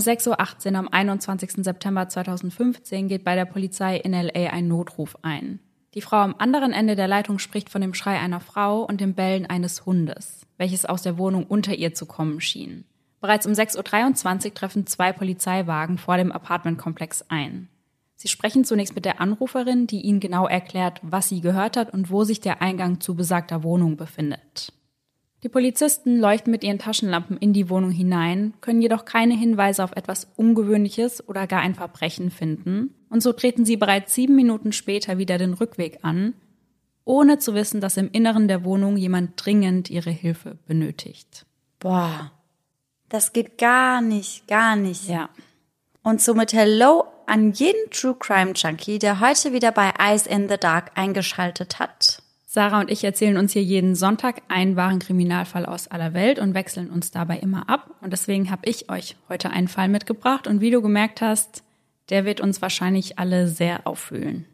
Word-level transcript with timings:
Um 0.00 0.06
6.18 0.06 0.72
Uhr 0.72 0.78
am 0.78 0.88
21. 0.88 1.62
September 1.62 2.08
2015 2.08 3.06
geht 3.08 3.22
bei 3.22 3.34
der 3.34 3.44
Polizei 3.44 3.98
in 3.98 4.12
LA 4.12 4.48
ein 4.50 4.66
Notruf 4.66 5.14
ein. 5.20 5.60
Die 5.92 6.00
Frau 6.00 6.16
am 6.16 6.34
anderen 6.38 6.72
Ende 6.72 6.96
der 6.96 7.06
Leitung 7.06 7.38
spricht 7.38 7.68
von 7.68 7.82
dem 7.82 7.92
Schrei 7.92 8.18
einer 8.18 8.40
Frau 8.40 8.80
und 8.80 9.02
dem 9.02 9.12
Bellen 9.12 9.44
eines 9.44 9.84
Hundes, 9.84 10.46
welches 10.56 10.86
aus 10.86 11.02
der 11.02 11.18
Wohnung 11.18 11.44
unter 11.44 11.74
ihr 11.74 11.92
zu 11.92 12.06
kommen 12.06 12.40
schien. 12.40 12.86
Bereits 13.20 13.46
um 13.46 13.52
6.23 13.52 14.46
Uhr 14.46 14.54
treffen 14.54 14.86
zwei 14.86 15.12
Polizeiwagen 15.12 15.98
vor 15.98 16.16
dem 16.16 16.32
Apartmentkomplex 16.32 17.26
ein. 17.28 17.68
Sie 18.16 18.28
sprechen 18.28 18.64
zunächst 18.64 18.94
mit 18.94 19.04
der 19.04 19.20
Anruferin, 19.20 19.86
die 19.86 20.00
ihnen 20.00 20.20
genau 20.20 20.48
erklärt, 20.48 21.00
was 21.02 21.28
sie 21.28 21.42
gehört 21.42 21.76
hat 21.76 21.92
und 21.92 22.10
wo 22.10 22.24
sich 22.24 22.40
der 22.40 22.62
Eingang 22.62 23.00
zu 23.00 23.14
besagter 23.14 23.62
Wohnung 23.62 23.98
befindet. 23.98 24.72
Die 25.42 25.48
Polizisten 25.48 26.18
leuchten 26.18 26.50
mit 26.50 26.64
ihren 26.64 26.78
Taschenlampen 26.78 27.38
in 27.38 27.52
die 27.52 27.70
Wohnung 27.70 27.90
hinein, 27.90 28.52
können 28.60 28.82
jedoch 28.82 29.06
keine 29.06 29.34
Hinweise 29.34 29.82
auf 29.82 29.92
etwas 29.92 30.30
Ungewöhnliches 30.36 31.26
oder 31.26 31.46
gar 31.46 31.60
ein 31.60 31.74
Verbrechen 31.74 32.30
finden, 32.30 32.94
und 33.08 33.22
so 33.22 33.32
treten 33.32 33.64
sie 33.64 33.76
bereits 33.76 34.14
sieben 34.14 34.36
Minuten 34.36 34.72
später 34.72 35.18
wieder 35.18 35.38
den 35.38 35.54
Rückweg 35.54 36.00
an, 36.02 36.34
ohne 37.04 37.38
zu 37.38 37.54
wissen, 37.54 37.80
dass 37.80 37.96
im 37.96 38.10
Inneren 38.12 38.48
der 38.48 38.64
Wohnung 38.64 38.96
jemand 38.96 39.32
dringend 39.44 39.90
ihre 39.90 40.10
Hilfe 40.10 40.58
benötigt. 40.66 41.46
Boah, 41.78 42.30
das 43.08 43.32
geht 43.32 43.58
gar 43.58 44.00
nicht, 44.02 44.46
gar 44.46 44.76
nicht. 44.76 45.08
Ja. 45.08 45.30
Und 46.02 46.20
somit 46.20 46.52
Hello 46.52 47.04
an 47.26 47.52
jeden 47.52 47.90
True 47.90 48.16
Crime 48.18 48.52
Junkie, 48.52 48.98
der 48.98 49.20
heute 49.20 49.52
wieder 49.52 49.72
bei 49.72 49.92
Eyes 49.98 50.26
in 50.26 50.48
the 50.48 50.56
Dark 50.56 50.92
eingeschaltet 50.94 51.78
hat. 51.78 52.22
Sarah 52.52 52.80
und 52.80 52.90
ich 52.90 53.04
erzählen 53.04 53.36
uns 53.36 53.52
hier 53.52 53.62
jeden 53.62 53.94
Sonntag 53.94 54.42
einen 54.48 54.74
wahren 54.74 54.98
Kriminalfall 54.98 55.64
aus 55.64 55.86
aller 55.86 56.14
Welt 56.14 56.40
und 56.40 56.52
wechseln 56.52 56.90
uns 56.90 57.12
dabei 57.12 57.38
immer 57.38 57.68
ab. 57.68 57.94
Und 58.00 58.12
deswegen 58.12 58.50
habe 58.50 58.68
ich 58.68 58.90
euch 58.90 59.14
heute 59.28 59.50
einen 59.50 59.68
Fall 59.68 59.86
mitgebracht. 59.86 60.48
Und 60.48 60.60
wie 60.60 60.72
du 60.72 60.82
gemerkt 60.82 61.20
hast, 61.20 61.62
der 62.08 62.24
wird 62.24 62.40
uns 62.40 62.60
wahrscheinlich 62.60 63.20
alle 63.20 63.46
sehr 63.46 63.86
auffühlen. 63.86 64.46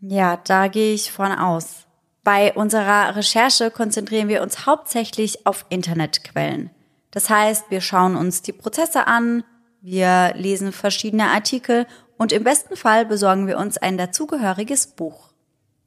Ja, 0.00 0.38
da 0.38 0.66
gehe 0.66 0.92
ich 0.92 1.12
von 1.12 1.30
aus. 1.30 1.86
Bei 2.24 2.52
unserer 2.52 3.14
Recherche 3.14 3.70
konzentrieren 3.70 4.26
wir 4.26 4.42
uns 4.42 4.66
hauptsächlich 4.66 5.46
auf 5.46 5.66
Internetquellen. 5.68 6.70
Das 7.12 7.30
heißt, 7.30 7.70
wir 7.70 7.80
schauen 7.80 8.16
uns 8.16 8.42
die 8.42 8.52
Prozesse 8.52 9.06
an, 9.06 9.44
wir 9.80 10.34
lesen 10.34 10.72
verschiedene 10.72 11.28
Artikel 11.28 11.86
und 12.18 12.32
im 12.32 12.42
besten 12.42 12.74
Fall 12.74 13.06
besorgen 13.06 13.46
wir 13.46 13.56
uns 13.56 13.78
ein 13.78 13.96
dazugehöriges 13.96 14.88
Buch. 14.88 15.29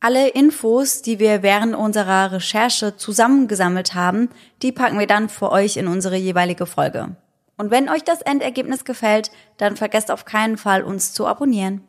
Alle 0.03 0.27
Infos, 0.27 1.01
die 1.01 1.17
wir 1.17 1.43
während 1.43 1.77
unserer 1.77 2.33
Recherche 2.33 2.97
zusammengesammelt 2.97 3.95
haben, 3.95 4.27
die 4.61 4.73
packen 4.73 4.99
wir 4.99 5.07
dann 5.07 5.29
für 5.29 5.49
euch 5.49 5.77
in 5.77 5.87
unsere 5.87 6.17
jeweilige 6.17 6.65
Folge. 6.65 7.15
Und 7.57 7.71
wenn 7.71 7.87
euch 7.87 8.03
das 8.03 8.21
Endergebnis 8.21 8.83
gefällt, 8.83 9.31
dann 9.55 9.77
vergesst 9.77 10.11
auf 10.11 10.25
keinen 10.25 10.57
Fall, 10.57 10.83
uns 10.83 11.13
zu 11.13 11.25
abonnieren. 11.25 11.87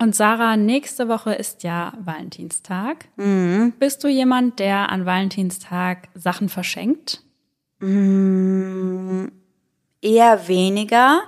Und 0.00 0.14
Sarah, 0.14 0.56
nächste 0.56 1.08
Woche 1.08 1.34
ist 1.34 1.64
ja 1.64 1.94
Valentinstag. 1.98 3.06
Mhm. 3.16 3.72
Bist 3.80 4.04
du 4.04 4.08
jemand, 4.08 4.60
der 4.60 4.92
an 4.92 5.04
Valentinstag 5.04 6.10
Sachen 6.14 6.48
verschenkt? 6.48 7.24
Mhm. 7.80 9.32
Eher 10.00 10.46
weniger. 10.46 11.22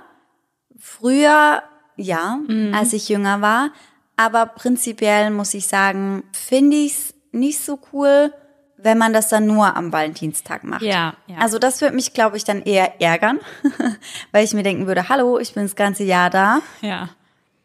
Früher, 0.79 1.61
ja, 1.97 2.39
als 2.71 2.93
ich 2.93 3.09
jünger 3.09 3.41
war. 3.41 3.71
Aber 4.15 4.45
prinzipiell 4.45 5.31
muss 5.31 5.53
ich 5.53 5.67
sagen, 5.67 6.23
finde 6.31 6.77
ich 6.77 6.91
es 6.93 7.13
nicht 7.31 7.59
so 7.59 7.79
cool, 7.93 8.33
wenn 8.77 8.97
man 8.97 9.13
das 9.13 9.29
dann 9.29 9.45
nur 9.45 9.75
am 9.75 9.91
Valentinstag 9.91 10.63
macht. 10.63 10.81
Ja, 10.81 11.13
ja. 11.27 11.37
Also 11.39 11.59
das 11.59 11.81
würde 11.81 11.95
mich, 11.95 12.13
glaube 12.13 12.37
ich, 12.37 12.43
dann 12.43 12.63
eher 12.63 12.99
ärgern, 13.01 13.39
weil 14.31 14.43
ich 14.43 14.53
mir 14.53 14.63
denken 14.63 14.87
würde, 14.87 15.09
hallo, 15.09 15.39
ich 15.39 15.53
bin 15.53 15.63
das 15.63 15.75
ganze 15.75 16.03
Jahr 16.03 16.29
da. 16.29 16.61
Ja. 16.81 17.09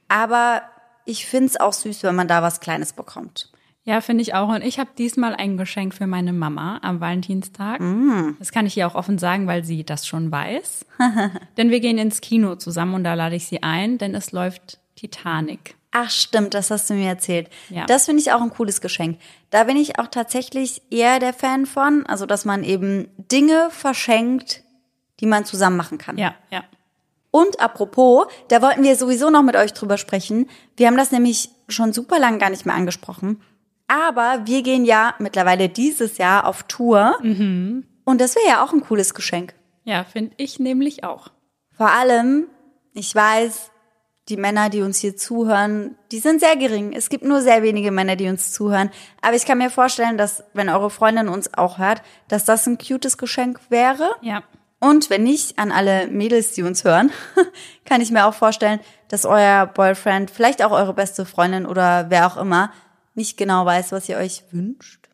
Aber 0.08 0.62
ich 1.04 1.26
finde 1.26 1.46
es 1.46 1.60
auch 1.60 1.72
süß, 1.72 2.02
wenn 2.02 2.14
man 2.14 2.28
da 2.28 2.42
was 2.42 2.60
Kleines 2.60 2.92
bekommt. 2.92 3.50
Ja, 3.84 4.00
finde 4.00 4.22
ich 4.22 4.34
auch. 4.34 4.48
Und 4.48 4.64
ich 4.64 4.80
habe 4.80 4.90
diesmal 4.98 5.36
ein 5.36 5.56
Geschenk 5.56 5.94
für 5.94 6.08
meine 6.08 6.32
Mama 6.32 6.80
am 6.82 7.00
Valentinstag. 7.00 7.80
Das 8.40 8.50
kann 8.50 8.66
ich 8.66 8.76
ihr 8.76 8.86
auch 8.88 8.96
offen 8.96 9.16
sagen, 9.16 9.46
weil 9.46 9.62
sie 9.62 9.84
das 9.84 10.08
schon 10.08 10.32
weiß. 10.32 10.84
denn 11.56 11.70
wir 11.70 11.78
gehen 11.78 11.96
ins 11.96 12.20
Kino 12.20 12.56
zusammen 12.56 12.94
und 12.94 13.04
da 13.04 13.14
lade 13.14 13.36
ich 13.36 13.46
sie 13.46 13.62
ein, 13.62 13.96
denn 13.98 14.16
es 14.16 14.32
läuft 14.32 14.80
Titanic. 14.96 15.75
Ach 15.92 16.10
stimmt, 16.10 16.54
das 16.54 16.70
hast 16.70 16.90
du 16.90 16.94
mir 16.94 17.08
erzählt. 17.08 17.48
Ja. 17.70 17.86
Das 17.86 18.04
finde 18.04 18.20
ich 18.20 18.32
auch 18.32 18.42
ein 18.42 18.50
cooles 18.50 18.80
Geschenk. 18.80 19.18
Da 19.50 19.64
bin 19.64 19.76
ich 19.76 19.98
auch 19.98 20.08
tatsächlich 20.08 20.82
eher 20.90 21.18
der 21.18 21.32
Fan 21.32 21.64
von, 21.64 22.04
also 22.06 22.26
dass 22.26 22.44
man 22.44 22.64
eben 22.64 23.08
Dinge 23.16 23.68
verschenkt, 23.70 24.62
die 25.20 25.26
man 25.26 25.44
zusammen 25.44 25.76
machen 25.76 25.98
kann. 25.98 26.18
Ja, 26.18 26.34
ja. 26.50 26.64
Und 27.30 27.60
apropos, 27.60 28.26
da 28.48 28.62
wollten 28.62 28.82
wir 28.82 28.96
sowieso 28.96 29.30
noch 29.30 29.42
mit 29.42 29.56
euch 29.56 29.72
drüber 29.72 29.98
sprechen. 29.98 30.48
Wir 30.76 30.86
haben 30.86 30.96
das 30.96 31.12
nämlich 31.12 31.50
schon 31.68 31.92
super 31.92 32.18
lang 32.18 32.38
gar 32.38 32.50
nicht 32.50 32.66
mehr 32.66 32.74
angesprochen. 32.74 33.42
Aber 33.88 34.42
wir 34.46 34.62
gehen 34.62 34.84
ja 34.84 35.14
mittlerweile 35.18 35.68
dieses 35.68 36.18
Jahr 36.18 36.46
auf 36.46 36.64
Tour. 36.64 37.18
Und 37.22 38.20
das 38.20 38.36
wäre 38.36 38.46
ja 38.46 38.64
auch 38.64 38.72
ein 38.72 38.80
cooles 38.80 39.14
Geschenk. 39.14 39.54
Ja, 39.84 40.04
finde 40.04 40.34
ich 40.38 40.58
nämlich 40.58 41.04
auch. 41.04 41.28
Vor 41.76 41.90
allem, 41.90 42.46
ich 42.94 43.14
weiß, 43.14 43.70
die 44.28 44.36
Männer, 44.36 44.70
die 44.70 44.82
uns 44.82 44.98
hier 44.98 45.16
zuhören, 45.16 45.96
die 46.10 46.18
sind 46.18 46.40
sehr 46.40 46.56
gering. 46.56 46.92
Es 46.92 47.08
gibt 47.08 47.24
nur 47.24 47.42
sehr 47.42 47.62
wenige 47.62 47.92
Männer, 47.92 48.16
die 48.16 48.28
uns 48.28 48.52
zuhören. 48.52 48.90
Aber 49.22 49.36
ich 49.36 49.46
kann 49.46 49.58
mir 49.58 49.70
vorstellen, 49.70 50.18
dass, 50.18 50.42
wenn 50.52 50.68
eure 50.68 50.90
Freundin 50.90 51.28
uns 51.28 51.54
auch 51.54 51.78
hört, 51.78 52.02
dass 52.28 52.44
das 52.44 52.66
ein 52.66 52.78
cutes 52.78 53.18
Geschenk 53.18 53.60
wäre. 53.68 54.10
Ja. 54.22 54.42
Und 54.80 55.10
wenn 55.10 55.22
nicht, 55.22 55.58
an 55.58 55.72
alle 55.72 56.08
Mädels, 56.08 56.52
die 56.52 56.62
uns 56.62 56.84
hören, 56.84 57.10
kann 57.84 58.00
ich 58.00 58.10
mir 58.10 58.26
auch 58.26 58.34
vorstellen, 58.34 58.80
dass 59.08 59.24
euer 59.24 59.66
Boyfriend, 59.66 60.30
vielleicht 60.30 60.62
auch 60.62 60.72
eure 60.72 60.92
beste 60.92 61.24
Freundin 61.24 61.64
oder 61.64 62.10
wer 62.10 62.26
auch 62.26 62.36
immer, 62.36 62.72
nicht 63.14 63.36
genau 63.36 63.64
weiß, 63.64 63.92
was 63.92 64.08
ihr 64.08 64.16
euch 64.18 64.42
wünscht. 64.50 65.08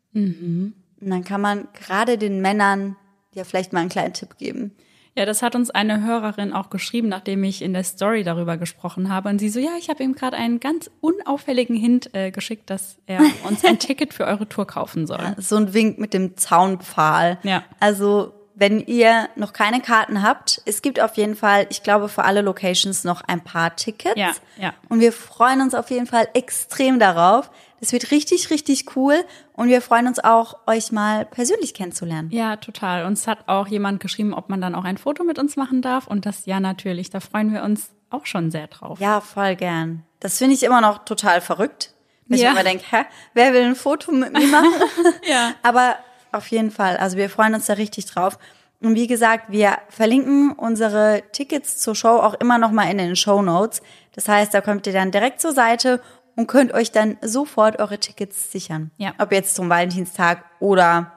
Und 1.01 1.11
dann 1.11 1.25
kann 1.25 1.41
man 1.41 1.69
gerade 1.75 2.17
den 2.17 2.41
Männern 2.41 2.97
ja 3.35 3.45
vielleicht 3.45 3.73
mal 3.73 3.81
einen 3.81 3.89
kleinen 3.89 4.15
Tipp 4.15 4.39
geben. 4.39 4.73
Ja, 5.15 5.27
das 5.27 5.43
hat 5.43 5.55
uns 5.55 5.71
eine 5.71 6.03
Hörerin 6.03 6.55
auch 6.55 6.71
geschrieben, 6.71 7.09
nachdem 7.09 7.45
ich 7.45 7.61
in 7.61 7.75
der 7.75 7.85
Story 7.85 8.25
darüber 8.25 8.57
gesprochen 8.57 9.13
habe. 9.13 9.29
Und 9.29 9.39
sie 9.39 9.51
so, 9.51 9.61
ja, 9.61 9.73
ich 9.79 9.91
habe 9.91 10.03
ihm 10.03 10.15
gerade 10.15 10.39
einen 10.39 10.59
ganz 10.59 10.91
unauffälligen 11.01 11.77
Hint 11.77 12.15
äh, 12.15 12.31
geschickt, 12.31 12.71
dass 12.71 12.97
er 13.07 13.21
uns 13.49 13.65
ein 13.65 13.79
Ticket 13.79 14.15
für 14.15 14.25
eure 14.25 14.49
Tour 14.49 14.67
kaufen 14.67 15.07
soll. 15.07 15.35
So 15.37 15.57
ein 15.57 15.75
Wink 15.75 15.99
mit 15.99 16.15
dem 16.15 16.37
Zaunpfahl. 16.39 17.39
Ja. 17.43 17.63
Also, 17.79 18.33
wenn 18.55 18.81
ihr 18.81 19.29
noch 19.37 19.53
keine 19.53 19.81
Karten 19.83 20.23
habt, 20.23 20.63
es 20.65 20.81
gibt 20.81 20.99
auf 20.99 21.17
jeden 21.17 21.35
Fall, 21.35 21.67
ich 21.69 21.83
glaube, 21.83 22.09
für 22.09 22.25
alle 22.25 22.41
Locations 22.41 23.05
noch 23.05 23.21
ein 23.23 23.43
paar 23.43 23.77
Tickets. 23.77 24.17
Ja, 24.17 24.33
ja. 24.59 24.73
Und 24.89 25.01
wir 25.01 25.13
freuen 25.13 25.61
uns 25.61 25.75
auf 25.75 25.91
jeden 25.91 26.07
Fall 26.07 26.29
extrem 26.33 26.99
darauf. 26.99 27.51
Das 27.83 27.93
wird 27.93 28.13
richtig, 28.13 28.51
richtig 28.51 28.95
cool. 28.97 29.25
Und 29.55 29.69
wir 29.69 29.83
freuen 29.83 30.07
uns 30.07 30.21
auch, 30.23 30.57
euch 30.69 30.93
mal 30.93 31.25
persönlich 31.25 31.75
kennenzulernen. 31.75 32.31
Ja, 32.31 32.55
total. 32.55 33.05
Uns 33.07 33.27
hat 33.27 33.49
auch 33.49 33.67
jemand 33.67 33.99
geschrieben, 33.99 34.35
ob 34.35 34.49
man 34.49 34.61
dann 34.61 34.77
auch 34.77 34.85
ein 34.85 34.99
Foto 34.99 35.25
mit 35.25 35.37
uns 35.41 35.57
machen 35.57 35.83
darf. 35.83 36.07
Und 36.07 36.25
das 36.25 36.47
ja 36.47 36.61
natürlich, 36.61 37.11
da 37.11 37.19
freuen 37.19 37.53
wir 37.53 37.65
uns 37.65 37.89
auch 38.09 38.25
schon 38.25 38.53
sehr 38.53 38.69
drauf. 38.69 39.01
Ja, 39.01 39.21
voll 39.21 39.57
gern. 39.57 40.05
Das 40.21 40.39
finde 40.39 40.55
ich 40.55 40.63
immer 40.63 40.81
noch 40.81 41.05
total 41.05 41.41
verrückt. 41.41 41.93
Wenn 42.29 42.39
Ja. 42.39 42.51
ich 42.51 42.53
immer 42.55 42.63
denke, 42.63 42.85
hä, 42.89 43.05
wer 43.35 43.53
will 43.53 43.63
ein 43.65 43.75
Foto 43.75 44.13
mit 44.13 44.33
mir 44.33 44.47
machen? 44.47 44.71
Ja. 45.29 45.53
Aber 45.65 45.97
auf 46.31 46.47
jeden 46.53 46.71
Fall, 46.71 46.97
also 46.99 47.17
wir 47.17 47.29
freuen 47.29 47.55
uns 47.55 47.67
da 47.67 47.73
richtig 47.73 48.07
drauf. 48.07 48.39
Und 48.81 48.95
wie 48.95 49.09
gesagt, 49.09 49.47
wir 49.51 49.79
verlinken 49.89 50.53
unsere 50.53 51.25
Tickets 51.33 51.79
zur 51.79 51.97
Show 51.97 52.17
auch 52.19 52.35
immer 52.35 52.59
noch 52.59 52.71
mal 52.71 52.89
in 52.89 52.99
den 52.99 53.17
Show 53.17 53.43
Notes. 53.43 53.83
Das 54.15 54.29
heißt, 54.29 54.55
da 54.55 54.61
kommt 54.61 54.87
ihr 54.87 54.93
dann 54.93 55.11
direkt 55.11 55.41
zur 55.41 55.53
Seite 55.53 56.01
und 56.37 56.47
könnt 56.47 56.73
euch 56.73 56.93
dann 56.93 57.19
sofort 57.23 57.79
eure 57.79 57.99
Tickets 57.99 58.51
sichern. 58.53 58.91
Ja. 58.97 59.15
Ob 59.19 59.33
jetzt 59.33 59.55
zum 59.55 59.69
Valentinstag 59.69 60.45
oder 60.61 61.13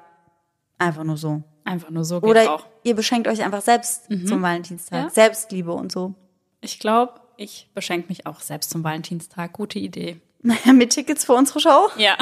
einfach 0.77 1.03
nur 1.03 1.17
so. 1.17 1.44
Einfach 1.63 1.89
nur 1.89 2.06
so 2.06 2.21
geht 2.21 2.29
Oder 2.29 2.53
auch. 2.53 2.65
ihr 2.83 2.95
beschenkt 2.95 3.27
euch 3.27 3.44
einfach 3.44 3.62
selbst 3.62 4.03
zum 4.27 4.41
Valentinstag. 4.41 5.03
Ja. 5.06 5.09
Selbstliebe 5.09 5.71
und 5.73 5.91
so. 5.91 6.13
Ich 6.62 6.77
glaube, 6.79 7.13
ich 7.38 7.69
beschenke 7.73 8.07
mich 8.09 8.27
auch 8.27 8.39
selbst 8.39 8.69
zum 8.69 8.83
Valentinstag. 8.83 9.53
Gute 9.53 9.79
Idee. 9.79 10.21
Naja, 10.44 10.73
mit 10.73 10.91
Tickets 10.91 11.25
für 11.25 11.33
unsere 11.33 11.59
Show. 11.59 11.89
Ja. 11.97 12.17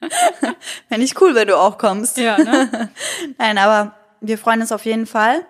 Fände 0.88 1.04
ich 1.04 1.20
cool, 1.20 1.34
wenn 1.34 1.48
du 1.48 1.58
auch 1.58 1.76
kommst. 1.76 2.16
ja, 2.16 2.38
ne? 2.38 2.90
Nein, 3.38 3.58
aber 3.58 3.94
wir 4.20 4.38
freuen 4.38 4.62
uns 4.62 4.72
auf 4.72 4.84
jeden 4.86 5.06
Fall 5.06 5.44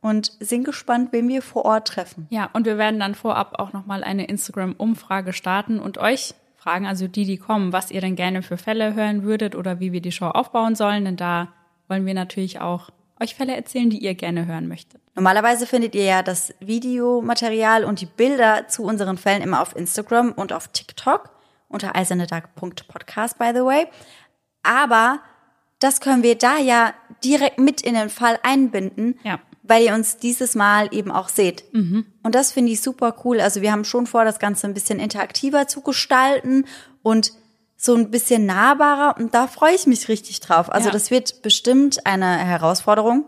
und 0.00 0.32
sind 0.40 0.64
gespannt, 0.64 1.12
wen 1.12 1.28
wir 1.28 1.42
vor 1.42 1.64
Ort 1.64 1.88
treffen. 1.88 2.26
Ja, 2.30 2.48
und 2.52 2.66
wir 2.66 2.78
werden 2.78 3.00
dann 3.00 3.14
vorab 3.14 3.58
auch 3.58 3.72
nochmal 3.72 4.02
eine 4.02 4.26
Instagram-Umfrage 4.26 5.32
starten 5.32 5.78
und 5.78 5.98
euch 5.98 6.34
fragen, 6.56 6.86
also 6.86 7.08
die, 7.08 7.24
die 7.24 7.38
kommen, 7.38 7.72
was 7.72 7.90
ihr 7.90 8.00
denn 8.00 8.16
gerne 8.16 8.42
für 8.42 8.56
Fälle 8.56 8.94
hören 8.94 9.22
würdet 9.22 9.54
oder 9.54 9.80
wie 9.80 9.92
wir 9.92 10.00
die 10.00 10.12
Show 10.12 10.26
aufbauen 10.26 10.74
sollen, 10.74 11.04
denn 11.04 11.16
da 11.16 11.48
wollen 11.88 12.06
wir 12.06 12.14
natürlich 12.14 12.60
auch 12.60 12.90
euch 13.20 13.34
Fälle 13.34 13.54
erzählen, 13.54 13.90
die 13.90 13.98
ihr 13.98 14.14
gerne 14.14 14.46
hören 14.46 14.68
möchtet. 14.68 15.00
Normalerweise 15.14 15.66
findet 15.66 15.94
ihr 15.94 16.04
ja 16.04 16.22
das 16.22 16.54
Videomaterial 16.60 17.84
und 17.84 18.00
die 18.00 18.06
Bilder 18.06 18.68
zu 18.68 18.82
unseren 18.84 19.18
Fällen 19.18 19.42
immer 19.42 19.60
auf 19.60 19.76
Instagram 19.76 20.32
und 20.32 20.52
auf 20.52 20.68
TikTok 20.68 21.30
unter 21.68 21.94
eisernedark.podcast, 21.94 23.38
by 23.38 23.50
the 23.54 23.60
way. 23.60 23.86
Aber 24.62 25.20
das 25.78 26.00
können 26.00 26.22
wir 26.22 26.36
da 26.36 26.58
ja 26.58 26.94
direkt 27.22 27.58
mit 27.58 27.80
in 27.80 27.94
den 27.94 28.10
Fall 28.10 28.38
einbinden. 28.42 29.18
Ja. 29.22 29.38
Weil 29.62 29.84
ihr 29.84 29.94
uns 29.94 30.16
dieses 30.16 30.54
Mal 30.54 30.88
eben 30.92 31.10
auch 31.12 31.28
seht. 31.28 31.64
Und 31.72 32.06
das 32.34 32.52
finde 32.52 32.72
ich 32.72 32.80
super 32.80 33.14
cool. 33.24 33.40
Also 33.40 33.60
wir 33.62 33.72
haben 33.72 33.84
schon 33.84 34.06
vor, 34.06 34.24
das 34.24 34.38
Ganze 34.38 34.66
ein 34.66 34.74
bisschen 34.74 34.98
interaktiver 34.98 35.68
zu 35.68 35.80
gestalten 35.82 36.64
und 37.02 37.32
so 37.76 37.94
ein 37.94 38.10
bisschen 38.10 38.46
nahbarer. 38.46 39.16
Und 39.18 39.34
da 39.34 39.46
freue 39.46 39.74
ich 39.74 39.86
mich 39.86 40.08
richtig 40.08 40.40
drauf. 40.40 40.70
Also 40.72 40.88
Ja. 40.88 40.92
das 40.92 41.10
wird 41.10 41.42
bestimmt 41.42 42.06
eine 42.06 42.38
Herausforderung. 42.38 43.24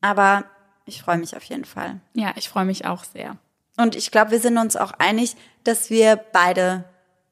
Aber 0.00 0.44
ich 0.86 1.02
freue 1.02 1.18
mich 1.18 1.36
auf 1.36 1.42
jeden 1.44 1.64
Fall. 1.64 2.00
Ja, 2.14 2.32
ich 2.36 2.48
freue 2.48 2.64
mich 2.64 2.86
auch 2.86 3.04
sehr. 3.04 3.36
Und 3.76 3.94
ich 3.96 4.10
glaube, 4.10 4.30
wir 4.32 4.40
sind 4.40 4.58
uns 4.58 4.76
auch 4.76 4.92
einig, 4.98 5.36
dass 5.64 5.90
wir 5.90 6.16
beide 6.32 6.84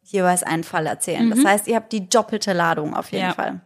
jeweils 0.02 0.42
einen 0.42 0.62
Fall 0.64 0.86
erzählen. 0.86 1.30
Das 1.30 1.44
heißt, 1.44 1.66
ihr 1.68 1.76
habt 1.76 1.92
die 1.92 2.08
doppelte 2.08 2.52
Ladung 2.52 2.94
auf 2.94 3.10
jeden 3.12 3.26
Ja. 3.26 3.32
Fall. 3.34 3.60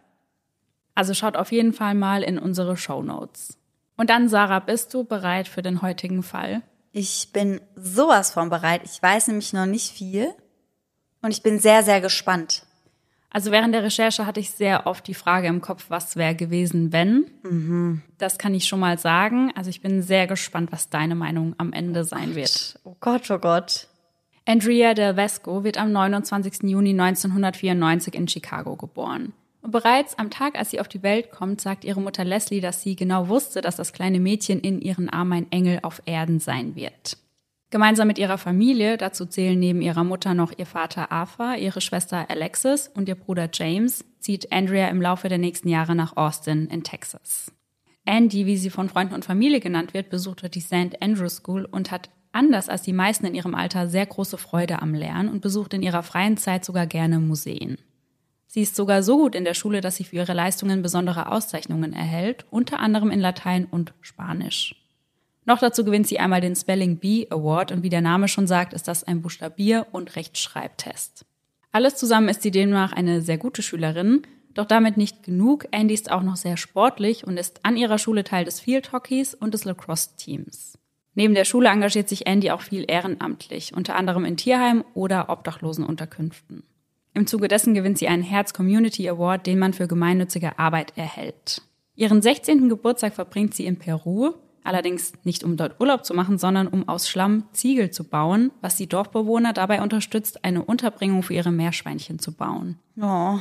Also 0.95 1.13
schaut 1.13 1.35
auf 1.37 1.51
jeden 1.51 1.73
Fall 1.73 1.93
mal 1.95 2.23
in 2.23 2.37
unsere 2.39 2.75
Shownotes. 2.77 3.57
Und 4.01 4.09
dann, 4.09 4.29
Sarah, 4.29 4.57
bist 4.57 4.95
du 4.95 5.03
bereit 5.03 5.47
für 5.47 5.61
den 5.61 5.83
heutigen 5.83 6.23
Fall? 6.23 6.63
Ich 6.91 7.29
bin 7.33 7.61
sowas 7.75 8.31
von 8.31 8.49
bereit. 8.49 8.81
Ich 8.83 8.99
weiß 8.99 9.27
nämlich 9.27 9.53
noch 9.53 9.67
nicht 9.67 9.91
viel. 9.91 10.33
Und 11.21 11.29
ich 11.29 11.43
bin 11.43 11.59
sehr, 11.59 11.83
sehr 11.83 12.01
gespannt. 12.01 12.63
Also 13.29 13.51
während 13.51 13.75
der 13.75 13.83
Recherche 13.83 14.25
hatte 14.25 14.39
ich 14.39 14.49
sehr 14.49 14.87
oft 14.87 15.05
die 15.05 15.13
Frage 15.13 15.49
im 15.49 15.61
Kopf, 15.61 15.85
was 15.89 16.15
wäre 16.15 16.33
gewesen, 16.33 16.91
wenn? 16.91 18.01
Das 18.17 18.39
kann 18.39 18.55
ich 18.55 18.65
schon 18.65 18.79
mal 18.79 18.97
sagen. 18.97 19.51
Also 19.55 19.69
ich 19.69 19.81
bin 19.81 20.01
sehr 20.01 20.25
gespannt, 20.25 20.71
was 20.71 20.89
deine 20.89 21.13
Meinung 21.13 21.53
am 21.59 21.71
Ende 21.71 22.03
sein 22.03 22.33
wird. 22.33 22.79
Oh 22.83 22.95
Gott, 23.01 23.29
oh 23.29 23.37
Gott. 23.37 23.87
Andrea 24.47 24.95
Del 24.95 25.13
Vesco 25.13 25.63
wird 25.63 25.77
am 25.77 25.91
29. 25.91 26.63
Juni 26.63 26.99
1994 26.99 28.15
in 28.15 28.27
Chicago 28.27 28.75
geboren. 28.77 29.33
Und 29.61 29.71
bereits 29.71 30.17
am 30.17 30.31
Tag, 30.31 30.57
als 30.57 30.71
sie 30.71 30.79
auf 30.79 30.87
die 30.87 31.03
Welt 31.03 31.31
kommt, 31.31 31.61
sagt 31.61 31.85
ihre 31.85 32.01
Mutter 32.01 32.25
Leslie, 32.25 32.61
dass 32.61 32.81
sie 32.81 32.95
genau 32.95 33.27
wusste, 33.27 33.61
dass 33.61 33.75
das 33.75 33.93
kleine 33.93 34.19
Mädchen 34.19 34.59
in 34.59 34.81
ihren 34.81 35.09
Armen 35.09 35.33
ein 35.33 35.51
Engel 35.51 35.79
auf 35.83 36.01
Erden 36.05 36.39
sein 36.39 36.75
wird. 36.75 37.17
Gemeinsam 37.69 38.07
mit 38.07 38.19
ihrer 38.19 38.37
Familie, 38.37 38.97
dazu 38.97 39.25
zählen 39.25 39.57
neben 39.57 39.81
ihrer 39.81 40.03
Mutter 40.03 40.33
noch 40.33 40.51
ihr 40.57 40.65
Vater 40.65 41.11
Arthur, 41.11 41.55
ihre 41.55 41.79
Schwester 41.79 42.25
Alexis 42.29 42.91
und 42.93 43.07
ihr 43.07 43.15
Bruder 43.15 43.49
James, 43.53 44.03
zieht 44.19 44.51
Andrea 44.51 44.89
im 44.89 45.01
Laufe 45.01 45.29
der 45.29 45.37
nächsten 45.37 45.69
Jahre 45.69 45.95
nach 45.95 46.17
Austin 46.17 46.67
in 46.67 46.83
Texas. 46.83 47.51
Andy, 48.03 48.45
wie 48.45 48.57
sie 48.57 48.71
von 48.71 48.89
Freunden 48.89 49.13
und 49.13 49.23
Familie 49.23 49.61
genannt 49.61 49.93
wird, 49.93 50.09
besuchte 50.09 50.49
die 50.49 50.59
St. 50.59 51.01
Andrew 51.01 51.29
School 51.29 51.65
und 51.65 51.91
hat 51.91 52.09
anders 52.33 52.67
als 52.67 52.81
die 52.81 52.93
meisten 52.93 53.25
in 53.25 53.35
ihrem 53.35 53.55
Alter 53.55 53.87
sehr 53.87 54.05
große 54.05 54.37
Freude 54.37 54.81
am 54.81 54.93
Lernen 54.93 55.29
und 55.29 55.41
besucht 55.41 55.73
in 55.73 55.83
ihrer 55.83 56.03
freien 56.03 56.35
Zeit 56.35 56.65
sogar 56.65 56.87
gerne 56.87 57.19
Museen. 57.19 57.77
Sie 58.53 58.63
ist 58.63 58.75
sogar 58.75 59.01
so 59.01 59.17
gut 59.17 59.33
in 59.33 59.45
der 59.45 59.53
Schule, 59.53 59.79
dass 59.79 59.95
sie 59.95 60.03
für 60.03 60.17
ihre 60.17 60.33
Leistungen 60.33 60.81
besondere 60.81 61.31
Auszeichnungen 61.31 61.93
erhält, 61.93 62.43
unter 62.51 62.81
anderem 62.81 63.09
in 63.09 63.21
Latein 63.21 63.63
und 63.63 63.93
Spanisch. 64.01 64.75
Noch 65.45 65.59
dazu 65.59 65.85
gewinnt 65.85 66.05
sie 66.05 66.19
einmal 66.19 66.41
den 66.41 66.57
Spelling 66.57 66.97
Bee 66.97 67.27
Award 67.29 67.71
und 67.71 67.81
wie 67.81 67.89
der 67.89 68.01
Name 68.01 68.27
schon 68.27 68.47
sagt, 68.47 68.73
ist 68.73 68.89
das 68.89 69.05
ein 69.05 69.21
Buchstabier- 69.21 69.87
und 69.93 70.17
Rechtschreibtest. 70.17 71.25
Alles 71.71 71.95
zusammen 71.95 72.27
ist 72.27 72.41
sie 72.41 72.51
demnach 72.51 72.91
eine 72.91 73.21
sehr 73.21 73.37
gute 73.37 73.61
Schülerin, 73.61 74.23
doch 74.53 74.65
damit 74.65 74.97
nicht 74.97 75.23
genug. 75.23 75.69
Andy 75.71 75.93
ist 75.93 76.11
auch 76.11 76.21
noch 76.21 76.35
sehr 76.35 76.57
sportlich 76.57 77.25
und 77.25 77.37
ist 77.37 77.61
an 77.63 77.77
ihrer 77.77 77.99
Schule 77.99 78.25
Teil 78.25 78.43
des 78.43 78.59
Field 78.59 78.91
Hockeys 78.91 79.33
und 79.33 79.53
des 79.53 79.63
Lacrosse-Teams. 79.63 80.77
Neben 81.15 81.35
der 81.35 81.45
Schule 81.45 81.69
engagiert 81.69 82.09
sich 82.09 82.27
Andy 82.27 82.51
auch 82.51 82.61
viel 82.61 82.83
ehrenamtlich, 82.85 83.73
unter 83.73 83.95
anderem 83.95 84.25
in 84.25 84.35
Tierheimen 84.35 84.83
oder 84.93 85.29
Obdachlosenunterkünften. 85.29 86.63
Im 87.13 87.27
Zuge 87.27 87.47
dessen 87.47 87.73
gewinnt 87.73 87.97
sie 87.97 88.07
einen 88.07 88.23
Herz 88.23 88.53
Community 88.53 89.07
Award, 89.09 89.45
den 89.45 89.59
man 89.59 89.73
für 89.73 89.87
gemeinnützige 89.87 90.57
Arbeit 90.57 90.93
erhält. 90.95 91.61
Ihren 91.95 92.21
16. 92.21 92.69
Geburtstag 92.69 93.13
verbringt 93.13 93.53
sie 93.53 93.65
in 93.65 93.77
Peru, 93.77 94.33
allerdings 94.63 95.13
nicht 95.23 95.43
um 95.43 95.57
dort 95.57 95.79
Urlaub 95.79 96.05
zu 96.05 96.13
machen, 96.13 96.37
sondern 96.37 96.67
um 96.67 96.87
aus 96.87 97.09
Schlamm 97.09 97.43
Ziegel 97.51 97.91
zu 97.91 98.05
bauen, 98.05 98.51
was 98.61 98.77
die 98.77 98.87
Dorfbewohner 98.87 99.53
dabei 99.53 99.81
unterstützt, 99.81 100.45
eine 100.45 100.63
Unterbringung 100.63 101.21
für 101.23 101.33
ihre 101.33 101.51
Meerschweinchen 101.51 102.19
zu 102.19 102.31
bauen. 102.31 102.79
Oh. 102.99 103.37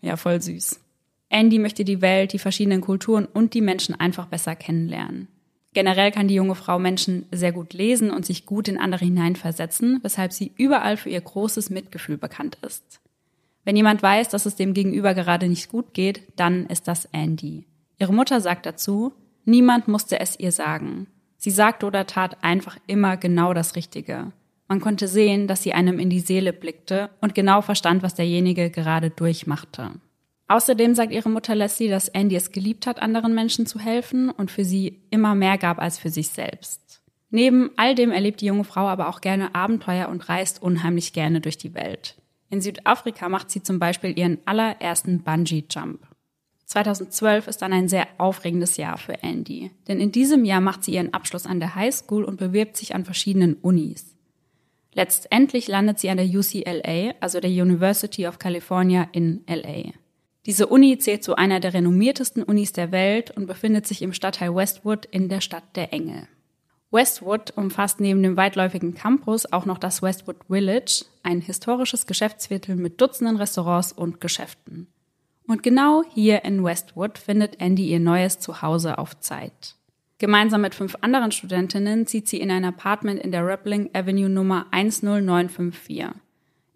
Ja, 0.00 0.16
voll 0.16 0.42
süß. 0.42 0.80
Andy 1.28 1.58
möchte 1.58 1.84
die 1.84 2.02
Welt, 2.02 2.32
die 2.32 2.38
verschiedenen 2.38 2.80
Kulturen 2.80 3.24
und 3.24 3.54
die 3.54 3.60
Menschen 3.60 3.94
einfach 3.94 4.26
besser 4.26 4.56
kennenlernen. 4.56 5.28
Generell 5.74 6.10
kann 6.10 6.28
die 6.28 6.34
junge 6.34 6.54
Frau 6.54 6.78
Menschen 6.78 7.24
sehr 7.30 7.52
gut 7.52 7.72
lesen 7.72 8.10
und 8.10 8.26
sich 8.26 8.44
gut 8.44 8.68
in 8.68 8.78
andere 8.78 9.04
hineinversetzen, 9.06 10.00
weshalb 10.02 10.32
sie 10.32 10.52
überall 10.58 10.98
für 10.98 11.08
ihr 11.08 11.20
großes 11.20 11.70
Mitgefühl 11.70 12.18
bekannt 12.18 12.58
ist. 12.60 13.00
Wenn 13.64 13.76
jemand 13.76 14.02
weiß, 14.02 14.28
dass 14.28 14.46
es 14.46 14.56
dem 14.56 14.74
Gegenüber 14.74 15.14
gerade 15.14 15.48
nicht 15.48 15.70
gut 15.70 15.94
geht, 15.94 16.22
dann 16.36 16.66
ist 16.66 16.88
das 16.88 17.04
Andy. 17.06 17.66
Ihre 17.98 18.12
Mutter 18.12 18.40
sagt 18.40 18.66
dazu, 18.66 19.12
niemand 19.44 19.86
musste 19.86 20.18
es 20.18 20.38
ihr 20.38 20.52
sagen. 20.52 21.06
Sie 21.36 21.50
sagte 21.50 21.86
oder 21.86 22.06
tat 22.06 22.42
einfach 22.42 22.76
immer 22.86 23.16
genau 23.16 23.54
das 23.54 23.76
Richtige. 23.76 24.32
Man 24.68 24.80
konnte 24.80 25.06
sehen, 25.06 25.48
dass 25.48 25.62
sie 25.62 25.74
einem 25.74 25.98
in 25.98 26.08
die 26.08 26.20
Seele 26.20 26.52
blickte 26.52 27.10
und 27.20 27.34
genau 27.34 27.60
verstand, 27.60 28.02
was 28.02 28.14
derjenige 28.14 28.70
gerade 28.70 29.10
durchmachte. 29.10 29.90
Außerdem 30.48 30.94
sagt 30.94 31.12
ihre 31.12 31.30
Mutter 31.30 31.54
Leslie, 31.54 31.88
dass 31.88 32.08
Andy 32.08 32.36
es 32.36 32.52
geliebt 32.52 32.86
hat, 32.86 33.00
anderen 33.00 33.34
Menschen 33.34 33.66
zu 33.66 33.78
helfen 33.78 34.30
und 34.30 34.50
für 34.50 34.64
sie 34.64 35.00
immer 35.10 35.34
mehr 35.34 35.58
gab 35.58 35.78
als 35.78 35.98
für 35.98 36.10
sich 36.10 36.28
selbst. 36.28 37.02
Neben 37.30 37.70
all 37.76 37.94
dem 37.94 38.10
erlebt 38.10 38.40
die 38.40 38.46
junge 38.46 38.64
Frau 38.64 38.86
aber 38.86 39.08
auch 39.08 39.20
gerne 39.20 39.54
Abenteuer 39.54 40.08
und 40.08 40.28
reist 40.28 40.62
unheimlich 40.62 41.12
gerne 41.12 41.40
durch 41.40 41.56
die 41.56 41.74
Welt. 41.74 42.16
In 42.52 42.60
Südafrika 42.60 43.30
macht 43.30 43.50
sie 43.50 43.62
zum 43.62 43.78
Beispiel 43.78 44.18
ihren 44.18 44.36
allerersten 44.44 45.22
Bungee-Jump. 45.22 46.06
2012 46.66 47.48
ist 47.48 47.62
dann 47.62 47.72
ein 47.72 47.88
sehr 47.88 48.06
aufregendes 48.18 48.76
Jahr 48.76 48.98
für 48.98 49.22
Andy, 49.22 49.70
denn 49.88 49.98
in 50.00 50.12
diesem 50.12 50.44
Jahr 50.44 50.60
macht 50.60 50.84
sie 50.84 50.92
ihren 50.92 51.14
Abschluss 51.14 51.46
an 51.46 51.60
der 51.60 51.74
High 51.74 51.94
School 51.94 52.24
und 52.24 52.36
bewirbt 52.36 52.76
sich 52.76 52.94
an 52.94 53.06
verschiedenen 53.06 53.54
Unis. 53.54 54.14
Letztendlich 54.92 55.66
landet 55.66 55.98
sie 55.98 56.10
an 56.10 56.18
der 56.18 56.26
UCLA, 56.26 57.14
also 57.20 57.40
der 57.40 57.50
University 57.50 58.26
of 58.26 58.38
California 58.38 59.08
in 59.12 59.42
LA. 59.48 59.92
Diese 60.44 60.66
Uni 60.66 60.98
zählt 60.98 61.24
zu 61.24 61.36
einer 61.36 61.58
der 61.58 61.72
renommiertesten 61.72 62.42
Unis 62.42 62.72
der 62.72 62.92
Welt 62.92 63.30
und 63.30 63.46
befindet 63.46 63.86
sich 63.86 64.02
im 64.02 64.12
Stadtteil 64.12 64.54
Westwood 64.54 65.06
in 65.06 65.30
der 65.30 65.40
Stadt 65.40 65.74
der 65.74 65.94
Engel. 65.94 66.28
Westwood 66.92 67.52
umfasst 67.56 68.00
neben 68.00 68.22
dem 68.22 68.36
weitläufigen 68.36 68.94
Campus 68.94 69.50
auch 69.50 69.64
noch 69.64 69.78
das 69.78 70.02
Westwood 70.02 70.36
Village, 70.48 71.06
ein 71.22 71.40
historisches 71.40 72.06
Geschäftsviertel 72.06 72.76
mit 72.76 73.00
Dutzenden 73.00 73.38
Restaurants 73.38 73.92
und 73.92 74.20
Geschäften. 74.20 74.88
Und 75.48 75.62
genau 75.62 76.02
hier 76.12 76.44
in 76.44 76.62
Westwood 76.62 77.16
findet 77.16 77.60
Andy 77.60 77.88
ihr 77.88 77.98
neues 77.98 78.40
Zuhause 78.40 78.98
auf 78.98 79.18
Zeit. 79.20 79.76
Gemeinsam 80.18 80.60
mit 80.60 80.74
fünf 80.74 80.96
anderen 81.00 81.32
Studentinnen 81.32 82.06
zieht 82.06 82.28
sie 82.28 82.40
in 82.40 82.50
ein 82.50 82.64
Apartment 82.64 83.20
in 83.20 83.32
der 83.32 83.44
Rappling 83.46 83.88
Avenue 83.94 84.28
Nummer 84.28 84.66
10954. 84.70 86.08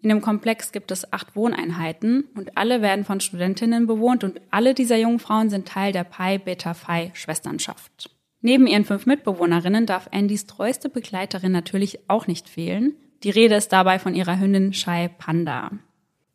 In 0.01 0.09
dem 0.09 0.21
Komplex 0.21 0.71
gibt 0.71 0.91
es 0.91 1.13
acht 1.13 1.35
Wohneinheiten 1.35 2.25
und 2.35 2.57
alle 2.57 2.81
werden 2.81 3.05
von 3.05 3.19
Studentinnen 3.19 3.85
bewohnt 3.85 4.23
und 4.23 4.41
alle 4.49 4.73
dieser 4.73 4.97
jungen 4.97 5.19
Frauen 5.19 5.51
sind 5.51 5.67
Teil 5.67 5.91
der 5.91 6.03
Pi 6.03 6.39
Beta 6.39 6.73
Phi 6.73 7.11
Schwesternschaft. 7.13 8.16
Neben 8.41 8.67
ihren 8.67 8.85
fünf 8.85 9.05
Mitbewohnerinnen 9.05 9.85
darf 9.85 10.09
Andys 10.11 10.45
treueste 10.45 10.89
Begleiterin 10.89 11.51
natürlich 11.51 12.09
auch 12.09 12.27
nicht 12.27 12.49
fehlen. 12.49 12.95
Die 13.23 13.29
Rede 13.29 13.55
ist 13.55 13.69
dabei 13.69 13.99
von 13.99 14.13
ihrer 14.13 14.39
Hündin 14.39 14.73
Shai 14.73 15.07
Panda. 15.07 15.71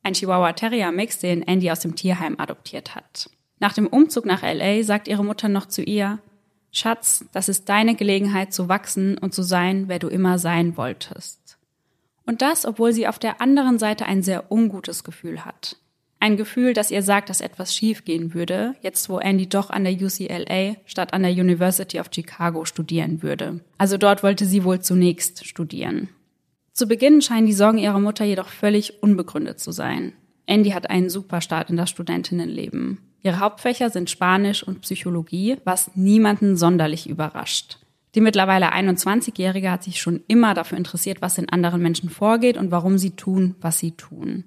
Ein 0.03 0.15
Chihuahua 0.15 0.53
Terrier 0.53 0.91
Mix, 0.91 1.19
den 1.19 1.43
Andy 1.43 1.71
aus 1.71 1.81
dem 1.81 1.95
Tierheim 1.95 2.39
adoptiert 2.39 2.97
hat. 2.97 3.31
Nach 3.61 3.73
dem 3.73 3.87
Umzug 3.87 4.27
nach 4.27 4.43
LA 4.43 4.83
sagt 4.83 5.07
ihre 5.07 5.25
Mutter 5.25 5.49
noch 5.49 5.67
zu 5.67 5.83
ihr, 5.83 6.19
Schatz, 6.73 7.27
das 7.33 7.49
ist 7.49 7.69
deine 7.69 7.95
Gelegenheit 7.95 8.53
zu 8.53 8.69
wachsen 8.69 9.19
und 9.19 9.35
zu 9.35 9.43
sein, 9.43 9.89
wer 9.89 9.99
du 9.99 10.09
immer 10.09 10.39
sein 10.39 10.77
wolltest. 10.77 11.59
Und 12.25 12.43
das, 12.43 12.65
obwohl 12.65 12.93
sie 12.93 13.07
auf 13.07 13.19
der 13.19 13.41
anderen 13.41 13.79
Seite 13.79 14.07
ein 14.07 14.23
sehr 14.23 14.51
ungutes 14.51 15.05
Gefühl 15.05 15.45
hat. 15.45 15.77
Ein 16.23 16.37
Gefühl, 16.37 16.73
das 16.73 16.93
ihr 16.93 17.03
sagt, 17.03 17.31
dass 17.31 17.41
etwas 17.41 17.75
schiefgehen 17.75 18.33
würde, 18.33 18.77
jetzt 18.81 19.09
wo 19.09 19.19
Andy 19.19 19.49
doch 19.49 19.71
an 19.71 19.83
der 19.83 19.93
UCLA 19.93 20.77
statt 20.87 21.15
an 21.15 21.25
der 21.25 21.33
University 21.33 21.99
of 21.99 22.11
Chicago 22.15 22.65
studieren 22.65 23.25
würde. 23.25 23.59
Also 23.77 23.97
dort 23.97 24.23
wollte 24.23 24.47
sie 24.47 24.63
wohl 24.63 24.79
zunächst 24.79 25.45
studieren. 25.45 26.11
Zu 26.73 26.87
Beginn 26.87 27.23
scheinen 27.23 27.49
die 27.49 27.53
Sorgen 27.53 27.79
ihrer 27.79 27.99
Mutter 27.99 28.25
jedoch 28.25 28.47
völlig 28.47 29.03
unbegründet 29.03 29.59
zu 29.59 29.73
sein. 29.73 30.13
Andy 30.47 30.71
hat 30.71 30.89
einen 30.89 31.11
super 31.11 31.41
Start 31.41 31.71
in 31.71 31.77
das 31.77 31.91
Studentinnenleben. 31.91 32.99
Ihre 33.25 33.41
Hauptfächer 33.41 33.91
sind 33.91 34.09
Spanisch 34.09 34.63
und 34.63 34.83
Psychologie, 34.83 35.57
was 35.65 35.91
niemanden 35.97 36.57
sonderlich 36.57 37.09
überrascht. 37.09 37.81
Die 38.15 38.21
mittlerweile 38.21 38.73
21-Jährige 38.73 39.73
hat 39.73 39.83
sich 39.83 40.01
schon 40.01 40.21
immer 40.29 40.55
dafür 40.55 40.79
interessiert, 40.79 41.21
was 41.21 41.39
in 41.39 41.49
anderen 41.49 41.83
Menschen 41.83 42.11
vorgeht 42.11 42.59
und 42.59 42.71
warum 42.71 42.97
sie 42.97 43.17
tun, 43.17 43.57
was 43.61 43.81
sie 43.81 43.91
tun. 43.97 44.45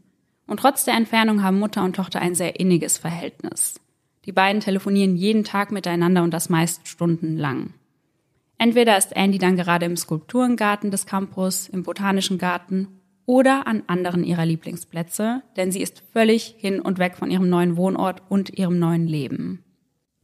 Und 0.47 0.59
trotz 0.59 0.85
der 0.85 0.95
Entfernung 0.95 1.43
haben 1.43 1.59
Mutter 1.59 1.83
und 1.83 1.95
Tochter 1.95 2.21
ein 2.21 2.35
sehr 2.35 2.59
inniges 2.59 2.97
Verhältnis. 2.97 3.79
Die 4.25 4.31
beiden 4.31 4.61
telefonieren 4.61 5.15
jeden 5.15 5.43
Tag 5.43 5.71
miteinander 5.71 6.23
und 6.23 6.33
das 6.33 6.49
meist 6.49 6.87
stundenlang. 6.87 7.73
Entweder 8.57 8.97
ist 8.97 9.15
Andy 9.15 9.37
dann 9.37 9.55
gerade 9.55 9.85
im 9.85 9.97
Skulpturengarten 9.97 10.91
des 10.91 11.05
Campus, 11.05 11.67
im 11.67 11.83
Botanischen 11.83 12.37
Garten 12.37 12.87
oder 13.25 13.67
an 13.67 13.83
anderen 13.87 14.23
ihrer 14.23 14.45
Lieblingsplätze, 14.45 15.41
denn 15.57 15.71
sie 15.71 15.81
ist 15.81 16.03
völlig 16.13 16.55
hin 16.57 16.79
und 16.79 16.99
weg 16.99 17.17
von 17.17 17.31
ihrem 17.31 17.49
neuen 17.49 17.75
Wohnort 17.75 18.21
und 18.29 18.51
ihrem 18.51 18.79
neuen 18.79 19.07
Leben. 19.07 19.63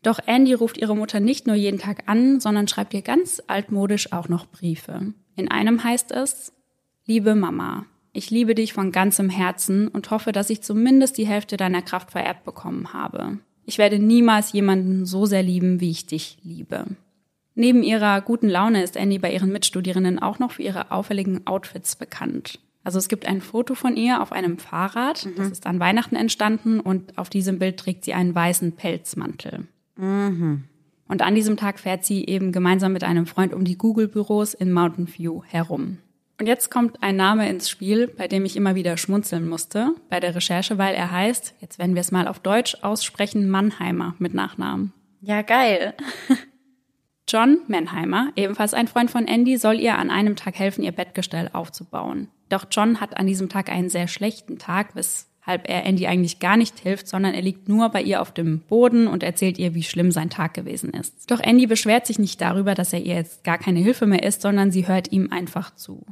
Doch 0.04 0.20
Andy 0.26 0.54
ruft 0.54 0.78
ihre 0.78 0.96
Mutter 0.96 1.20
nicht 1.20 1.46
nur 1.46 1.56
jeden 1.56 1.80
Tag 1.80 2.04
an, 2.08 2.40
sondern 2.40 2.68
schreibt 2.68 2.94
ihr 2.94 3.02
ganz 3.02 3.42
altmodisch 3.48 4.14
auch 4.14 4.30
noch 4.30 4.48
Briefe. 4.48 5.14
In 5.36 5.52
einem 5.52 5.84
heißt 5.84 6.12
es, 6.12 6.54
Liebe 7.06 7.36
Mama, 7.36 7.86
ich 8.14 8.30
liebe 8.30 8.56
dich 8.56 8.74
von 8.74 8.92
ganzem 8.92 9.30
Herzen 9.30 9.88
und 9.88 10.12
hoffe, 10.12 10.32
dass 10.32 10.50
ich 10.50 10.62
zumindest 10.62 11.18
die 11.18 11.28
Hälfte 11.28 11.58
deiner 11.58 11.82
Kraft 11.82 12.12
vererbt 12.12 12.44
bekommen 12.44 12.94
habe. 12.94 13.40
Ich 13.66 13.78
werde 13.78 14.00
niemals 14.00 14.52
jemanden 14.52 15.06
so 15.06 15.26
sehr 15.26 15.44
lieben, 15.44 15.80
wie 15.80 15.92
ich 15.92 16.06
dich 16.06 16.38
liebe. 16.44 16.86
Neben 17.56 17.84
ihrer 17.84 18.22
guten 18.22 18.50
Laune 18.50 18.84
ist 18.84 18.96
Andy 18.96 19.20
bei 19.20 19.32
ihren 19.34 19.52
Mitstudierenden 19.52 20.20
auch 20.20 20.40
noch 20.40 20.52
für 20.52 20.64
ihre 20.64 20.92
auffälligen 20.92 21.46
Outfits 21.48 21.96
bekannt. 21.96 22.60
Also 22.84 22.98
es 22.98 23.08
gibt 23.08 23.28
ein 23.28 23.42
Foto 23.42 23.76
von 23.76 23.96
ihr 23.96 24.22
auf 24.22 24.32
einem 24.32 24.58
Fahrrad, 24.58 25.26
mhm. 25.26 25.36
das 25.36 25.52
ist 25.52 25.68
an 25.68 25.80
Weihnachten 25.80 26.16
entstanden 26.16 26.80
und 26.80 27.18
auf 27.18 27.30
diesem 27.30 27.60
Bild 27.60 27.78
trägt 27.78 28.06
sie 28.06 28.14
einen 28.14 28.34
weißen 28.34 28.72
Pelzmantel. 28.74 29.68
Mhm. 29.98 30.64
Und 31.08 31.22
an 31.22 31.36
diesem 31.36 31.58
Tag 31.58 31.80
fährt 31.80 32.06
sie 32.06 32.26
eben 32.26 32.52
gemeinsam 32.52 32.94
mit 32.94 33.04
einem 33.04 33.28
Freund 33.28 33.54
um 33.54 33.66
die 33.66 33.78
Google-Büros 33.78 34.54
in 34.54 34.72
Mountain 34.72 35.08
View 35.14 35.44
herum. 35.46 35.98
Und 36.42 36.48
jetzt 36.48 36.72
kommt 36.72 37.04
ein 37.04 37.18
Name 37.18 37.48
ins 37.48 37.70
Spiel, 37.70 38.08
bei 38.08 38.28
dem 38.28 38.46
ich 38.46 38.56
immer 38.56 38.74
wieder 38.74 38.98
schmunzeln 38.98 39.48
musste 39.48 39.94
bei 40.10 40.20
der 40.20 40.34
Recherche, 40.34 40.80
weil 40.80 40.96
er 40.96 41.12
heißt, 41.12 41.54
jetzt 41.62 41.78
werden 41.78 41.94
wir 41.94 42.00
es 42.00 42.12
mal 42.12 42.28
auf 42.28 42.40
Deutsch 42.40 42.78
aussprechen, 42.82 43.48
Mannheimer 43.48 44.16
mit 44.18 44.34
Nachnamen. 44.34 44.92
Ja, 45.22 45.44
geil. 45.44 45.94
John 47.30 47.60
Mannheimer, 47.68 48.32
ebenfalls 48.36 48.74
ein 48.74 48.88
Freund 48.88 49.12
von 49.12 49.28
Andy, 49.28 49.58
soll 49.58 49.80
ihr 49.80 50.00
an 50.00 50.10
einem 50.10 50.36
Tag 50.36 50.58
helfen, 50.58 50.84
ihr 50.84 50.94
Bettgestell 50.94 51.52
aufzubauen. 51.54 52.30
Doch 52.50 52.66
John 52.72 53.00
hat 53.00 53.18
an 53.18 53.28
diesem 53.28 53.48
Tag 53.48 53.70
einen 53.70 53.90
sehr 53.90 54.08
schlechten 54.08 54.58
Tag, 54.58 54.96
weshalb 54.96 55.70
er 55.70 55.86
Andy 55.86 56.08
eigentlich 56.08 56.40
gar 56.40 56.58
nicht 56.58 56.80
hilft, 56.80 57.08
sondern 57.08 57.36
er 57.36 57.44
liegt 57.44 57.70
nur 57.70 57.90
bei 57.90 58.02
ihr 58.02 58.20
auf 58.20 58.34
dem 58.34 58.62
Boden 58.62 59.06
und 59.06 59.22
erzählt 59.22 59.60
ihr, 59.60 59.76
wie 59.76 59.84
schlimm 59.84 60.10
sein 60.10 60.32
Tag 60.32 60.56
gewesen 60.56 60.90
ist. 60.90 61.30
Doch 61.30 61.40
Andy 61.40 61.68
beschwert 61.68 62.08
sich 62.08 62.18
nicht 62.18 62.42
darüber, 62.42 62.74
dass 62.74 62.94
er 62.94 63.02
ihr 63.02 63.14
jetzt 63.14 63.44
gar 63.44 63.60
keine 63.60 63.80
Hilfe 63.80 64.08
mehr 64.08 64.24
ist, 64.24 64.42
sondern 64.42 64.72
sie 64.72 64.88
hört 64.88 65.12
ihm 65.12 65.32
einfach 65.32 65.76
zu. 65.76 66.04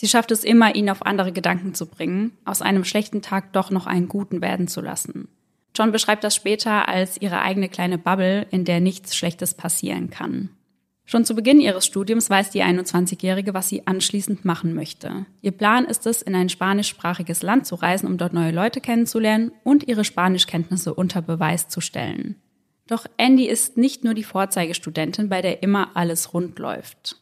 Sie 0.00 0.08
schafft 0.08 0.30
es 0.30 0.44
immer, 0.44 0.74
ihn 0.74 0.88
auf 0.88 1.04
andere 1.04 1.30
Gedanken 1.30 1.74
zu 1.74 1.84
bringen, 1.84 2.32
aus 2.46 2.62
einem 2.62 2.84
schlechten 2.84 3.20
Tag 3.20 3.52
doch 3.52 3.70
noch 3.70 3.86
einen 3.86 4.08
guten 4.08 4.40
werden 4.40 4.66
zu 4.66 4.80
lassen. 4.80 5.28
John 5.76 5.92
beschreibt 5.92 6.24
das 6.24 6.34
später 6.34 6.88
als 6.88 7.20
ihre 7.20 7.42
eigene 7.42 7.68
kleine 7.68 7.98
Bubble, 7.98 8.46
in 8.50 8.64
der 8.64 8.80
nichts 8.80 9.14
Schlechtes 9.14 9.52
passieren 9.52 10.08
kann. 10.08 10.48
Schon 11.04 11.26
zu 11.26 11.34
Beginn 11.34 11.60
ihres 11.60 11.84
Studiums 11.84 12.30
weiß 12.30 12.48
die 12.48 12.62
21-Jährige, 12.62 13.52
was 13.52 13.68
sie 13.68 13.86
anschließend 13.86 14.46
machen 14.46 14.72
möchte. 14.72 15.26
Ihr 15.42 15.52
Plan 15.52 15.84
ist 15.84 16.06
es, 16.06 16.22
in 16.22 16.34
ein 16.34 16.48
spanischsprachiges 16.48 17.42
Land 17.42 17.66
zu 17.66 17.74
reisen, 17.74 18.06
um 18.06 18.16
dort 18.16 18.32
neue 18.32 18.52
Leute 18.52 18.80
kennenzulernen 18.80 19.52
und 19.64 19.86
ihre 19.86 20.04
Spanischkenntnisse 20.04 20.94
unter 20.94 21.20
Beweis 21.20 21.68
zu 21.68 21.82
stellen. 21.82 22.36
Doch 22.86 23.04
Andy 23.18 23.44
ist 23.44 23.76
nicht 23.76 24.02
nur 24.02 24.14
die 24.14 24.24
Vorzeigestudentin, 24.24 25.28
bei 25.28 25.42
der 25.42 25.62
immer 25.62 25.94
alles 25.94 26.32
rund 26.32 26.58
läuft. 26.58 27.19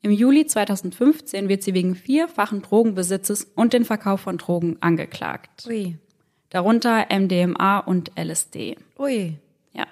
Im 0.00 0.12
Juli 0.12 0.46
2015 0.46 1.48
wird 1.48 1.62
sie 1.62 1.74
wegen 1.74 1.94
vierfachen 1.94 2.62
Drogenbesitzes 2.62 3.44
und 3.54 3.72
den 3.72 3.84
Verkauf 3.84 4.20
von 4.20 4.38
Drogen 4.38 4.76
angeklagt. 4.80 5.66
Ui. 5.66 5.96
Darunter 6.50 7.06
MDMA 7.10 7.80
und 7.80 8.12
LSD. 8.16 8.76
Ui. 8.98 9.34
Ja. 9.72 9.86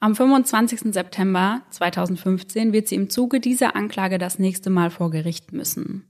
Am 0.00 0.16
25. 0.16 0.92
September 0.92 1.62
2015 1.70 2.72
wird 2.72 2.88
sie 2.88 2.96
im 2.96 3.10
Zuge 3.10 3.40
dieser 3.40 3.76
Anklage 3.76 4.18
das 4.18 4.38
nächste 4.38 4.70
Mal 4.70 4.90
vor 4.90 5.10
Gericht 5.10 5.52
müssen. 5.52 6.04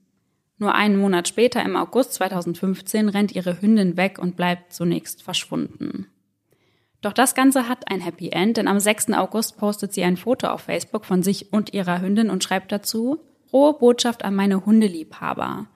Nur 0.58 0.74
einen 0.74 0.96
Monat 0.96 1.28
später, 1.28 1.62
im 1.62 1.76
August 1.76 2.14
2015, 2.14 3.08
rennt 3.08 3.34
ihre 3.34 3.60
Hündin 3.60 3.96
weg 3.96 4.18
und 4.18 4.36
bleibt 4.36 4.72
zunächst 4.72 5.22
verschwunden. 5.22 6.06
Doch 7.02 7.12
das 7.12 7.34
Ganze 7.34 7.68
hat 7.68 7.90
ein 7.90 8.00
Happy 8.00 8.30
End, 8.30 8.56
denn 8.56 8.68
am 8.68 8.80
6. 8.80 9.12
August 9.12 9.58
postet 9.58 9.92
sie 9.92 10.02
ein 10.02 10.16
Foto 10.16 10.48
auf 10.48 10.62
Facebook 10.62 11.04
von 11.04 11.22
sich 11.22 11.52
und 11.52 11.72
ihrer 11.72 12.00
Hündin 12.00 12.30
und 12.30 12.42
schreibt 12.42 12.72
dazu, 12.72 13.20
Frohe 13.50 13.74
Botschaft 13.74 14.24
an 14.24 14.34
meine 14.34 14.66
Hundeliebhaber. 14.66 15.66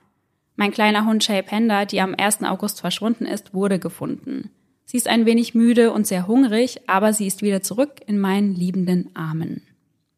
Mein 0.55 0.71
kleiner 0.71 1.05
Hund 1.05 1.23
Shay 1.23 1.41
Panda, 1.41 1.85
die 1.85 2.01
am 2.01 2.13
1. 2.17 2.43
August 2.43 2.81
verschwunden 2.81 3.25
ist, 3.25 3.53
wurde 3.53 3.79
gefunden. 3.79 4.51
Sie 4.85 4.97
ist 4.97 5.07
ein 5.07 5.25
wenig 5.25 5.55
müde 5.55 5.93
und 5.93 6.05
sehr 6.05 6.27
hungrig, 6.27 6.81
aber 6.87 7.13
sie 7.13 7.25
ist 7.25 7.41
wieder 7.41 7.61
zurück 7.61 8.01
in 8.05 8.19
meinen 8.19 8.53
liebenden 8.53 9.15
Armen. 9.15 9.61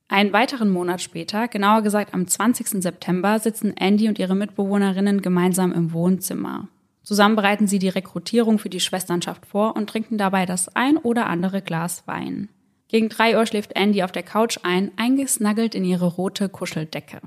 Einen 0.08 0.34
weiteren 0.34 0.70
Monat 0.70 1.02
später, 1.02 1.48
genauer 1.48 1.82
gesagt 1.84 2.14
am 2.14 2.28
20. 2.28 2.82
September, 2.82 3.40
sitzen 3.40 3.78
Andy 3.78 4.08
und 4.08 4.20
ihre 4.20 4.36
Mitbewohnerinnen 4.36 5.22
gemeinsam 5.22 5.72
im 5.72 5.94
Wohnzimmer. 5.94 6.68
Zusammen 7.04 7.36
bereiten 7.36 7.68
sie 7.68 7.80
die 7.80 7.90
Rekrutierung 7.90 8.60
für 8.60 8.70
die 8.70 8.80
Schwesternschaft 8.80 9.46
vor 9.46 9.76
und 9.76 9.90
trinken 9.90 10.18
dabei 10.18 10.46
das 10.46 10.74
ein 10.76 10.98
oder 10.98 11.28
andere 11.28 11.62
Glas 11.62 12.08
Wein. 12.08 12.50
Gegen 12.88 13.10
drei 13.10 13.38
Uhr 13.38 13.46
schläft 13.46 13.76
Andy 13.76 14.04
auf 14.04 14.12
der 14.12 14.24
Couch 14.24 14.60
ein, 14.64 14.92
eingesnaggelt 14.98 15.76
in 15.76 15.84
ihre 15.84 16.06
rote 16.06 16.48
Kuscheldecke. 16.48 17.22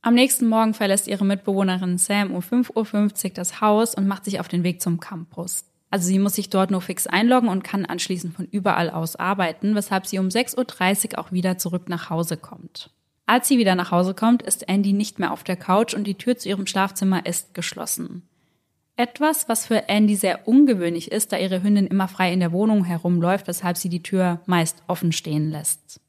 Am 0.00 0.14
nächsten 0.14 0.48
Morgen 0.48 0.74
verlässt 0.74 1.06
ihre 1.08 1.24
Mitbewohnerin 1.24 1.98
Sam 1.98 2.34
um 2.34 2.40
5.50 2.40 3.24
Uhr 3.24 3.30
das 3.34 3.60
Haus 3.60 3.94
und 3.94 4.08
macht 4.08 4.24
sich 4.24 4.40
auf 4.40 4.48
den 4.48 4.64
Weg 4.64 4.80
zum 4.80 4.98
Campus. 4.98 5.64
Also 5.90 6.06
sie 6.06 6.18
muss 6.18 6.34
sich 6.34 6.48
dort 6.48 6.70
nur 6.70 6.80
fix 6.80 7.06
einloggen 7.06 7.50
und 7.50 7.62
kann 7.62 7.84
anschließend 7.84 8.34
von 8.34 8.46
überall 8.46 8.88
aus 8.88 9.16
arbeiten, 9.16 9.74
weshalb 9.74 10.06
sie 10.06 10.18
um 10.18 10.28
6.30 10.28 11.12
Uhr 11.12 11.18
auch 11.18 11.32
wieder 11.32 11.58
zurück 11.58 11.88
nach 11.88 12.08
Hause 12.08 12.38
kommt. 12.38 12.90
Als 13.26 13.46
sie 13.46 13.58
wieder 13.58 13.74
nach 13.74 13.90
Hause 13.90 14.14
kommt, 14.14 14.42
ist 14.42 14.68
Andy 14.68 14.92
nicht 14.92 15.18
mehr 15.18 15.32
auf 15.32 15.44
der 15.44 15.56
Couch 15.56 15.94
und 15.94 16.04
die 16.04 16.16
Tür 16.16 16.36
zu 16.36 16.48
ihrem 16.48 16.66
Schlafzimmer 16.66 17.26
ist 17.26 17.54
geschlossen. 17.54 18.28
Etwas, 18.96 19.48
was 19.48 19.66
für 19.66 19.88
Andy 19.88 20.16
sehr 20.16 20.46
ungewöhnlich 20.46 21.10
ist, 21.10 21.32
da 21.32 21.38
ihre 21.38 21.62
Hündin 21.62 21.86
immer 21.86 22.08
frei 22.08 22.32
in 22.32 22.40
der 22.40 22.52
Wohnung 22.52 22.84
herumläuft, 22.84 23.48
weshalb 23.48 23.76
sie 23.76 23.88
die 23.88 24.02
Tür 24.02 24.40
meist 24.46 24.82
offen 24.86 25.12
stehen 25.12 25.50
lässt. 25.50 26.00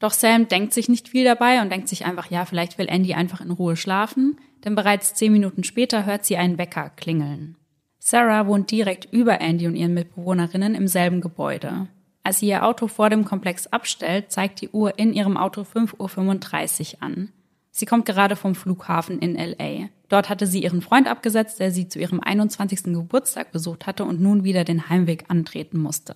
Doch 0.00 0.10
Sam 0.10 0.48
denkt 0.48 0.72
sich 0.72 0.88
nicht 0.88 1.08
viel 1.08 1.24
dabei 1.24 1.62
und 1.62 1.70
denkt 1.70 1.88
sich 1.88 2.04
einfach, 2.04 2.28
ja, 2.28 2.44
vielleicht 2.44 2.76
will 2.76 2.88
Andy 2.88 3.14
einfach 3.14 3.40
in 3.40 3.52
Ruhe 3.52 3.76
schlafen, 3.76 4.40
denn 4.64 4.74
bereits 4.74 5.14
zehn 5.14 5.30
Minuten 5.30 5.62
später 5.62 6.04
hört 6.04 6.24
sie 6.24 6.36
einen 6.36 6.58
Wecker 6.58 6.90
klingeln. 6.90 7.56
Sarah 8.00 8.48
wohnt 8.48 8.72
direkt 8.72 9.12
über 9.12 9.40
Andy 9.40 9.68
und 9.68 9.76
ihren 9.76 9.94
Mitbewohnerinnen 9.94 10.74
im 10.74 10.88
selben 10.88 11.20
Gebäude. 11.20 11.86
Als 12.24 12.40
sie 12.40 12.48
ihr 12.48 12.66
Auto 12.66 12.88
vor 12.88 13.10
dem 13.10 13.24
Komplex 13.24 13.68
abstellt, 13.68 14.32
zeigt 14.32 14.60
die 14.60 14.70
Uhr 14.70 14.98
in 14.98 15.12
ihrem 15.12 15.36
Auto 15.36 15.62
5.35 15.62 16.94
Uhr 16.94 17.02
an. 17.02 17.32
Sie 17.72 17.86
kommt 17.86 18.04
gerade 18.04 18.36
vom 18.36 18.54
Flughafen 18.54 19.18
in 19.18 19.34
LA. 19.34 19.88
Dort 20.08 20.28
hatte 20.28 20.46
sie 20.46 20.62
ihren 20.62 20.82
Freund 20.82 21.08
abgesetzt, 21.08 21.58
der 21.58 21.72
sie 21.72 21.88
zu 21.88 21.98
ihrem 21.98 22.20
21. 22.20 22.84
Geburtstag 22.84 23.50
besucht 23.50 23.86
hatte 23.86 24.04
und 24.04 24.20
nun 24.20 24.44
wieder 24.44 24.64
den 24.64 24.90
Heimweg 24.90 25.24
antreten 25.28 25.78
musste. 25.78 26.14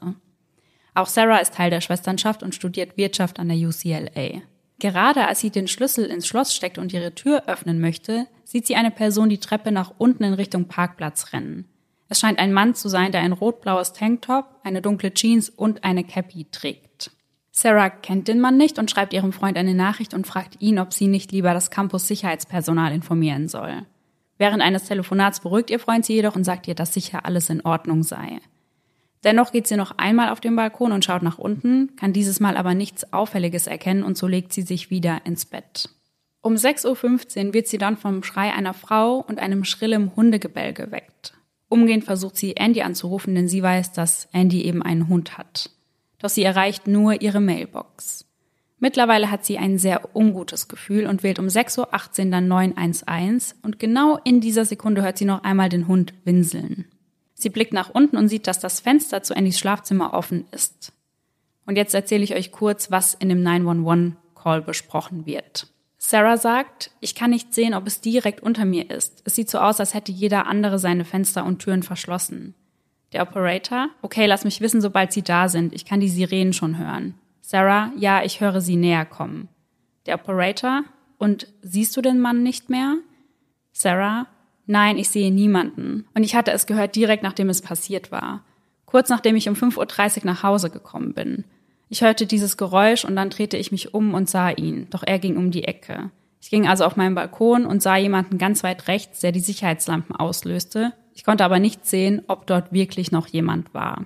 Auch 0.94 1.06
Sarah 1.06 1.38
ist 1.38 1.54
Teil 1.54 1.70
der 1.70 1.80
Schwesternschaft 1.80 2.42
und 2.42 2.54
studiert 2.54 2.98
Wirtschaft 2.98 3.40
an 3.40 3.48
der 3.48 3.56
UCLA. 3.56 4.42
Gerade 4.78 5.26
als 5.26 5.40
sie 5.40 5.50
den 5.50 5.66
Schlüssel 5.66 6.04
ins 6.04 6.26
Schloss 6.26 6.54
steckt 6.54 6.76
und 6.76 6.92
ihre 6.92 7.14
Tür 7.14 7.44
öffnen 7.46 7.80
möchte, 7.80 8.26
sieht 8.44 8.66
sie 8.66 8.76
eine 8.76 8.90
Person 8.90 9.30
die 9.30 9.38
Treppe 9.38 9.72
nach 9.72 9.94
unten 9.96 10.24
in 10.24 10.34
Richtung 10.34 10.66
Parkplatz 10.66 11.32
rennen. 11.32 11.66
Es 12.08 12.20
scheint 12.20 12.38
ein 12.38 12.52
Mann 12.52 12.74
zu 12.74 12.88
sein, 12.88 13.12
der 13.12 13.22
ein 13.22 13.32
rot-blaues 13.32 13.94
Tanktop, 13.94 14.44
eine 14.62 14.82
dunkle 14.82 15.12
Jeans 15.12 15.48
und 15.48 15.84
eine 15.84 16.04
Cappy 16.04 16.46
trägt. 16.50 17.10
Sarah 17.58 17.88
kennt 17.88 18.28
den 18.28 18.38
Mann 18.38 18.58
nicht 18.58 18.78
und 18.78 18.90
schreibt 18.90 19.14
ihrem 19.14 19.32
Freund 19.32 19.56
eine 19.56 19.72
Nachricht 19.72 20.12
und 20.12 20.26
fragt 20.26 20.60
ihn, 20.60 20.78
ob 20.78 20.92
sie 20.92 21.06
nicht 21.06 21.32
lieber 21.32 21.54
das 21.54 21.70
Campus-Sicherheitspersonal 21.70 22.92
informieren 22.92 23.48
soll. 23.48 23.86
Während 24.36 24.62
eines 24.62 24.84
Telefonats 24.84 25.40
beruhigt 25.40 25.70
ihr 25.70 25.78
Freund 25.78 26.04
sie 26.04 26.12
jedoch 26.12 26.36
und 26.36 26.44
sagt 26.44 26.68
ihr, 26.68 26.74
dass 26.74 26.92
sicher 26.92 27.24
alles 27.24 27.48
in 27.48 27.62
Ordnung 27.62 28.02
sei. 28.02 28.40
Dennoch 29.24 29.52
geht 29.52 29.66
sie 29.66 29.78
noch 29.78 29.96
einmal 29.96 30.28
auf 30.28 30.40
den 30.40 30.54
Balkon 30.54 30.92
und 30.92 31.06
schaut 31.06 31.22
nach 31.22 31.38
unten, 31.38 31.96
kann 31.96 32.12
dieses 32.12 32.40
Mal 32.40 32.58
aber 32.58 32.74
nichts 32.74 33.10
Auffälliges 33.14 33.66
erkennen 33.66 34.02
und 34.02 34.18
so 34.18 34.26
legt 34.26 34.52
sie 34.52 34.60
sich 34.60 34.90
wieder 34.90 35.22
ins 35.24 35.46
Bett. 35.46 35.88
Um 36.42 36.56
6.15 36.56 37.46
Uhr 37.46 37.54
wird 37.54 37.68
sie 37.68 37.78
dann 37.78 37.96
vom 37.96 38.22
Schrei 38.22 38.52
einer 38.52 38.74
Frau 38.74 39.24
und 39.26 39.38
einem 39.38 39.64
schrillen 39.64 40.14
Hundegebell 40.14 40.74
geweckt. 40.74 41.32
Umgehend 41.70 42.04
versucht 42.04 42.36
sie 42.36 42.54
Andy 42.54 42.82
anzurufen, 42.82 43.34
denn 43.34 43.48
sie 43.48 43.62
weiß, 43.62 43.92
dass 43.92 44.28
Andy 44.32 44.60
eben 44.60 44.82
einen 44.82 45.08
Hund 45.08 45.38
hat 45.38 45.70
doch 46.26 46.30
sie 46.30 46.42
erreicht 46.42 46.88
nur 46.88 47.22
ihre 47.22 47.40
Mailbox. 47.40 48.24
Mittlerweile 48.80 49.30
hat 49.30 49.44
sie 49.44 49.58
ein 49.58 49.78
sehr 49.78 50.16
ungutes 50.16 50.66
Gefühl 50.66 51.06
und 51.06 51.22
wählt 51.22 51.38
um 51.38 51.46
6.18 51.46 52.24
Uhr 52.24 52.30
dann 52.32 52.48
911 52.48 53.54
und 53.62 53.78
genau 53.78 54.18
in 54.24 54.40
dieser 54.40 54.64
Sekunde 54.64 55.02
hört 55.02 55.18
sie 55.18 55.24
noch 55.24 55.44
einmal 55.44 55.68
den 55.68 55.86
Hund 55.86 56.14
winseln. 56.24 56.86
Sie 57.34 57.48
blickt 57.48 57.72
nach 57.72 57.90
unten 57.90 58.16
und 58.16 58.26
sieht, 58.28 58.48
dass 58.48 58.58
das 58.58 58.80
Fenster 58.80 59.22
zu 59.22 59.36
Andys 59.36 59.60
Schlafzimmer 59.60 60.14
offen 60.14 60.46
ist. 60.50 60.92
Und 61.64 61.76
jetzt 61.76 61.94
erzähle 61.94 62.24
ich 62.24 62.34
euch 62.34 62.50
kurz, 62.50 62.90
was 62.90 63.14
in 63.14 63.28
dem 63.28 63.44
911-Call 63.44 64.62
besprochen 64.62 65.26
wird. 65.26 65.68
Sarah 65.98 66.38
sagt, 66.38 66.90
ich 66.98 67.14
kann 67.14 67.30
nicht 67.30 67.54
sehen, 67.54 67.72
ob 67.72 67.86
es 67.86 68.00
direkt 68.00 68.42
unter 68.42 68.64
mir 68.64 68.90
ist. 68.90 69.22
Es 69.24 69.36
sieht 69.36 69.48
so 69.48 69.58
aus, 69.58 69.78
als 69.78 69.94
hätte 69.94 70.10
jeder 70.10 70.48
andere 70.48 70.80
seine 70.80 71.04
Fenster 71.04 71.46
und 71.46 71.60
Türen 71.60 71.84
verschlossen. 71.84 72.56
Der 73.16 73.22
Operator, 73.22 73.88
okay, 74.02 74.26
lass 74.26 74.44
mich 74.44 74.60
wissen, 74.60 74.82
sobald 74.82 75.10
Sie 75.10 75.22
da 75.22 75.48
sind. 75.48 75.72
Ich 75.72 75.86
kann 75.86 76.00
die 76.00 76.10
Sirenen 76.10 76.52
schon 76.52 76.76
hören. 76.76 77.14
Sarah, 77.40 77.90
ja, 77.96 78.22
ich 78.22 78.42
höre 78.42 78.60
Sie 78.60 78.76
näher 78.76 79.06
kommen. 79.06 79.48
Der 80.04 80.16
Operator, 80.16 80.82
und 81.16 81.46
siehst 81.62 81.96
du 81.96 82.02
den 82.02 82.20
Mann 82.20 82.42
nicht 82.42 82.68
mehr? 82.68 82.96
Sarah, 83.72 84.26
nein, 84.66 84.98
ich 84.98 85.08
sehe 85.08 85.32
niemanden. 85.32 86.04
Und 86.12 86.24
ich 86.24 86.34
hatte 86.34 86.50
es 86.50 86.66
gehört 86.66 86.94
direkt 86.94 87.22
nachdem 87.22 87.48
es 87.48 87.62
passiert 87.62 88.12
war. 88.12 88.44
Kurz 88.84 89.08
nachdem 89.08 89.34
ich 89.34 89.48
um 89.48 89.54
5.30 89.54 90.18
Uhr 90.18 90.26
nach 90.26 90.42
Hause 90.42 90.68
gekommen 90.68 91.14
bin. 91.14 91.44
Ich 91.88 92.02
hörte 92.02 92.26
dieses 92.26 92.58
Geräusch 92.58 93.06
und 93.06 93.16
dann 93.16 93.30
drehte 93.30 93.56
ich 93.56 93.72
mich 93.72 93.94
um 93.94 94.12
und 94.12 94.28
sah 94.28 94.50
ihn, 94.50 94.88
doch 94.90 95.04
er 95.06 95.18
ging 95.18 95.38
um 95.38 95.50
die 95.50 95.64
Ecke. 95.64 96.10
Ich 96.42 96.50
ging 96.50 96.68
also 96.68 96.84
auf 96.84 96.96
meinen 96.96 97.14
Balkon 97.14 97.64
und 97.64 97.82
sah 97.82 97.96
jemanden 97.96 98.36
ganz 98.36 98.62
weit 98.62 98.88
rechts, 98.88 99.20
der 99.20 99.32
die 99.32 99.40
Sicherheitslampen 99.40 100.14
auslöste. 100.14 100.92
Ich 101.16 101.24
konnte 101.24 101.46
aber 101.46 101.58
nicht 101.58 101.86
sehen, 101.86 102.20
ob 102.26 102.46
dort 102.46 102.74
wirklich 102.74 103.10
noch 103.10 103.26
jemand 103.26 103.72
war. 103.72 104.04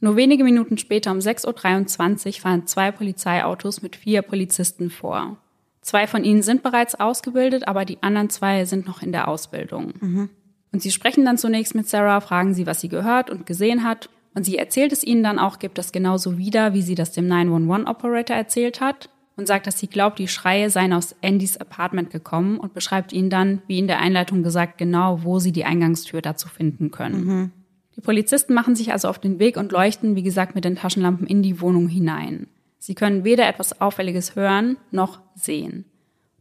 Nur 0.00 0.16
wenige 0.16 0.44
Minuten 0.44 0.76
später 0.76 1.10
um 1.10 1.18
6.23 1.18 2.26
Uhr 2.26 2.32
fahren 2.34 2.66
zwei 2.66 2.92
Polizeiautos 2.92 3.80
mit 3.80 3.96
vier 3.96 4.20
Polizisten 4.20 4.90
vor. 4.90 5.38
Zwei 5.80 6.06
von 6.06 6.22
ihnen 6.22 6.42
sind 6.42 6.62
bereits 6.62 6.94
ausgebildet, 6.94 7.66
aber 7.66 7.86
die 7.86 8.02
anderen 8.02 8.28
zwei 8.28 8.66
sind 8.66 8.86
noch 8.86 9.00
in 9.00 9.10
der 9.10 9.28
Ausbildung. 9.28 9.94
Mhm. 9.98 10.28
Und 10.70 10.82
sie 10.82 10.90
sprechen 10.90 11.24
dann 11.24 11.38
zunächst 11.38 11.74
mit 11.74 11.88
Sarah, 11.88 12.20
fragen 12.20 12.52
sie, 12.52 12.66
was 12.66 12.82
sie 12.82 12.90
gehört 12.90 13.30
und 13.30 13.46
gesehen 13.46 13.82
hat. 13.82 14.10
Und 14.34 14.44
sie 14.44 14.58
erzählt 14.58 14.92
es 14.92 15.02
ihnen 15.02 15.22
dann 15.22 15.38
auch, 15.38 15.58
gibt 15.58 15.78
das 15.78 15.92
genauso 15.92 16.36
wieder, 16.36 16.74
wie 16.74 16.82
sie 16.82 16.94
das 16.94 17.12
dem 17.12 17.26
911-Operator 17.26 18.36
erzählt 18.36 18.82
hat. 18.82 19.08
Und 19.36 19.48
sagt, 19.48 19.66
dass 19.66 19.78
sie 19.78 19.88
glaubt, 19.88 20.20
die 20.20 20.28
Schreie 20.28 20.70
seien 20.70 20.92
aus 20.92 21.16
Andys 21.22 21.56
Apartment 21.56 22.10
gekommen 22.10 22.58
und 22.58 22.72
beschreibt 22.72 23.12
ihnen 23.12 23.30
dann, 23.30 23.62
wie 23.66 23.80
in 23.80 23.88
der 23.88 23.98
Einleitung 23.98 24.44
gesagt, 24.44 24.78
genau, 24.78 25.24
wo 25.24 25.40
sie 25.40 25.50
die 25.50 25.64
Eingangstür 25.64 26.22
dazu 26.22 26.48
finden 26.48 26.92
können. 26.92 27.24
Mhm. 27.24 27.50
Die 27.96 28.00
Polizisten 28.00 28.54
machen 28.54 28.76
sich 28.76 28.92
also 28.92 29.08
auf 29.08 29.18
den 29.18 29.38
Weg 29.38 29.56
und 29.56 29.72
leuchten, 29.72 30.16
wie 30.16 30.22
gesagt, 30.22 30.54
mit 30.54 30.64
den 30.64 30.76
Taschenlampen 30.76 31.26
in 31.26 31.42
die 31.42 31.60
Wohnung 31.60 31.88
hinein. 31.88 32.46
Sie 32.78 32.94
können 32.94 33.24
weder 33.24 33.48
etwas 33.48 33.80
Auffälliges 33.80 34.36
hören 34.36 34.76
noch 34.90 35.20
sehen. 35.34 35.84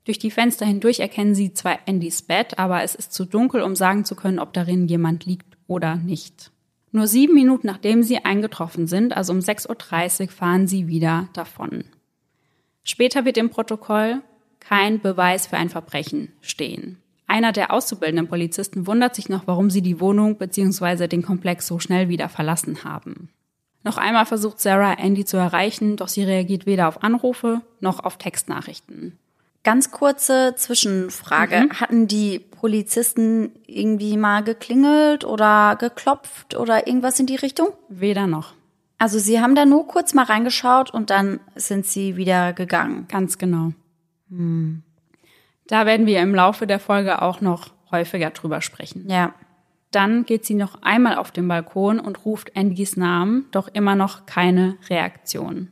Durch 0.06 0.20
die 0.20 0.32
Fenster 0.32 0.66
hindurch 0.66 1.00
erkennen 1.00 1.34
sie 1.34 1.54
zwar 1.54 1.80
Andys 1.88 2.22
Bett, 2.22 2.60
aber 2.60 2.84
es 2.84 2.96
ist 2.96 3.14
zu 3.14 3.26
dunkel, 3.26 3.62
um 3.62 3.76
sagen 3.76 4.04
zu 4.04 4.16
können, 4.16 4.40
ob 4.40 4.52
darin 4.54 4.88
jemand 4.88 5.26
liegt 5.26 5.58
oder 5.68 5.96
nicht. 5.96 6.52
Nur 6.92 7.08
sieben 7.08 7.34
Minuten 7.34 7.68
nachdem 7.68 8.04
sie 8.04 8.26
eingetroffen 8.26 8.88
sind, 8.88 9.16
also 9.16 9.32
um 9.34 9.40
6.30 9.40 10.22
Uhr, 10.22 10.28
fahren 10.30 10.68
sie 10.68 10.88
wieder 10.88 11.30
davon. 11.34 11.86
Später 12.84 13.26
wird 13.26 13.38
im 13.38 13.50
Protokoll 13.50 14.22
kein 14.60 15.00
Beweis 15.00 15.48
für 15.48 15.58
ein 15.58 15.70
Verbrechen 15.70 16.32
stehen. 16.42 16.98
Einer 17.28 17.52
der 17.52 17.72
auszubildenden 17.72 18.28
Polizisten 18.28 18.86
wundert 18.86 19.16
sich 19.16 19.30
noch, 19.30 19.48
warum 19.48 19.70
sie 19.70 19.82
die 19.82 20.00
Wohnung 20.00 20.38
bzw. 20.38 21.08
den 21.08 21.22
Komplex 21.22 21.68
so 21.68 21.80
schnell 21.80 22.10
wieder 22.10 22.30
verlassen 22.30 22.84
haben. 22.84 23.30
Noch 23.84 23.98
einmal 23.98 24.26
versucht 24.26 24.60
Sarah 24.60 24.94
Andy 24.94 25.26
zu 25.26 25.38
erreichen, 25.38 25.98
doch 25.98 26.08
sie 26.08 26.24
reagiert 26.24 26.66
weder 26.66 26.88
auf 26.88 27.04
Anrufe 27.04 27.62
noch 27.80 28.02
auf 28.02 28.18
Textnachrichten. 28.18 29.18
Ganz 29.64 29.92
kurze 29.92 30.56
Zwischenfrage. 30.58 31.62
Mhm. 31.62 31.80
Hatten 31.80 32.08
die 32.08 32.40
Polizisten 32.40 33.52
irgendwie 33.66 34.18
mal 34.18 34.44
geklingelt 34.44 35.24
oder 35.24 35.78
geklopft 35.78 36.56
oder 36.56 36.88
irgendwas 36.88 37.20
in 37.20 37.26
die 37.26 37.36
Richtung? 37.36 37.70
Weder 37.88 38.28
noch. 38.28 38.54
Also 39.04 39.20
sie 39.20 39.42
haben 39.42 39.54
da 39.54 39.66
nur 39.66 39.86
kurz 39.86 40.14
mal 40.14 40.24
reingeschaut 40.24 40.94
und 40.94 41.10
dann 41.10 41.42
sind 41.56 41.86
sie 41.86 42.16
wieder 42.16 42.54
gegangen. 42.54 43.06
Ganz 43.10 43.38
genau. 43.38 43.74
Hm. 44.30 44.82
Da 45.68 45.86
werden 45.86 46.06
wir 46.06 46.22
im 46.22 46.34
Laufe 46.34 46.68
der 46.68 46.80
Folge 46.80 47.22
auch 47.22 47.42
noch 47.42 47.74
häufiger 47.92 48.30
drüber 48.30 48.62
sprechen. 48.62 49.10
Ja. 49.10 49.34
Dann 49.92 50.24
geht 50.24 50.46
sie 50.46 50.54
noch 50.54 50.84
einmal 50.84 51.18
auf 51.18 51.32
den 51.32 51.50
Balkon 51.50 52.00
und 52.00 52.24
ruft 52.24 52.56
Andys 52.56 52.96
Namen, 52.96 53.48
doch 53.52 53.68
immer 53.68 53.96
noch 53.96 54.26
keine 54.26 54.78
Reaktion. 54.90 55.68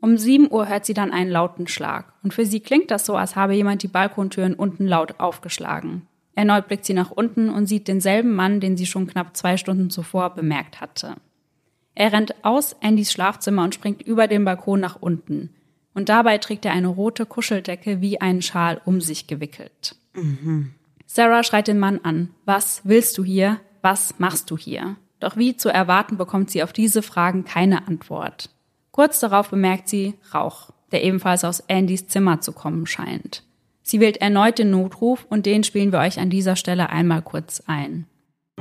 Um 0.00 0.16
7 0.16 0.48
Uhr 0.48 0.68
hört 0.68 0.86
sie 0.86 0.94
dann 0.94 1.10
einen 1.10 1.32
lauten 1.32 1.66
Schlag. 1.66 2.12
Und 2.22 2.34
für 2.34 2.46
sie 2.46 2.60
klingt 2.60 2.92
das 2.92 3.04
so, 3.04 3.16
als 3.16 3.34
habe 3.34 3.54
jemand 3.54 3.82
die 3.82 3.88
Balkontüren 3.88 4.54
unten 4.54 4.86
laut 4.86 5.18
aufgeschlagen. 5.18 6.06
Erneut 6.36 6.68
blickt 6.68 6.84
sie 6.84 6.94
nach 6.94 7.10
unten 7.10 7.48
und 7.48 7.66
sieht 7.66 7.88
denselben 7.88 8.32
Mann, 8.32 8.60
den 8.60 8.76
sie 8.76 8.86
schon 8.86 9.08
knapp 9.08 9.36
zwei 9.36 9.56
Stunden 9.56 9.90
zuvor 9.90 10.36
bemerkt 10.36 10.80
hatte. 10.80 11.16
Er 11.94 12.12
rennt 12.12 12.34
aus 12.44 12.76
Andys 12.82 13.12
Schlafzimmer 13.12 13.64
und 13.64 13.74
springt 13.74 14.02
über 14.02 14.26
den 14.26 14.44
Balkon 14.44 14.80
nach 14.80 14.96
unten. 15.00 15.50
Und 15.94 16.08
dabei 16.08 16.38
trägt 16.38 16.64
er 16.64 16.72
eine 16.72 16.88
rote 16.88 17.26
Kuscheldecke 17.26 18.00
wie 18.00 18.20
einen 18.20 18.42
Schal 18.42 18.80
um 18.84 19.00
sich 19.00 19.26
gewickelt. 19.26 19.96
Mhm. 20.14 20.72
Sarah 21.06 21.42
schreit 21.42 21.68
den 21.68 21.80
Mann 21.80 22.00
an. 22.02 22.30
Was 22.44 22.82
willst 22.84 23.18
du 23.18 23.24
hier? 23.24 23.60
Was 23.82 24.18
machst 24.18 24.50
du 24.50 24.56
hier? 24.56 24.96
Doch 25.18 25.36
wie 25.36 25.56
zu 25.56 25.68
erwarten 25.68 26.16
bekommt 26.16 26.50
sie 26.50 26.62
auf 26.62 26.72
diese 26.72 27.02
Fragen 27.02 27.44
keine 27.44 27.86
Antwort. 27.88 28.50
Kurz 28.92 29.20
darauf 29.20 29.50
bemerkt 29.50 29.88
sie 29.88 30.14
Rauch, 30.32 30.70
der 30.92 31.02
ebenfalls 31.04 31.44
aus 31.44 31.68
Andys 31.68 32.06
Zimmer 32.06 32.40
zu 32.40 32.52
kommen 32.52 32.86
scheint. 32.86 33.42
Sie 33.82 34.00
wählt 34.00 34.18
erneut 34.18 34.58
den 34.58 34.70
Notruf 34.70 35.26
und 35.28 35.46
den 35.46 35.64
spielen 35.64 35.92
wir 35.92 35.98
euch 35.98 36.20
an 36.20 36.30
dieser 36.30 36.56
Stelle 36.56 36.90
einmal 36.90 37.22
kurz 37.22 37.62
ein. 37.66 38.06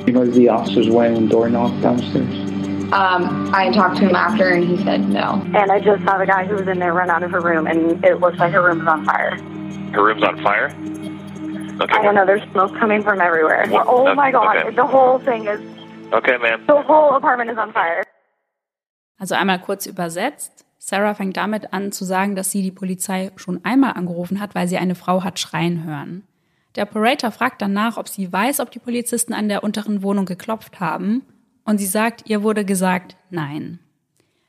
You 0.05 0.13
know 0.13 0.25
the 0.25 0.49
officers 0.49 0.87
went 0.87 1.17
and 1.17 1.31
door 1.31 1.47
knocked 1.47 1.83
downstairs? 1.83 2.58
Um, 2.91 3.53
I 3.53 3.71
talked 3.71 3.97
to 3.97 4.07
him 4.07 4.15
after 4.15 4.49
and 4.49 4.63
he 4.63 4.83
said 4.83 5.07
no. 5.09 5.41
And 5.53 5.71
I 5.71 5.79
just 5.79 6.03
saw 6.03 6.17
the 6.17 6.25
guy 6.25 6.45
who 6.45 6.55
was 6.55 6.67
in 6.67 6.79
there 6.79 6.93
run 6.93 7.09
out 7.11 7.21
of 7.21 7.29
her 7.31 7.39
room 7.39 7.67
and 7.67 8.03
it 8.03 8.19
looks 8.19 8.39
like 8.39 8.51
her 8.51 8.63
room 8.63 8.81
is 8.81 8.87
on 8.87 9.05
fire. 9.05 9.37
Her 9.93 10.05
room's 10.05 10.23
on 10.23 10.41
fire? 10.41 10.73
Okay. 11.81 11.93
I 11.93 12.01
don't 12.01 12.15
know. 12.15 12.25
There's 12.25 12.41
smoke 12.51 12.75
coming 12.79 13.03
from 13.03 13.21
everywhere. 13.21 13.67
What? 13.69 13.85
Oh 13.87 14.13
my 14.15 14.31
god! 14.31 14.57
Okay. 14.57 14.75
The 14.75 14.85
whole 14.85 15.19
thing 15.19 15.47
is. 15.47 15.61
Okay, 16.11 16.37
ma'am. 16.37 16.65
The 16.67 16.81
whole 16.81 17.15
apartment 17.15 17.51
is 17.51 17.57
on 17.57 17.71
fire. 17.71 18.03
Also 19.19 19.35
einmal 19.35 19.59
kurz 19.59 19.85
übersetzt. 19.85 20.65
Sarah 20.77 21.13
fängt 21.13 21.37
damit 21.37 21.71
an 21.73 21.91
zu 21.91 22.05
sagen, 22.05 22.35
dass 22.35 22.51
sie 22.51 22.63
die 22.63 22.71
Polizei 22.71 23.31
schon 23.35 23.63
einmal 23.63 23.93
angerufen 23.93 24.39
hat, 24.41 24.55
weil 24.55 24.67
sie 24.67 24.77
eine 24.77 24.95
Frau 24.95 25.23
hat 25.23 25.39
schreien 25.39 25.83
hören. 25.85 26.23
Der 26.75 26.83
Operator 26.83 27.31
fragt 27.31 27.61
danach, 27.61 27.97
ob 27.97 28.07
sie 28.07 28.31
weiß, 28.31 28.59
ob 28.59 28.71
die 28.71 28.79
Polizisten 28.79 29.33
an 29.33 29.49
der 29.49 29.63
unteren 29.63 30.01
Wohnung 30.01 30.25
geklopft 30.25 30.79
haben, 30.79 31.23
und 31.69 31.77
sie 31.77 31.85
sagt, 31.85 32.27
ihr 32.27 32.41
wurde 32.41 32.65
gesagt, 32.65 33.15
nein. 33.29 33.77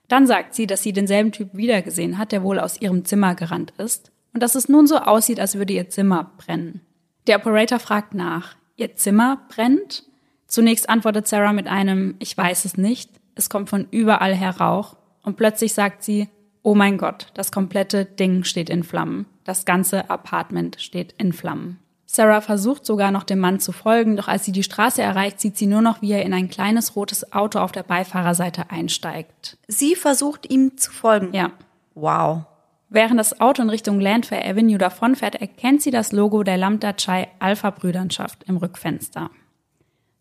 Dann 0.09 0.27
sagt 0.27 0.55
sie, 0.55 0.67
dass 0.67 0.83
sie 0.83 0.95
denselben 0.95 1.33
Typ 1.33 1.51
wiedergesehen 1.53 2.17
hat, 2.17 2.33
der 2.33 2.43
wohl 2.43 2.59
aus 2.59 2.81
ihrem 2.81 3.05
Zimmer 3.05 3.35
gerannt 3.35 3.75
ist, 3.77 4.11
und 4.33 4.43
dass 4.43 4.55
es 4.55 4.71
nun 4.71 4.87
so 4.87 4.97
aussieht, 4.97 5.39
als 5.39 5.57
würde 5.57 5.75
ihr 5.75 5.91
Zimmer 5.91 6.33
brennen. 6.39 6.81
Der 7.27 7.39
Operator 7.39 7.79
fragt 7.79 8.15
nach, 8.15 8.57
Ihr 8.77 8.97
Zimmer 8.97 9.43
brennt? 9.55 10.05
Zunächst 10.47 10.89
antwortet 10.89 11.29
Sarah 11.29 11.53
mit 11.53 11.67
einem 11.67 12.15
Ich 12.19 12.35
weiß 12.35 12.65
es 12.65 12.79
nicht. 12.79 13.11
Es 13.35 13.51
kommt 13.51 13.69
von 13.69 13.87
überall 13.91 14.35
her 14.35 14.57
Rauch. 14.59 14.97
Und 15.23 15.37
plötzlich 15.37 15.75
sagt 15.75 16.03
sie, 16.03 16.31
Oh 16.63 16.75
mein 16.75 16.97
Gott, 16.97 17.27
das 17.35 17.53
komplette 17.53 18.07
Ding 18.07 18.45
steht 18.45 18.71
in 18.71 18.83
Flammen. 18.83 19.27
Das 19.45 19.67
ganze 19.67 20.09
Apartment 20.09 20.81
steht 20.81 21.15
in 21.19 21.35
Flammen. 21.35 21.79
Sarah 22.13 22.41
versucht 22.41 22.85
sogar 22.85 23.13
noch 23.13 23.23
dem 23.23 23.39
Mann 23.39 23.61
zu 23.61 23.71
folgen, 23.71 24.17
doch 24.17 24.27
als 24.27 24.45
sie 24.45 24.51
die 24.51 24.65
Straße 24.65 25.01
erreicht, 25.01 25.41
sieht 25.41 25.57
sie 25.57 25.69
nur 25.69 25.81
noch, 25.81 26.03
wie 26.03 26.11
er 26.11 26.25
in 26.25 26.35
ein 26.35 26.51
kleines 26.51 26.97
rotes 26.97 27.33
Auto 27.33 27.61
auf 27.61 27.71
der 27.71 27.85
Beifahrerseite 27.85 28.69
einsteigt. 28.69 29.59
Sie 29.69 29.95
versucht 29.95 30.51
ihm 30.51 30.77
zu 30.77 30.91
folgen. 30.91 31.33
Ja. 31.33 31.53
Wow. 31.95 32.47
Während 32.89 33.21
das 33.21 33.41
Auto 33.41 33.63
in 33.63 33.71
Richtung 33.71 34.01
Landfair 34.01 34.45
Avenue 34.45 34.77
davonfährt, 34.77 35.37
erkennt 35.37 35.83
sie 35.83 35.93
das 35.93 36.11
Logo 36.11 36.43
der 36.43 36.57
Lambda 36.57 36.95
Chai 36.95 37.29
Alpha 37.39 37.71
Brüderschaft 37.71 38.43
im 38.49 38.57
Rückfenster. 38.57 39.31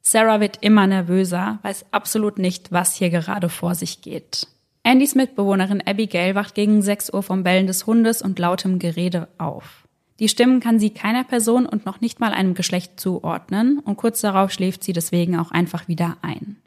Sarah 0.03 0.39
wird 0.39 0.59
immer 0.61 0.85
nervöser, 0.85 1.57
weiß 1.63 1.87
absolut 1.89 2.37
nicht, 2.37 2.71
was 2.71 2.93
hier 2.93 3.09
gerade 3.09 3.49
vor 3.49 3.73
sich 3.73 4.03
geht. 4.03 4.45
Andys 4.83 5.15
Mitbewohnerin 5.15 5.81
Abigail 5.83 6.35
wacht 6.35 6.53
gegen 6.53 6.83
6 6.83 7.11
Uhr 7.15 7.23
vom 7.23 7.41
Bellen 7.41 7.65
des 7.65 7.87
Hundes 7.87 8.21
und 8.21 8.37
lautem 8.37 8.77
Gerede 8.77 9.27
auf. 9.39 9.78
Die 10.19 10.27
Stimmen 10.27 10.59
kann 10.59 10.79
sie 10.79 10.89
keiner 10.89 11.23
Person 11.23 11.65
und 11.65 11.85
noch 11.85 12.01
nicht 12.01 12.19
mal 12.19 12.33
einem 12.33 12.53
Geschlecht 12.53 12.99
zuordnen 12.99 13.79
und 13.79 13.97
kurz 13.97 14.21
darauf 14.21 14.51
schläft 14.51 14.83
sie 14.83 14.93
deswegen 14.93 15.37
auch 15.37 15.51
einfach 15.51 15.87
wieder 15.87 16.17
ein. 16.21 16.57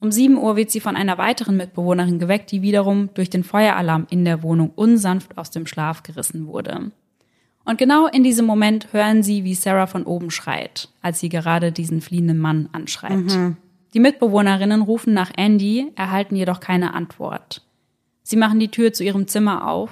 Um 0.00 0.12
7 0.12 0.38
Uhr 0.38 0.56
wird 0.56 0.70
sie 0.70 0.80
von 0.80 0.96
einer 0.96 1.18
weiteren 1.18 1.56
Mitbewohnerin 1.56 2.18
geweckt, 2.18 2.50
die 2.52 2.62
wiederum 2.62 3.10
durch 3.14 3.30
den 3.30 3.44
Feueralarm 3.44 4.06
in 4.10 4.24
der 4.24 4.42
Wohnung 4.42 4.70
unsanft 4.74 5.36
aus 5.36 5.50
dem 5.50 5.66
Schlaf 5.66 6.02
gerissen 6.02 6.46
wurde. 6.46 6.92
Und 7.64 7.76
genau 7.76 8.06
in 8.06 8.22
diesem 8.22 8.46
Moment 8.46 8.92
hören 8.92 9.22
sie, 9.22 9.44
wie 9.44 9.54
Sarah 9.54 9.86
von 9.86 10.04
oben 10.04 10.30
schreit, 10.30 10.88
als 11.02 11.20
sie 11.20 11.28
gerade 11.28 11.72
diesen 11.72 12.00
fliehenden 12.00 12.38
Mann 12.38 12.70
anschreit. 12.72 13.16
Mhm. 13.16 13.56
Die 13.92 14.00
Mitbewohnerinnen 14.00 14.80
rufen 14.80 15.12
nach 15.12 15.32
Andy, 15.36 15.92
erhalten 15.96 16.36
jedoch 16.36 16.60
keine 16.60 16.94
Antwort. 16.94 17.62
Sie 18.22 18.36
machen 18.36 18.60
die 18.60 18.70
Tür 18.70 18.92
zu 18.92 19.04
ihrem 19.04 19.26
Zimmer 19.26 19.68
auf, 19.68 19.90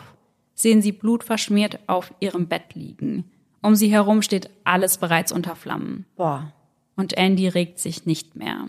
sehen 0.57 0.83
sie 0.83 0.90
blutverschmiert 0.90 1.79
auf 1.87 2.12
ihrem 2.19 2.49
Bett 2.49 2.75
liegen. 2.75 3.31
Um 3.62 3.77
sie 3.77 3.88
herum 3.88 4.23
steht 4.23 4.51
alles 4.64 4.99
bereits 4.99 5.31
unter 5.31 5.55
Flammen. 5.55 6.07
Boah. 6.16 6.53
Und 6.97 7.16
Andy 7.16 7.47
regt 7.47 7.79
sich 7.79 8.07
nicht 8.07 8.35
mehr. 8.35 8.66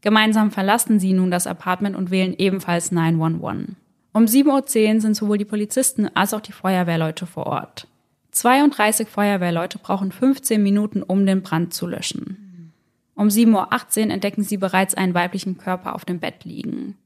Gemeinsam 0.00 0.50
verlassen 0.50 1.00
sie 1.00 1.12
nun 1.12 1.30
das 1.30 1.46
Apartment 1.46 1.96
und 1.96 2.10
wählen 2.10 2.34
ebenfalls 2.36 2.92
911. 2.92 3.76
Um 4.12 4.24
7.10 4.24 4.94
Uhr 4.94 5.00
sind 5.00 5.14
sowohl 5.14 5.38
die 5.38 5.44
Polizisten 5.44 6.08
als 6.14 6.34
auch 6.34 6.40
die 6.40 6.52
Feuerwehrleute 6.52 7.26
vor 7.26 7.46
Ort. 7.46 7.86
32 8.32 9.08
Feuerwehrleute 9.08 9.78
brauchen 9.78 10.12
15 10.12 10.62
Minuten, 10.62 11.02
um 11.02 11.26
den 11.26 11.42
Brand 11.42 11.72
zu 11.72 11.86
löschen. 11.86 12.72
Um 13.14 13.28
7.18 13.28 14.06
Uhr 14.06 14.12
entdecken 14.12 14.42
sie 14.42 14.56
bereits 14.56 14.94
einen 14.94 15.14
weiblichen 15.14 15.58
Körper 15.58 15.94
auf 15.94 16.04
dem 16.04 16.20
Bett 16.20 16.44
liegen. 16.44 16.96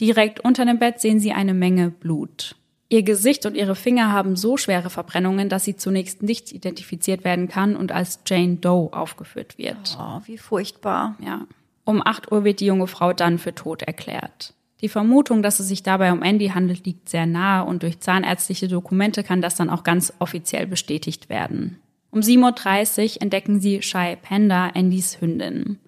Direkt 0.00 0.40
unter 0.40 0.64
dem 0.64 0.78
Bett 0.78 1.00
sehen 1.00 1.18
sie 1.18 1.32
eine 1.32 1.54
Menge 1.54 1.90
Blut. 1.90 2.54
Ihr 2.90 3.02
Gesicht 3.02 3.44
und 3.44 3.54
ihre 3.54 3.74
Finger 3.74 4.12
haben 4.12 4.34
so 4.34 4.56
schwere 4.56 4.88
Verbrennungen, 4.88 5.50
dass 5.50 5.64
sie 5.64 5.76
zunächst 5.76 6.22
nicht 6.22 6.52
identifiziert 6.52 7.22
werden 7.22 7.48
kann 7.48 7.76
und 7.76 7.92
als 7.92 8.20
Jane 8.26 8.56
Doe 8.56 8.92
aufgeführt 8.92 9.58
wird. 9.58 9.98
Oh, 10.00 10.20
wie 10.24 10.38
furchtbar. 10.38 11.16
Ja. 11.20 11.46
Um 11.84 12.02
8 12.04 12.32
Uhr 12.32 12.44
wird 12.44 12.60
die 12.60 12.66
junge 12.66 12.86
Frau 12.86 13.12
dann 13.12 13.38
für 13.38 13.54
tot 13.54 13.82
erklärt. 13.82 14.54
Die 14.80 14.88
Vermutung, 14.88 15.42
dass 15.42 15.60
es 15.60 15.68
sich 15.68 15.82
dabei 15.82 16.12
um 16.12 16.22
Andy 16.22 16.48
handelt, 16.48 16.86
liegt 16.86 17.08
sehr 17.08 17.26
nahe 17.26 17.64
und 17.64 17.82
durch 17.82 18.00
zahnärztliche 18.00 18.68
Dokumente 18.68 19.22
kann 19.22 19.42
das 19.42 19.56
dann 19.56 19.70
auch 19.70 19.82
ganz 19.82 20.12
offiziell 20.18 20.66
bestätigt 20.66 21.28
werden. 21.28 21.78
Um 22.10 22.20
7.30 22.20 23.16
Uhr 23.16 23.22
entdecken 23.22 23.60
sie 23.60 23.82
Shai 23.82 24.16
Panda, 24.16 24.68
Andys 24.68 25.20
Hündin. 25.20 25.78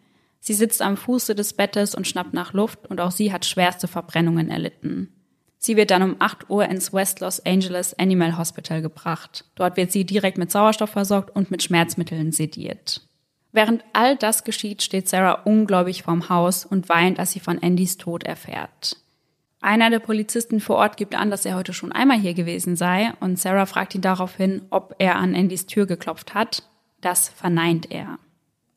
Sie 0.41 0.55
sitzt 0.55 0.83
am 0.83 0.97
Fuße 0.97 1.35
des 1.35 1.53
Bettes 1.53 1.95
und 1.95 2.07
schnappt 2.07 2.35
nach 2.35 2.53
Luft 2.53 2.87
und 2.89 3.01
auch 3.01 3.11
sie 3.11 3.33
hat 3.33 3.45
schwerste 3.45 3.89
Verbrennungen 3.89 4.51
erlitten. 4.51 5.09
Sie 5.63 5.77
wird 5.77 5.91
dann 5.91 6.03
um 6.03 6.17
8 6.19 6.49
Uhr 6.49 6.65
ins 6.65 6.91
West 6.95 7.21
Los 7.21 7.45
Angeles 7.45 7.93
Animal 7.99 8.39
Hospital 8.39 8.81
gebracht. 8.81 9.45
Dort 9.57 9.77
wird 9.77 9.93
sie 9.93 10.07
direkt 10.07 10.39
mit 10.39 10.51
Sauerstoff 10.51 10.89
versorgt 10.89 11.37
und 11.37 11.51
mit 11.51 11.63
Schmerzmitteln 11.63 12.33
sediert. 12.33 13.03
Während 13.53 13.85
all 13.93 14.17
das 14.17 14.45
geschieht, 14.45 14.83
steht 14.83 15.07
Sarah 15.07 15.43
ungläubig 15.45 16.05
vorm 16.05 16.31
Haus 16.31 16.65
und 16.65 16.89
weint, 16.89 17.19
als 17.19 17.33
sie 17.33 17.41
von 17.41 17.63
Andys 17.63 17.99
Tod 17.99 18.25
erfährt. 18.25 18.97
Einer 19.61 19.91
der 19.91 19.99
Polizisten 19.99 20.61
vor 20.61 20.77
Ort 20.77 20.97
gibt 20.97 21.15
an, 21.15 21.31
dass 21.31 21.45
er 21.45 21.57
heute 21.57 21.75
schon 21.75 21.93
einmal 21.93 22.19
hier 22.19 22.33
gewesen 22.33 22.75
sei 22.75 23.13
und 23.21 23.39
Sarah 23.39 23.67
fragt 23.67 23.95
ihn 23.95 24.01
daraufhin, 24.01 24.63
ob 24.71 24.95
er 24.99 25.17
an 25.17 25.35
Andys 25.35 25.67
Tür 25.67 25.85
geklopft 25.85 26.33
hat. 26.33 26.63
Das 27.03 27.29
verneint 27.29 27.91
er. 27.91 28.19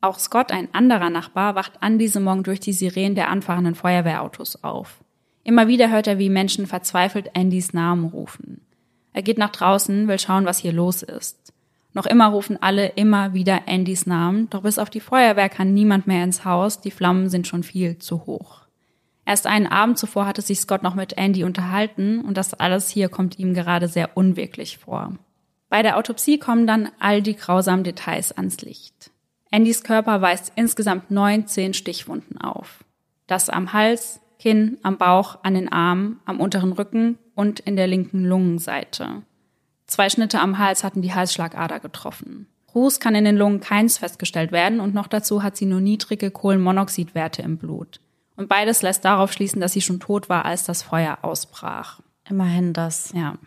Auch 0.02 0.18
Scott, 0.18 0.52
ein 0.52 0.68
anderer 0.74 1.08
Nachbar, 1.08 1.54
wacht 1.54 1.82
an 1.82 1.98
diesem 1.98 2.24
Morgen 2.24 2.42
durch 2.42 2.60
die 2.60 2.74
Sirenen 2.74 3.14
der 3.14 3.30
anfahrenden 3.30 3.74
Feuerwehrautos 3.74 4.62
auf. 4.62 5.02
Immer 5.44 5.68
wieder 5.68 5.90
hört 5.90 6.06
er, 6.06 6.18
wie 6.18 6.30
Menschen 6.30 6.66
verzweifelt 6.66 7.36
Andys 7.36 7.72
Namen 7.72 8.06
rufen. 8.06 8.62
Er 9.12 9.22
geht 9.22 9.38
nach 9.38 9.50
draußen, 9.50 10.08
will 10.08 10.18
schauen, 10.18 10.46
was 10.46 10.58
hier 10.58 10.72
los 10.72 11.02
ist. 11.02 11.52
Noch 11.92 12.06
immer 12.06 12.26
rufen 12.26 12.60
alle 12.60 12.88
immer 12.88 13.34
wieder 13.34 13.68
Andys 13.68 14.06
Namen, 14.06 14.50
doch 14.50 14.62
bis 14.62 14.78
auf 14.78 14.90
die 14.90 15.00
Feuerwehr 15.00 15.48
kann 15.48 15.72
niemand 15.72 16.08
mehr 16.08 16.24
ins 16.24 16.44
Haus, 16.44 16.80
die 16.80 16.90
Flammen 16.90 17.28
sind 17.28 17.46
schon 17.46 17.62
viel 17.62 17.98
zu 17.98 18.26
hoch. 18.26 18.62
Erst 19.26 19.46
einen 19.46 19.68
Abend 19.68 19.98
zuvor 19.98 20.26
hatte 20.26 20.42
sich 20.42 20.60
Scott 20.60 20.82
noch 20.82 20.94
mit 20.94 21.16
Andy 21.16 21.44
unterhalten 21.44 22.20
und 22.20 22.36
das 22.36 22.54
alles 22.54 22.88
hier 22.88 23.08
kommt 23.08 23.38
ihm 23.38 23.54
gerade 23.54 23.86
sehr 23.86 24.16
unwirklich 24.16 24.78
vor. 24.78 25.14
Bei 25.68 25.82
der 25.82 25.96
Autopsie 25.96 26.38
kommen 26.38 26.66
dann 26.66 26.90
all 26.98 27.22
die 27.22 27.36
grausamen 27.36 27.84
Details 27.84 28.32
ans 28.32 28.60
Licht. 28.60 29.10
Andys 29.50 29.84
Körper 29.84 30.20
weist 30.20 30.52
insgesamt 30.56 31.10
19 31.10 31.74
Stichwunden 31.74 32.38
auf. 32.40 32.84
Das 33.26 33.48
am 33.48 33.72
Hals, 33.72 34.20
Kinn, 34.44 34.76
am 34.82 34.98
Bauch, 34.98 35.38
an 35.42 35.54
den 35.54 35.72
Armen, 35.72 36.20
am 36.26 36.38
unteren 36.38 36.72
Rücken 36.72 37.16
und 37.34 37.60
in 37.60 37.76
der 37.76 37.86
linken 37.86 38.26
Lungenseite. 38.26 39.22
Zwei 39.86 40.10
Schnitte 40.10 40.38
am 40.38 40.58
Hals 40.58 40.84
hatten 40.84 41.00
die 41.00 41.14
Halsschlagader 41.14 41.80
getroffen. 41.80 42.46
Ruß 42.74 43.00
kann 43.00 43.14
in 43.14 43.24
den 43.24 43.38
Lungen 43.38 43.60
keins 43.60 43.96
festgestellt 43.96 44.52
werden 44.52 44.80
und 44.80 44.92
noch 44.92 45.06
dazu 45.06 45.42
hat 45.42 45.56
sie 45.56 45.64
nur 45.64 45.80
niedrige 45.80 46.30
Kohlenmonoxidwerte 46.30 47.40
im 47.40 47.56
Blut. 47.56 48.00
Und 48.36 48.50
beides 48.50 48.82
lässt 48.82 49.06
darauf 49.06 49.32
schließen, 49.32 49.62
dass 49.62 49.72
sie 49.72 49.80
schon 49.80 49.98
tot 49.98 50.28
war, 50.28 50.44
als 50.44 50.64
das 50.64 50.82
Feuer 50.82 51.20
ausbrach. 51.22 52.00
Immerhin 52.28 52.74
das. 52.74 53.14
Ja. 53.14 53.38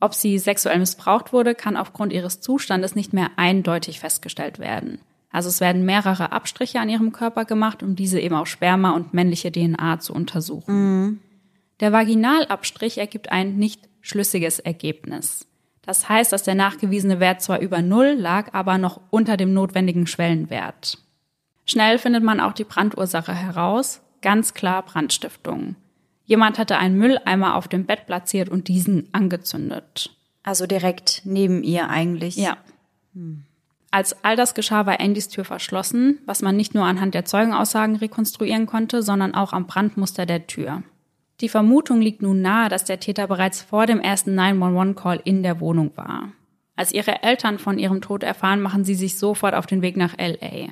Ob 0.00 0.14
sie 0.14 0.38
sexuell 0.38 0.78
missbraucht 0.78 1.34
wurde, 1.34 1.54
kann 1.54 1.76
aufgrund 1.76 2.10
ihres 2.10 2.40
Zustandes 2.40 2.94
nicht 2.94 3.12
mehr 3.12 3.32
eindeutig 3.36 4.00
festgestellt 4.00 4.58
werden. 4.58 4.98
Also 5.30 5.48
es 5.48 5.60
werden 5.60 5.84
mehrere 5.84 6.32
Abstriche 6.32 6.80
an 6.80 6.88
ihrem 6.88 7.12
Körper 7.12 7.44
gemacht, 7.44 7.82
um 7.82 7.96
diese 7.96 8.20
eben 8.20 8.34
auf 8.34 8.48
Sperma 8.48 8.92
und 8.92 9.12
männliche 9.12 9.52
DNA 9.52 10.00
zu 10.00 10.14
untersuchen. 10.14 10.74
Mhm. 10.74 11.20
Der 11.80 11.92
Vaginalabstrich 11.92 12.98
ergibt 12.98 13.30
ein 13.30 13.56
nicht 13.56 13.88
schlüssiges 14.00 14.58
Ergebnis. 14.58 15.46
Das 15.82 16.08
heißt, 16.08 16.32
dass 16.32 16.42
der 16.42 16.54
nachgewiesene 16.54 17.20
Wert 17.20 17.40
zwar 17.40 17.60
über 17.60 17.82
Null 17.82 18.16
lag, 18.18 18.52
aber 18.52 18.78
noch 18.78 19.00
unter 19.10 19.36
dem 19.36 19.54
notwendigen 19.54 20.06
Schwellenwert. 20.06 20.98
Schnell 21.64 21.98
findet 21.98 22.22
man 22.22 22.40
auch 22.40 22.52
die 22.52 22.64
Brandursache 22.64 23.34
heraus. 23.34 24.00
Ganz 24.22 24.54
klar 24.54 24.82
Brandstiftung. 24.82 25.76
Jemand 26.24 26.58
hatte 26.58 26.76
einen 26.76 26.98
Mülleimer 26.98 27.54
auf 27.54 27.68
dem 27.68 27.86
Bett 27.86 28.06
platziert 28.06 28.48
und 28.48 28.68
diesen 28.68 29.08
angezündet. 29.12 30.10
Also 30.42 30.66
direkt 30.66 31.22
neben 31.24 31.62
ihr 31.62 31.88
eigentlich. 31.88 32.36
Ja. 32.36 32.58
Hm. 33.14 33.44
Als 33.90 34.22
all 34.22 34.36
das 34.36 34.54
geschah, 34.54 34.84
war 34.86 35.00
Andys 35.00 35.28
Tür 35.28 35.44
verschlossen, 35.44 36.18
was 36.26 36.42
man 36.42 36.56
nicht 36.56 36.74
nur 36.74 36.84
anhand 36.84 37.14
der 37.14 37.24
Zeugenaussagen 37.24 37.96
rekonstruieren 37.96 38.66
konnte, 38.66 39.02
sondern 39.02 39.34
auch 39.34 39.52
am 39.52 39.66
Brandmuster 39.66 40.26
der 40.26 40.46
Tür. 40.46 40.82
Die 41.40 41.48
Vermutung 41.48 42.00
liegt 42.00 42.20
nun 42.20 42.42
nahe, 42.42 42.68
dass 42.68 42.84
der 42.84 43.00
Täter 43.00 43.28
bereits 43.28 43.62
vor 43.62 43.86
dem 43.86 44.00
ersten 44.00 44.38
911-Call 44.38 45.20
in 45.24 45.42
der 45.42 45.60
Wohnung 45.60 45.92
war. 45.94 46.32
Als 46.76 46.92
ihre 46.92 47.22
Eltern 47.22 47.58
von 47.58 47.78
ihrem 47.78 48.00
Tod 48.00 48.22
erfahren, 48.22 48.60
machen 48.60 48.84
sie 48.84 48.94
sich 48.94 49.18
sofort 49.18 49.54
auf 49.54 49.66
den 49.66 49.82
Weg 49.82 49.96
nach 49.96 50.16
LA. 50.18 50.68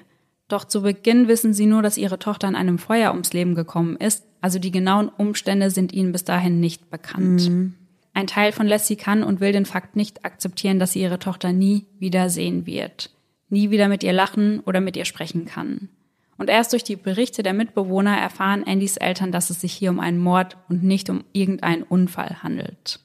Doch 0.49 0.65
zu 0.65 0.83
Beginn 0.83 1.27
wissen 1.27 1.55
sie 1.55 1.67
nur, 1.67 1.83
dass 1.83 1.99
ihre 1.99 2.19
Tochter 2.19 2.49
in 2.49 2.55
einem 2.55 2.79
Feuer 2.79 3.11
ums 3.13 3.33
Leben 3.33 3.55
gekommen 3.55 3.97
ist, 3.97 4.25
also 4.41 4.59
die 4.59 4.71
genauen 4.71 5.09
Umstände 5.09 5.71
sind 5.71 5.93
ihnen 5.93 6.13
bis 6.13 6.25
dahin 6.25 6.61
nicht 6.61 6.91
bekannt. 6.91 7.49
Mhm. 7.49 7.75
Ein 8.17 8.29
Teil 8.29 8.51
von 8.51 8.67
Lassie 8.67 8.97
kann 8.97 9.23
und 9.23 9.41
will 9.41 9.53
den 9.53 9.67
Fakt 9.67 9.95
nicht 9.95 10.25
akzeptieren, 10.25 10.79
dass 10.79 10.93
sie 10.93 11.03
ihre 11.03 11.19
Tochter 11.19 11.53
nie 11.53 11.85
wieder 11.99 12.31
sehen 12.31 12.65
wird, 12.65 13.11
nie 13.51 13.69
wieder 13.69 13.89
mit 13.89 14.03
ihr 14.03 14.15
lachen 14.15 14.61
oder 14.61 14.81
mit 14.81 14.97
ihr 14.97 15.05
sprechen 15.05 15.45
kann. 15.45 15.91
Und 16.39 16.49
erst 16.49 16.73
durch 16.73 16.83
die 16.83 16.97
Berichte 16.97 17.43
der 17.43 17.53
Mitbewohner 17.53 18.17
erfahren 18.17 18.65
Andys 18.67 18.97
Eltern, 18.97 19.33
dass 19.33 19.51
es 19.51 19.61
sich 19.61 19.75
hier 19.75 19.91
um 19.91 20.01
einen 20.01 20.19
Mord 20.19 20.57
und 20.71 20.83
nicht 20.83 21.11
um 21.11 21.25
irgendeinen 21.35 21.83
Unfall 21.83 22.43
handelt. 22.43 23.01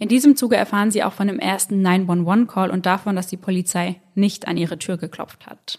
In 0.00 0.08
diesem 0.08 0.34
Zuge 0.34 0.56
erfahren 0.56 0.90
sie 0.90 1.04
auch 1.04 1.12
von 1.12 1.28
dem 1.28 1.38
ersten 1.38 1.86
911-Call 1.86 2.72
und 2.72 2.86
davon, 2.86 3.14
dass 3.14 3.28
die 3.28 3.36
Polizei 3.36 4.00
nicht 4.16 4.48
an 4.48 4.56
ihre 4.56 4.80
Tür 4.80 4.96
geklopft 4.96 5.46
hat. 5.46 5.78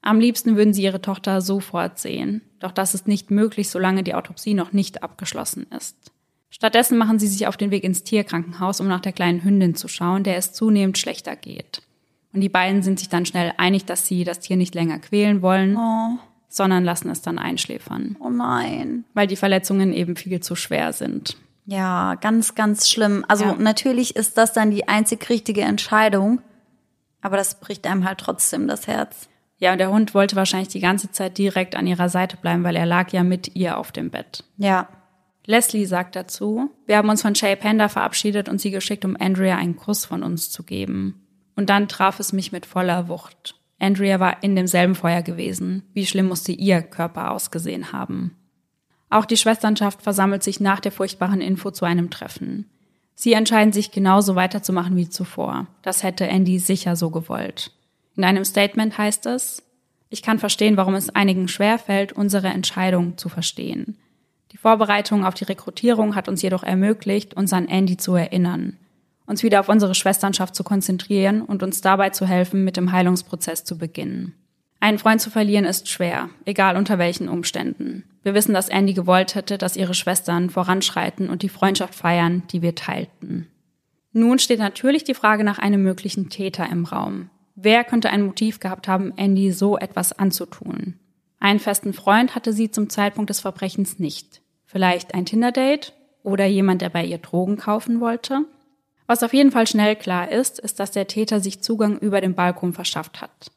Am 0.00 0.20
liebsten 0.20 0.54
würden 0.54 0.74
sie 0.74 0.84
ihre 0.84 1.02
Tochter 1.02 1.40
sofort 1.40 1.98
sehen, 1.98 2.42
doch 2.60 2.70
das 2.70 2.94
ist 2.94 3.08
nicht 3.08 3.32
möglich, 3.32 3.68
solange 3.68 4.04
die 4.04 4.14
Autopsie 4.14 4.54
noch 4.54 4.72
nicht 4.72 5.02
abgeschlossen 5.02 5.66
ist. 5.76 6.12
Stattdessen 6.50 6.98
machen 6.98 7.18
sie 7.18 7.26
sich 7.26 7.46
auf 7.46 7.56
den 7.56 7.70
Weg 7.70 7.84
ins 7.84 8.04
Tierkrankenhaus, 8.04 8.80
um 8.80 8.88
nach 8.88 9.00
der 9.00 9.12
kleinen 9.12 9.44
Hündin 9.44 9.74
zu 9.74 9.88
schauen, 9.88 10.24
der 10.24 10.36
es 10.36 10.52
zunehmend 10.52 10.98
schlechter 10.98 11.36
geht. 11.36 11.82
Und 12.32 12.40
die 12.40 12.48
beiden 12.48 12.82
sind 12.82 12.98
sich 12.98 13.08
dann 13.08 13.26
schnell 13.26 13.52
einig, 13.56 13.84
dass 13.84 14.06
sie 14.06 14.24
das 14.24 14.40
Tier 14.40 14.56
nicht 14.56 14.74
länger 14.74 14.98
quälen 14.98 15.42
wollen, 15.42 15.76
oh. 15.76 16.18
sondern 16.48 16.84
lassen 16.84 17.10
es 17.10 17.22
dann 17.22 17.38
einschläfern. 17.38 18.16
Oh 18.20 18.30
nein. 18.30 19.04
Weil 19.14 19.26
die 19.26 19.36
Verletzungen 19.36 19.92
eben 19.92 20.16
viel 20.16 20.40
zu 20.40 20.54
schwer 20.54 20.92
sind. 20.92 21.36
Ja, 21.66 22.14
ganz, 22.14 22.54
ganz 22.54 22.88
schlimm. 22.88 23.24
Also 23.28 23.44
ja. 23.44 23.54
natürlich 23.58 24.16
ist 24.16 24.38
das 24.38 24.54
dann 24.54 24.70
die 24.70 24.88
einzig 24.88 25.28
richtige 25.28 25.62
Entscheidung, 25.62 26.40
aber 27.20 27.36
das 27.36 27.60
bricht 27.60 27.86
einem 27.86 28.04
halt 28.04 28.18
trotzdem 28.18 28.66
das 28.68 28.86
Herz. 28.86 29.28
Ja, 29.58 29.72
und 29.72 29.78
der 29.78 29.90
Hund 29.90 30.14
wollte 30.14 30.36
wahrscheinlich 30.36 30.68
die 30.68 30.80
ganze 30.80 31.10
Zeit 31.10 31.36
direkt 31.36 31.74
an 31.74 31.86
ihrer 31.86 32.08
Seite 32.08 32.36
bleiben, 32.36 32.64
weil 32.64 32.76
er 32.76 32.86
lag 32.86 33.10
ja 33.12 33.22
mit 33.22 33.54
ihr 33.56 33.76
auf 33.76 33.92
dem 33.92 34.10
Bett. 34.10 34.44
Ja. 34.56 34.88
Leslie 35.48 35.86
sagt 35.86 36.14
dazu, 36.14 36.70
wir 36.84 36.98
haben 36.98 37.08
uns 37.08 37.22
von 37.22 37.34
Shay 37.34 37.56
Panda 37.56 37.88
verabschiedet 37.88 38.50
und 38.50 38.60
sie 38.60 38.70
geschickt, 38.70 39.06
um 39.06 39.16
Andrea 39.18 39.56
einen 39.56 39.76
Kuss 39.76 40.04
von 40.04 40.22
uns 40.22 40.50
zu 40.50 40.62
geben. 40.62 41.26
Und 41.56 41.70
dann 41.70 41.88
traf 41.88 42.20
es 42.20 42.34
mich 42.34 42.52
mit 42.52 42.66
voller 42.66 43.08
Wucht. 43.08 43.54
Andrea 43.78 44.20
war 44.20 44.42
in 44.42 44.56
demselben 44.56 44.94
Feuer 44.94 45.22
gewesen. 45.22 45.84
Wie 45.94 46.04
schlimm 46.04 46.28
musste 46.28 46.52
ihr 46.52 46.82
Körper 46.82 47.30
ausgesehen 47.30 47.92
haben? 47.92 48.36
Auch 49.08 49.24
die 49.24 49.38
Schwesternschaft 49.38 50.02
versammelt 50.02 50.42
sich 50.42 50.60
nach 50.60 50.80
der 50.80 50.92
furchtbaren 50.92 51.40
Info 51.40 51.70
zu 51.70 51.86
einem 51.86 52.10
Treffen. 52.10 52.68
Sie 53.14 53.32
entscheiden 53.32 53.72
sich 53.72 53.90
genauso 53.90 54.34
weiterzumachen 54.34 54.96
wie 54.96 55.08
zuvor. 55.08 55.66
Das 55.80 56.02
hätte 56.02 56.28
Andy 56.28 56.58
sicher 56.58 56.94
so 56.94 57.08
gewollt. 57.08 57.72
In 58.16 58.24
einem 58.24 58.44
Statement 58.44 58.98
heißt 58.98 59.24
es, 59.24 59.62
ich 60.10 60.20
kann 60.20 60.38
verstehen, 60.38 60.76
warum 60.76 60.94
es 60.94 61.08
einigen 61.08 61.48
schwerfällt, 61.48 62.12
unsere 62.12 62.48
Entscheidung 62.48 63.16
zu 63.16 63.30
verstehen. 63.30 63.96
Die 64.52 64.56
Vorbereitung 64.56 65.24
auf 65.24 65.34
die 65.34 65.44
Rekrutierung 65.44 66.14
hat 66.14 66.28
uns 66.28 66.42
jedoch 66.42 66.62
ermöglicht, 66.62 67.34
uns 67.34 67.52
an 67.52 67.68
Andy 67.68 67.96
zu 67.96 68.14
erinnern, 68.14 68.76
uns 69.26 69.42
wieder 69.42 69.60
auf 69.60 69.68
unsere 69.68 69.94
Schwesternschaft 69.94 70.54
zu 70.54 70.64
konzentrieren 70.64 71.42
und 71.42 71.62
uns 71.62 71.80
dabei 71.80 72.10
zu 72.10 72.26
helfen, 72.26 72.64
mit 72.64 72.76
dem 72.76 72.92
Heilungsprozess 72.92 73.64
zu 73.64 73.76
beginnen. 73.76 74.34
Einen 74.80 74.98
Freund 74.98 75.20
zu 75.20 75.30
verlieren 75.30 75.64
ist 75.64 75.88
schwer, 75.88 76.30
egal 76.44 76.76
unter 76.76 76.98
welchen 76.98 77.28
Umständen. 77.28 78.04
Wir 78.22 78.34
wissen, 78.34 78.54
dass 78.54 78.68
Andy 78.68 78.94
gewollt 78.94 79.34
hätte, 79.34 79.58
dass 79.58 79.76
ihre 79.76 79.94
Schwestern 79.94 80.50
voranschreiten 80.50 81.28
und 81.28 81.42
die 81.42 81.48
Freundschaft 81.48 81.94
feiern, 81.94 82.44
die 82.52 82.62
wir 82.62 82.74
teilten. 82.74 83.48
Nun 84.12 84.38
steht 84.38 84.60
natürlich 84.60 85.04
die 85.04 85.14
Frage 85.14 85.44
nach 85.44 85.58
einem 85.58 85.82
möglichen 85.82 86.30
Täter 86.30 86.68
im 86.70 86.84
Raum. 86.84 87.30
Wer 87.54 87.84
könnte 87.84 88.10
ein 88.10 88.22
Motiv 88.22 88.60
gehabt 88.60 88.86
haben, 88.86 89.12
Andy 89.16 89.52
so 89.52 89.76
etwas 89.76 90.16
anzutun? 90.16 90.94
Einen 91.40 91.60
festen 91.60 91.92
Freund 91.92 92.34
hatte 92.34 92.52
sie 92.52 92.70
zum 92.70 92.90
Zeitpunkt 92.90 93.30
des 93.30 93.40
Verbrechens 93.40 93.98
nicht. 93.98 94.42
Vielleicht 94.66 95.14
ein 95.14 95.24
Tinder-Date 95.24 95.92
oder 96.22 96.46
jemand, 96.46 96.82
der 96.82 96.90
bei 96.90 97.04
ihr 97.04 97.18
Drogen 97.18 97.56
kaufen 97.56 98.00
wollte. 98.00 98.44
Was 99.06 99.22
auf 99.22 99.32
jeden 99.32 99.52
Fall 99.52 99.66
schnell 99.66 99.96
klar 99.96 100.30
ist, 100.30 100.58
ist, 100.58 100.80
dass 100.80 100.90
der 100.90 101.06
Täter 101.06 101.40
sich 101.40 101.62
Zugang 101.62 101.98
über 101.98 102.20
den 102.20 102.34
Balkon 102.34 102.74
verschafft 102.74 103.22
hat. 103.22 103.50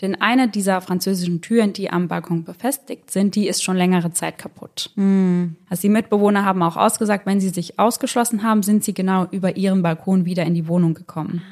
Denn 0.00 0.20
eine 0.20 0.48
dieser 0.48 0.80
französischen 0.80 1.40
Türen, 1.40 1.72
die 1.72 1.90
am 1.90 2.08
Balkon 2.08 2.44
befestigt 2.44 3.10
sind, 3.10 3.34
die 3.34 3.48
ist 3.48 3.62
schon 3.62 3.76
längere 3.76 4.12
Zeit 4.12 4.36
kaputt. 4.36 4.90
Mm. 4.96 5.56
Also 5.70 5.82
die 5.82 5.88
Mitbewohner 5.88 6.44
haben 6.44 6.62
auch 6.62 6.76
ausgesagt, 6.76 7.24
wenn 7.24 7.40
sie 7.40 7.48
sich 7.48 7.78
ausgeschlossen 7.78 8.42
haben, 8.42 8.62
sind 8.62 8.84
sie 8.84 8.92
genau 8.92 9.26
über 9.30 9.56
ihren 9.56 9.82
Balkon 9.82 10.26
wieder 10.26 10.44
in 10.44 10.54
die 10.54 10.68
Wohnung 10.68 10.92
gekommen. 10.92 11.42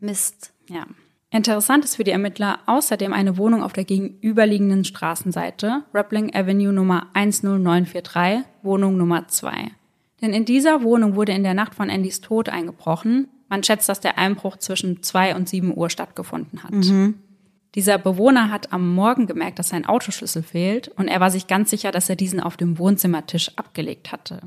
Mist. 0.00 0.52
Ja. 0.68 0.86
Interessant 1.34 1.84
ist 1.84 1.96
für 1.96 2.04
die 2.04 2.12
Ermittler 2.12 2.60
außerdem 2.66 3.12
eine 3.12 3.36
Wohnung 3.36 3.64
auf 3.64 3.72
der 3.72 3.82
gegenüberliegenden 3.82 4.84
Straßenseite, 4.84 5.82
Rappling 5.92 6.32
Avenue 6.32 6.72
Nummer 6.72 7.08
10943, 7.14 8.44
Wohnung 8.62 8.96
Nummer 8.96 9.26
2. 9.26 9.72
Denn 10.22 10.32
in 10.32 10.44
dieser 10.44 10.84
Wohnung 10.84 11.16
wurde 11.16 11.32
in 11.32 11.42
der 11.42 11.54
Nacht 11.54 11.74
von 11.74 11.90
Andys 11.90 12.20
Tod 12.20 12.48
eingebrochen. 12.48 13.26
Man 13.48 13.64
schätzt, 13.64 13.88
dass 13.88 13.98
der 13.98 14.16
Einbruch 14.16 14.58
zwischen 14.58 15.02
2 15.02 15.34
und 15.34 15.48
7 15.48 15.76
Uhr 15.76 15.90
stattgefunden 15.90 16.62
hat. 16.62 16.70
Mhm. 16.70 17.16
Dieser 17.74 17.98
Bewohner 17.98 18.52
hat 18.52 18.72
am 18.72 18.94
Morgen 18.94 19.26
gemerkt, 19.26 19.58
dass 19.58 19.70
sein 19.70 19.86
Autoschlüssel 19.86 20.44
fehlt 20.44 20.86
und 20.86 21.08
er 21.08 21.18
war 21.18 21.32
sich 21.32 21.48
ganz 21.48 21.68
sicher, 21.68 21.90
dass 21.90 22.08
er 22.08 22.14
diesen 22.14 22.38
auf 22.38 22.56
dem 22.56 22.78
Wohnzimmertisch 22.78 23.50
abgelegt 23.56 24.12
hatte. 24.12 24.40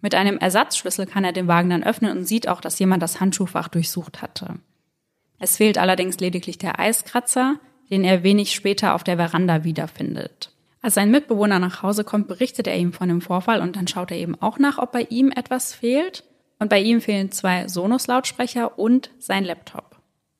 Mit 0.00 0.14
einem 0.14 0.38
Ersatzschlüssel 0.38 1.06
kann 1.06 1.24
er 1.24 1.32
den 1.32 1.48
Wagen 1.48 1.70
dann 1.70 1.82
öffnen 1.82 2.16
und 2.16 2.26
sieht 2.26 2.46
auch, 2.46 2.60
dass 2.60 2.78
jemand 2.78 3.02
das 3.02 3.18
Handschuhfach 3.18 3.66
durchsucht 3.66 4.22
hatte. 4.22 4.60
Es 5.42 5.56
fehlt 5.56 5.76
allerdings 5.76 6.20
lediglich 6.20 6.56
der 6.56 6.78
Eiskratzer, 6.78 7.56
den 7.90 8.04
er 8.04 8.22
wenig 8.22 8.54
später 8.54 8.94
auf 8.94 9.02
der 9.02 9.16
Veranda 9.16 9.64
wiederfindet. 9.64 10.52
Als 10.82 10.94
sein 10.94 11.10
Mitbewohner 11.10 11.58
nach 11.58 11.82
Hause 11.82 12.04
kommt, 12.04 12.28
berichtet 12.28 12.68
er 12.68 12.76
ihm 12.76 12.92
von 12.92 13.08
dem 13.08 13.20
Vorfall 13.20 13.60
und 13.60 13.74
dann 13.74 13.88
schaut 13.88 14.12
er 14.12 14.18
eben 14.18 14.40
auch 14.40 14.60
nach, 14.60 14.78
ob 14.78 14.92
bei 14.92 15.02
ihm 15.10 15.32
etwas 15.32 15.74
fehlt. 15.74 16.22
Und 16.60 16.68
bei 16.68 16.80
ihm 16.80 17.00
fehlen 17.00 17.32
zwei 17.32 17.66
Sonos-Lautsprecher 17.66 18.78
und 18.78 19.10
sein 19.18 19.44
Laptop. 19.44 19.96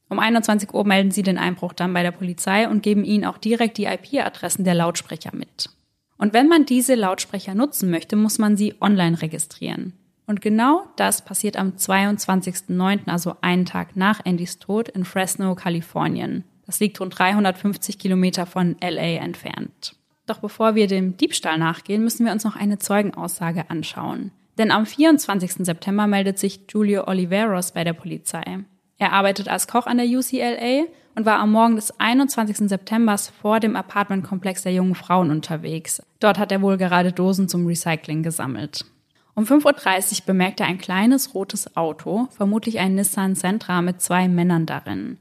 Um 0.08 0.20
21 0.20 0.72
Uhr 0.72 0.86
melden 0.86 1.10
sie 1.10 1.24
den 1.24 1.36
Einbruch 1.36 1.72
dann 1.72 1.92
bei 1.92 2.04
der 2.04 2.12
Polizei 2.12 2.68
und 2.68 2.84
geben 2.84 3.02
ihnen 3.02 3.24
auch 3.24 3.38
direkt 3.38 3.78
die 3.78 3.86
IP-Adressen 3.86 4.62
der 4.62 4.74
Lautsprecher 4.74 5.34
mit. 5.34 5.68
Und 6.16 6.32
wenn 6.32 6.46
man 6.46 6.64
diese 6.64 6.94
Lautsprecher 6.94 7.56
nutzen 7.56 7.90
möchte, 7.90 8.14
muss 8.14 8.38
man 8.38 8.56
sie 8.56 8.76
online 8.80 9.20
registrieren. 9.20 9.94
Und 10.32 10.40
genau 10.40 10.84
das 10.96 11.22
passiert 11.22 11.58
am 11.58 11.72
22.09., 11.72 13.00
also 13.04 13.36
einen 13.42 13.66
Tag 13.66 13.96
nach 13.96 14.24
Andys 14.24 14.58
Tod 14.58 14.88
in 14.88 15.04
Fresno, 15.04 15.54
Kalifornien. 15.54 16.44
Das 16.64 16.80
liegt 16.80 16.98
rund 17.02 17.18
350 17.18 17.98
Kilometer 17.98 18.46
von 18.46 18.74
LA 18.80 19.20
entfernt. 19.20 19.94
Doch 20.24 20.38
bevor 20.38 20.74
wir 20.74 20.86
dem 20.86 21.18
Diebstahl 21.18 21.58
nachgehen, 21.58 22.02
müssen 22.02 22.24
wir 22.24 22.32
uns 22.32 22.44
noch 22.44 22.56
eine 22.56 22.78
Zeugenaussage 22.78 23.68
anschauen. 23.68 24.30
Denn 24.56 24.70
am 24.70 24.86
24. 24.86 25.66
September 25.66 26.06
meldet 26.06 26.38
sich 26.38 26.60
Julio 26.70 27.06
Oliveros 27.06 27.72
bei 27.72 27.84
der 27.84 27.92
Polizei. 27.92 28.60
Er 28.96 29.12
arbeitet 29.12 29.48
als 29.48 29.68
Koch 29.68 29.86
an 29.86 29.98
der 29.98 30.06
UCLA 30.06 30.84
und 31.14 31.26
war 31.26 31.40
am 31.40 31.52
Morgen 31.52 31.76
des 31.76 32.00
21. 32.00 32.70
September 32.70 33.18
vor 33.18 33.60
dem 33.60 33.76
Apartmentkomplex 33.76 34.62
der 34.62 34.72
jungen 34.72 34.94
Frauen 34.94 35.30
unterwegs. 35.30 36.02
Dort 36.20 36.38
hat 36.38 36.52
er 36.52 36.62
wohl 36.62 36.78
gerade 36.78 37.12
Dosen 37.12 37.50
zum 37.50 37.66
Recycling 37.66 38.22
gesammelt. 38.22 38.86
Um 39.34 39.44
5.30 39.44 40.20
Uhr 40.20 40.26
bemerkt 40.26 40.60
er 40.60 40.66
ein 40.66 40.78
kleines 40.78 41.34
rotes 41.34 41.76
Auto, 41.76 42.28
vermutlich 42.30 42.78
ein 42.78 42.94
Nissan 42.94 43.34
Sentra 43.34 43.80
mit 43.80 44.02
zwei 44.02 44.28
Männern 44.28 44.66
darin. 44.66 45.18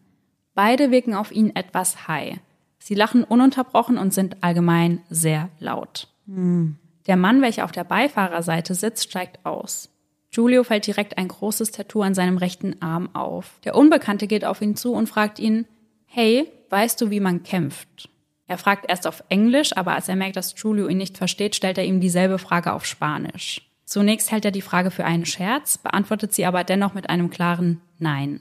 Beide 0.53 0.91
wirken 0.91 1.13
auf 1.13 1.31
ihn 1.31 1.55
etwas 1.55 2.07
high. 2.07 2.37
Sie 2.77 2.95
lachen 2.95 3.23
ununterbrochen 3.23 3.97
und 3.97 4.13
sind 4.13 4.43
allgemein 4.43 5.01
sehr 5.09 5.49
laut. 5.59 6.07
Hm. 6.27 6.77
Der 7.07 7.15
Mann, 7.15 7.41
welcher 7.41 7.63
auf 7.63 7.71
der 7.71 7.83
Beifahrerseite 7.83 8.75
sitzt, 8.75 9.09
steigt 9.09 9.45
aus. 9.45 9.89
Giulio 10.29 10.63
fällt 10.63 10.87
direkt 10.87 11.17
ein 11.17 11.27
großes 11.27 11.71
Tattoo 11.71 12.01
an 12.01 12.13
seinem 12.13 12.37
rechten 12.37 12.81
Arm 12.81 13.09
auf. 13.13 13.59
Der 13.63 13.75
Unbekannte 13.75 14.27
geht 14.27 14.45
auf 14.45 14.61
ihn 14.61 14.75
zu 14.75 14.93
und 14.93 15.07
fragt 15.07 15.39
ihn, 15.39 15.65
hey, 16.05 16.49
weißt 16.69 16.99
du, 17.01 17.09
wie 17.09 17.19
man 17.19 17.43
kämpft? 17.43 18.09
Er 18.47 18.57
fragt 18.57 18.89
erst 18.89 19.07
auf 19.07 19.23
Englisch, 19.29 19.75
aber 19.75 19.93
als 19.93 20.09
er 20.09 20.15
merkt, 20.15 20.35
dass 20.35 20.55
Giulio 20.55 20.87
ihn 20.87 20.97
nicht 20.97 21.17
versteht, 21.17 21.55
stellt 21.55 21.77
er 21.77 21.85
ihm 21.85 22.01
dieselbe 22.01 22.37
Frage 22.37 22.73
auf 22.73 22.85
Spanisch. 22.85 23.70
Zunächst 23.91 24.31
hält 24.31 24.45
er 24.45 24.51
die 24.51 24.61
Frage 24.61 24.89
für 24.89 25.03
einen 25.03 25.25
Scherz, 25.25 25.77
beantwortet 25.77 26.33
sie 26.33 26.45
aber 26.45 26.63
dennoch 26.63 26.93
mit 26.93 27.09
einem 27.09 27.29
klaren 27.29 27.81
Nein. 27.99 28.39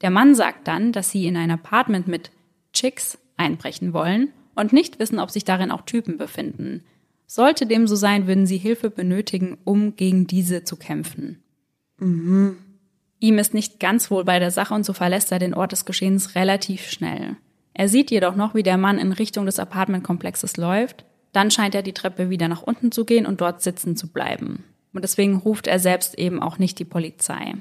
Der 0.00 0.10
Mann 0.10 0.36
sagt 0.36 0.68
dann, 0.68 0.92
dass 0.92 1.10
sie 1.10 1.26
in 1.26 1.36
ein 1.36 1.50
Apartment 1.50 2.06
mit 2.06 2.30
Chicks 2.72 3.18
einbrechen 3.36 3.92
wollen 3.92 4.28
und 4.54 4.72
nicht 4.72 5.00
wissen, 5.00 5.18
ob 5.18 5.32
sich 5.32 5.44
darin 5.44 5.72
auch 5.72 5.82
Typen 5.82 6.18
befinden. 6.18 6.84
Sollte 7.26 7.66
dem 7.66 7.88
so 7.88 7.96
sein, 7.96 8.28
würden 8.28 8.46
sie 8.46 8.58
Hilfe 8.58 8.88
benötigen, 8.88 9.58
um 9.64 9.96
gegen 9.96 10.28
diese 10.28 10.62
zu 10.62 10.76
kämpfen. 10.76 11.42
Mhm. 11.98 12.56
Ihm 13.18 13.38
ist 13.38 13.54
nicht 13.54 13.80
ganz 13.80 14.08
wohl 14.12 14.22
bei 14.22 14.38
der 14.38 14.52
Sache 14.52 14.72
und 14.72 14.86
so 14.86 14.92
verlässt 14.92 15.32
er 15.32 15.40
den 15.40 15.54
Ort 15.54 15.72
des 15.72 15.84
Geschehens 15.84 16.36
relativ 16.36 16.88
schnell. 16.88 17.34
Er 17.74 17.88
sieht 17.88 18.12
jedoch 18.12 18.36
noch, 18.36 18.54
wie 18.54 18.62
der 18.62 18.78
Mann 18.78 18.98
in 19.00 19.10
Richtung 19.10 19.46
des 19.46 19.58
Apartmentkomplexes 19.58 20.56
läuft. 20.56 21.04
Dann 21.32 21.50
scheint 21.50 21.74
er 21.74 21.82
die 21.82 21.92
Treppe 21.92 22.30
wieder 22.30 22.46
nach 22.46 22.62
unten 22.62 22.92
zu 22.92 23.04
gehen 23.04 23.26
und 23.26 23.40
dort 23.40 23.62
sitzen 23.62 23.96
zu 23.96 24.12
bleiben. 24.12 24.62
Und 24.96 25.02
deswegen 25.02 25.36
ruft 25.36 25.66
er 25.66 25.78
selbst 25.78 26.18
eben 26.18 26.42
auch 26.42 26.58
nicht 26.58 26.78
die 26.78 26.84
Polizei. 26.84 27.54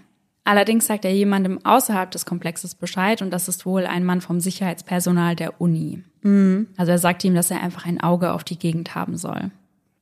Allerdings 0.46 0.86
sagt 0.86 1.06
er 1.06 1.14
jemandem 1.14 1.60
außerhalb 1.66 2.12
des 2.12 2.26
Komplexes 2.26 2.76
Bescheid 2.76 3.22
und 3.22 3.32
das 3.32 3.48
ist 3.48 3.66
wohl 3.66 3.86
ein 3.88 4.06
Mann 4.06 4.22
vom 4.22 4.40
Sicherheitspersonal 4.40 5.36
der 5.36 5.60
Uni. 5.60 6.04
Mhm. 6.22 6.68
Also 6.78 6.92
er 6.92 7.00
sagt 7.00 7.24
ihm, 7.24 7.34
dass 7.34 7.50
er 7.50 7.64
einfach 7.64 7.86
ein 7.86 8.00
Auge 8.00 8.32
auf 8.32 8.44
die 8.44 8.60
Gegend 8.60 8.94
haben 8.94 9.18
soll. 9.18 9.50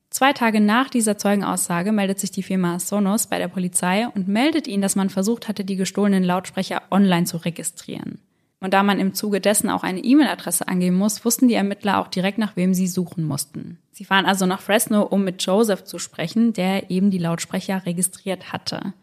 Zwei 0.10 0.34
Tage 0.34 0.60
nach 0.60 0.90
dieser 0.90 1.18
Zeugenaussage 1.18 1.92
meldet 1.92 2.20
sich 2.20 2.30
die 2.30 2.44
Firma 2.44 2.78
Sonos 2.78 3.28
bei 3.28 3.40
der 3.40 3.48
Polizei 3.48 4.08
und 4.14 4.28
meldet 4.28 4.68
ihnen, 4.68 4.84
dass 4.84 4.96
man 4.96 5.10
versucht 5.10 5.48
hatte, 5.48 5.66
die 5.66 5.78
gestohlenen 5.78 6.24
Lautsprecher 6.24 6.84
online 6.92 7.26
zu 7.26 7.38
registrieren. 7.38 8.20
Und 8.64 8.74
da 8.74 8.82
man 8.82 8.98
im 8.98 9.14
Zuge 9.14 9.42
dessen 9.42 9.70
auch 9.70 9.84
eine 9.84 10.00
E-Mail-Adresse 10.00 10.70
angeben 10.70 10.96
muss, 10.96 11.26
wussten 11.26 11.50
die 11.50 11.54
Ermittler 11.54 12.00
auch 12.00 12.08
direkt, 12.08 12.38
nach 12.38 12.56
wem 12.56 12.74
sie 12.74 12.88
suchen 12.88 13.26
mussten. 13.26 13.78
Sie 13.92 14.06
fahren 14.06 14.26
also 14.26 14.46
nach 14.46 14.62
Fresno, 14.62 15.02
um 15.02 15.26
mit 15.26 15.46
Joseph 15.46 15.84
zu 15.84 16.00
sprechen, 16.00 16.54
der 16.54 16.90
eben 16.90 17.12
die 17.12 17.18
Lautsprecher 17.18 17.86
registriert 17.86 18.54
hatte. 18.54 18.94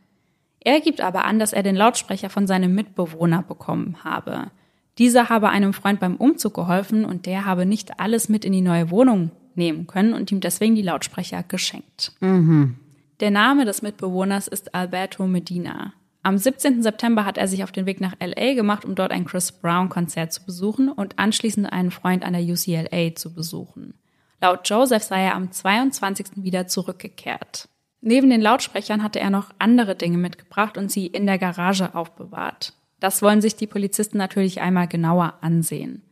Er 0.61 0.81
gibt 0.81 1.03
aber 1.03 1.27
an, 1.27 1.39
dass 1.39 1.53
er 1.53 1.63
den 1.63 1.77
Lautsprecher 1.77 2.31
von 2.31 2.47
seinem 2.47 2.75
Mitbewohner 2.75 3.43
bekommen 3.43 3.99
habe. 4.03 4.51
Dieser 4.97 5.29
habe 5.29 5.51
einem 5.51 5.75
Freund 5.75 6.01
beim 6.01 6.17
Umzug 6.17 6.55
geholfen 6.55 7.05
und 7.05 7.27
der 7.27 7.45
habe 7.45 7.67
nicht 7.67 8.01
alles 8.01 8.31
mit 8.31 8.47
in 8.47 8.55
die 8.55 8.63
neue 8.63 8.91
Wohnung 8.91 9.31
nehmen 9.57 9.87
können 9.87 10.15
und 10.15 10.33
ihm 10.33 10.41
deswegen 10.41 10.75
die 10.75 10.81
Lautsprecher 10.81 11.43
geschenkt. 11.43 12.13
Mhm. 12.21 12.77
Der 13.21 13.31
Name 13.31 13.67
des 13.67 13.83
Mitbewohners 13.83 14.49
ist 14.49 14.75
Alberto 14.75 15.27
Medina. 15.27 15.93
Am 16.23 16.37
17. 16.37 16.83
September 16.83 17.25
hat 17.25 17.39
er 17.39 17.49
sich 17.49 17.65
auf 17.65 17.73
den 17.73 17.87
Weg 17.87 18.01
nach 18.01 18.15
LA 18.21 18.55
gemacht, 18.55 18.85
um 18.85 18.95
dort 18.95 19.11
ein 19.11 19.25
Chris 19.25 19.53
Brown 19.53 19.89
Konzert 19.89 20.33
zu 20.33 20.45
besuchen 20.45 20.91
und 20.91 21.19
anschließend 21.19 21.73
einen 21.73 21.91
Freund 21.91 22.25
an 22.25 22.35
der 22.35 22.43
UCLA 22.43 23.15
zu 23.15 23.33
besuchen. 23.33 23.95
Laut 24.43 24.69
Joseph 24.69 25.03
sei 25.03 25.25
er 25.25 25.35
am 25.35 25.51
22. 25.51 26.27
wieder 26.37 26.67
zurückgekehrt. 26.67 27.69
Neben 28.03 28.31
den 28.31 28.41
Lautsprechern 28.41 29.03
hatte 29.03 29.21
er 29.21 29.31
noch 29.31 29.51
andere 29.59 29.95
Dinge 29.95 30.19
mitgebracht 30.19 30.77
und 30.79 30.91
sie 30.91 31.07
in 31.07 31.27
der 31.27 31.39
Garage 31.39 31.95
aufbewahrt. 31.95 32.75
Das 32.99 33.23
wollen 33.23 33.41
sich 33.41 33.57
die 33.57 33.67
Polizisten 33.67 34.19
natürlich 34.19 34.61
einmal 34.61 34.89
genauer 34.89 35.35
ansehen. 35.41 36.03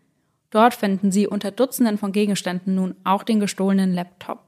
Dort 0.50 0.74
finden 0.74 1.12
sie 1.12 1.26
unter 1.26 1.50
Dutzenden 1.50 1.98
von 1.98 2.12
Gegenständen 2.12 2.74
nun 2.74 2.94
auch 3.04 3.22
den 3.22 3.40
gestohlenen 3.40 3.92
Laptop. 3.92 4.40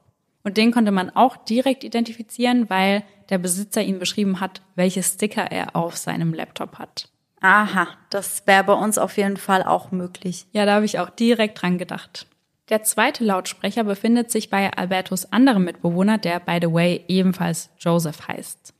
Und 0.42 0.56
den 0.56 0.72
konnte 0.72 0.90
man 0.90 1.10
auch 1.10 1.36
direkt 1.36 1.84
identifizieren, 1.84 2.70
weil 2.70 3.02
der 3.28 3.38
Besitzer 3.38 3.82
ihm 3.82 3.98
beschrieben 3.98 4.40
hat, 4.40 4.62
welche 4.74 5.02
Sticker 5.02 5.50
er 5.50 5.76
auf 5.76 5.96
seinem 5.96 6.32
Laptop 6.32 6.78
hat. 6.78 7.08
Aha, 7.40 7.88
das 8.10 8.46
wäre 8.46 8.64
bei 8.64 8.72
uns 8.74 8.98
auf 8.98 9.16
jeden 9.16 9.36
Fall 9.36 9.62
auch 9.62 9.92
möglich. 9.92 10.46
Ja, 10.52 10.66
da 10.66 10.74
habe 10.74 10.84
ich 10.84 10.98
auch 10.98 11.10
direkt 11.10 11.60
dran 11.60 11.78
gedacht. 11.78 12.26
Der 12.68 12.82
zweite 12.82 13.24
Lautsprecher 13.24 13.84
befindet 13.84 14.30
sich 14.30 14.50
bei 14.50 14.72
Albertos 14.72 15.32
anderem 15.32 15.64
Mitbewohner, 15.64 16.18
der, 16.18 16.38
by 16.38 16.58
the 16.60 16.72
way, 16.72 17.04
ebenfalls 17.08 17.70
Joseph 17.78 18.28
heißt. 18.28 18.74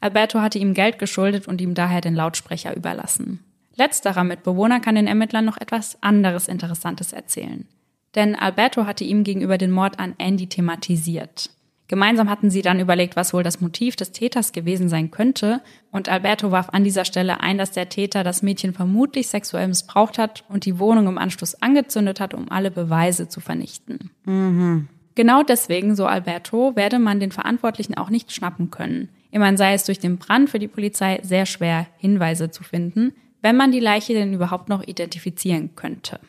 Alberto 0.00 0.40
hatte 0.40 0.58
ihm 0.58 0.74
Geld 0.74 0.98
geschuldet 0.98 1.46
und 1.46 1.60
ihm 1.60 1.74
daher 1.74 2.00
den 2.00 2.16
Lautsprecher 2.16 2.74
überlassen. 2.74 3.44
Letzterer 3.76 4.24
Mitbewohner 4.24 4.80
kann 4.80 4.96
den 4.96 5.06
Ermittlern 5.06 5.44
noch 5.44 5.56
etwas 5.58 6.02
anderes 6.02 6.48
Interessantes 6.48 7.12
erzählen. 7.12 7.68
Denn 8.14 8.34
Alberto 8.34 8.86
hatte 8.86 9.04
ihm 9.04 9.24
gegenüber 9.24 9.58
den 9.58 9.70
Mord 9.70 9.98
an 9.98 10.14
Andy 10.18 10.46
thematisiert. 10.46 11.50
Gemeinsam 11.88 12.30
hatten 12.30 12.48
sie 12.48 12.62
dann 12.62 12.80
überlegt, 12.80 13.16
was 13.16 13.34
wohl 13.34 13.42
das 13.42 13.60
Motiv 13.60 13.96
des 13.96 14.12
Täters 14.12 14.52
gewesen 14.52 14.88
sein 14.88 15.10
könnte, 15.10 15.60
und 15.90 16.08
Alberto 16.08 16.50
warf 16.50 16.70
an 16.70 16.84
dieser 16.84 17.04
Stelle 17.04 17.40
ein, 17.40 17.58
dass 17.58 17.72
der 17.72 17.90
Täter 17.90 18.24
das 18.24 18.42
Mädchen 18.42 18.72
vermutlich 18.72 19.28
sexuell 19.28 19.68
missbraucht 19.68 20.16
hat 20.16 20.44
und 20.48 20.64
die 20.64 20.78
Wohnung 20.78 21.06
im 21.06 21.18
Anschluss 21.18 21.60
angezündet 21.60 22.18
hat, 22.18 22.32
um 22.32 22.50
alle 22.50 22.70
Beweise 22.70 23.28
zu 23.28 23.40
vernichten. 23.40 24.10
Mhm. 24.24 24.88
Genau 25.14 25.42
deswegen, 25.42 25.94
so 25.94 26.06
Alberto, 26.06 26.74
werde 26.76 26.98
man 26.98 27.20
den 27.20 27.30
Verantwortlichen 27.30 27.94
auch 27.98 28.08
nicht 28.08 28.32
schnappen 28.32 28.70
können. 28.70 29.10
Immerhin 29.30 29.58
sei 29.58 29.74
es 29.74 29.84
durch 29.84 29.98
den 29.98 30.16
Brand 30.16 30.48
für 30.48 30.58
die 30.58 30.68
Polizei 30.68 31.20
sehr 31.22 31.44
schwer, 31.44 31.86
Hinweise 31.98 32.50
zu 32.50 32.64
finden, 32.64 33.12
wenn 33.42 33.56
man 33.56 33.70
die 33.70 33.80
Leiche 33.80 34.14
denn 34.14 34.32
überhaupt 34.32 34.70
noch 34.70 34.82
identifizieren 34.82 35.76
könnte. 35.76 36.20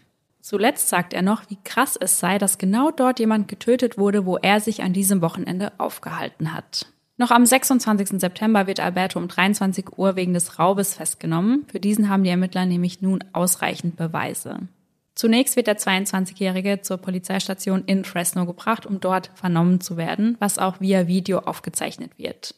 Zuletzt 0.44 0.90
sagt 0.90 1.14
er 1.14 1.22
noch, 1.22 1.50
wie 1.50 1.58
krass 1.64 1.98
es 1.98 2.20
sei, 2.20 2.38
dass 2.38 2.58
genau 2.58 2.92
dort 2.92 3.18
jemand 3.18 3.48
getötet 3.48 3.98
wurde, 3.98 4.26
wo 4.26 4.36
er 4.36 4.60
sich 4.60 4.84
an 4.84 4.92
diesem 4.92 5.22
Wochenende 5.22 5.72
aufgehalten 5.78 6.54
hat. 6.54 6.88
Noch 7.16 7.32
am 7.32 7.46
26. 7.46 8.20
September 8.20 8.68
wird 8.68 8.82
Alberto 8.82 9.20
um 9.20 9.30
23 9.30 9.98
Uhr 9.98 10.18
wegen 10.18 10.34
des 10.34 10.60
Raubes 10.60 10.96
festgenommen. 10.96 11.66
Für 11.72 11.80
diesen 11.80 12.10
haben 12.10 12.26
die 12.26 12.30
Ermittler 12.30 12.66
nämlich 12.66 13.02
nun 13.02 13.24
ausreichend 13.32 13.96
Beweise. 13.96 14.68
Zunächst 15.16 15.56
wird 15.56 15.68
der 15.68 15.78
22-Jährige 15.78 16.82
zur 16.82 16.98
Polizeistation 16.98 17.86
in 17.86 18.04
Fresno 18.04 18.46
gebracht, 18.46 18.86
um 18.86 19.00
dort 19.00 19.32
vernommen 19.36 19.80
zu 19.80 19.96
werden, 19.96 20.36
was 20.40 20.60
auch 20.60 20.82
via 20.82 21.08
Video 21.08 21.40
aufgezeichnet 21.40 22.12
wird. 22.18 22.54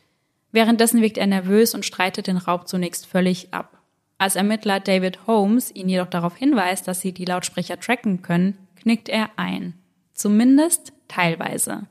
Währenddessen 0.52 1.04
wirkt 1.04 1.20
er 1.20 1.28
nervös 1.28 1.76
und 1.76 1.86
streitet 1.86 2.26
den 2.26 2.38
Raub 2.38 2.68
zunächst 2.68 3.06
völlig 3.06 3.54
ab. 3.54 3.75
Als 4.18 4.36
Ermittler 4.36 4.80
David 4.80 5.28
Holmes 5.28 5.74
ihn 5.76 5.90
jedoch 5.90 6.08
darauf 6.08 6.38
hinweist, 6.38 6.88
dass 6.88 7.02
sie 7.02 7.12
die 7.12 7.26
Lautsprecher 7.26 7.80
tracken 7.80 8.22
können, 8.22 8.58
knickt 8.76 9.10
er 9.10 9.30
ein. 9.36 9.74
Zumindest 10.14 10.94
teilweise. 11.08 11.88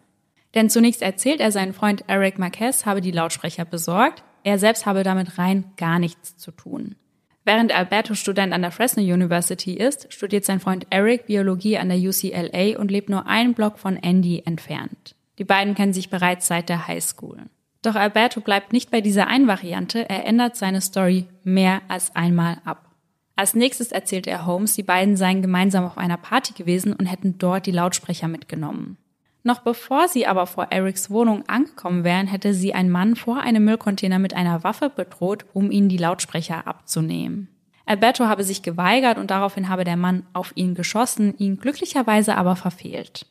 Denn 0.54 0.70
zunächst 0.70 1.02
erzählt 1.02 1.40
er 1.40 1.52
seinen 1.52 1.74
Freund 1.74 2.04
Eric 2.06 2.38
Marquez 2.38 2.86
habe 2.86 3.00
die 3.00 3.10
Lautsprecher 3.10 3.64
besorgt, 3.64 4.22
er 4.44 4.58
selbst 4.58 4.86
habe 4.86 5.02
damit 5.02 5.38
rein 5.38 5.72
gar 5.76 5.98
nichts 5.98 6.36
zu 6.36 6.50
tun. 6.50 6.96
Während 7.44 7.76
Alberto 7.76 8.14
Student 8.14 8.54
an 8.54 8.62
der 8.62 8.70
Fresno 8.70 9.02
University 9.02 9.74
ist, 9.74 10.10
studiert 10.12 10.46
sein 10.46 10.60
Freund 10.60 10.86
Eric 10.88 11.26
Biologie 11.26 11.76
an 11.76 11.90
der 11.90 11.98
UCLA 11.98 12.78
und 12.78 12.90
lebt 12.90 13.10
nur 13.10 13.26
einen 13.26 13.52
Block 13.52 13.78
von 13.78 13.96
Andy 13.96 14.42
entfernt. 14.46 15.14
Die 15.38 15.44
beiden 15.44 15.74
kennen 15.74 15.92
sich 15.92 16.08
bereits 16.08 16.46
seit 16.46 16.70
der 16.70 16.86
High 16.86 17.04
School. 17.04 17.38
Doch 17.84 17.96
Alberto 17.96 18.40
bleibt 18.40 18.72
nicht 18.72 18.90
bei 18.90 19.02
dieser 19.02 19.26
einen 19.26 19.46
Variante, 19.46 20.08
er 20.08 20.24
ändert 20.24 20.56
seine 20.56 20.80
Story 20.80 21.26
mehr 21.42 21.82
als 21.86 22.16
einmal 22.16 22.56
ab. 22.64 22.90
Als 23.36 23.54
nächstes 23.54 23.92
erzählt 23.92 24.26
er 24.26 24.46
Holmes, 24.46 24.74
die 24.74 24.82
beiden 24.82 25.18
seien 25.18 25.42
gemeinsam 25.42 25.84
auf 25.84 25.98
einer 25.98 26.16
Party 26.16 26.54
gewesen 26.54 26.94
und 26.94 27.04
hätten 27.04 27.36
dort 27.36 27.66
die 27.66 27.72
Lautsprecher 27.72 28.26
mitgenommen. 28.26 28.96
Noch 29.42 29.58
bevor 29.60 30.08
sie 30.08 30.26
aber 30.26 30.46
vor 30.46 30.68
Erics 30.70 31.10
Wohnung 31.10 31.46
angekommen 31.46 32.04
wären, 32.04 32.26
hätte 32.26 32.54
sie 32.54 32.72
ein 32.72 32.90
Mann 32.90 33.16
vor 33.16 33.40
einem 33.40 33.66
Müllcontainer 33.66 34.18
mit 34.18 34.32
einer 34.32 34.64
Waffe 34.64 34.88
bedroht, 34.88 35.44
um 35.52 35.70
ihnen 35.70 35.90
die 35.90 35.98
Lautsprecher 35.98 36.66
abzunehmen. 36.66 37.48
Alberto 37.84 38.24
habe 38.24 38.44
sich 38.44 38.62
geweigert 38.62 39.18
und 39.18 39.30
daraufhin 39.30 39.68
habe 39.68 39.84
der 39.84 39.98
Mann 39.98 40.24
auf 40.32 40.52
ihn 40.54 40.74
geschossen, 40.74 41.36
ihn 41.36 41.58
glücklicherweise 41.58 42.38
aber 42.38 42.56
verfehlt. 42.56 43.26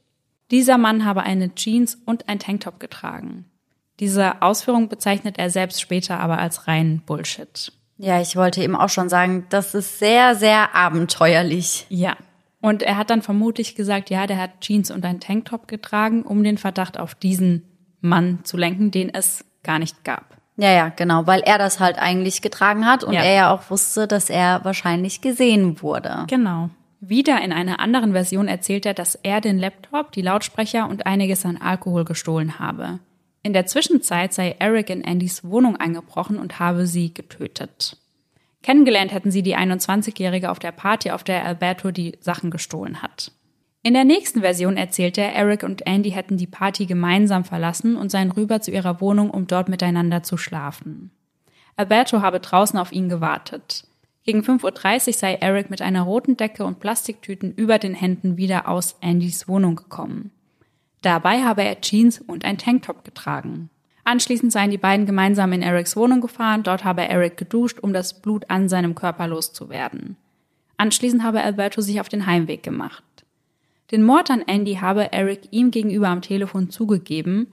Dieser 0.51 0.77
Mann 0.77 1.05
habe 1.05 1.23
eine 1.23 1.55
Jeans 1.55 1.97
und 2.05 2.29
ein 2.29 2.37
Tanktop 2.37 2.79
getragen. 2.79 3.45
Diese 3.99 4.41
Ausführung 4.41 4.89
bezeichnet 4.89 5.37
er 5.37 5.49
selbst 5.49 5.81
später 5.81 6.19
aber 6.19 6.39
als 6.39 6.67
rein 6.67 7.01
Bullshit. 7.05 7.71
Ja, 7.97 8.19
ich 8.19 8.35
wollte 8.35 8.61
eben 8.61 8.75
auch 8.75 8.89
schon 8.89 9.07
sagen, 9.07 9.45
das 9.49 9.75
ist 9.75 9.99
sehr, 9.99 10.35
sehr 10.35 10.75
abenteuerlich. 10.75 11.85
Ja, 11.89 12.15
und 12.63 12.81
er 12.81 12.95
hat 12.95 13.09
dann 13.09 13.21
vermutlich 13.21 13.75
gesagt, 13.75 14.09
ja, 14.09 14.25
der 14.25 14.37
hat 14.37 14.61
Jeans 14.61 14.89
und 14.89 15.03
einen 15.03 15.19
Tanktop 15.19 15.67
getragen, 15.67 16.23
um 16.23 16.45
den 16.45 16.57
Verdacht 16.57 16.97
auf 16.97 17.13
diesen 17.13 17.63
Mann 17.99 18.39
zu 18.45 18.55
lenken, 18.55 18.89
den 18.89 19.13
es 19.13 19.43
gar 19.63 19.79
nicht 19.79 20.05
gab. 20.05 20.37
Ja, 20.55 20.71
ja, 20.71 20.87
genau, 20.87 21.27
weil 21.27 21.41
er 21.41 21.57
das 21.57 21.81
halt 21.81 21.99
eigentlich 21.99 22.41
getragen 22.41 22.85
hat 22.85 23.03
und 23.03 23.11
Ja. 23.13 23.21
er 23.21 23.33
ja 23.33 23.53
auch 23.53 23.69
wusste, 23.69 24.07
dass 24.07 24.29
er 24.29 24.63
wahrscheinlich 24.63 25.19
gesehen 25.19 25.81
wurde. 25.81 26.25
Genau. 26.29 26.69
Wieder 27.01 27.41
in 27.41 27.51
einer 27.51 27.81
anderen 27.81 28.13
Version 28.13 28.47
erzählt 28.47 28.85
er, 28.85 28.93
dass 28.93 29.15
er 29.15 29.41
den 29.41 29.59
Laptop, 29.59 30.13
die 30.13 30.21
Lautsprecher 30.21 30.87
und 30.87 31.05
einiges 31.05 31.45
an 31.45 31.57
Alkohol 31.57 32.05
gestohlen 32.05 32.59
habe. 32.59 32.99
In 33.43 33.51
der 33.51 33.65
Zwischenzeit 33.65 34.33
sei 34.33 34.55
Eric 34.57 34.89
in 34.89 35.03
Andys 35.03 35.43
Wohnung 35.43 35.75
eingebrochen 35.75 36.39
und 36.39 36.59
habe 36.59 36.87
sie 36.87 37.13
getötet. 37.13 37.97
Kennengelernt 38.61 39.11
hätten 39.11 39.31
sie 39.31 39.43
die 39.43 39.57
21-Jährige 39.57 40.49
auf 40.49 40.59
der 40.59 40.71
Party, 40.71 41.11
auf 41.11 41.25
der 41.25 41.45
Alberto 41.45 41.91
die 41.91 42.17
Sachen 42.21 42.49
gestohlen 42.49 43.01
hat. 43.01 43.33
In 43.81 43.93
der 43.93 44.05
nächsten 44.05 44.39
Version 44.39 44.77
erzählt 44.77 45.17
er, 45.17 45.35
Eric 45.35 45.63
und 45.63 45.85
Andy 45.85 46.11
hätten 46.11 46.37
die 46.37 46.47
Party 46.47 46.85
gemeinsam 46.85 47.43
verlassen 47.43 47.97
und 47.97 48.09
seien 48.09 48.31
rüber 48.31 48.61
zu 48.61 48.71
ihrer 48.71 49.01
Wohnung, 49.01 49.29
um 49.29 49.45
dort 49.45 49.67
miteinander 49.67 50.23
zu 50.23 50.37
schlafen. 50.37 51.11
Alberto 51.75 52.21
habe 52.21 52.39
draußen 52.39 52.79
auf 52.79 52.93
ihn 52.93 53.09
gewartet. 53.09 53.85
Gegen 54.23 54.39
5.30 54.39 55.07
Uhr 55.07 55.13
sei 55.13 55.33
Eric 55.33 55.69
mit 55.69 55.81
einer 55.81 56.03
roten 56.03 56.37
Decke 56.37 56.63
und 56.63 56.79
Plastiktüten 56.79 57.53
über 57.53 57.77
den 57.77 57.93
Händen 57.93 58.37
wieder 58.37 58.69
aus 58.69 58.95
Andys 59.01 59.49
Wohnung 59.49 59.75
gekommen. 59.75 60.31
Dabei 61.03 61.43
habe 61.43 61.63
er 61.63 61.81
Jeans 61.81 62.19
und 62.19 62.45
ein 62.45 62.57
Tanktop 62.57 63.03
getragen. 63.03 63.69
Anschließend 64.05 64.51
seien 64.51 64.71
die 64.71 64.77
beiden 64.77 65.05
gemeinsam 65.05 65.53
in 65.53 65.61
Erics 65.61 65.95
Wohnung 65.95 66.21
gefahren, 66.21 66.63
dort 66.63 66.83
habe 66.83 67.07
Eric 67.07 67.37
geduscht, 67.37 67.79
um 67.79 67.93
das 67.93 68.21
Blut 68.21 68.49
an 68.49 68.67
seinem 68.67 68.95
Körper 68.95 69.27
loszuwerden. 69.27 70.15
Anschließend 70.77 71.23
habe 71.23 71.41
Alberto 71.41 71.81
sich 71.81 71.99
auf 71.99 72.09
den 72.09 72.25
Heimweg 72.25 72.63
gemacht. 72.63 73.03
Den 73.91 74.03
Mord 74.03 74.31
an 74.31 74.43
Andy 74.47 74.75
habe 74.75 75.11
Eric 75.11 75.41
ihm 75.51 75.71
gegenüber 75.71 76.07
am 76.07 76.21
Telefon 76.21 76.69
zugegeben, 76.69 77.47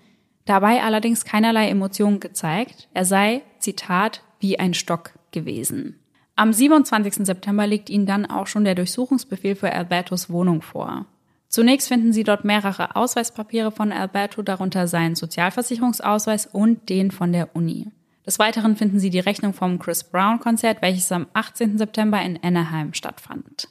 dabei 0.44 0.82
allerdings 0.82 1.24
keinerlei 1.24 1.68
Emotionen 1.68 2.20
gezeigt, 2.20 2.88
er 2.94 3.04
sei, 3.04 3.42
Zitat, 3.58 4.22
wie 4.38 4.58
ein 4.58 4.74
Stock 4.74 5.10
gewesen. 5.32 5.98
Am 6.36 6.52
27. 6.52 7.26
September 7.26 7.66
liegt 7.66 7.90
ihnen 7.90 8.06
dann 8.06 8.26
auch 8.26 8.46
schon 8.46 8.64
der 8.64 8.76
Durchsuchungsbefehl 8.76 9.56
für 9.56 9.72
Albertos 9.72 10.30
Wohnung 10.30 10.62
vor. 10.62 11.06
Zunächst 11.50 11.88
finden 11.88 12.12
sie 12.12 12.22
dort 12.22 12.44
mehrere 12.44 12.94
Ausweispapiere 12.94 13.72
von 13.72 13.90
Alberto, 13.90 14.40
darunter 14.40 14.86
seinen 14.86 15.16
Sozialversicherungsausweis 15.16 16.46
und 16.46 16.88
den 16.88 17.10
von 17.10 17.32
der 17.32 17.56
Uni. 17.56 17.88
Des 18.24 18.38
Weiteren 18.38 18.76
finden 18.76 19.00
sie 19.00 19.10
die 19.10 19.18
Rechnung 19.18 19.52
vom 19.52 19.80
Chris 19.80 20.04
Brown 20.04 20.38
Konzert, 20.38 20.80
welches 20.80 21.10
am 21.10 21.26
18. 21.32 21.76
September 21.76 22.22
in 22.22 22.38
Anaheim 22.40 22.94
stattfand. 22.94 23.68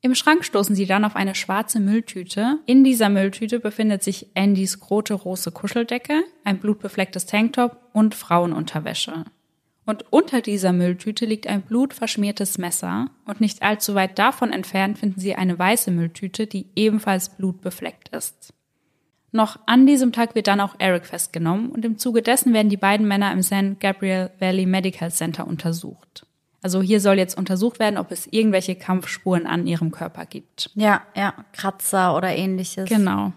Im 0.00 0.14
Schrank 0.14 0.44
stoßen 0.44 0.76
sie 0.76 0.86
dann 0.86 1.04
auf 1.04 1.16
eine 1.16 1.34
schwarze 1.34 1.80
Mülltüte. 1.80 2.60
In 2.66 2.84
dieser 2.84 3.08
Mülltüte 3.08 3.58
befindet 3.58 4.04
sich 4.04 4.28
Andys 4.36 4.78
rote 4.88 5.18
große 5.18 5.50
Kuscheldecke, 5.50 6.22
ein 6.44 6.60
blutbeflecktes 6.60 7.26
Tanktop 7.26 7.78
und 7.92 8.14
Frauenunterwäsche. 8.14 9.24
Und 9.84 10.04
unter 10.10 10.40
dieser 10.40 10.72
Mülltüte 10.72 11.26
liegt 11.26 11.48
ein 11.48 11.62
blutverschmiertes 11.62 12.56
Messer 12.58 13.06
und 13.24 13.40
nicht 13.40 13.62
allzu 13.62 13.94
weit 13.94 14.18
davon 14.18 14.52
entfernt 14.52 14.98
finden 14.98 15.20
sie 15.20 15.34
eine 15.34 15.58
weiße 15.58 15.90
Mülltüte, 15.90 16.46
die 16.46 16.66
ebenfalls 16.76 17.30
blutbefleckt 17.30 18.08
ist. 18.10 18.54
Noch 19.32 19.58
an 19.66 19.86
diesem 19.86 20.12
Tag 20.12 20.34
wird 20.34 20.46
dann 20.46 20.60
auch 20.60 20.76
Eric 20.78 21.06
festgenommen 21.06 21.70
und 21.70 21.84
im 21.84 21.98
Zuge 21.98 22.22
dessen 22.22 22.52
werden 22.52 22.68
die 22.68 22.76
beiden 22.76 23.08
Männer 23.08 23.32
im 23.32 23.42
San 23.42 23.78
Gabriel 23.80 24.30
Valley 24.38 24.66
Medical 24.66 25.10
Center 25.10 25.46
untersucht. 25.46 26.26
Also 26.62 26.80
hier 26.80 27.00
soll 27.00 27.18
jetzt 27.18 27.36
untersucht 27.36 27.80
werden, 27.80 27.98
ob 27.98 28.12
es 28.12 28.28
irgendwelche 28.30 28.76
Kampfspuren 28.76 29.46
an 29.46 29.66
ihrem 29.66 29.90
Körper 29.90 30.26
gibt. 30.26 30.70
Ja, 30.74 31.02
ja, 31.16 31.34
Kratzer 31.52 32.16
oder 32.16 32.36
ähnliches. 32.36 32.88
Genau. 32.88 33.32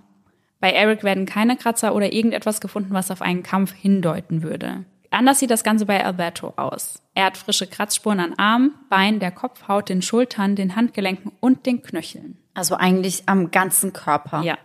Bei 0.60 0.72
Eric 0.72 1.04
werden 1.04 1.26
keine 1.26 1.58
Kratzer 1.58 1.96
oder 1.96 2.14
irgendetwas 2.14 2.62
gefunden, 2.62 2.94
was 2.94 3.10
auf 3.10 3.22
einen 3.22 3.42
Kampf 3.42 3.74
hindeuten 3.74 4.44
würde. 4.44 4.86
Anders 5.16 5.40
sieht 5.40 5.50
das 5.50 5.64
Ganze 5.64 5.86
bei 5.86 6.04
Alberto 6.04 6.54
aus. 6.58 7.02
Er 7.14 7.26
hat 7.26 7.38
frische 7.38 7.68
Kratzspuren 7.68 8.20
an 8.20 8.34
Armen, 8.34 8.74
Beinen, 8.90 9.22
der 9.22 9.32
Kopfhaut, 9.32 9.88
den 9.88 10.02
Schultern, 10.02 10.58
den 10.58 10.76
Handgelenken 10.76 11.32
und 11.40 11.66
den 11.66 11.82
Knöcheln. 11.82 12.38
Also 12.54 12.76
eigentlich 12.76 13.24
am 13.26 13.50
ganzen 13.50 13.94
Körper. 13.94 14.42
Ja. 14.44 14.58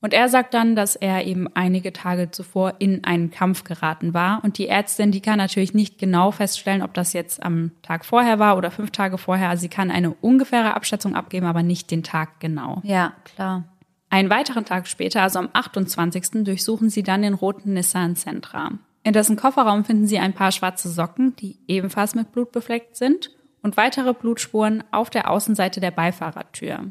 Und 0.00 0.14
er 0.14 0.28
sagt 0.28 0.52
dann, 0.52 0.74
dass 0.74 0.96
er 0.96 1.24
eben 1.26 1.46
einige 1.54 1.92
Tage 1.92 2.32
zuvor 2.32 2.74
in 2.80 3.04
einen 3.04 3.30
Kampf 3.30 3.62
geraten 3.62 4.14
war. 4.14 4.42
Und 4.42 4.58
die 4.58 4.66
Ärztin, 4.66 5.12
die 5.12 5.20
kann 5.20 5.38
natürlich 5.38 5.74
nicht 5.74 5.96
genau 5.96 6.32
feststellen, 6.32 6.82
ob 6.82 6.92
das 6.92 7.12
jetzt 7.12 7.40
am 7.40 7.70
Tag 7.82 8.04
vorher 8.04 8.40
war 8.40 8.56
oder 8.56 8.72
fünf 8.72 8.90
Tage 8.90 9.16
vorher. 9.16 9.48
Also 9.48 9.60
sie 9.60 9.68
kann 9.68 9.92
eine 9.92 10.10
ungefähre 10.10 10.74
Abschätzung 10.74 11.14
abgeben, 11.14 11.46
aber 11.46 11.62
nicht 11.62 11.92
den 11.92 12.02
Tag 12.02 12.40
genau. 12.40 12.80
Ja, 12.82 13.12
klar. 13.22 13.62
Einen 14.10 14.28
weiteren 14.28 14.64
Tag 14.64 14.88
später, 14.88 15.22
also 15.22 15.38
am 15.38 15.50
28. 15.52 16.44
durchsuchen 16.44 16.90
sie 16.90 17.04
dann 17.04 17.22
den 17.22 17.34
roten 17.34 17.74
Nissan 17.74 18.16
Sentra. 18.16 18.72
In 19.04 19.12
dessen 19.12 19.36
Kofferraum 19.36 19.84
finden 19.84 20.06
sie 20.06 20.18
ein 20.18 20.32
paar 20.32 20.52
schwarze 20.52 20.88
Socken, 20.88 21.34
die 21.36 21.58
ebenfalls 21.66 22.14
mit 22.14 22.32
Blut 22.32 22.52
befleckt 22.52 22.96
sind, 22.96 23.30
und 23.62 23.76
weitere 23.76 24.12
Blutspuren 24.12 24.82
auf 24.90 25.08
der 25.08 25.30
Außenseite 25.30 25.80
der 25.80 25.92
Beifahrertür. 25.92 26.90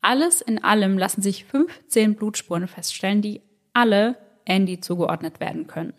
Alles 0.00 0.40
in 0.40 0.64
allem 0.64 0.96
lassen 0.96 1.20
sich 1.20 1.44
15 1.44 2.16
Blutspuren 2.16 2.68
feststellen, 2.68 3.20
die 3.20 3.42
alle 3.74 4.16
Andy 4.46 4.80
zugeordnet 4.80 5.40
werden 5.40 5.66
können. 5.66 5.92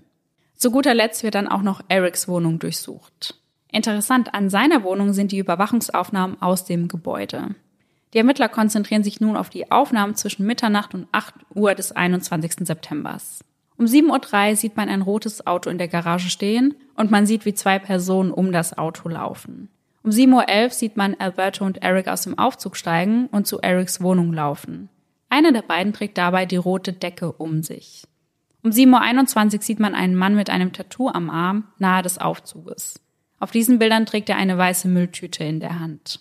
Zu 0.56 0.72
guter 0.72 0.94
Letzt 0.94 1.24
wird 1.24 1.36
dann 1.36 1.48
auch 1.48 1.62
noch 1.62 1.82
Erics 1.88 2.28
Wohnung 2.28 2.60
durchsucht. 2.60 3.40
Interessant 3.72 4.34
an 4.34 4.50
seiner 4.50 4.84
Wohnung 4.84 5.14
sind 5.14 5.32
die 5.32 5.38
Überwachungsaufnahmen 5.38 6.42
aus 6.42 6.66
dem 6.66 6.88
Gebäude. 6.88 7.56
Die 8.14 8.18
Ermittler 8.18 8.50
konzentrieren 8.50 9.04
sich 9.04 9.22
nun 9.22 9.38
auf 9.38 9.50
die 9.50 9.72
Aufnahmen 9.72 10.16
zwischen 10.16 10.46
Mitternacht 10.46 10.94
und 10.94 11.08
8 11.12 11.36
Uhr 11.56 11.74
des 11.76 11.94
21. 11.94 12.68
Septembers. 12.68 13.44
Um 13.82 13.88
7.03 13.88 14.50
Uhr 14.52 14.56
sieht 14.56 14.78
man 14.78 14.90
ein 14.90 15.02
rotes 15.02 15.48
Auto 15.48 15.72
in 15.72 15.80
der 15.80 15.88
Garage 15.88 16.30
stehen 16.30 16.76
und 16.96 17.10
man 17.10 17.26
sieht, 17.26 17.46
wie 17.46 17.56
zwei 17.56 17.80
Personen 17.80 18.30
um 18.30 18.52
das 18.52 18.78
Auto 18.78 19.10
laufen. 19.10 19.70
Um 20.04 20.12
7.11 20.12 20.64
Uhr 20.66 20.70
sieht 20.70 20.98
man 20.98 21.16
Alberto 21.18 21.66
und 21.66 21.82
Eric 21.82 22.08
aus 22.08 22.22
dem 22.22 22.38
Aufzug 22.38 22.78
steigen 22.78 23.26
und 23.32 23.48
zu 23.48 23.60
Erics 23.60 24.00
Wohnung 24.00 24.34
laufen. 24.34 24.90
Einer 25.30 25.52
der 25.52 25.64
beiden 25.64 25.94
trägt 25.94 26.20
dabei 26.20 26.46
die 26.46 26.58
rote 26.58 26.94
Decke 26.94 27.32
um 27.32 27.64
sich. 27.64 28.04
Um 28.62 28.70
7.21 28.70 29.56
Uhr 29.56 29.62
sieht 29.64 29.80
man 29.80 29.96
einen 29.96 30.14
Mann 30.14 30.36
mit 30.36 30.52
einem 30.52 30.74
Tattoo 30.74 31.10
am 31.10 31.32
Arm 31.32 31.64
nahe 31.80 32.04
des 32.04 32.20
Aufzuges. 32.20 33.02
Auf 33.40 33.50
diesen 33.50 33.80
Bildern 33.80 34.06
trägt 34.06 34.30
er 34.30 34.38
eine 34.38 34.60
weiße 34.60 34.90
Mülltüte 34.90 35.44
in 35.44 35.60
der 35.60 35.80
Hand. 35.80 36.20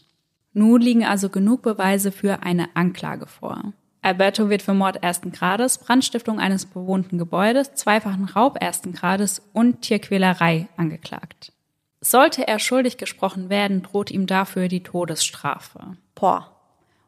Nun 0.54 0.80
liegen 0.80 1.04
also 1.04 1.28
genug 1.28 1.60
Beweise 1.60 2.10
für 2.10 2.42
eine 2.42 2.74
Anklage 2.74 3.26
vor. 3.26 3.74
Alberto 4.02 4.48
wird 4.48 4.62
für 4.62 4.72
Mord 4.72 5.02
ersten 5.02 5.30
Grades, 5.30 5.78
Brandstiftung 5.78 6.40
eines 6.40 6.64
bewohnten 6.64 7.18
Gebäudes, 7.18 7.74
zweifachen 7.74 8.24
Raub 8.24 8.56
ersten 8.60 8.92
Grades 8.92 9.42
und 9.52 9.82
Tierquälerei 9.82 10.68
angeklagt. 10.76 11.52
Sollte 12.00 12.48
er 12.48 12.58
schuldig 12.58 12.96
gesprochen 12.96 13.50
werden, 13.50 13.82
droht 13.82 14.10
ihm 14.10 14.26
dafür 14.26 14.68
die 14.68 14.82
Todesstrafe. 14.82 15.96
Boah. 16.14 16.56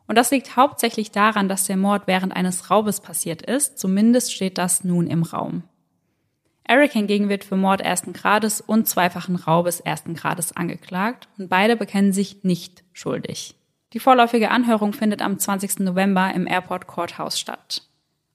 Und 0.06 0.16
das 0.16 0.30
liegt 0.30 0.56
hauptsächlich 0.56 1.10
daran, 1.10 1.48
dass 1.48 1.64
der 1.64 1.78
Mord 1.78 2.02
während 2.06 2.36
eines 2.36 2.70
Raubes 2.70 3.00
passiert 3.00 3.40
ist, 3.40 3.78
zumindest 3.78 4.34
steht 4.34 4.58
das 4.58 4.84
nun 4.84 5.06
im 5.06 5.22
Raum. 5.22 5.62
Eric 6.64 6.92
hingegen 6.92 7.30
wird 7.30 7.44
für 7.44 7.56
Mord 7.56 7.80
ersten 7.80 8.12
Grades 8.12 8.60
und 8.60 8.86
zweifachen 8.86 9.36
Raubes 9.36 9.80
ersten 9.80 10.14
Grades 10.14 10.54
angeklagt 10.54 11.28
und 11.38 11.48
beide 11.48 11.76
bekennen 11.76 12.12
sich 12.12 12.44
nicht 12.44 12.84
schuldig. 12.92 13.54
Die 13.92 14.00
vorläufige 14.00 14.50
Anhörung 14.50 14.92
findet 14.92 15.22
am 15.22 15.38
20. 15.38 15.80
November 15.80 16.32
im 16.34 16.46
Airport 16.46 16.86
Courthouse 16.86 17.38
statt. 17.38 17.82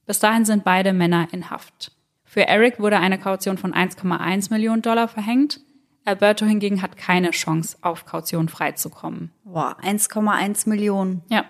Bis 0.06 0.20
dahin 0.20 0.44
sind 0.44 0.64
beide 0.64 0.92
Männer 0.92 1.28
in 1.32 1.50
Haft. 1.50 1.92
Für 2.24 2.46
Eric 2.46 2.78
wurde 2.78 2.98
eine 2.98 3.18
Kaution 3.18 3.58
von 3.58 3.72
1,1 3.74 4.50
Millionen 4.50 4.82
Dollar 4.82 5.08
verhängt. 5.08 5.60
Alberto 6.04 6.46
hingegen 6.46 6.80
hat 6.80 6.96
keine 6.96 7.32
Chance, 7.32 7.76
auf 7.82 8.06
Kaution 8.06 8.48
freizukommen. 8.48 9.30
Boah, 9.44 9.76
1,1 9.82 10.68
Millionen. 10.68 11.22
Ja, 11.28 11.44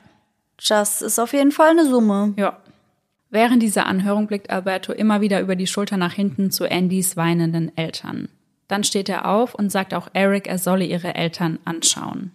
Das 0.68 1.02
ist 1.02 1.18
auf 1.18 1.32
jeden 1.32 1.52
Fall 1.52 1.70
eine 1.70 1.88
Summe. 1.88 2.34
ja. 2.36 2.56
Während 3.30 3.62
dieser 3.62 3.84
Anhörung 3.84 4.26
blickt 4.26 4.48
Alberto 4.48 4.90
immer 4.90 5.20
wieder 5.20 5.40
über 5.42 5.54
die 5.54 5.66
Schulter 5.66 5.98
nach 5.98 6.14
hinten 6.14 6.50
zu 6.50 6.64
Andys 6.64 7.14
weinenden 7.14 7.76
Eltern. 7.76 8.30
Dann 8.68 8.84
steht 8.84 9.10
er 9.10 9.28
auf 9.28 9.54
und 9.54 9.70
sagt 9.70 9.92
auch 9.92 10.08
Eric, 10.14 10.46
er 10.46 10.58
solle 10.58 10.86
ihre 10.86 11.14
Eltern 11.14 11.58
anschauen. 11.66 12.32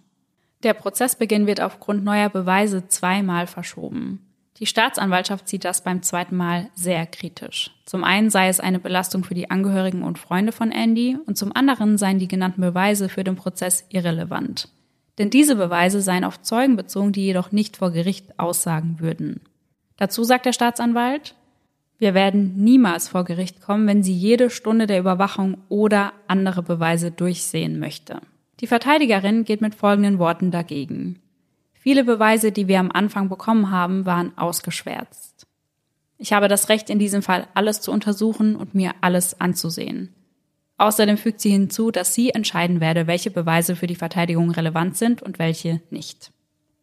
Der 0.64 0.72
Prozessbeginn 0.72 1.46
wird 1.46 1.60
aufgrund 1.60 2.04
neuer 2.04 2.30
Beweise 2.30 2.88
zweimal 2.88 3.46
verschoben. 3.46 4.20
Die 4.58 4.66
Staatsanwaltschaft 4.66 5.46
sieht 5.46 5.64
das 5.64 5.84
beim 5.84 6.02
zweiten 6.02 6.36
Mal 6.36 6.70
sehr 6.74 7.04
kritisch. 7.06 7.70
Zum 7.84 8.02
einen 8.02 8.30
sei 8.30 8.48
es 8.48 8.60
eine 8.60 8.78
Belastung 8.78 9.24
für 9.24 9.34
die 9.34 9.50
Angehörigen 9.50 10.02
und 10.02 10.18
Freunde 10.18 10.52
von 10.52 10.72
Andy 10.72 11.18
und 11.26 11.36
zum 11.36 11.54
anderen 11.54 11.98
seien 11.98 12.18
die 12.18 12.28
genannten 12.28 12.62
Beweise 12.62 13.10
für 13.10 13.24
den 13.24 13.36
Prozess 13.36 13.84
irrelevant. 13.90 14.70
Denn 15.18 15.28
diese 15.28 15.56
Beweise 15.56 16.00
seien 16.00 16.24
auf 16.24 16.40
Zeugen 16.40 16.76
bezogen, 16.76 17.12
die 17.12 17.26
jedoch 17.26 17.52
nicht 17.52 17.76
vor 17.76 17.90
Gericht 17.90 18.38
aussagen 18.38 19.00
würden. 19.00 19.40
Dazu 19.96 20.24
sagt 20.24 20.46
der 20.46 20.52
Staatsanwalt, 20.52 21.34
wir 21.98 22.14
werden 22.14 22.56
niemals 22.56 23.08
vor 23.08 23.24
Gericht 23.24 23.60
kommen, 23.60 23.86
wenn 23.86 24.02
sie 24.02 24.14
jede 24.14 24.50
Stunde 24.50 24.86
der 24.86 24.98
Überwachung 24.98 25.58
oder 25.68 26.12
andere 26.26 26.62
Beweise 26.62 27.10
durchsehen 27.10 27.78
möchte. 27.78 28.20
Die 28.60 28.66
Verteidigerin 28.66 29.44
geht 29.44 29.60
mit 29.60 29.74
folgenden 29.74 30.18
Worten 30.18 30.50
dagegen. 30.50 31.20
Viele 31.74 32.04
Beweise, 32.04 32.52
die 32.52 32.68
wir 32.68 32.80
am 32.80 32.90
Anfang 32.90 33.28
bekommen 33.28 33.70
haben, 33.70 34.06
waren 34.06 34.36
ausgeschwärzt. 34.38 35.46
Ich 36.16 36.32
habe 36.32 36.48
das 36.48 36.68
Recht, 36.68 36.88
in 36.88 36.98
diesem 36.98 37.22
Fall 37.22 37.46
alles 37.54 37.80
zu 37.80 37.92
untersuchen 37.92 38.56
und 38.56 38.74
mir 38.74 38.92
alles 39.00 39.40
anzusehen. 39.40 40.14
Außerdem 40.78 41.16
fügt 41.16 41.40
sie 41.40 41.50
hinzu, 41.50 41.90
dass 41.90 42.14
sie 42.14 42.30
entscheiden 42.30 42.80
werde, 42.80 43.06
welche 43.06 43.30
Beweise 43.30 43.76
für 43.76 43.86
die 43.86 43.94
Verteidigung 43.94 44.50
relevant 44.50 44.96
sind 44.96 45.22
und 45.22 45.38
welche 45.38 45.80
nicht. 45.90 46.32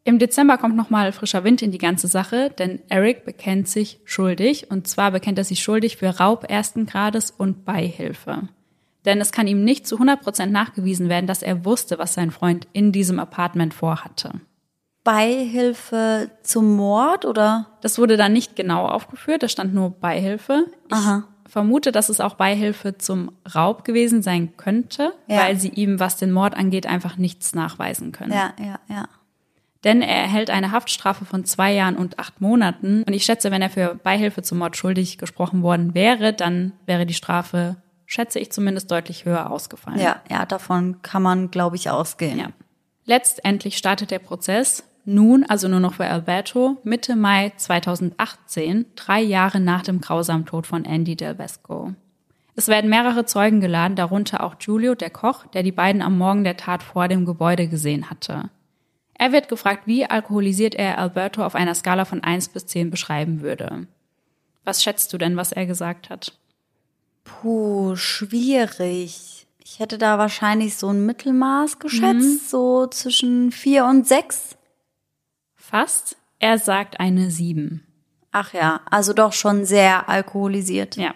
Im 0.04 0.18
Dezember 0.18 0.58
kommt 0.58 0.76
nochmal 0.76 1.12
frischer 1.12 1.44
Wind 1.44 1.62
in 1.62 1.70
die 1.70 1.78
ganze 1.78 2.08
Sache, 2.08 2.50
denn 2.58 2.80
Eric 2.88 3.24
bekennt 3.24 3.68
sich 3.68 4.00
schuldig, 4.04 4.70
und 4.70 4.88
zwar 4.88 5.12
bekennt 5.12 5.38
er 5.38 5.44
sich 5.44 5.62
schuldig 5.62 5.96
für 5.96 6.08
Raub 6.08 6.48
ersten 6.48 6.86
Grades 6.86 7.30
und 7.30 7.64
Beihilfe. 7.64 8.48
Denn 9.04 9.20
es 9.20 9.32
kann 9.32 9.46
ihm 9.46 9.64
nicht 9.64 9.86
zu 9.86 9.98
100% 9.98 10.46
nachgewiesen 10.46 11.08
werden, 11.08 11.26
dass 11.26 11.42
er 11.42 11.64
wusste, 11.64 11.98
was 11.98 12.14
sein 12.14 12.30
Freund 12.30 12.68
in 12.72 12.92
diesem 12.92 13.18
Apartment 13.18 13.74
vorhatte. 13.74 14.32
Beihilfe 15.04 16.30
zum 16.42 16.76
Mord 16.76 17.24
oder? 17.24 17.66
Das 17.80 17.98
wurde 17.98 18.16
dann 18.16 18.32
nicht 18.32 18.56
genau 18.56 18.86
aufgeführt, 18.86 19.42
da 19.42 19.48
stand 19.48 19.74
nur 19.74 19.90
Beihilfe. 19.90 20.66
Ich 20.86 20.92
Aha. 20.94 21.24
vermute, 21.48 21.90
dass 21.90 22.08
es 22.08 22.20
auch 22.20 22.34
Beihilfe 22.34 22.96
zum 22.98 23.32
Raub 23.54 23.84
gewesen 23.84 24.22
sein 24.22 24.56
könnte, 24.56 25.12
Ja. 25.26 25.38
weil 25.42 25.58
sie 25.58 25.68
ihm, 25.70 25.98
was 25.98 26.16
den 26.16 26.30
Mord 26.30 26.56
angeht, 26.56 26.86
einfach 26.86 27.16
nichts 27.16 27.54
nachweisen 27.54 28.12
können. 28.12 28.32
Ja, 28.32 28.52
ja, 28.58 28.78
ja. 28.88 29.08
Denn 29.84 30.00
er 30.00 30.16
erhält 30.22 30.48
eine 30.50 30.70
Haftstrafe 30.70 31.24
von 31.24 31.44
zwei 31.44 31.72
Jahren 31.74 31.96
und 31.96 32.20
acht 32.20 32.40
Monaten. 32.40 33.02
Und 33.02 33.12
ich 33.12 33.24
schätze, 33.24 33.50
wenn 33.50 33.62
er 33.62 33.70
für 33.70 33.96
Beihilfe 33.96 34.42
zum 34.42 34.58
Mord 34.58 34.76
schuldig 34.76 35.18
gesprochen 35.18 35.62
worden 35.64 35.94
wäre, 35.94 36.32
dann 36.32 36.72
wäre 36.86 37.04
die 37.04 37.14
Strafe, 37.14 37.76
schätze 38.12 38.38
ich 38.38 38.52
zumindest, 38.52 38.90
deutlich 38.90 39.24
höher 39.24 39.50
ausgefallen. 39.50 39.98
Ja, 39.98 40.20
ja, 40.28 40.44
davon 40.44 41.00
kann 41.00 41.22
man, 41.22 41.50
glaube 41.50 41.76
ich, 41.76 41.88
ausgehen. 41.88 42.38
Ja. 42.38 42.48
Letztendlich 43.06 43.78
startet 43.78 44.10
der 44.10 44.18
Prozess 44.18 44.84
nun, 45.06 45.44
also 45.44 45.66
nur 45.66 45.80
noch 45.80 45.94
für 45.94 46.06
Alberto, 46.06 46.76
Mitte 46.84 47.16
Mai 47.16 47.52
2018, 47.56 48.84
drei 48.96 49.22
Jahre 49.22 49.60
nach 49.60 49.82
dem 49.82 50.02
grausamen 50.02 50.44
Tod 50.44 50.66
von 50.66 50.84
Andy 50.84 51.16
Del 51.16 51.36
Vesco. 51.36 51.94
Es 52.54 52.68
werden 52.68 52.90
mehrere 52.90 53.24
Zeugen 53.24 53.62
geladen, 53.62 53.96
darunter 53.96 54.44
auch 54.44 54.58
Giulio, 54.58 54.94
der 54.94 55.08
Koch, 55.08 55.46
der 55.46 55.62
die 55.62 55.72
beiden 55.72 56.02
am 56.02 56.18
Morgen 56.18 56.44
der 56.44 56.58
Tat 56.58 56.82
vor 56.82 57.08
dem 57.08 57.24
Gebäude 57.24 57.66
gesehen 57.66 58.10
hatte. 58.10 58.50
Er 59.14 59.32
wird 59.32 59.48
gefragt, 59.48 59.86
wie 59.86 60.04
alkoholisiert 60.04 60.74
er 60.74 60.98
Alberto 60.98 61.42
auf 61.42 61.54
einer 61.54 61.74
Skala 61.74 62.04
von 62.04 62.22
1 62.22 62.50
bis 62.50 62.66
10 62.66 62.90
beschreiben 62.90 63.40
würde. 63.40 63.86
Was 64.64 64.82
schätzt 64.82 65.14
du 65.14 65.18
denn, 65.18 65.36
was 65.36 65.52
er 65.52 65.64
gesagt 65.64 66.10
hat? 66.10 66.34
Puh, 67.24 67.96
schwierig. 67.96 69.46
Ich 69.64 69.78
hätte 69.78 69.98
da 69.98 70.18
wahrscheinlich 70.18 70.76
so 70.76 70.88
ein 70.88 71.06
Mittelmaß 71.06 71.78
geschätzt, 71.78 72.50
so 72.50 72.86
zwischen 72.88 73.52
vier 73.52 73.86
und 73.86 74.06
sechs. 74.06 74.56
Fast. 75.54 76.16
Er 76.38 76.58
sagt 76.58 76.98
eine 76.98 77.30
7. 77.30 77.86
Ach 78.32 78.52
ja, 78.52 78.80
also 78.90 79.12
doch 79.12 79.32
schon 79.32 79.64
sehr 79.64 80.08
alkoholisiert. 80.08 80.96
Ja. 80.96 81.14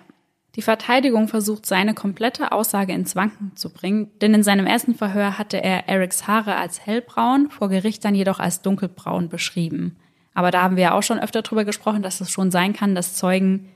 Die 0.55 0.63
Verteidigung 0.63 1.29
versucht, 1.29 1.67
seine 1.67 1.93
komplette 1.93 2.53
Aussage 2.53 2.93
ins 2.93 3.15
Wanken 3.15 3.55
zu 3.57 3.71
bringen, 3.71 4.11
denn 4.21 4.33
in 4.33 4.43
seinem 4.43 4.67
ersten 4.67 4.95
Verhör 4.95 5.37
hatte 5.37 5.63
er 5.63 5.89
Erics 5.89 6.27
Haare 6.27 6.57
als 6.57 6.87
hellbraun, 6.87 7.51
vor 7.51 7.69
Gericht 7.69 8.05
dann 8.05 8.15
jedoch 8.15 8.39
als 8.39 8.63
dunkelbraun 8.63 9.29
beschrieben. 9.29 9.97
Aber 10.33 10.51
da 10.51 10.63
haben 10.63 10.77
wir 10.77 10.85
ja 10.85 10.93
auch 10.93 11.03
schon 11.03 11.19
öfter 11.19 11.43
drüber 11.43 11.65
gesprochen, 11.65 12.03
dass 12.03 12.21
es 12.21 12.31
schon 12.31 12.51
sein 12.51 12.73
kann, 12.73 12.95
dass 12.95 13.15
Zeugen 13.15 13.69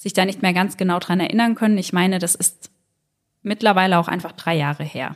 sich 0.00 0.14
da 0.14 0.24
nicht 0.24 0.40
mehr 0.40 0.54
ganz 0.54 0.78
genau 0.78 0.98
dran 0.98 1.20
erinnern 1.20 1.54
können. 1.54 1.76
Ich 1.76 1.92
meine, 1.92 2.18
das 2.18 2.34
ist 2.34 2.70
mittlerweile 3.42 3.98
auch 3.98 4.08
einfach 4.08 4.32
drei 4.32 4.54
Jahre 4.56 4.82
her. 4.82 5.14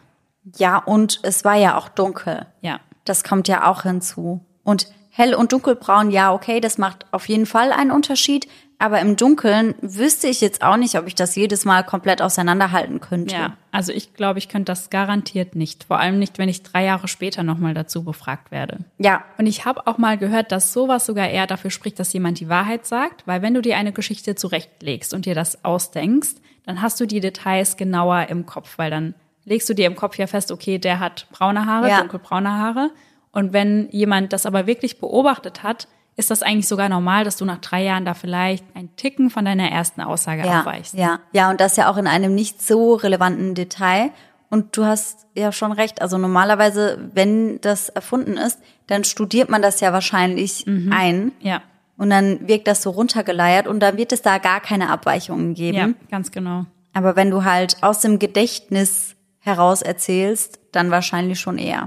Ja, 0.58 0.76
und 0.76 1.20
es 1.22 1.42
war 1.42 1.54
ja 1.54 1.78
auch 1.78 1.88
dunkel. 1.88 2.44
Ja. 2.60 2.80
Das 3.06 3.24
kommt 3.24 3.48
ja 3.48 3.66
auch 3.66 3.84
hinzu. 3.84 4.44
Und 4.62 4.88
hell 5.08 5.34
und 5.34 5.52
dunkelbraun, 5.52 6.10
ja, 6.10 6.34
okay, 6.34 6.60
das 6.60 6.76
macht 6.76 7.06
auf 7.12 7.26
jeden 7.30 7.46
Fall 7.46 7.72
einen 7.72 7.92
Unterschied. 7.92 8.46
Aber 8.78 9.00
im 9.00 9.16
Dunkeln 9.16 9.74
wüsste 9.80 10.26
ich 10.26 10.40
jetzt 10.40 10.62
auch 10.62 10.76
nicht, 10.76 10.96
ob 10.98 11.06
ich 11.06 11.14
das 11.14 11.36
jedes 11.36 11.64
Mal 11.64 11.84
komplett 11.84 12.20
auseinanderhalten 12.20 13.00
könnte. 13.00 13.34
Ja, 13.34 13.56
also 13.70 13.92
ich 13.92 14.14
glaube, 14.14 14.38
ich 14.40 14.48
könnte 14.48 14.72
das 14.72 14.90
garantiert 14.90 15.54
nicht. 15.54 15.84
Vor 15.84 15.98
allem 16.00 16.18
nicht, 16.18 16.38
wenn 16.38 16.48
ich 16.48 16.62
drei 16.62 16.84
Jahre 16.84 17.06
später 17.08 17.42
nochmal 17.44 17.72
dazu 17.72 18.02
befragt 18.04 18.50
werde. 18.50 18.78
Ja, 18.98 19.22
Und 19.38 19.46
ich 19.46 19.64
habe 19.64 19.86
auch 19.86 19.96
mal 19.98 20.18
gehört, 20.18 20.50
dass 20.52 20.72
sowas 20.72 21.06
sogar 21.06 21.28
eher 21.28 21.46
dafür 21.46 21.70
spricht, 21.70 21.98
dass 21.98 22.12
jemand 22.12 22.40
die 22.40 22.48
Wahrheit 22.48 22.84
sagt, 22.84 23.26
weil 23.26 23.42
wenn 23.42 23.54
du 23.54 23.62
dir 23.62 23.76
eine 23.76 23.92
Geschichte 23.92 24.34
zurechtlegst 24.34 25.14
und 25.14 25.24
dir 25.26 25.34
das 25.34 25.64
ausdenkst, 25.64 26.34
dann 26.66 26.82
hast 26.82 27.00
du 27.00 27.06
die 27.06 27.20
Details 27.20 27.76
genauer 27.76 28.26
im 28.28 28.44
Kopf, 28.46 28.76
weil 28.78 28.90
dann 28.90 29.14
legst 29.44 29.68
du 29.68 29.74
dir 29.74 29.86
im 29.86 29.94
Kopf 29.96 30.16
ja 30.18 30.26
fest, 30.26 30.50
okay, 30.50 30.78
der 30.78 30.98
hat 31.00 31.26
braune 31.30 31.66
Haare, 31.66 31.88
Ja. 31.90 31.98
dunkelbraune 32.00 32.50
Haare. 32.50 32.90
Und 33.30 33.52
wenn 33.52 33.88
jemand 33.90 34.32
das 34.32 34.46
aber 34.46 34.66
wirklich 34.66 34.98
beobachtet 34.98 35.62
hat, 35.62 35.86
ist 36.16 36.30
das 36.30 36.42
eigentlich 36.42 36.68
sogar 36.68 36.88
normal, 36.88 37.24
dass 37.24 37.36
du 37.36 37.44
nach 37.44 37.58
drei 37.58 37.82
Jahren 37.82 38.04
da 38.04 38.14
vielleicht 38.14 38.64
ein 38.74 38.94
Ticken 38.96 39.30
von 39.30 39.44
deiner 39.44 39.70
ersten 39.70 40.00
Aussage 40.00 40.46
ja, 40.46 40.60
abweichst. 40.60 40.94
ja, 40.94 41.20
ja, 41.32 41.50
und 41.50 41.60
das 41.60 41.76
ja 41.76 41.90
auch 41.90 41.96
in 41.96 42.06
einem 42.06 42.34
nicht 42.34 42.62
so 42.62 42.94
relevanten 42.94 43.54
Detail. 43.54 44.10
Und 44.50 44.76
du 44.76 44.84
hast 44.84 45.26
ja 45.34 45.50
schon 45.50 45.72
recht. 45.72 46.00
Also 46.00 46.16
normalerweise, 46.16 47.10
wenn 47.12 47.60
das 47.60 47.88
erfunden 47.88 48.36
ist, 48.36 48.60
dann 48.86 49.02
studiert 49.02 49.48
man 49.48 49.62
das 49.62 49.80
ja 49.80 49.92
wahrscheinlich 49.92 50.64
ein. 50.66 51.32
Ja, 51.40 51.62
Und 51.96 52.10
dann 52.10 52.46
wirkt 52.46 52.68
das 52.68 52.82
so 52.82 52.90
runtergeleiert 52.90 53.66
und 53.66 53.80
dann 53.80 53.96
wird 53.96 54.12
es 54.12 54.22
da 54.22 54.38
gar 54.38 54.60
keine 54.60 54.90
Abweichungen 54.90 55.54
geben. 55.54 55.76
ja, 55.76 55.88
ganz 56.10 56.30
genau. 56.30 56.66
Aber 56.92 57.16
wenn 57.16 57.30
du 57.30 57.42
halt 57.42 57.82
aus 57.82 57.98
dem 57.98 58.20
Gedächtnis 58.20 59.16
heraus 59.40 59.82
erzählst, 59.82 60.60
dann 60.70 60.92
wahrscheinlich 60.92 61.40
schon 61.40 61.58
eher. 61.58 61.86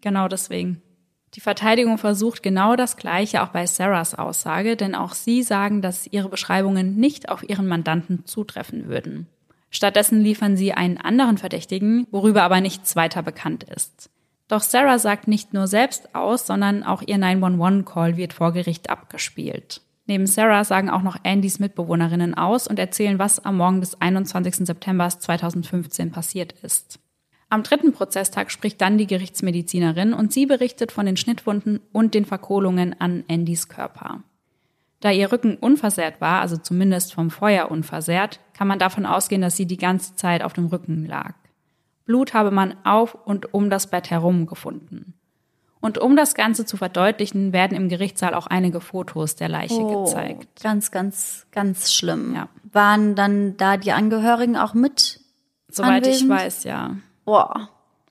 Genau 0.00 0.26
deswegen. 0.26 0.82
Die 1.34 1.40
Verteidigung 1.40 1.96
versucht 1.96 2.42
genau 2.42 2.76
das 2.76 2.96
Gleiche 2.96 3.42
auch 3.42 3.48
bei 3.48 3.66
Sarahs 3.66 4.14
Aussage, 4.14 4.76
denn 4.76 4.94
auch 4.94 5.14
sie 5.14 5.42
sagen, 5.42 5.80
dass 5.80 6.06
ihre 6.06 6.28
Beschreibungen 6.28 6.96
nicht 6.96 7.30
auf 7.30 7.48
ihren 7.48 7.66
Mandanten 7.66 8.26
zutreffen 8.26 8.88
würden. 8.88 9.28
Stattdessen 9.70 10.20
liefern 10.20 10.56
sie 10.56 10.72
einen 10.72 10.98
anderen 10.98 11.38
Verdächtigen, 11.38 12.06
worüber 12.10 12.42
aber 12.42 12.60
nichts 12.60 12.94
weiter 12.96 13.22
bekannt 13.22 13.64
ist. 13.64 14.10
Doch 14.48 14.60
Sarah 14.60 14.98
sagt 14.98 15.28
nicht 15.28 15.54
nur 15.54 15.66
selbst 15.66 16.14
aus, 16.14 16.46
sondern 16.46 16.82
auch 16.82 17.00
ihr 17.00 17.16
911-Call 17.16 18.18
wird 18.18 18.34
vor 18.34 18.52
Gericht 18.52 18.90
abgespielt. 18.90 19.80
Neben 20.04 20.26
Sarah 20.26 20.64
sagen 20.64 20.90
auch 20.90 21.00
noch 21.00 21.16
Andys 21.24 21.58
Mitbewohnerinnen 21.58 22.34
aus 22.34 22.66
und 22.66 22.78
erzählen, 22.78 23.18
was 23.18 23.42
am 23.42 23.56
Morgen 23.56 23.80
des 23.80 23.98
21. 23.98 24.66
September 24.66 25.08
2015 25.08 26.10
passiert 26.10 26.52
ist. 26.62 26.98
Am 27.52 27.62
dritten 27.62 27.92
Prozesstag 27.92 28.50
spricht 28.50 28.80
dann 28.80 28.96
die 28.96 29.06
Gerichtsmedizinerin 29.06 30.14
und 30.14 30.32
sie 30.32 30.46
berichtet 30.46 30.90
von 30.90 31.04
den 31.04 31.18
Schnittwunden 31.18 31.80
und 31.92 32.14
den 32.14 32.24
Verkohlungen 32.24 32.98
an 32.98 33.24
Andys 33.28 33.68
Körper. 33.68 34.22
Da 35.00 35.10
ihr 35.10 35.30
Rücken 35.30 35.58
unversehrt 35.58 36.18
war, 36.22 36.40
also 36.40 36.56
zumindest 36.56 37.12
vom 37.12 37.30
Feuer 37.30 37.70
unversehrt, 37.70 38.40
kann 38.54 38.68
man 38.68 38.78
davon 38.78 39.04
ausgehen, 39.04 39.42
dass 39.42 39.54
sie 39.54 39.66
die 39.66 39.76
ganze 39.76 40.16
Zeit 40.16 40.42
auf 40.42 40.54
dem 40.54 40.68
Rücken 40.68 41.04
lag. 41.04 41.34
Blut 42.06 42.32
habe 42.32 42.50
man 42.50 42.74
auf 42.84 43.14
und 43.26 43.52
um 43.52 43.68
das 43.68 43.86
Bett 43.86 44.10
herum 44.10 44.46
gefunden. 44.46 45.12
Und 45.78 45.98
um 45.98 46.16
das 46.16 46.34
Ganze 46.34 46.64
zu 46.64 46.78
verdeutlichen, 46.78 47.52
werden 47.52 47.76
im 47.76 47.90
Gerichtssaal 47.90 48.32
auch 48.32 48.46
einige 48.46 48.80
Fotos 48.80 49.36
der 49.36 49.50
Leiche 49.50 49.84
gezeigt. 49.84 50.62
Ganz, 50.62 50.90
ganz, 50.90 51.46
ganz 51.52 51.92
schlimm. 51.92 52.34
Ja. 52.34 52.48
Waren 52.72 53.14
dann 53.14 53.58
da 53.58 53.76
die 53.76 53.92
Angehörigen 53.92 54.56
auch 54.56 54.72
mit? 54.72 55.20
Soweit 55.68 56.06
ich 56.06 56.22
Anwesend? 56.22 56.30
weiß, 56.30 56.64
ja. 56.64 56.96
Boah. 57.24 57.68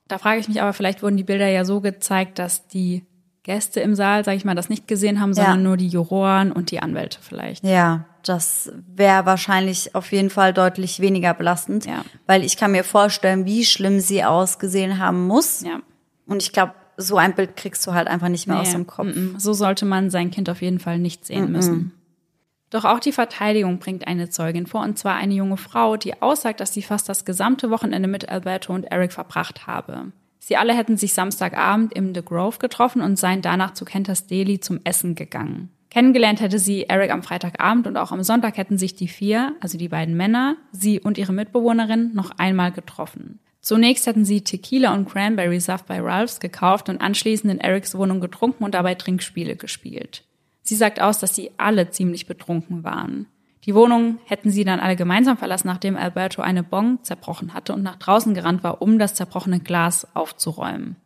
Da 0.08 0.18
frage 0.18 0.40
ich 0.40 0.48
mich 0.48 0.60
aber, 0.60 0.72
vielleicht 0.72 1.02
wurden 1.02 1.16
die 1.16 1.24
Bilder 1.24 1.48
ja 1.48 1.64
so 1.64 1.80
gezeigt, 1.80 2.38
dass 2.38 2.66
die 2.68 3.04
Gäste 3.44 3.80
im 3.80 3.94
Saal, 3.94 4.24
sage 4.24 4.36
ich 4.36 4.44
mal, 4.44 4.54
das 4.54 4.68
nicht 4.68 4.86
gesehen 4.86 5.20
haben, 5.20 5.34
sondern 5.34 5.58
Ja. 5.58 5.62
nur 5.64 5.76
die 5.76 5.88
Juroren 5.88 6.52
und 6.52 6.70
die 6.70 6.80
Anwälte 6.80 7.18
vielleicht. 7.20 7.64
Ja, 7.64 8.04
das 8.24 8.70
wäre 8.94 9.26
wahrscheinlich 9.26 9.94
auf 9.96 10.12
jeden 10.12 10.30
Fall 10.30 10.52
deutlich 10.52 11.00
weniger 11.00 11.34
belastend, 11.34 11.86
Ja. 11.86 12.04
weil 12.26 12.44
ich 12.44 12.56
kann 12.56 12.70
mir 12.72 12.84
vorstellen, 12.84 13.44
wie 13.44 13.64
schlimm 13.64 13.98
sie 14.00 14.22
ausgesehen 14.24 14.98
haben 14.98 15.26
muss. 15.26 15.62
Ja. 15.62 15.80
Und 16.26 16.42
ich 16.42 16.52
glaube, 16.52 16.74
so 16.98 17.16
ein 17.16 17.34
Bild 17.34 17.56
kriegst 17.56 17.84
du 17.86 17.94
halt 17.94 18.06
einfach 18.06 18.28
nicht 18.28 18.46
mehr 18.46 18.60
aus 18.60 18.68
Nee, 18.68 18.74
dem 18.74 18.86
Kopf. 18.86 19.06
mm, 19.06 19.18
mm. 19.34 19.34
So 19.38 19.54
sollte 19.54 19.86
man 19.86 20.10
sein 20.10 20.30
Kind 20.30 20.48
auf 20.48 20.62
jeden 20.62 20.78
Fall 20.78 20.98
nicht 20.98 21.24
sehen 21.24 21.50
müssen. 21.50 21.92
Doch 22.72 22.86
auch 22.86 23.00
die 23.00 23.12
Verteidigung 23.12 23.78
bringt 23.78 24.06
eine 24.06 24.30
Zeugin 24.30 24.66
vor, 24.66 24.80
und 24.80 24.98
zwar 24.98 25.16
eine 25.16 25.34
junge 25.34 25.58
Frau, 25.58 25.98
die 25.98 26.22
aussagt, 26.22 26.58
dass 26.58 26.72
sie 26.72 26.80
fast 26.80 27.06
das 27.06 27.26
gesamte 27.26 27.68
Wochenende 27.68 28.08
mit 28.08 28.30
Alberto 28.30 28.72
und 28.72 28.84
Eric 28.84 29.12
verbracht 29.12 29.66
habe. 29.66 30.10
Sie 30.38 30.56
alle 30.56 30.74
hätten 30.74 30.96
sich 30.96 31.12
Samstagabend 31.12 31.92
im 31.92 32.14
The 32.14 32.24
Grove 32.24 32.56
getroffen 32.58 33.02
und 33.02 33.18
seien 33.18 33.42
danach 33.42 33.74
zu 33.74 33.84
Kentas 33.84 34.26
Deli 34.26 34.58
zum 34.58 34.80
Essen 34.84 35.14
gegangen. 35.14 35.68
Kennengelernt 35.90 36.40
hätte 36.40 36.58
sie 36.58 36.88
Eric 36.88 37.10
am 37.10 37.22
Freitagabend 37.22 37.86
und 37.86 37.98
auch 37.98 38.10
am 38.10 38.22
Sonntag 38.22 38.56
hätten 38.56 38.78
sich 38.78 38.94
die 38.94 39.08
vier, 39.08 39.54
also 39.60 39.76
die 39.76 39.88
beiden 39.88 40.16
Männer, 40.16 40.56
sie 40.72 40.98
und 40.98 41.18
ihre 41.18 41.34
Mitbewohnerin, 41.34 42.14
noch 42.14 42.30
einmal 42.38 42.72
getroffen. 42.72 43.38
Zunächst 43.60 44.06
hätten 44.06 44.24
sie 44.24 44.44
Tequila 44.44 44.94
und 44.94 45.10
Cranberry-Saft 45.10 45.86
bei 45.86 46.00
Ralphs 46.00 46.40
gekauft 46.40 46.88
und 46.88 47.02
anschließend 47.02 47.52
in 47.52 47.60
Erics 47.60 47.94
Wohnung 47.94 48.22
getrunken 48.22 48.64
und 48.64 48.72
dabei 48.72 48.94
Trinkspiele 48.94 49.56
gespielt. 49.56 50.24
Sie 50.62 50.76
sagt 50.76 51.00
aus, 51.00 51.18
dass 51.18 51.34
sie 51.34 51.50
alle 51.56 51.90
ziemlich 51.90 52.26
betrunken 52.26 52.84
waren. 52.84 53.26
Die 53.64 53.74
Wohnung 53.74 54.18
hätten 54.24 54.50
sie 54.50 54.64
dann 54.64 54.80
alle 54.80 54.96
gemeinsam 54.96 55.36
verlassen, 55.36 55.68
nachdem 55.68 55.96
Alberto 55.96 56.42
eine 56.42 56.62
Bong 56.62 57.02
zerbrochen 57.02 57.54
hatte 57.54 57.72
und 57.74 57.82
nach 57.82 57.96
draußen 57.96 58.34
gerannt 58.34 58.64
war, 58.64 58.82
um 58.82 58.98
das 58.98 59.14
zerbrochene 59.14 59.60
Glas 59.60 60.06
aufzuräumen. 60.14 60.96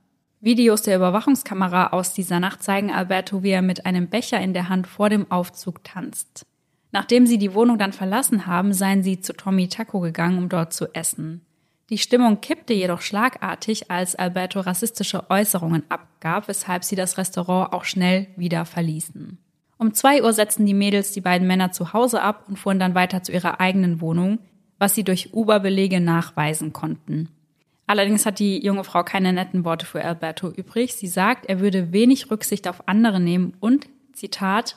Videos 0.40 0.82
der 0.82 0.96
Überwachungskamera 0.96 1.88
aus 1.88 2.14
dieser 2.14 2.40
Nacht 2.40 2.62
zeigen 2.62 2.90
Alberto, 2.90 3.42
wie 3.42 3.50
er 3.50 3.62
mit 3.62 3.84
einem 3.84 4.08
Becher 4.08 4.40
in 4.40 4.54
der 4.54 4.68
Hand 4.68 4.86
vor 4.86 5.10
dem 5.10 5.30
Aufzug 5.30 5.84
tanzt. 5.84 6.46
Nachdem 6.92 7.26
sie 7.26 7.36
die 7.36 7.52
Wohnung 7.52 7.78
dann 7.78 7.92
verlassen 7.92 8.46
haben, 8.46 8.72
seien 8.72 9.02
sie 9.02 9.20
zu 9.20 9.34
Tommy 9.34 9.68
Taco 9.68 10.00
gegangen, 10.00 10.38
um 10.38 10.48
dort 10.48 10.72
zu 10.72 10.94
essen. 10.94 11.42
Die 11.90 11.98
Stimmung 11.98 12.40
kippte 12.40 12.72
jedoch 12.72 13.00
schlagartig, 13.00 13.90
als 13.90 14.16
Alberto 14.16 14.60
rassistische 14.60 15.30
Äußerungen 15.30 15.84
abgab, 15.88 16.48
weshalb 16.48 16.84
sie 16.84 16.96
das 16.96 17.18
Restaurant 17.18 17.72
auch 17.72 17.84
schnell 17.84 18.28
wieder 18.36 18.64
verließen. 18.64 19.38
Um 19.78 19.92
zwei 19.92 20.22
Uhr 20.22 20.32
setzten 20.32 20.64
die 20.64 20.74
Mädels 20.74 21.12
die 21.12 21.20
beiden 21.20 21.46
Männer 21.46 21.70
zu 21.70 21.92
Hause 21.92 22.22
ab 22.22 22.44
und 22.48 22.58
fuhren 22.58 22.78
dann 22.78 22.94
weiter 22.94 23.22
zu 23.22 23.32
ihrer 23.32 23.60
eigenen 23.60 24.00
Wohnung, 24.00 24.38
was 24.78 24.94
sie 24.94 25.04
durch 25.04 25.34
Uber-Belege 25.34 26.00
nachweisen 26.00 26.72
konnten. 26.72 27.28
Allerdings 27.86 28.26
hat 28.26 28.38
die 28.38 28.64
junge 28.64 28.84
Frau 28.84 29.04
keine 29.04 29.32
netten 29.32 29.64
Worte 29.64 29.86
für 29.86 30.04
Alberto 30.04 30.50
übrig. 30.50 30.94
Sie 30.94 31.06
sagt, 31.06 31.46
er 31.46 31.60
würde 31.60 31.92
wenig 31.92 32.30
Rücksicht 32.30 32.66
auf 32.68 32.88
andere 32.88 33.20
nehmen 33.20 33.54
und, 33.60 33.86
Zitat, 34.12 34.76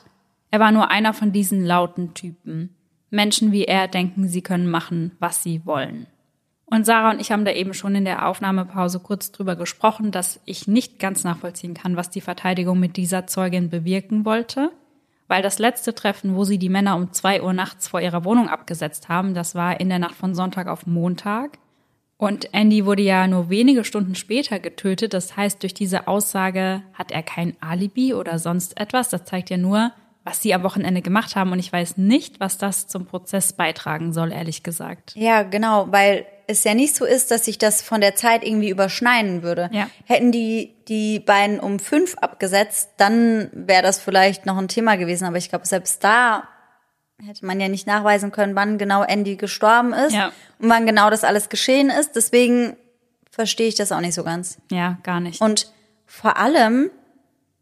er 0.50 0.60
war 0.60 0.70
nur 0.70 0.90
einer 0.90 1.12
von 1.12 1.32
diesen 1.32 1.64
lauten 1.64 2.14
Typen. 2.14 2.76
Menschen 3.10 3.52
wie 3.52 3.64
er 3.64 3.88
denken, 3.88 4.28
sie 4.28 4.42
können 4.42 4.70
machen, 4.70 5.12
was 5.18 5.42
sie 5.42 5.66
wollen. 5.66 6.06
Und 6.66 6.86
Sarah 6.86 7.10
und 7.10 7.20
ich 7.20 7.32
haben 7.32 7.44
da 7.44 7.50
eben 7.50 7.74
schon 7.74 7.96
in 7.96 8.04
der 8.04 8.28
Aufnahmepause 8.28 9.00
kurz 9.00 9.32
drüber 9.32 9.56
gesprochen, 9.56 10.12
dass 10.12 10.40
ich 10.44 10.68
nicht 10.68 11.00
ganz 11.00 11.24
nachvollziehen 11.24 11.74
kann, 11.74 11.96
was 11.96 12.10
die 12.10 12.20
Verteidigung 12.20 12.78
mit 12.78 12.96
dieser 12.96 13.26
Zeugin 13.26 13.70
bewirken 13.70 14.24
wollte. 14.24 14.70
Weil 15.30 15.42
das 15.42 15.60
letzte 15.60 15.94
Treffen, 15.94 16.34
wo 16.34 16.42
sie 16.42 16.58
die 16.58 16.68
Männer 16.68 16.96
um 16.96 17.12
zwei 17.12 17.40
Uhr 17.40 17.52
nachts 17.52 17.86
vor 17.86 18.00
ihrer 18.00 18.24
Wohnung 18.24 18.48
abgesetzt 18.48 19.08
haben, 19.08 19.32
das 19.32 19.54
war 19.54 19.78
in 19.78 19.88
der 19.88 20.00
Nacht 20.00 20.16
von 20.16 20.34
Sonntag 20.34 20.66
auf 20.66 20.88
Montag. 20.88 21.58
Und 22.16 22.52
Andy 22.52 22.84
wurde 22.84 23.02
ja 23.02 23.28
nur 23.28 23.48
wenige 23.48 23.84
Stunden 23.84 24.16
später 24.16 24.58
getötet. 24.58 25.14
Das 25.14 25.36
heißt, 25.36 25.62
durch 25.62 25.72
diese 25.72 26.08
Aussage 26.08 26.82
hat 26.94 27.12
er 27.12 27.22
kein 27.22 27.56
Alibi 27.60 28.12
oder 28.12 28.40
sonst 28.40 28.80
etwas. 28.80 29.08
Das 29.08 29.24
zeigt 29.24 29.50
ja 29.50 29.56
nur, 29.56 29.92
was 30.24 30.42
sie 30.42 30.52
am 30.52 30.64
Wochenende 30.64 31.00
gemacht 31.00 31.36
haben. 31.36 31.52
Und 31.52 31.60
ich 31.60 31.72
weiß 31.72 31.96
nicht, 31.96 32.40
was 32.40 32.58
das 32.58 32.88
zum 32.88 33.06
Prozess 33.06 33.52
beitragen 33.52 34.12
soll, 34.12 34.32
ehrlich 34.32 34.64
gesagt. 34.64 35.14
Ja, 35.14 35.44
genau, 35.44 35.86
weil 35.92 36.26
es 36.50 36.64
ja 36.64 36.74
nicht 36.74 36.94
so 36.96 37.04
ist, 37.04 37.30
dass 37.30 37.44
sich 37.44 37.58
das 37.58 37.82
von 37.82 38.00
der 38.00 38.14
Zeit 38.16 38.44
irgendwie 38.44 38.70
überschneiden 38.70 39.42
würde. 39.42 39.68
Ja. 39.72 39.88
Hätten 40.06 40.32
die 40.32 40.74
die 40.88 41.20
beiden 41.20 41.60
um 41.60 41.78
fünf 41.78 42.16
abgesetzt, 42.18 42.90
dann 42.96 43.48
wäre 43.52 43.82
das 43.82 44.00
vielleicht 44.00 44.44
noch 44.46 44.58
ein 44.58 44.66
Thema 44.68 44.96
gewesen. 44.96 45.24
Aber 45.24 45.36
ich 45.36 45.48
glaube, 45.48 45.66
selbst 45.66 46.02
da 46.02 46.48
hätte 47.24 47.46
man 47.46 47.60
ja 47.60 47.68
nicht 47.68 47.86
nachweisen 47.86 48.32
können, 48.32 48.56
wann 48.56 48.76
genau 48.78 49.02
Andy 49.04 49.36
gestorben 49.36 49.92
ist 49.92 50.12
Ja. 50.14 50.32
und 50.58 50.68
wann 50.68 50.86
genau 50.86 51.10
das 51.10 51.22
alles 51.22 51.48
geschehen 51.48 51.90
ist. 51.90 52.16
Deswegen 52.16 52.76
verstehe 53.30 53.68
ich 53.68 53.74
das 53.76 53.92
auch 53.92 54.00
nicht 54.00 54.14
so 54.14 54.24
ganz. 54.24 54.58
Ja, 54.72 54.98
gar 55.04 55.20
nicht. 55.20 55.40
Und 55.40 55.70
vor 56.06 56.36
allem 56.38 56.90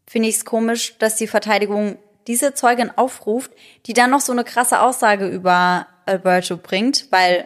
finde 0.07 0.29
ich 0.29 0.37
es 0.37 0.45
komisch, 0.45 0.97
dass 0.97 1.17
die 1.17 1.27
Verteidigung 1.27 1.97
diese 2.25 2.53
Zeugin 2.55 2.89
aufruft, 2.95 3.51
die 3.85 3.93
dann 3.93 4.09
noch 4.09 4.21
so 4.21 4.31
eine 4.31 4.43
krasse 4.43 4.81
Aussage 4.81 5.27
über 5.27 5.87
Alberto 6.05 6.57
bringt, 6.57 7.07
weil, 7.11 7.45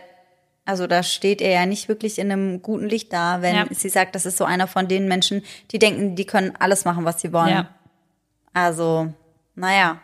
also 0.65 0.87
da 0.87 1.03
steht 1.03 1.41
er 1.41 1.51
ja 1.51 1.65
nicht 1.65 1.87
wirklich 1.89 2.19
in 2.19 2.31
einem 2.31 2.61
guten 2.61 2.87
Licht 2.87 3.11
da, 3.11 3.41
wenn 3.41 3.55
Ja. 3.55 3.65
sie 3.71 3.89
sagt, 3.89 4.15
das 4.15 4.25
ist 4.25 4.37
so 4.37 4.45
einer 4.45 4.67
von 4.67 4.87
den 4.87 5.07
Menschen, 5.07 5.41
die 5.71 5.79
denken, 5.79 6.15
die 6.15 6.25
können 6.25 6.53
alles 6.59 6.85
machen, 6.85 7.05
was 7.05 7.19
sie 7.21 7.33
wollen. 7.33 7.49
ja. 7.49 7.69
Also, 8.53 9.11
naja. 9.55 9.99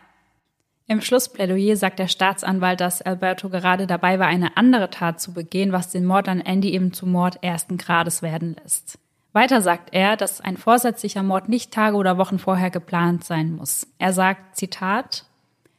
Im 0.86 1.00
Schlussplädoyer 1.00 1.76
sagt 1.76 2.00
der 2.00 2.08
Staatsanwalt, 2.08 2.80
dass 2.80 3.00
Alberto 3.00 3.48
gerade 3.48 3.86
dabei 3.86 4.18
war, 4.18 4.26
eine 4.26 4.56
andere 4.56 4.90
Tat 4.90 5.20
zu 5.20 5.32
begehen, 5.32 5.70
was 5.70 5.90
den 5.90 6.04
Mord 6.04 6.28
an 6.28 6.40
Andy 6.40 6.70
eben 6.72 6.92
zu 6.92 7.06
Mord 7.06 7.44
ersten 7.44 7.78
Grades 7.78 8.22
werden 8.22 8.56
lässt. 8.60 8.98
Weiter 9.32 9.62
sagt 9.62 9.90
er, 9.92 10.16
dass 10.16 10.40
ein 10.40 10.56
vorsätzlicher 10.56 11.22
Mord 11.22 11.48
nicht 11.48 11.70
Tage 11.72 11.94
oder 11.96 12.18
Wochen 12.18 12.40
vorher 12.40 12.70
geplant 12.70 13.22
sein 13.22 13.52
muss. 13.52 13.86
Er 13.98 14.12
sagt, 14.12 14.56
Zitat, 14.56 15.24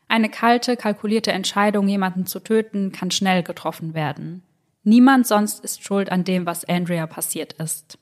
eine 0.07 0.29
kalte, 0.29 0.77
kalkulierte 0.77 1.33
Entscheidung, 1.33 1.89
jemanden 1.89 2.25
zu 2.25 2.39
töten, 2.39 2.93
kann 2.93 3.11
schnell 3.11 3.43
getroffen 3.43 3.93
werden. 3.93 4.43
Niemand 4.83 5.27
sonst 5.27 5.63
ist 5.63 5.83
schuld 5.83 6.11
an 6.11 6.23
dem, 6.23 6.45
was 6.45 6.65
Andrea 6.65 7.07
passiert 7.07 7.53
ist. 7.53 7.97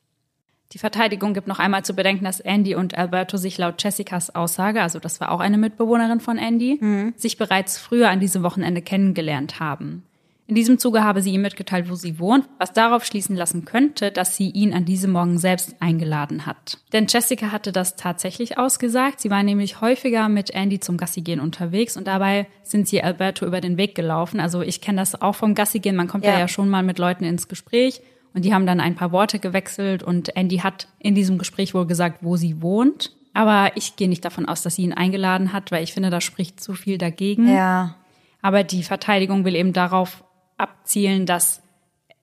Die 0.71 0.77
Verteidigung 0.77 1.33
gibt 1.33 1.47
noch 1.47 1.59
einmal 1.59 1.83
zu 1.83 1.95
bedenken, 1.95 2.25
dass 2.25 2.39
Andy 2.39 2.75
und 2.75 2.95
Alberto 2.95 3.37
sich 3.37 3.57
laut 3.57 3.83
Jessicas 3.83 4.35
Aussage, 4.35 4.81
also 4.81 4.99
das 4.99 5.19
war 5.19 5.31
auch 5.31 5.39
eine 5.39 5.57
Mitbewohnerin 5.57 6.19
von 6.19 6.37
Andy, 6.37 7.11
sich 7.15 7.37
bereits 7.37 7.79
früher 7.79 8.09
an 8.09 8.19
diesem 8.19 8.43
Wochenende 8.43 8.83
kennengelernt 8.83 9.59
haben. 9.59 10.03
In 10.49 10.55
diesem 10.55 10.79
Zuge 10.79 11.03
habe 11.03 11.21
sie 11.21 11.31
ihm 11.31 11.43
mitgeteilt, 11.43 11.91
wo 11.91 11.93
sie 11.93 12.17
wohnt, 12.17 12.49
was 12.57 12.73
darauf 12.73 13.05
schließen 13.05 13.35
lassen 13.35 13.65
könnte, 13.65 14.09
dass 14.09 14.35
sie 14.35 14.49
ihn 14.49 14.73
an 14.73 14.83
diesem 14.83 15.11
Morgen 15.11 15.37
selbst 15.37 15.75
eingeladen 15.79 16.47
hat. 16.47 16.79
Denn 16.91 17.05
Jessica 17.07 17.51
hatte 17.51 17.71
das 17.71 17.97
tatsächlich 17.97 18.57
ausgesagt. 18.57 19.21
Sie 19.21 19.29
war 19.29 19.43
nämlich 19.43 19.79
häufiger 19.79 20.27
mit 20.27 20.49
Andy 20.49 20.79
zum 20.79 20.97
Gassigehen 20.97 21.39
unterwegs 21.39 21.97
und 21.97 22.07
dabei 22.07 22.47
sind 22.63 22.87
sie 22.87 23.03
Alberto 23.03 23.45
über 23.45 23.61
den 23.61 23.77
Weg 23.77 23.93
gelaufen. 23.93 24.39
Also 24.39 24.63
ich 24.63 24.81
kenne 24.81 25.01
das 25.01 25.21
auch 25.21 25.35
vom 25.35 25.53
Gassigehen. 25.53 25.95
Man 25.95 26.07
kommt 26.07 26.25
ja. 26.25 26.31
Ja. 26.31 26.39
ja 26.39 26.47
schon 26.47 26.67
mal 26.67 26.81
mit 26.81 26.97
Leuten 26.97 27.25
ins 27.25 27.47
Gespräch 27.47 28.01
und 28.33 28.43
die 28.43 28.51
haben 28.51 28.65
dann 28.65 28.79
ein 28.79 28.95
paar 28.95 29.11
Worte 29.11 29.37
gewechselt 29.37 30.01
und 30.01 30.35
Andy 30.35 30.57
hat 30.57 30.87
in 30.97 31.13
diesem 31.13 31.37
Gespräch 31.37 31.75
wohl 31.75 31.85
gesagt, 31.85 32.23
wo 32.23 32.37
sie 32.37 32.59
wohnt. 32.59 33.15
Aber 33.35 33.73
ich 33.75 33.97
gehe 33.97 34.09
nicht 34.09 34.25
davon 34.25 34.47
aus, 34.47 34.63
dass 34.63 34.77
sie 34.77 34.81
ihn 34.81 34.93
eingeladen 34.93 35.53
hat, 35.53 35.71
weil 35.71 35.83
ich 35.83 35.93
finde, 35.93 36.09
da 36.09 36.21
spricht 36.21 36.59
zu 36.59 36.73
viel 36.73 36.97
dagegen. 36.97 37.47
Ja. 37.47 37.97
Aber 38.41 38.63
die 38.63 38.81
Verteidigung 38.81 39.45
will 39.45 39.53
eben 39.53 39.73
darauf 39.73 40.23
abzielen, 40.59 41.25
dass 41.25 41.61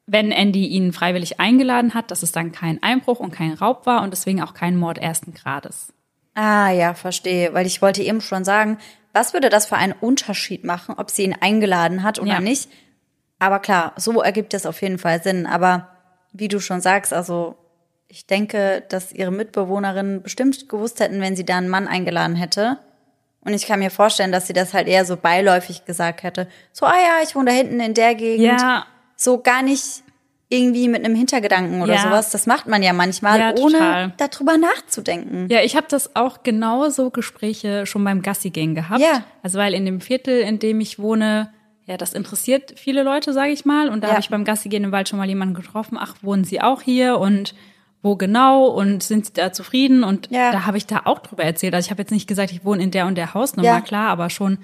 wenn 0.06 0.30
Andy 0.30 0.66
ihn 0.66 0.92
freiwillig 0.92 1.40
eingeladen 1.40 1.94
hat, 1.94 2.10
dass 2.10 2.22
es 2.22 2.30
dann 2.32 2.52
kein 2.52 2.82
Einbruch 2.82 3.18
und 3.18 3.32
kein 3.32 3.52
Raub 3.54 3.86
war 3.86 4.02
und 4.02 4.12
deswegen 4.12 4.40
auch 4.42 4.54
kein 4.54 4.76
Mord 4.76 4.98
ersten 4.98 5.34
Grades. 5.34 5.92
Ah, 6.34 6.70
ja, 6.70 6.94
verstehe. 6.94 7.52
Weil 7.54 7.66
ich 7.66 7.82
wollte 7.82 8.02
eben 8.02 8.20
schon 8.20 8.44
sagen, 8.44 8.78
was 9.12 9.32
würde 9.32 9.48
das 9.48 9.66
für 9.66 9.76
einen 9.76 9.94
Unterschied 10.00 10.62
machen, 10.64 10.94
ob 10.98 11.10
sie 11.10 11.24
ihn 11.24 11.34
eingeladen 11.40 12.02
hat 12.02 12.18
oder 12.20 12.34
Ja. 12.34 12.40
nicht? 12.40 12.68
Aber 13.38 13.58
klar, 13.58 13.94
so 13.96 14.22
ergibt 14.22 14.54
es 14.54 14.64
auf 14.66 14.80
jeden 14.80 14.98
Fall 14.98 15.22
Sinn. 15.22 15.46
Aber 15.46 15.88
wie 16.32 16.48
du 16.48 16.60
schon 16.60 16.80
sagst, 16.80 17.12
also 17.12 17.56
ich 18.08 18.26
denke, 18.26 18.84
dass 18.88 19.12
ihre 19.12 19.32
Mitbewohnerinnen 19.32 20.22
bestimmt 20.22 20.68
gewusst 20.68 21.00
hätten, 21.00 21.20
wenn 21.20 21.34
sie 21.34 21.44
da 21.44 21.56
einen 21.56 21.68
Mann 21.68 21.88
eingeladen 21.88 22.36
hätte. 22.36 22.78
Und 23.46 23.54
ich 23.54 23.66
kann 23.66 23.78
mir 23.78 23.90
vorstellen, 23.90 24.32
dass 24.32 24.46
sie 24.48 24.52
das 24.52 24.74
halt 24.74 24.88
eher 24.88 25.04
so 25.04 25.16
beiläufig 25.16 25.84
gesagt 25.84 26.22
hätte. 26.24 26.48
So, 26.72 26.84
ah 26.84 26.92
ja, 26.94 27.22
ich 27.22 27.34
wohne 27.36 27.50
da 27.52 27.56
hinten 27.56 27.78
in 27.80 27.94
der 27.94 28.14
Gegend. 28.16 28.60
So 29.16 29.40
gar 29.40 29.62
nicht 29.62 30.02
irgendwie 30.48 30.88
mit 30.88 31.04
einem 31.04 31.14
Hintergedanken 31.16 31.80
oder 31.82 31.94
Ja. 31.94 32.02
sowas. 32.02 32.30
Das 32.30 32.46
macht 32.46 32.66
man 32.66 32.82
ja 32.82 32.92
manchmal, 32.92 33.38
Ja, 33.40 33.54
ohne 33.58 33.72
total. 33.78 34.12
darüber 34.16 34.56
nachzudenken. 34.58 35.46
Ja, 35.50 35.60
ich 35.62 35.74
habe 35.76 35.86
das 35.88 36.14
auch 36.14 36.42
genauso 36.44 37.10
Gespräche 37.10 37.86
schon 37.86 38.04
beim 38.04 38.22
Gassigehen 38.22 38.74
gehabt. 38.74 39.00
Ja. 39.00 39.22
Also 39.42 39.58
weil 39.58 39.74
in 39.74 39.84
dem 39.84 40.00
Viertel, 40.00 40.40
in 40.40 40.58
dem 40.60 40.80
ich 40.80 40.98
wohne, 40.98 41.50
ja, 41.86 41.96
das 41.96 42.12
interessiert 42.12 42.74
viele 42.76 43.02
Leute, 43.02 43.32
sage 43.32 43.50
ich 43.52 43.64
mal. 43.64 43.88
Und 43.88 44.02
da 44.02 44.08
Ja. 44.08 44.12
habe 44.14 44.20
ich 44.20 44.28
beim 44.28 44.44
Gassigehen 44.44 44.84
im 44.84 44.92
Wald 44.92 45.08
schon 45.08 45.18
mal 45.18 45.28
jemanden 45.28 45.54
getroffen. 45.54 45.96
Ach, 46.00 46.14
wohnen 46.22 46.44
Sie 46.44 46.60
auch 46.60 46.82
hier? 46.82 47.18
Und 47.18 47.54
wo 48.06 48.16
genau 48.16 48.66
und 48.68 49.02
sind 49.02 49.26
sie 49.26 49.32
da 49.34 49.52
zufrieden? 49.52 50.02
Und 50.04 50.30
Ja. 50.30 50.52
da 50.52 50.64
habe 50.64 50.78
ich 50.78 50.86
da 50.86 51.02
auch 51.04 51.18
drüber 51.18 51.44
erzählt. 51.44 51.74
Also 51.74 51.86
ich 51.86 51.90
habe 51.90 52.00
jetzt 52.00 52.10
nicht 52.12 52.26
gesagt, 52.26 52.52
ich 52.52 52.64
wohne 52.64 52.82
in 52.82 52.90
der 52.90 53.06
und 53.06 53.16
der 53.16 53.34
Hausnummer, 53.34 53.68
Ja. 53.68 53.80
klar, 53.82 54.08
aber 54.08 54.30
schon 54.30 54.58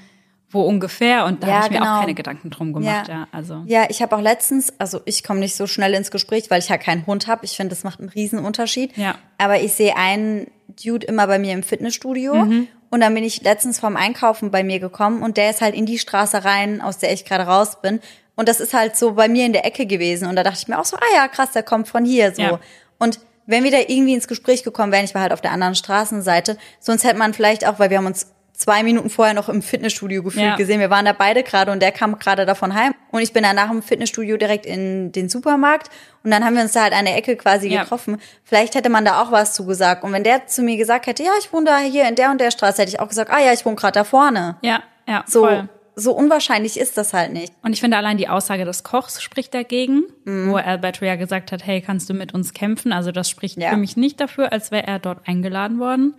wo 0.51 0.63
ungefähr. 0.63 1.25
Und 1.25 1.43
da 1.43 1.47
Ja, 1.49 1.55
habe 1.55 1.65
ich 1.67 1.71
mir 1.73 1.79
genau. 1.79 1.97
auch 1.97 2.01
keine 2.01 2.15
Gedanken 2.15 2.51
drum 2.51 2.73
gemacht. 2.75 3.09
Ja, 3.09 3.27
also 3.33 3.63
Ja, 3.67 3.87
ich 3.89 4.03
habe 4.03 4.15
auch 4.17 4.21
letztens, 4.21 4.73
also 4.79 5.01
ich 5.07 5.25
komme 5.25 5.41
nicht 5.41 5.57
so 5.57 5.67
schnell 5.67 5.95
ins 5.95 6.11
Gespräch, 6.11 6.51
weil 6.51 6.59
ich 6.61 6.69
ja 6.69 6.77
keinen 6.79 7.07
Hund 7.07 7.27
habe. 7.27 7.45
Ich 7.45 7.53
finde, 7.57 7.71
das 7.71 7.85
macht 7.85 8.01
einen 8.01 8.11
riesen 8.11 8.39
Unterschied. 8.39 8.97
Ja. 8.97 9.15
Aber 9.39 9.61
ich 9.61 9.73
sehe 9.73 9.97
einen 9.97 10.47
Dude 10.69 11.07
immer 11.07 11.27
bei 11.27 11.39
mir 11.39 11.53
im 11.55 11.63
Fitnessstudio. 11.63 12.35
Mhm. 12.35 12.69
Und 12.91 13.01
dann 13.01 13.15
bin 13.15 13.25
ich 13.25 13.43
letztens 13.43 13.81
vom 13.81 13.97
Einkaufen 13.97 14.51
bei 14.51 14.63
mir 14.63 14.79
gekommen 14.79 15.23
und 15.23 15.39
der 15.39 15.49
ist 15.49 15.63
halt 15.63 15.75
in 15.75 15.87
die 15.87 15.99
Straße 15.99 16.45
rein, 16.45 16.83
aus 16.83 16.99
der 16.99 17.13
ich 17.15 17.25
gerade 17.25 17.45
raus 17.45 17.81
bin. 17.81 18.01
Und 18.37 18.47
das 18.49 18.61
ist 18.61 18.75
halt 18.75 18.97
so 18.97 19.13
bei 19.13 19.29
mir 19.29 19.47
in 19.47 19.55
der 19.55 19.65
Ecke 19.65 19.87
gewesen. 19.87 20.29
Und 20.29 20.37
da 20.37 20.43
dachte 20.43 20.59
ich 20.61 20.69
mir 20.69 20.79
auch 20.79 20.85
so, 20.85 20.97
ah 20.97 21.17
ja, 21.17 21.29
krass, 21.29 21.53
der 21.53 21.63
kommt 21.63 21.89
von 21.89 22.05
hier 22.05 22.35
so. 22.35 22.43
Ja. 22.43 22.61
Und 22.99 23.21
wenn 23.47 23.65
wir 23.65 23.71
da 23.71 23.79
irgendwie 23.79 24.15
ins 24.15 24.29
Gespräch 24.29 24.63
gekommen 24.65 24.93
wären, 24.93 25.05
ich 25.05 25.15
war 25.15 25.23
halt 25.23 25.33
auf 25.33 25.41
der 25.41 25.53
anderen 25.53 25.75
Straßenseite, 25.75 26.57
sonst 26.81 27.05
hätte 27.05 27.19
man 27.19 27.35
vielleicht 27.35 27.67
auch, 27.67 27.79
weil 27.79 27.91
wir 27.91 27.99
haben 27.99 28.07
uns 28.07 28.33
zwei 28.55 28.83
Minuten 28.85 29.11
vorher 29.11 29.35
noch 29.35 29.49
im 29.49 29.61
Fitnessstudio 29.61 30.23
gefühlt 30.23 30.45
Ja. 30.45 30.57
gesehen. 30.57 30.79
Wir 30.79 30.91
waren 30.91 31.05
da 31.05 31.13
beide 31.13 31.43
gerade 31.43 31.73
und 31.73 31.81
der 31.83 31.91
kam 31.91 32.17
gerade 32.21 32.47
davon 32.47 32.75
heim. 32.75 32.95
Und 33.11 33.21
ich 33.23 33.33
bin 33.33 33.43
dann 33.43 33.57
nach 33.57 33.69
dem 33.71 33.83
Fitnessstudio 33.83 34.37
direkt 34.37 34.67
in 34.67 35.11
den 35.11 35.29
Supermarkt 35.29 35.89
und 36.23 36.31
dann 36.31 36.45
haben 36.45 36.55
wir 36.55 36.63
uns 36.63 36.73
da 36.73 36.83
halt 36.83 36.93
an 36.93 37.07
der 37.07 37.17
Ecke 37.17 37.35
quasi 37.37 37.69
Ja. 37.69 37.83
getroffen. 37.83 38.19
Vielleicht 38.45 38.77
hätte 38.77 38.89
man 38.89 39.05
da 39.05 39.21
auch 39.21 39.33
was 39.33 39.55
zugesagt. 39.55 40.05
Und 40.05 40.13
wenn 40.13 40.23
der 40.23 40.47
zu 40.47 40.63
mir 40.63 40.77
gesagt 40.77 41.07
hätte, 41.09 41.25
ja, 41.25 41.33
ich 41.41 41.53
wohne 41.53 41.65
da 41.67 41.79
hier 41.79 42.07
in 42.07 42.15
der 42.15 42.31
und 42.31 42.41
der 42.41 42.53
Straße, 42.53 42.83
hätte 42.83 42.91
ich 42.91 43.01
auch 43.01 43.09
gesagt, 43.09 43.33
ah 43.33 43.41
ja, 43.41 43.53
ich 43.53 43.65
wohne 43.67 43.75
gerade 43.77 43.95
da 43.95 44.05
vorne. 44.05 44.57
ja, 44.63 44.83
ja, 45.09 45.25
So, 45.27 45.41
voll. 45.41 45.69
So 45.95 46.13
unwahrscheinlich 46.13 46.79
ist 46.81 46.97
das 46.97 47.13
halt 47.13 47.33
nicht. 47.33 47.53
Und 47.63 47.73
ich 47.73 47.81
finde 47.81 47.97
allein 47.97 48.17
die 48.17 48.29
Aussage 48.29 48.65
des 48.65 48.83
Kochs 48.83 49.23
spricht 49.23 49.53
dagegen, 49.55 50.05
Mhm. 50.25 50.51
wo 50.51 50.57
Alberto 50.57 51.05
ja 51.05 51.17
gesagt 51.17 51.53
hat, 51.53 51.67
hey, 51.67 51.81
kannst 51.81 52.09
du 52.09 52.15
mit 52.15 52.33
uns 52.35 52.53
kämpfen? 52.55 52.93
Also 52.93 53.13
das 53.13 53.29
spricht 53.29 53.59
Ja. 53.59 53.71
für 53.71 53.77
mich 53.77 53.97
nicht 53.97 54.21
dafür, 54.21 54.53
als 54.53 54.71
wäre 54.71 54.87
er 54.87 54.99
dort 54.99 55.27
eingeladen 55.29 55.79
worden. 55.79 56.15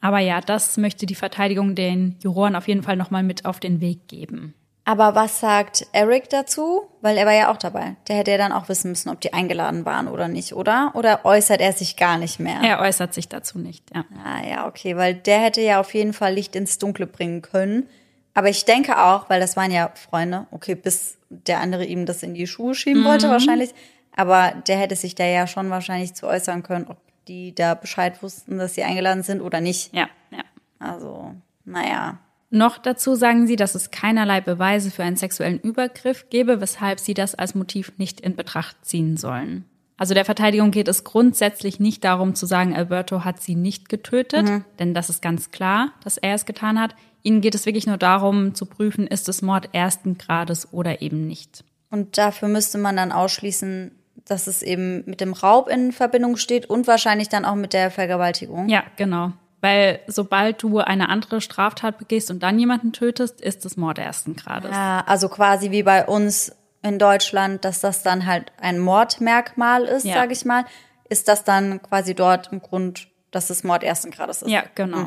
Aber 0.00 0.18
ja, 0.18 0.40
das 0.40 0.76
möchte 0.76 1.06
die 1.06 1.14
Verteidigung 1.14 1.74
den 1.74 2.16
Juroren 2.22 2.54
auf 2.56 2.68
jeden 2.68 2.82
Fall 2.82 2.96
nochmal 2.96 3.22
mit 3.22 3.44
auf 3.44 3.60
den 3.60 3.80
Weg 3.80 4.08
geben. 4.08 4.54
Aber 4.88 5.16
was 5.16 5.40
sagt 5.40 5.84
Eric 5.92 6.30
dazu? 6.30 6.82
Weil 7.00 7.16
er 7.16 7.26
war 7.26 7.32
ja 7.34 7.50
auch 7.50 7.56
dabei. 7.56 7.96
Der 8.06 8.16
hätte 8.18 8.30
ja 8.30 8.38
dann 8.38 8.52
auch 8.52 8.68
wissen 8.68 8.90
müssen, 8.90 9.08
ob 9.08 9.20
die 9.20 9.32
eingeladen 9.32 9.84
waren 9.84 10.06
oder 10.06 10.28
nicht, 10.28 10.52
oder? 10.52 10.92
Oder 10.94 11.24
äußert 11.24 11.60
er 11.60 11.72
sich 11.72 11.96
gar 11.96 12.18
nicht 12.18 12.38
mehr? 12.38 12.60
Er 12.62 12.78
äußert 12.80 13.12
sich 13.12 13.28
dazu 13.28 13.58
nicht, 13.58 13.82
ja. 13.92 14.04
Ah 14.24 14.46
ja, 14.48 14.66
okay, 14.68 14.96
weil 14.96 15.14
der 15.14 15.40
hätte 15.40 15.60
ja 15.60 15.80
auf 15.80 15.92
jeden 15.92 16.12
Fall 16.12 16.34
Licht 16.34 16.54
ins 16.54 16.78
Dunkle 16.78 17.08
bringen 17.08 17.42
können. 17.42 17.88
Aber 18.36 18.50
ich 18.50 18.66
denke 18.66 18.98
auch, 19.02 19.30
weil 19.30 19.40
das 19.40 19.56
waren 19.56 19.70
ja 19.70 19.90
Freunde, 19.94 20.46
okay, 20.50 20.74
bis 20.74 21.16
der 21.30 21.58
andere 21.60 21.86
ihm 21.86 22.04
das 22.04 22.22
in 22.22 22.34
die 22.34 22.46
Schuhe 22.46 22.74
schieben 22.74 23.02
wollte 23.02 23.30
wahrscheinlich. 23.30 23.70
Aber 24.14 24.52
der 24.68 24.76
hätte 24.76 24.94
sich 24.94 25.14
da 25.14 25.24
ja 25.24 25.46
schon 25.46 25.70
wahrscheinlich 25.70 26.12
zu 26.12 26.26
äußern 26.26 26.62
können, 26.62 26.86
ob 26.86 26.98
die 27.28 27.54
da 27.54 27.72
Bescheid 27.72 28.22
wussten, 28.22 28.58
dass 28.58 28.74
sie 28.74 28.82
eingeladen 28.82 29.22
sind 29.22 29.40
oder 29.40 29.62
nicht. 29.62 29.94
Ja, 29.94 30.10
ja. 30.30 30.44
Also, 30.78 31.34
naja. 31.64 32.18
Noch 32.50 32.76
dazu 32.76 33.14
sagen 33.14 33.46
sie, 33.46 33.56
dass 33.56 33.74
es 33.74 33.90
keinerlei 33.90 34.42
Beweise 34.42 34.90
für 34.90 35.02
einen 35.02 35.16
sexuellen 35.16 35.58
Übergriff 35.58 36.28
gebe, 36.28 36.60
weshalb 36.60 37.00
sie 37.00 37.14
das 37.14 37.34
als 37.34 37.54
Motiv 37.54 37.94
nicht 37.96 38.20
in 38.20 38.36
Betracht 38.36 38.76
ziehen 38.84 39.16
sollen. 39.16 39.64
Also 39.96 40.12
der 40.12 40.26
Verteidigung 40.26 40.72
geht 40.72 40.88
es 40.88 41.04
grundsätzlich 41.04 41.80
nicht 41.80 42.04
darum 42.04 42.34
zu 42.34 42.44
sagen, 42.44 42.76
Alberto 42.76 43.24
hat 43.24 43.40
sie 43.40 43.54
nicht 43.54 43.88
getötet, 43.88 44.46
denn 44.78 44.92
das 44.92 45.08
ist 45.08 45.22
ganz 45.22 45.50
klar, 45.50 45.94
dass 46.04 46.18
er 46.18 46.34
es 46.34 46.44
getan 46.44 46.78
hat. 46.78 46.94
Ihnen 47.26 47.40
geht 47.40 47.54
es 47.56 47.66
wirklich 47.66 47.86
nur 47.86 47.96
darum 47.96 48.54
zu 48.54 48.66
prüfen, 48.66 49.06
ist 49.06 49.28
es 49.28 49.42
Mord 49.42 49.70
ersten 49.72 50.16
Grades 50.16 50.72
oder 50.72 51.02
eben 51.02 51.26
nicht. 51.26 51.64
Und 51.90 52.18
dafür 52.18 52.48
müsste 52.48 52.78
man 52.78 52.96
dann 52.96 53.10
ausschließen, 53.12 53.90
dass 54.24 54.46
es 54.46 54.62
eben 54.62 55.02
mit 55.06 55.20
dem 55.20 55.32
Raub 55.32 55.68
in 55.68 55.92
Verbindung 55.92 56.36
steht 56.36 56.66
und 56.70 56.86
wahrscheinlich 56.86 57.28
dann 57.28 57.44
auch 57.44 57.54
mit 57.54 57.72
der 57.72 57.90
Vergewaltigung. 57.90 58.68
Ja, 58.68 58.84
genau. 58.96 59.32
Weil 59.60 60.00
sobald 60.06 60.62
du 60.62 60.78
eine 60.78 61.08
andere 61.08 61.40
Straftat 61.40 61.98
begehst 61.98 62.30
und 62.30 62.42
dann 62.42 62.58
jemanden 62.58 62.92
tötest, 62.92 63.40
ist 63.40 63.64
es 63.64 63.76
Mord 63.76 63.98
ersten 63.98 64.36
Grades. 64.36 64.70
Ja, 64.70 65.02
also 65.06 65.28
quasi 65.28 65.70
wie 65.70 65.82
bei 65.82 66.06
uns 66.06 66.54
in 66.82 66.98
Deutschland, 66.98 67.64
dass 67.64 67.80
das 67.80 68.02
dann 68.04 68.26
halt 68.26 68.52
ein 68.60 68.78
Mordmerkmal 68.78 69.84
ist, 69.84 70.04
Ja. 70.04 70.14
sage 70.14 70.32
ich 70.32 70.44
mal, 70.44 70.64
ist 71.08 71.26
das 71.26 71.42
dann 71.42 71.82
quasi 71.82 72.14
dort 72.14 72.52
im 72.52 72.60
Grund, 72.60 73.08
dass 73.32 73.50
es 73.50 73.64
Mord 73.64 73.82
ersten 73.82 74.10
Grades 74.12 74.42
ist. 74.42 74.50
Ja, 74.50 74.62
genau. 74.76 75.06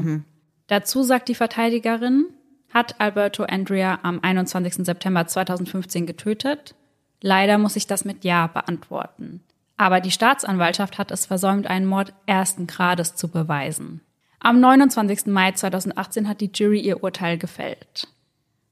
Dazu 0.70 1.01
sagt 1.01 1.30
die 1.30 1.36
Verteidigerin, 1.36 2.28
hat 2.72 3.01
Alberto 3.01 3.43
Andrea 3.43 3.99
am 4.03 4.20
21. 4.22 4.86
September 4.86 5.26
2015 5.26 6.05
getötet? 6.05 6.76
Leider 7.22 7.57
muss 7.57 7.76
ich 7.76 7.88
das 7.88 8.05
mit 8.05 8.24
Ja 8.24 8.45
beantworten. 8.45 9.43
Aber 9.78 9.99
die 9.99 10.11
Staatsanwaltschaft 10.11 10.99
hat 10.99 11.09
es 11.09 11.26
versäumt, 11.26 11.65
einen 11.65 11.88
Mord 11.88 12.13
ersten 12.28 12.67
Grades 12.67 13.15
zu 13.15 13.30
beweisen. 13.30 14.01
Am 14.39 14.59
29. 14.59 15.26
Mai 15.26 15.53
2018 15.53 16.30
hat 16.30 16.39
die 16.39 16.51
Jury 16.53 16.82
ihr 16.82 17.03
Urteil 17.03 17.39
gefällt. 17.39 18.07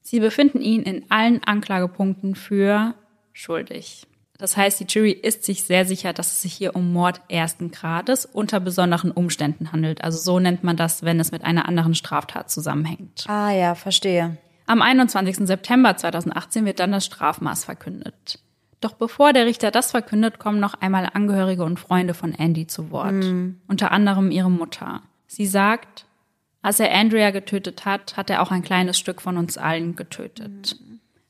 Sie 0.00 0.20
befinden 0.20 0.60
ihn 0.60 0.84
in 0.84 1.10
allen 1.10 1.42
Anklagepunkten 1.42 2.36
für 2.36 2.94
schuldig. 3.32 4.06
Das 4.38 4.56
heißt, 4.56 4.78
die 4.78 4.86
Jury 4.88 5.10
ist 5.10 5.42
sich 5.42 5.64
sehr 5.64 5.84
sicher, 5.84 6.12
dass 6.12 6.30
es 6.30 6.42
sich 6.42 6.52
hier 6.52 6.76
um 6.76 6.92
Mord 6.92 7.20
ersten 7.28 7.72
Grades 7.72 8.24
unter 8.24 8.60
besonderen 8.60 9.10
Umständen 9.10 9.72
handelt. 9.72 10.02
Also 10.04 10.18
so 10.18 10.38
nennt 10.38 10.62
man 10.62 10.76
das, 10.76 11.02
wenn 11.02 11.18
es 11.18 11.32
mit 11.32 11.44
einer 11.44 11.68
anderen 11.68 11.94
Straftat 11.94 12.48
zusammenhängt. 12.48 13.24
Ah 13.28 13.50
ja, 13.50 13.74
verstehe. 13.74 14.38
Am 14.66 14.80
21. 14.80 15.38
September 15.38 15.96
2018 15.96 16.64
wird 16.64 16.78
dann 16.78 16.92
das 16.92 17.04
Strafmaß 17.04 17.64
verkündet. 17.64 18.38
Doch 18.80 18.92
bevor 18.92 19.32
der 19.32 19.46
Richter 19.46 19.72
das 19.72 19.90
verkündet, 19.90 20.38
kommen 20.38 20.60
noch 20.60 20.74
einmal 20.74 21.10
Angehörige 21.12 21.64
und 21.64 21.80
Freunde 21.80 22.14
von 22.14 22.32
Andy 22.32 22.68
zu 22.68 22.92
Wort. 22.92 23.24
Unter 23.66 23.90
anderem 23.90 24.30
ihre 24.30 24.50
Mutter. 24.50 25.02
Sie 25.26 25.46
sagt, 25.46 26.06
als 26.62 26.78
er 26.78 26.94
Andrea 26.94 27.30
getötet 27.30 27.84
hat, 27.86 28.16
hat 28.16 28.30
er 28.30 28.40
auch 28.40 28.52
ein 28.52 28.62
kleines 28.62 28.98
Stück 28.98 29.20
von 29.20 29.36
uns 29.36 29.58
allen 29.58 29.96
getötet. 29.96 30.76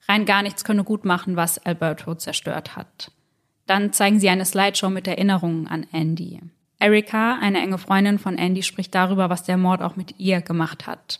Rein 0.08 0.24
gar 0.24 0.42
nichts 0.42 0.64
könne 0.64 0.84
gut 0.84 1.04
machen, 1.04 1.36
was 1.36 1.58
Alberto 1.58 2.14
zerstört 2.14 2.76
hat. 2.76 3.12
Dann 3.66 3.92
zeigen 3.92 4.18
sie 4.18 4.30
eine 4.30 4.46
Slideshow 4.46 4.88
mit 4.88 5.06
Erinnerungen 5.06 5.68
an 5.68 5.86
Andy. 5.92 6.40
Erika, 6.78 7.38
eine 7.40 7.60
enge 7.60 7.76
Freundin 7.76 8.18
von 8.18 8.38
Andy, 8.38 8.62
spricht 8.62 8.94
darüber, 8.94 9.28
was 9.28 9.42
der 9.42 9.56
Mord 9.56 9.82
auch 9.82 9.96
mit 9.96 10.18
ihr 10.18 10.40
gemacht 10.40 10.86
hat. 10.86 11.18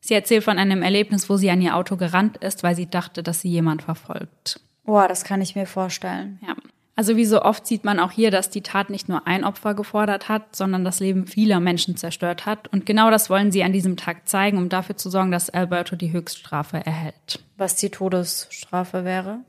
Sie 0.00 0.14
erzählt 0.14 0.44
von 0.44 0.58
einem 0.58 0.82
Erlebnis, 0.82 1.30
wo 1.30 1.36
sie 1.36 1.50
an 1.50 1.62
ihr 1.62 1.76
Auto 1.76 1.96
gerannt 1.96 2.38
ist, 2.38 2.62
weil 2.62 2.74
sie 2.74 2.90
dachte, 2.90 3.22
dass 3.22 3.40
sie 3.40 3.48
jemand 3.48 3.82
verfolgt. 3.82 4.60
Boah, 4.84 5.08
das 5.08 5.24
kann 5.24 5.40
ich 5.40 5.54
mir 5.54 5.66
vorstellen. 5.66 6.40
Ja. 6.46 6.54
Also 6.96 7.16
wie 7.16 7.24
so 7.24 7.42
oft 7.42 7.66
sieht 7.66 7.84
man 7.84 7.98
auch 7.98 8.12
hier, 8.12 8.30
dass 8.30 8.50
die 8.50 8.62
Tat 8.62 8.88
nicht 8.88 9.08
nur 9.08 9.26
ein 9.26 9.44
Opfer 9.44 9.74
gefordert 9.74 10.28
hat, 10.28 10.54
sondern 10.54 10.84
das 10.84 11.00
Leben 11.00 11.26
vieler 11.26 11.58
Menschen 11.58 11.96
zerstört 11.96 12.46
hat. 12.46 12.68
Und 12.68 12.86
genau 12.86 13.10
das 13.10 13.30
wollen 13.30 13.50
sie 13.50 13.64
an 13.64 13.72
diesem 13.72 13.96
Tag 13.96 14.28
zeigen, 14.28 14.58
um 14.58 14.68
dafür 14.68 14.96
zu 14.96 15.10
sorgen, 15.10 15.32
dass 15.32 15.50
Alberto 15.50 15.96
die 15.96 16.12
Höchststrafe 16.12 16.76
erhält. 16.76 17.40
Was 17.56 17.76
die 17.76 17.90
Todesstrafe 17.90 19.04
wäre? 19.04 19.40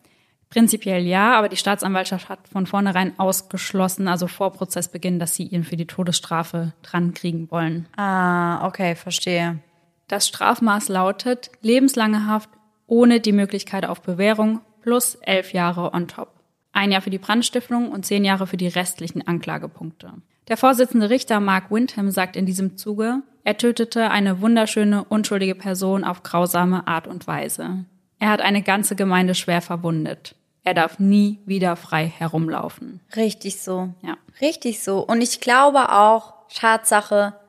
Prinzipiell 0.50 1.04
ja, 1.04 1.38
aber 1.38 1.50
die 1.50 1.58
Staatsanwaltschaft 1.58 2.30
hat 2.30 2.48
von 2.48 2.66
vornherein 2.66 3.20
ausgeschlossen, 3.20 4.08
also 4.08 4.28
vor 4.28 4.54
Prozessbeginn, 4.54 5.20
dass 5.20 5.36
sie 5.36 5.44
ihn 5.44 5.64
für 5.64 5.76
die 5.76 5.88
Todesstrafe 5.88 6.74
drankriegen 6.82 7.52
wollen. 7.52 7.88
Ah, 7.98 8.66
okay, 8.66 8.96
verstehe. 8.96 9.60
Das 10.08 10.28
Strafmaß 10.28 10.88
lautet 10.88 11.52
lebenslange 11.62 12.28
Haft 12.28 12.50
ohne 12.88 13.20
die 13.20 13.32
Möglichkeit 13.32 13.86
auf 13.86 14.02
Bewährung 14.02 14.62
plus 14.82 15.16
elf 15.16 15.52
Jahre 15.54 15.94
on 15.94 16.08
top. 16.08 16.35
Ein 16.76 16.92
Jahr 16.92 17.02
für 17.02 17.10
die 17.10 17.20
Brandstiftung 17.20 17.90
und 17.90 18.06
zehn 18.06 18.26
Jahre 18.26 18.48
für 18.48 18.58
die 18.58 18.68
restlichen 18.68 19.26
Anklagepunkte. 19.26 20.12
Der 20.50 20.58
Vorsitzende 20.58 21.10
Richter 21.10 21.40
Mark 21.40 21.72
Windham 21.72 22.12
sagt 22.12 22.36
in 22.36 22.46
diesem 22.46 22.76
Zuge, 22.76 23.22
er 23.46 23.58
tötete 23.58 24.12
eine 24.12 24.42
wunderschöne, 24.42 25.06
unschuldige 25.06 25.56
Person 25.56 26.04
auf 26.04 26.22
grausame 26.24 26.86
Art 26.86 27.08
und 27.08 27.28
Weise. 27.28 27.86
Er 28.20 28.28
hat 28.28 28.42
eine 28.42 28.62
ganze 28.62 28.98
Gemeinde 28.98 29.36
schwer 29.36 29.62
verwundet. 29.62 30.36
Er 30.66 30.74
darf 30.74 31.00
nie 31.00 31.40
wieder 31.46 31.78
frei 31.78 32.12
herumlaufen. 32.18 33.00
Richtig 33.16 33.62
so. 33.62 33.94
Ja. 34.02 34.18
Richtig 34.42 34.84
so. 34.84 35.00
Und 35.00 35.22
ich 35.22 35.40
glaube 35.40 35.94
auch, 35.94 36.34
Tatsache, 36.54 37.40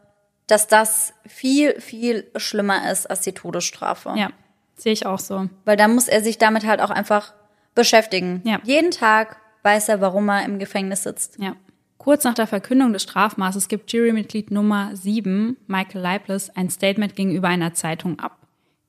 dass 0.46 0.68
das 0.68 1.14
viel, 1.26 1.80
viel 1.80 2.30
schlimmer 2.36 2.92
ist 2.92 3.10
als 3.10 3.22
die 3.22 3.32
Todesstrafe. 3.32 4.14
Ja, 4.16 4.30
sehe 4.76 4.92
ich 4.92 5.04
auch 5.04 5.18
so. 5.18 5.48
Weil 5.64 5.76
dann 5.76 5.96
muss 5.96 6.06
er 6.06 6.22
sich 6.22 6.38
damit 6.38 6.64
halt 6.64 6.80
auch 6.80 6.90
einfach 6.90 7.32
beschäftigen. 7.76 8.42
Ja. 8.44 8.58
Jeden 8.64 8.90
Tag 8.90 9.36
weiß 9.62 9.88
er, 9.90 10.00
warum 10.00 10.28
er 10.28 10.44
im 10.44 10.58
Gefängnis 10.58 11.04
sitzt. 11.04 11.38
Ja. 11.38 11.54
Kurz 11.98 12.24
nach 12.24 12.34
der 12.34 12.46
Verkündung 12.46 12.92
des 12.92 13.02
Strafmaßes 13.02 13.68
gibt 13.68 13.92
Jurymitglied 13.92 14.50
Nummer 14.50 14.90
7, 14.94 15.56
Michael 15.66 16.00
Leibles, 16.00 16.50
ein 16.54 16.70
Statement 16.70 17.16
gegenüber 17.16 17.48
einer 17.48 17.74
Zeitung 17.74 18.18
ab. 18.18 18.38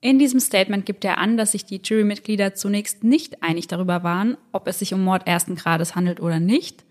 In 0.02 0.20
diesem 0.20 0.40
Statement 0.40 0.86
gibt 0.86 1.04
er 1.04 1.18
an, 1.18 1.38
dass 1.38 1.54
sich 1.54 1.66
die 1.66 1.82
Jurymitglieder 1.84 2.54
zunächst 2.54 3.04
nicht 3.04 3.42
einig 3.42 3.68
darüber 3.68 4.04
waren, 4.04 4.38
ob 4.52 4.68
es 4.68 4.80
sich 4.80 4.94
um 4.94 5.04
Mord 5.04 5.26
ersten 5.26 5.56
Grades 5.56 5.96
handelt 5.96 6.20
oder 6.20 6.40
nicht. 6.40 6.86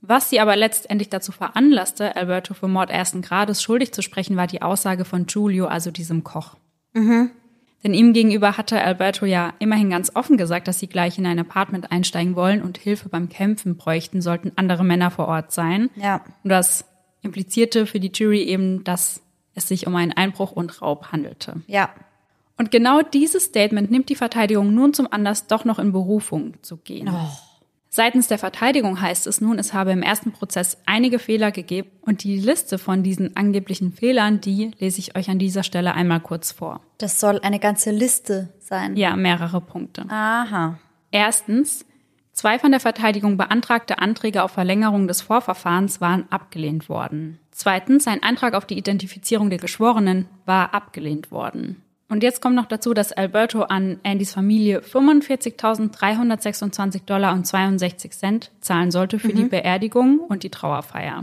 Was 0.00 0.30
sie 0.30 0.40
aber 0.40 0.56
letztendlich 0.56 1.10
dazu 1.10 1.32
veranlasste, 1.32 2.16
Alberto 2.16 2.54
für 2.54 2.68
Mord 2.68 2.90
ersten 2.90 3.20
Grades 3.20 3.62
schuldig 3.62 3.92
zu 3.92 4.00
sprechen, 4.00 4.36
war 4.36 4.46
die 4.46 4.62
Aussage 4.62 5.04
von 5.04 5.26
Giulio, 5.26 5.66
also 5.66 5.90
diesem 5.90 6.24
Koch. 6.24 6.56
Denn 7.84 7.94
ihm 7.94 8.12
gegenüber 8.12 8.56
hatte 8.56 8.82
Alberto 8.82 9.26
ja 9.26 9.52
immerhin 9.58 9.90
ganz 9.90 10.10
offen 10.14 10.36
gesagt, 10.36 10.66
dass 10.66 10.78
sie 10.78 10.88
gleich 10.88 11.18
in 11.18 11.26
ein 11.26 11.38
Apartment 11.38 11.92
einsteigen 11.92 12.34
wollen 12.34 12.62
und 12.62 12.78
Hilfe 12.78 13.08
beim 13.08 13.28
Kämpfen 13.28 13.76
bräuchten, 13.76 14.22
sollten 14.22 14.52
andere 14.56 14.84
Männer 14.84 15.10
vor 15.10 15.28
Ort 15.28 15.52
sein. 15.52 15.90
Ja. 15.96 16.24
Und 16.42 16.50
das 16.50 16.84
implizierte 17.22 17.86
für 17.86 18.00
die 18.00 18.10
Jury 18.12 18.42
eben, 18.42 18.82
dass 18.84 19.22
es 19.54 19.68
sich 19.68 19.86
um 19.86 19.94
einen 19.94 20.12
Einbruch 20.12 20.52
und 20.52 20.82
Raub 20.82 21.12
handelte. 21.12 21.62
Ja. 21.66 21.90
Und 22.58 22.70
genau 22.70 23.02
dieses 23.02 23.44
Statement 23.44 23.90
nimmt 23.90 24.08
die 24.08 24.14
Verteidigung 24.14 24.74
nun 24.74 24.94
zum 24.94 25.10
Anlass, 25.10 25.46
doch 25.46 25.64
noch 25.64 25.78
in 25.78 25.92
Berufung 25.92 26.54
zu 26.62 26.78
gehen. 26.78 27.08
Seitens 27.96 28.28
der 28.28 28.36
Verteidigung 28.36 29.00
heißt 29.00 29.26
es 29.26 29.40
nun, 29.40 29.58
es 29.58 29.72
habe 29.72 29.90
im 29.90 30.02
ersten 30.02 30.30
Prozess 30.30 30.76
einige 30.84 31.18
Fehler 31.18 31.50
gegeben 31.50 31.88
und 32.02 32.24
die 32.24 32.38
Liste 32.38 32.76
von 32.76 33.02
diesen 33.02 33.34
angeblichen 33.38 33.90
Fehlern, 33.90 34.38
die 34.42 34.72
lese 34.78 34.98
ich 34.98 35.16
euch 35.16 35.30
an 35.30 35.38
dieser 35.38 35.62
Stelle 35.62 35.94
einmal 35.94 36.20
kurz 36.20 36.52
vor. 36.52 36.82
Das 36.98 37.20
soll 37.20 37.40
eine 37.40 37.58
ganze 37.58 37.92
Liste 37.92 38.52
sein. 38.58 38.96
Ja, 38.96 39.16
mehrere 39.16 39.62
Punkte. 39.62 40.04
Aha. 40.10 40.78
Erstens, 41.10 41.86
zwei 42.34 42.58
von 42.58 42.70
der 42.70 42.80
Verteidigung 42.80 43.38
beantragte 43.38 43.98
Anträge 43.98 44.42
auf 44.42 44.50
Verlängerung 44.50 45.08
des 45.08 45.22
Vorverfahrens 45.22 45.98
waren 45.98 46.26
abgelehnt 46.28 46.90
worden. 46.90 47.38
Zweitens, 47.50 48.06
ein 48.06 48.22
Antrag 48.22 48.52
auf 48.52 48.66
die 48.66 48.76
Identifizierung 48.76 49.48
der 49.48 49.58
Geschworenen 49.58 50.28
war 50.44 50.74
abgelehnt 50.74 51.30
worden. 51.30 51.80
Und 52.08 52.22
jetzt 52.22 52.40
kommt 52.40 52.54
noch 52.54 52.66
dazu, 52.66 52.94
dass 52.94 53.12
Alberto 53.12 53.62
an 53.62 53.98
Andys 54.04 54.32
Familie 54.32 54.80
45.326 54.80 57.04
Dollar 57.04 57.34
und 57.34 57.46
62 57.46 58.12
Cent 58.12 58.52
zahlen 58.60 58.92
sollte 58.92 59.18
für 59.18 59.32
die 59.32 59.44
Beerdigung 59.44 60.20
und 60.20 60.44
die 60.44 60.50
Trauerfeier. 60.50 61.22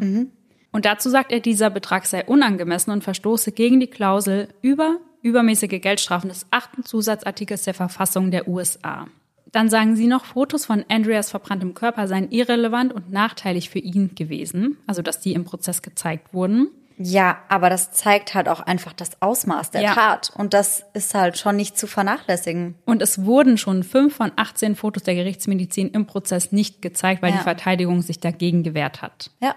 Und 0.73 0.85
dazu 0.85 1.09
sagt 1.09 1.31
er, 1.31 1.39
dieser 1.39 1.69
Betrag 1.69 2.05
sei 2.05 2.25
unangemessen 2.25 2.91
und 2.91 3.03
verstoße 3.03 3.53
gegen 3.53 3.79
die 3.79 3.87
Klausel 3.87 4.49
über 4.61 4.97
übermäßige 5.21 5.81
Geldstrafen 5.81 6.29
des 6.29 6.45
achten 6.51 6.83
Zusatzartikels 6.83 7.63
der 7.63 7.73
Verfassung 7.73 8.29
der 8.29 8.47
USA. 8.47 9.07
Dann 9.53 9.69
sagen 9.69 9.95
sie 9.95 10.07
noch, 10.07 10.25
Fotos 10.25 10.65
von 10.65 10.83
Andreas 10.89 11.29
verbranntem 11.29 11.75
Körper 11.75 12.07
seien 12.07 12.31
irrelevant 12.31 12.91
und 12.91 13.11
nachteilig 13.11 13.69
für 13.69 13.79
ihn 13.79 14.15
gewesen, 14.15 14.77
also 14.87 15.01
dass 15.01 15.21
die 15.21 15.33
im 15.33 15.45
Prozess 15.45 15.81
gezeigt 15.81 16.33
wurden. 16.33 16.69
Ja, 16.97 17.39
aber 17.49 17.69
das 17.69 17.91
zeigt 17.91 18.33
halt 18.35 18.47
auch 18.47 18.59
einfach 18.59 18.93
das 18.93 19.21
Ausmaß 19.21 19.71
der 19.71 19.81
Ja. 19.81 19.93
Tat. 19.93 20.31
Und 20.35 20.53
das 20.53 20.85
ist 20.93 21.13
halt 21.15 21.37
schon 21.37 21.55
nicht 21.55 21.77
zu 21.77 21.87
vernachlässigen. 21.87 22.75
Und 22.85 23.01
es 23.01 23.23
wurden 23.25 23.57
schon 23.57 23.83
fünf 23.83 24.15
von 24.15 24.31
18 24.35 24.75
Fotos 24.75 25.03
der 25.03 25.15
Gerichtsmedizin 25.15 25.89
im 25.89 26.05
Prozess 26.05 26.51
nicht 26.51 26.81
gezeigt, 26.81 27.21
weil 27.21 27.31
Ja. 27.31 27.37
die 27.37 27.43
Verteidigung 27.43 28.01
sich 28.01 28.19
dagegen 28.19 28.63
gewehrt 28.63 29.01
hat. 29.01 29.31
Ja. 29.41 29.55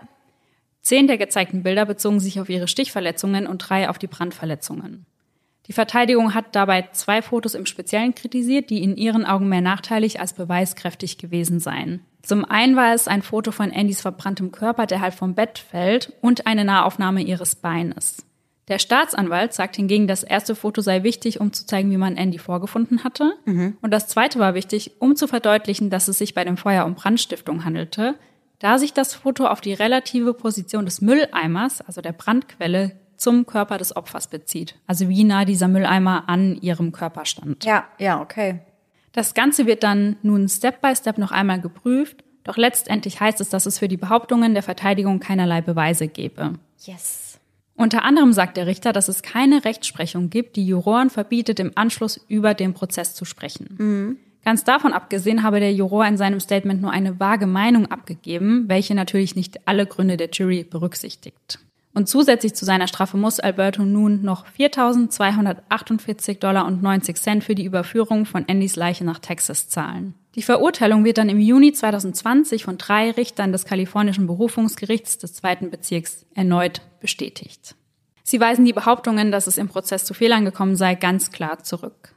Zehn 0.83 1.07
der 1.09 1.19
gezeigten 1.19 1.63
Bilder 1.63 1.85
bezogen 1.85 2.21
sich 2.21 2.39
auf 2.41 2.49
ihre 2.49 2.69
Stichverletzungen 2.69 3.47
und 3.47 3.59
drei 3.59 3.89
auf 3.91 3.99
die 3.99 4.07
Brandverletzungen. 4.07 5.05
Die 5.67 5.73
Verteidigung 5.73 6.33
hat 6.33 6.55
dabei 6.55 6.89
zwei 6.93 7.23
Fotos 7.23 7.55
im 7.55 7.67
Speziellen 7.67 8.15
kritisiert, 8.15 8.71
die 8.71 8.85
in 8.85 8.97
ihren 8.97 9.27
Augen 9.27 9.49
mehr 9.49 9.61
nachteilig 9.61 10.21
als 10.21 10.33
beweiskräftig 10.33 11.19
gewesen 11.19 11.59
seien. 11.59 12.05
Zum 12.27 12.45
einen 12.45 12.75
war 12.75 12.93
es 12.93 13.07
ein 13.07 13.23
Foto 13.23 13.53
von 13.53 13.71
Andys 13.71 14.01
verbranntem 14.01 14.51
Körper, 14.51 14.87
der 14.87 15.01
halb 15.01 15.15
vom 15.15 15.37
Bett 15.37 15.61
fällt, 15.61 16.13
und 16.23 16.49
eine 16.49 16.65
Nahaufnahme 16.65 17.23
ihres 17.23 17.55
Beines. 17.55 18.27
Der 18.67 18.81
Staatsanwalt 18.81 19.53
sagt 19.53 19.77
hingegen, 19.77 20.09
das 20.09 20.25
erste 20.25 20.57
Foto 20.57 20.81
sei 20.81 21.05
wichtig, 21.05 21.41
um 21.41 21.53
zu 21.53 21.67
zeigen, 21.67 21.89
wie 21.93 21.97
man 21.97 22.17
Andy 22.17 22.39
vorgefunden 22.39 23.05
hatte. 23.05 23.35
Und 23.81 23.93
das 23.93 24.09
zweite 24.09 24.41
war 24.41 24.55
wichtig, 24.55 24.97
um 24.99 25.15
zu 25.15 25.29
verdeutlichen, 25.29 25.89
dass 25.89 26.09
es 26.09 26.19
sich 26.19 26.35
bei 26.35 26.43
dem 26.43 26.57
Feuer 26.57 26.85
um 26.85 26.97
Brandstiftung 26.97 27.65
handelte, 27.65 28.17
da 28.59 28.79
sich 28.79 28.93
das 28.93 29.15
Foto 29.15 29.47
auf 29.47 29.61
die 29.61 29.75
relative 29.75 30.35
Position 30.35 30.85
des 30.85 31.01
Mülleimers, 31.01 31.81
also 31.81 32.01
der 32.01 32.13
Brandquelle, 32.13 32.97
zum 33.17 33.47
Körper 33.47 33.79
des 33.79 33.95
Opfers 33.95 34.27
bezieht. 34.27 34.75
Also 34.89 35.09
wie 35.09 35.23
nah 35.23 35.45
dieser 35.45 35.69
Mülleimer 35.69 36.29
an 36.29 36.57
ihrem 36.57 36.91
Körper 36.91 37.25
stand. 37.25 37.65
Ja, 37.65 37.85
ja, 38.01 38.21
okay. 38.21 38.63
Das 39.17 39.33
Ganze 39.33 39.65
wird 39.65 39.83
dann 39.83 40.17
nun 40.23 40.47
Step 40.47 40.83
by 40.83 40.95
Step 40.95 41.17
noch 41.17 41.33
einmal 41.33 41.59
geprüft, 41.59 42.23
doch 42.45 42.59
letztendlich 42.59 43.19
heißt 43.19 43.41
es, 43.41 43.49
dass 43.49 43.65
es 43.65 43.79
für 43.79 43.89
die 43.89 43.97
Behauptungen 43.97 44.53
der 44.53 44.63
Verteidigung 44.63 45.21
keinerlei 45.21 45.63
Beweise 45.63 46.07
gebe. 46.07 46.53
Yes. 46.85 47.41
Unter 47.77 48.05
anderem 48.05 48.35
sagt 48.35 48.59
der 48.59 48.67
Richter, 48.67 48.93
dass 48.93 49.09
es 49.09 49.23
keine 49.23 49.65
Rechtsprechung 49.65 50.29
gibt, 50.29 50.57
die 50.57 50.67
Juroren 50.67 51.09
verbietet, 51.09 51.61
im 51.61 51.73
Anschluss 51.77 52.21
über 52.29 52.53
den 52.53 52.75
Prozess 52.75 53.15
zu 53.15 53.25
sprechen. 53.25 54.19
Ganz 54.45 54.65
davon 54.65 54.93
abgesehen 54.93 55.43
habe 55.43 55.61
der 55.61 55.73
Juror 55.73 56.07
in 56.07 56.19
seinem 56.19 56.39
Statement 56.39 56.83
nur 56.83 56.91
eine 56.91 57.19
vage 57.19 57.47
Meinung 57.47 57.87
abgegeben, 57.87 58.69
welche 58.69 58.95
natürlich 58.95 59.35
nicht 59.35 59.67
alle 59.67 59.87
Gründe 59.87 60.19
der 60.19 60.29
Jury 60.31 60.63
berücksichtigt. 60.63 61.59
Und 61.97 62.11
zusätzlich 62.11 62.55
zu 62.55 62.67
seiner 62.67 62.89
Strafe 62.89 63.17
muss 63.17 63.41
Alberto 63.41 63.83
nun 63.83 64.21
noch 64.21 64.45
4.248 64.59 66.39
Dollar 66.41 66.67
und 66.67 66.83
90 66.83 67.17
Cent 67.17 67.43
für 67.43 67.55
die 67.55 67.65
Überführung 67.65 68.27
von 68.27 68.45
Andys 68.47 68.77
Leiche 68.77 69.03
nach 69.03 69.19
Texas 69.19 69.71
zahlen. 69.71 70.13
Die 70.35 70.43
Verurteilung 70.43 71.07
wird 71.07 71.17
dann 71.17 71.31
im 71.31 71.41
Juni 71.41 71.73
2020 71.73 72.65
von 72.65 72.77
drei 72.77 73.13
Richtern 73.13 73.51
des 73.51 73.65
kalifornischen 73.65 74.27
Berufungsgerichts 74.27 75.17
des 75.17 75.33
zweiten 75.33 75.71
Bezirks 75.71 76.27
erneut 76.35 76.83
bestätigt. 77.01 77.77
Sie 78.25 78.41
weisen 78.41 78.67
die 78.67 78.75
Behauptungen, 78.75 79.33
dass 79.33 79.47
es 79.47 79.57
im 79.57 79.69
Prozess 79.69 80.05
zu 80.05 80.13
Fehlern 80.13 80.45
gekommen 80.45 80.77
sei, 80.77 80.97
ganz 80.97 81.31
klar 81.31 81.63
zurück. 81.63 82.15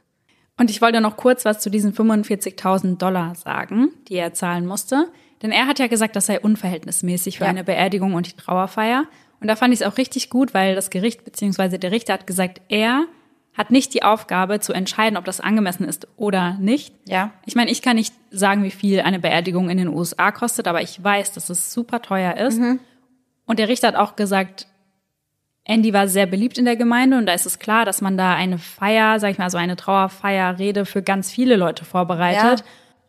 Und 0.58 0.68
ich 0.68 0.82
wollte 0.82 1.00
noch 1.00 1.16
kurz 1.16 1.46
was 1.46 1.60
zu 1.60 1.70
diesen 1.70 1.94
45.000 1.94 2.98
Dollar 2.98 3.34
sagen, 3.34 3.88
die 4.08 4.16
er 4.16 4.34
zahlen 4.34 4.66
musste. 4.66 5.08
Denn 5.40 5.52
er 5.52 5.66
hat 5.66 5.78
ja 5.78 5.86
gesagt, 5.86 6.16
das 6.16 6.26
sei 6.26 6.38
unverhältnismäßig 6.38 7.38
für 7.38 7.44
Ja. 7.44 7.50
eine 7.50 7.64
Beerdigung 7.64 8.12
und 8.12 8.26
die 8.26 8.36
Trauerfeier. 8.36 9.06
Und 9.40 9.48
da 9.48 9.56
fand 9.56 9.72
ich 9.72 9.80
es 9.80 9.86
auch 9.86 9.96
richtig 9.96 10.30
gut, 10.30 10.54
weil 10.54 10.74
das 10.74 10.90
Gericht 10.90 11.24
bzw. 11.24 11.78
der 11.78 11.92
Richter 11.92 12.12
hat 12.12 12.26
gesagt, 12.26 12.60
er 12.68 13.06
hat 13.54 13.70
nicht 13.70 13.94
die 13.94 14.02
Aufgabe 14.02 14.60
zu 14.60 14.72
entscheiden, 14.72 15.16
ob 15.16 15.24
das 15.24 15.40
angemessen 15.40 15.84
ist 15.84 16.06
oder 16.16 16.56
nicht. 16.60 16.94
Ja. 17.08 17.32
Ich 17.46 17.56
meine, 17.56 17.70
ich 17.70 17.82
kann 17.82 17.96
nicht 17.96 18.14
sagen, 18.30 18.62
wie 18.62 18.70
viel 18.70 19.00
eine 19.00 19.18
Beerdigung 19.18 19.70
in 19.70 19.78
den 19.78 19.88
USA 19.88 20.30
kostet, 20.30 20.68
aber 20.68 20.82
ich 20.82 21.02
weiß, 21.02 21.32
dass 21.32 21.50
es 21.50 21.72
super 21.72 22.00
teuer 22.00 22.36
ist. 22.36 22.60
Und 23.46 23.58
der 23.58 23.68
Richter 23.68 23.88
hat 23.88 23.96
auch 23.96 24.14
gesagt, 24.14 24.66
Andy 25.64 25.92
war 25.92 26.08
sehr 26.08 26.26
beliebt 26.26 26.58
in 26.58 26.64
der 26.64 26.76
Gemeinde 26.76 27.18
und 27.18 27.26
da 27.26 27.32
ist 27.32 27.46
es 27.46 27.58
klar, 27.58 27.84
dass 27.84 28.00
man 28.00 28.16
da 28.16 28.34
eine 28.34 28.58
Feier, 28.58 29.20
sag 29.20 29.30
ich 29.30 29.38
mal, 29.38 29.50
so 29.50 29.58
eine 29.58 29.76
Trauerfeierrede 29.76 30.86
für 30.86 31.02
ganz 31.02 31.30
viele 31.30 31.56
Leute 31.56 31.84
vorbereitet. 31.84 32.60
Ja. 32.60 32.66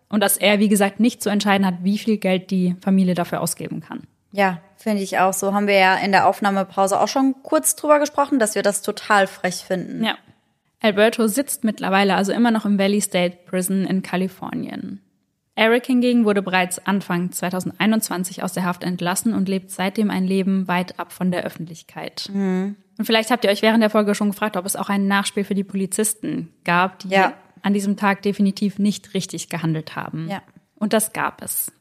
Und 0.09 0.21
dass 0.21 0.37
er, 0.37 0.59
wie 0.59 0.67
gesagt, 0.67 0.99
nicht 0.99 1.23
zu 1.23 1.29
entscheiden 1.29 1.65
hat, 1.65 1.75
wie 1.83 1.97
viel 1.97 2.17
Geld 2.17 2.51
die 2.51 2.75
Familie 2.81 3.13
dafür 3.13 3.41
ausgeben 3.41 3.79
kann. 3.79 4.01
Ja, 4.31 4.59
finde 4.77 5.01
ich 5.03 5.19
auch 5.19 5.33
so. 5.33 5.53
Haben 5.53 5.67
wir 5.67 5.77
ja 5.77 5.95
in 5.95 6.11
der 6.11 6.27
Aufnahmepause 6.27 6.99
auch 6.99 7.07
schon 7.07 7.35
kurz 7.43 7.75
drüber 7.75 7.99
gesprochen, 7.99 8.39
dass 8.39 8.55
wir 8.55 8.63
das 8.63 8.81
total 8.81 9.27
frech 9.27 9.63
finden. 9.65 10.03
Ja. 10.03 10.15
Alberto 10.79 11.27
sitzt 11.27 11.63
mittlerweile 11.63 12.15
also 12.15 12.31
immer 12.31 12.49
noch 12.51 12.65
im 12.65 12.79
Valley 12.79 13.01
State 13.01 13.37
Prison 13.45 13.85
in 13.85 14.01
Kalifornien. 14.01 15.01
Eric 15.53 15.85
hingegen 15.85 16.25
wurde 16.25 16.41
bereits 16.41 16.79
Anfang 16.85 17.31
2021 17.31 18.41
aus 18.41 18.53
der 18.53 18.63
Haft 18.63 18.83
entlassen 18.83 19.33
und 19.35 19.47
lebt 19.49 19.69
seitdem 19.69 20.09
ein 20.09 20.23
Leben 20.25 20.67
weit 20.67 20.97
ab 20.97 21.11
von 21.11 21.29
der 21.29 21.43
Öffentlichkeit. 21.43 22.29
Und 22.33 22.75
vielleicht 23.03 23.29
habt 23.31 23.43
ihr 23.43 23.51
euch 23.51 23.61
während 23.61 23.83
der 23.83 23.89
Folge 23.89 24.15
schon 24.15 24.31
gefragt, 24.31 24.57
ob 24.57 24.65
es 24.65 24.75
auch 24.75 24.89
ein 24.89 25.07
Nachspiel 25.07 25.43
für 25.43 25.53
die 25.53 25.63
Polizisten 25.65 26.53
gab, 26.63 26.99
die 26.99 27.09
Ja. 27.09 27.33
an 27.61 27.73
diesem 27.73 27.97
Tag 27.97 28.21
definitiv 28.23 28.79
nicht 28.79 29.13
richtig 29.13 29.49
gehandelt 29.49 29.95
haben. 29.95 30.27
Ja. 30.29 30.41
Und 30.75 30.93
das 30.93 31.13
gab 31.13 31.43
es. 31.43 31.71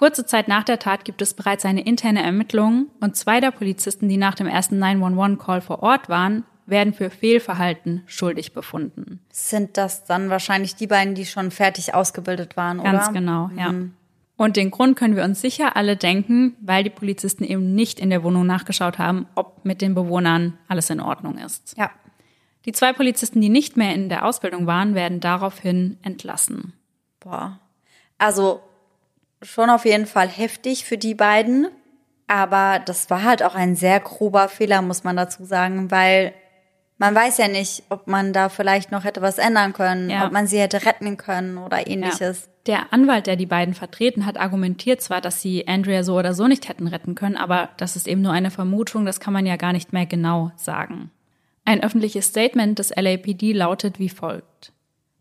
Kurze 0.00 0.24
Zeit 0.24 0.48
nach 0.48 0.64
der 0.64 0.78
Tat 0.78 1.04
gibt 1.04 1.20
es 1.20 1.34
bereits 1.34 1.66
eine 1.66 1.82
interne 1.82 2.22
Ermittlung 2.22 2.86
und 3.02 3.16
zwei 3.16 3.38
der 3.38 3.50
Polizisten, 3.50 4.08
die 4.08 4.16
nach 4.16 4.34
dem 4.34 4.46
ersten 4.46 4.82
911-Call 4.82 5.60
vor 5.60 5.82
Ort 5.82 6.08
waren, 6.08 6.44
werden 6.64 6.94
für 6.94 7.10
Fehlverhalten 7.10 8.02
schuldig 8.06 8.54
befunden. 8.54 9.20
Sind 9.30 9.76
das 9.76 10.06
dann 10.06 10.30
wahrscheinlich 10.30 10.74
die 10.74 10.86
beiden, 10.86 11.14
die 11.14 11.26
schon 11.26 11.50
fertig 11.50 11.92
ausgebildet 11.92 12.56
waren, 12.56 12.82
Ganz 12.82 13.08
oder? 13.08 13.12
genau, 13.12 13.50
ja. 13.54 13.74
Und 14.38 14.56
den 14.56 14.70
Grund 14.70 14.96
können 14.96 15.16
wir 15.16 15.24
uns 15.24 15.42
sicher 15.42 15.76
alle 15.76 15.98
denken, 15.98 16.56
weil 16.62 16.82
die 16.82 16.88
Polizisten 16.88 17.44
eben 17.44 17.74
nicht 17.74 18.00
in 18.00 18.08
der 18.08 18.22
Wohnung 18.22 18.46
nachgeschaut 18.46 18.98
haben, 18.98 19.26
ob 19.34 19.66
mit 19.66 19.82
den 19.82 19.94
Bewohnern 19.94 20.56
alles 20.66 20.88
in 20.88 21.00
Ordnung 21.00 21.36
ist. 21.36 21.76
Ja. 21.76 21.90
Die 22.64 22.72
zwei 22.72 22.94
Polizisten, 22.94 23.42
die 23.42 23.50
nicht 23.50 23.76
mehr 23.76 23.94
in 23.94 24.08
der 24.08 24.24
Ausbildung 24.24 24.66
waren, 24.66 24.94
werden 24.94 25.20
daraufhin 25.20 25.98
entlassen. 26.00 26.72
Boah. 27.20 27.60
Also 28.16 28.62
schon 29.42 29.70
auf 29.70 29.84
jeden 29.84 30.06
Fall 30.06 30.28
heftig 30.28 30.84
für 30.84 30.98
die 30.98 31.14
beiden. 31.14 31.68
Aber 32.26 32.80
das 32.84 33.10
war 33.10 33.24
halt 33.24 33.42
auch 33.42 33.54
ein 33.54 33.74
sehr 33.74 33.98
grober 34.00 34.48
Fehler, 34.48 34.82
muss 34.82 35.02
man 35.02 35.16
dazu 35.16 35.44
sagen, 35.44 35.90
weil 35.90 36.32
man 36.98 37.14
weiß 37.14 37.38
ja 37.38 37.48
nicht, 37.48 37.82
ob 37.88 38.06
man 38.06 38.32
da 38.32 38.48
vielleicht 38.48 38.92
noch 38.92 39.04
hätte 39.04 39.22
was 39.22 39.38
ändern 39.38 39.72
können, 39.72 40.10
Ja. 40.10 40.26
ob 40.26 40.32
man 40.32 40.46
sie 40.46 40.60
hätte 40.60 40.84
retten 40.84 41.16
können 41.16 41.58
oder 41.58 41.86
ähnliches. 41.88 42.48
Der 42.66 42.92
Anwalt, 42.92 43.26
der 43.26 43.36
die 43.36 43.46
beiden 43.46 43.72
vertreten 43.74 44.26
hat, 44.26 44.36
argumentiert 44.38 45.00
zwar, 45.00 45.20
dass 45.22 45.40
sie 45.40 45.66
Andrea 45.66 46.04
so 46.04 46.16
oder 46.18 46.34
so 46.34 46.46
nicht 46.46 46.68
hätten 46.68 46.86
retten 46.86 47.14
können, 47.14 47.36
aber 47.36 47.70
das 47.78 47.96
ist 47.96 48.06
eben 48.06 48.20
nur 48.20 48.32
eine 48.32 48.50
Vermutung, 48.50 49.06
das 49.06 49.18
kann 49.18 49.32
man 49.32 49.46
ja 49.46 49.56
gar 49.56 49.72
nicht 49.72 49.92
mehr 49.94 50.04
genau 50.06 50.52
sagen. 50.56 51.10
Ein 51.64 51.82
öffentliches 51.82 52.26
Statement 52.26 52.78
des 52.78 52.90
LAPD 52.94 53.54
lautet 53.54 53.98
wie 53.98 54.10
folgt. 54.10 54.72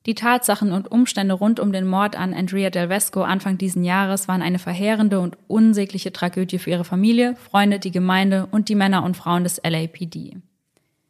Die 0.09 0.15
Tatsachen 0.15 0.71
und 0.71 0.91
Umstände 0.91 1.35
rund 1.35 1.59
um 1.59 1.71
den 1.71 1.85
Mord 1.85 2.15
an 2.15 2.33
Andrea 2.33 2.71
Del 2.71 2.87
Vesco 2.87 3.21
Anfang 3.21 3.59
diesen 3.59 3.83
Jahres 3.83 4.27
waren 4.27 4.41
eine 4.41 4.57
verheerende 4.57 5.19
und 5.19 5.37
unsägliche 5.47 6.11
Tragödie 6.11 6.57
für 6.57 6.71
ihre 6.71 6.83
Familie, 6.83 7.35
Freunde, 7.35 7.77
die 7.77 7.91
Gemeinde 7.91 8.47
und 8.49 8.69
die 8.69 8.75
Männer 8.75 9.03
und 9.03 9.15
Frauen 9.15 9.43
des 9.43 9.61
LAPD. 9.63 10.37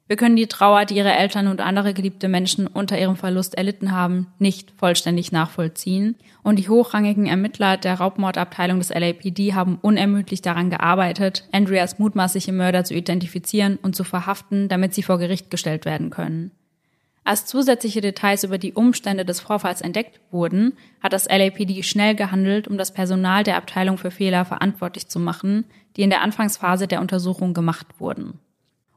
Wir 0.08 0.16
können 0.18 0.36
die 0.36 0.48
Trauer, 0.48 0.84
die 0.84 0.98
ihre 0.98 1.14
Eltern 1.14 1.48
und 1.48 1.62
andere 1.62 1.94
geliebte 1.94 2.28
Menschen 2.28 2.68
unter 2.68 3.00
ihrem 3.00 3.16
Verlust 3.16 3.56
erlitten 3.56 3.94
haben, 3.94 4.28
nicht 4.38 4.74
vollständig 4.76 5.32
nachvollziehen. 5.32 6.16
Und 6.44 6.60
die 6.60 6.68
hochrangigen 6.68 7.26
Ermittler 7.26 7.78
der 7.78 7.94
Raubmordabteilung 8.00 8.80
des 8.80 8.90
LAPD 8.90 9.54
haben 9.54 9.80
unermüdlich 9.82 10.42
daran 10.42 10.70
gearbeitet, 10.70 11.48
Andreas 11.54 12.00
mutmaßliche 12.00 12.52
Mörder 12.52 12.84
zu 12.84 12.96
identifizieren 12.96 13.80
und 13.82 13.96
zu 13.96 14.04
verhaften, 14.04 14.68
damit 14.68 14.94
sie 14.94 15.04
vor 15.04 15.20
Gericht 15.20 15.50
gestellt 15.50 15.86
werden 15.86 16.10
können. 16.10 16.52
Als 17.24 17.46
zusätzliche 17.46 18.02
Details 18.02 18.44
über 18.44 18.58
die 18.58 18.74
Umstände 18.74 19.26
des 19.26 19.40
Vorfalls 19.40 19.82
entdeckt 19.82 20.20
wurden, 20.32 20.78
hat 21.04 21.14
das 21.14 21.26
LAPD 21.30 21.84
schnell 21.84 22.16
gehandelt, 22.16 22.68
um 22.68 22.78
das 22.78 22.92
Personal 22.94 23.44
der 23.44 23.58
Abteilung 23.58 23.98
für 23.98 24.10
Fehler 24.12 24.46
verantwortlich 24.46 25.08
zu 25.10 25.20
machen, 25.20 25.66
die 25.96 26.02
in 26.02 26.10
der 26.10 26.22
Anfangsphase 26.22 26.88
der 26.88 27.02
Untersuchung 27.02 27.54
gemacht 27.54 27.88
wurden. 28.00 28.40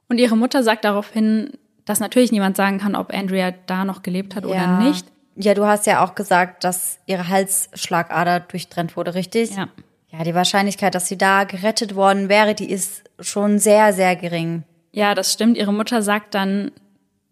Und 0.09 0.18
ihre 0.18 0.37
Mutter 0.37 0.62
sagt 0.62 0.85
daraufhin, 0.85 1.51
dass 1.85 2.01
natürlich 2.01 2.33
niemand 2.33 2.57
sagen 2.57 2.79
kann, 2.79 2.95
ob 2.95 3.12
Andrea 3.12 3.53
da 3.66 3.85
noch 3.85 4.03
gelebt 4.03 4.37
hat 4.37 4.45
Ja. 4.45 4.51
oder 4.51 4.79
nicht. 4.79 5.07
Ja, 5.35 5.55
du 5.55 5.64
hast 5.66 5.87
ja 5.87 6.05
auch 6.05 6.14
gesagt, 6.14 6.62
dass 6.64 6.99
ihre 7.07 7.29
Halsschlagader 7.29 8.41
durchtrennt 8.41 8.97
wurde, 8.97 9.14
richtig? 9.14 9.57
Ja. 9.57 9.68
Ja, 10.11 10.25
die 10.25 10.35
Wahrscheinlichkeit, 10.35 10.95
dass 10.95 11.09
sie 11.09 11.16
da 11.16 11.45
gerettet 11.45 11.95
worden 11.95 12.29
wäre, 12.29 12.55
die 12.55 12.70
ist 12.70 13.05
schon 13.18 13.59
sehr, 13.59 13.95
sehr 13.95 14.14
gering. 14.14 14.62
Ja, 14.93 15.14
das 15.14 15.33
stimmt. 15.33 15.57
Ihre 15.57 15.73
Mutter 15.73 16.03
sagt 16.03 16.35
dann, 16.35 16.70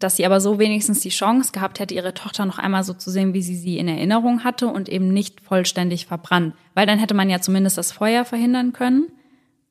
dass 0.03 0.15
sie 0.15 0.25
aber 0.25 0.41
so 0.41 0.59
wenigstens 0.59 0.99
die 1.01 1.09
Chance 1.09 1.51
gehabt 1.51 1.79
hätte, 1.79 1.93
ihre 1.93 2.13
Tochter 2.13 2.45
noch 2.45 2.57
einmal 2.57 2.83
so 2.83 2.93
zu 2.93 3.09
sehen, 3.11 3.33
wie 3.33 3.41
sie 3.41 3.55
sie 3.55 3.77
in 3.77 3.87
Erinnerung 3.87 4.43
hatte 4.43 4.67
und 4.67 4.89
eben 4.89 5.09
nicht 5.13 5.41
vollständig 5.41 6.05
verbrannt. 6.05 6.55
Weil 6.73 6.85
dann 6.85 6.99
hätte 6.99 7.13
man 7.13 7.29
ja 7.29 7.41
zumindest 7.41 7.77
das 7.77 7.91
Feuer 7.91 8.25
verhindern 8.25 8.73
können. 8.73 9.07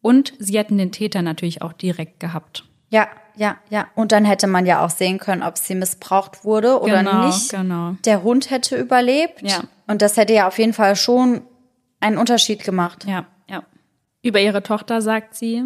Und 0.03 0.33
sie 0.39 0.57
hätten 0.59 0.79
den 0.79 0.93
Täter 0.93 1.21
natürlich 1.23 1.61
auch 1.63 1.73
direkt 1.75 2.21
gehabt. 2.21 2.65
Ja, 2.89 3.09
ja, 3.37 3.57
ja. 3.69 3.87
Und 3.95 4.13
dann 4.13 4.25
hätte 4.25 4.47
man 4.47 4.67
ja 4.67 4.85
auch 4.85 4.91
sehen 4.91 5.19
können, 5.19 5.43
ob 5.43 5.59
sie 5.59 5.75
missbraucht 5.75 6.45
wurde 6.45 6.81
oder 6.81 6.99
Genau, 7.05 7.27
nicht. 7.27 7.51
genau. 7.51 7.97
Der 8.05 8.23
Hund 8.23 8.51
hätte 8.51 8.77
überlebt. 8.77 9.43
Ja. 9.43 9.61
Und 9.87 10.03
das 10.03 10.17
hätte 10.17 10.33
ja 10.33 10.49
auf 10.49 10.59
jeden 10.59 10.73
Fall 10.73 10.97
schon 10.97 11.43
einen 12.01 12.17
Unterschied 12.19 12.65
gemacht. 12.65 13.05
Ja, 13.07 13.27
ja. 13.49 13.63
Über 14.23 14.41
ihre 14.41 14.63
Tochter 14.63 15.03
sagt 15.03 15.35
sie, 15.35 15.65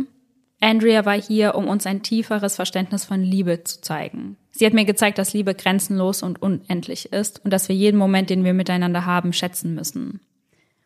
Andrea 0.61 1.05
war 1.05 1.21
hier, 1.21 1.55
um 1.55 1.69
uns 1.69 1.87
ein 1.87 2.03
tieferes 2.03 2.57
Verständnis 2.57 3.05
von 3.05 3.21
Liebe 3.23 3.65
zu 3.65 3.81
zeigen. 3.81 4.37
Sie 4.57 4.65
hat 4.65 4.73
mir 4.73 4.85
gezeigt, 4.85 5.19
dass 5.19 5.33
Liebe 5.33 5.53
grenzenlos 5.53 6.23
und 6.23 6.41
unendlich 6.41 7.13
ist 7.13 7.45
und 7.45 7.53
dass 7.53 7.69
wir 7.69 7.75
jeden 7.75 7.97
Moment, 7.97 8.31
den 8.31 8.45
wir 8.45 8.55
miteinander 8.55 9.05
haben, 9.05 9.33
schätzen 9.33 9.75
müssen. 9.75 10.21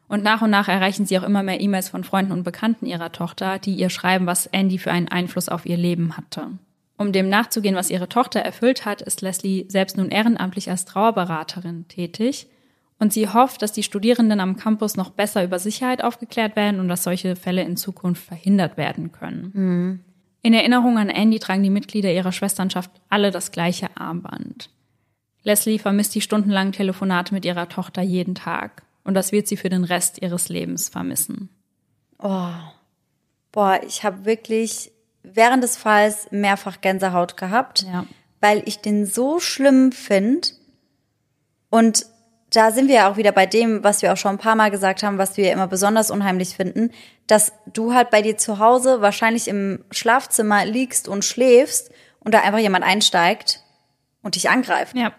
Und 0.08 0.22
nach 0.24 0.40
und 0.40 0.48
nach 0.48 0.68
erreichen 0.68 1.04
sie 1.04 1.18
auch 1.18 1.22
immer 1.22 1.42
mehr 1.42 1.60
E-Mails 1.60 1.90
von 1.90 2.02
Freunden 2.02 2.32
und 2.32 2.44
Bekannten 2.44 2.86
ihrer 2.86 3.12
Tochter, 3.12 3.58
die 3.58 3.74
ihr 3.74 3.90
schreiben, 3.90 4.24
was 4.26 4.46
Andy 4.46 4.78
für 4.78 4.90
einen 4.90 5.08
Einfluss 5.08 5.50
auf 5.50 5.66
ihr 5.66 5.76
Leben 5.76 6.16
hatte. 6.16 6.52
Um 6.96 7.12
dem 7.12 7.28
nachzugehen, 7.28 7.76
was 7.76 7.90
ihre 7.90 8.08
Tochter 8.08 8.40
erfüllt 8.40 8.86
hat, 8.86 9.02
ist 9.02 9.20
Leslie 9.20 9.66
selbst 9.68 9.98
nun 9.98 10.08
ehrenamtlich 10.08 10.70
als 10.70 10.86
Trauerberaterin 10.86 11.86
tätig. 11.88 12.46
Und 12.98 13.12
sie 13.12 13.28
hofft, 13.28 13.60
dass 13.60 13.72
die 13.72 13.82
Studierenden 13.82 14.40
am 14.40 14.56
Campus 14.56 14.96
noch 14.96 15.10
besser 15.10 15.44
über 15.44 15.58
Sicherheit 15.58 16.02
aufgeklärt 16.02 16.56
werden 16.56 16.80
und 16.80 16.88
dass 16.88 17.04
solche 17.04 17.36
Fälle 17.36 17.62
in 17.62 17.76
Zukunft 17.76 18.24
verhindert 18.24 18.78
werden 18.78 19.12
können. 19.12 20.04
In 20.42 20.54
Erinnerung 20.54 20.98
an 20.98 21.08
Andy 21.10 21.38
tragen 21.38 21.62
die 21.62 21.70
Mitglieder 21.70 22.12
ihrer 22.12 22.32
Schwesternschaft 22.32 22.90
alle 23.08 23.30
das 23.30 23.50
gleiche 23.52 23.88
Armband. 23.96 24.70
Leslie 25.42 25.78
vermisst 25.78 26.14
die 26.14 26.20
stundenlangen 26.20 26.72
Telefonate 26.72 27.34
mit 27.34 27.44
ihrer 27.44 27.68
Tochter 27.68 28.02
jeden 28.02 28.34
Tag. 28.34 28.82
Und 29.04 29.14
das 29.14 29.32
wird 29.32 29.48
sie 29.48 29.56
für 29.56 29.68
den 29.70 29.84
Rest 29.84 30.20
ihres 30.22 30.48
Lebens 30.48 30.88
vermissen. 30.88 31.48
Boah, 32.18 33.80
ich 33.86 34.04
habe 34.04 34.24
wirklich 34.24 34.92
während 35.22 35.62
des 35.64 35.76
Falls 35.76 36.28
mehrfach 36.30 36.80
Gänsehaut 36.80 37.36
gehabt, 37.36 37.82
Ja. 37.82 38.04
weil 38.40 38.62
ich 38.66 38.80
den 38.80 39.06
so 39.06 39.40
schlimm 39.40 39.92
finde. 39.92 40.48
Und 41.70 42.06
da 42.58 42.72
sind 42.72 42.88
wir 42.88 42.96
ja 42.96 43.10
auch 43.10 43.16
wieder 43.16 43.30
bei 43.30 43.46
dem, 43.46 43.84
was 43.84 44.02
wir 44.02 44.12
auch 44.12 44.16
schon 44.16 44.32
ein 44.32 44.38
paar 44.38 44.56
Mal 44.56 44.72
gesagt 44.72 45.04
haben, 45.04 45.16
was 45.16 45.36
wir 45.36 45.52
immer 45.52 45.68
besonders 45.68 46.10
unheimlich 46.10 46.56
finden, 46.56 46.90
dass 47.28 47.52
du 47.72 47.94
halt 47.94 48.10
bei 48.10 48.20
dir 48.20 48.36
zu 48.36 48.58
Hause 48.58 49.00
wahrscheinlich 49.00 49.46
im 49.46 49.84
Schlafzimmer 49.92 50.64
liegst 50.64 51.06
und 51.06 51.24
schläfst 51.24 51.92
und 52.18 52.34
da 52.34 52.40
einfach 52.40 52.58
jemand 52.58 52.84
einsteigt 52.84 53.62
und 54.22 54.34
dich 54.34 54.50
angreift. 54.50 54.96
Ja. 54.96 55.12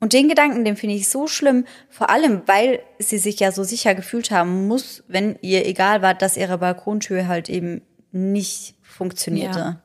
Und 0.00 0.14
den 0.14 0.26
Gedanken, 0.26 0.64
den 0.64 0.76
finde 0.76 0.94
ich 0.96 1.10
so 1.10 1.26
schlimm, 1.26 1.66
vor 1.90 2.08
allem, 2.08 2.40
weil 2.46 2.80
sie 2.98 3.18
sich 3.18 3.40
ja 3.40 3.52
so 3.52 3.62
sicher 3.62 3.94
gefühlt 3.94 4.30
haben 4.30 4.66
muss, 4.66 5.04
wenn 5.06 5.38
ihr 5.42 5.66
egal 5.66 6.00
war, 6.00 6.14
dass 6.14 6.38
ihre 6.38 6.56
Balkontür 6.56 7.28
halt 7.28 7.50
eben 7.50 7.82
nicht 8.10 8.74
funktionierte. 8.82 9.58
Ja. 9.58 9.80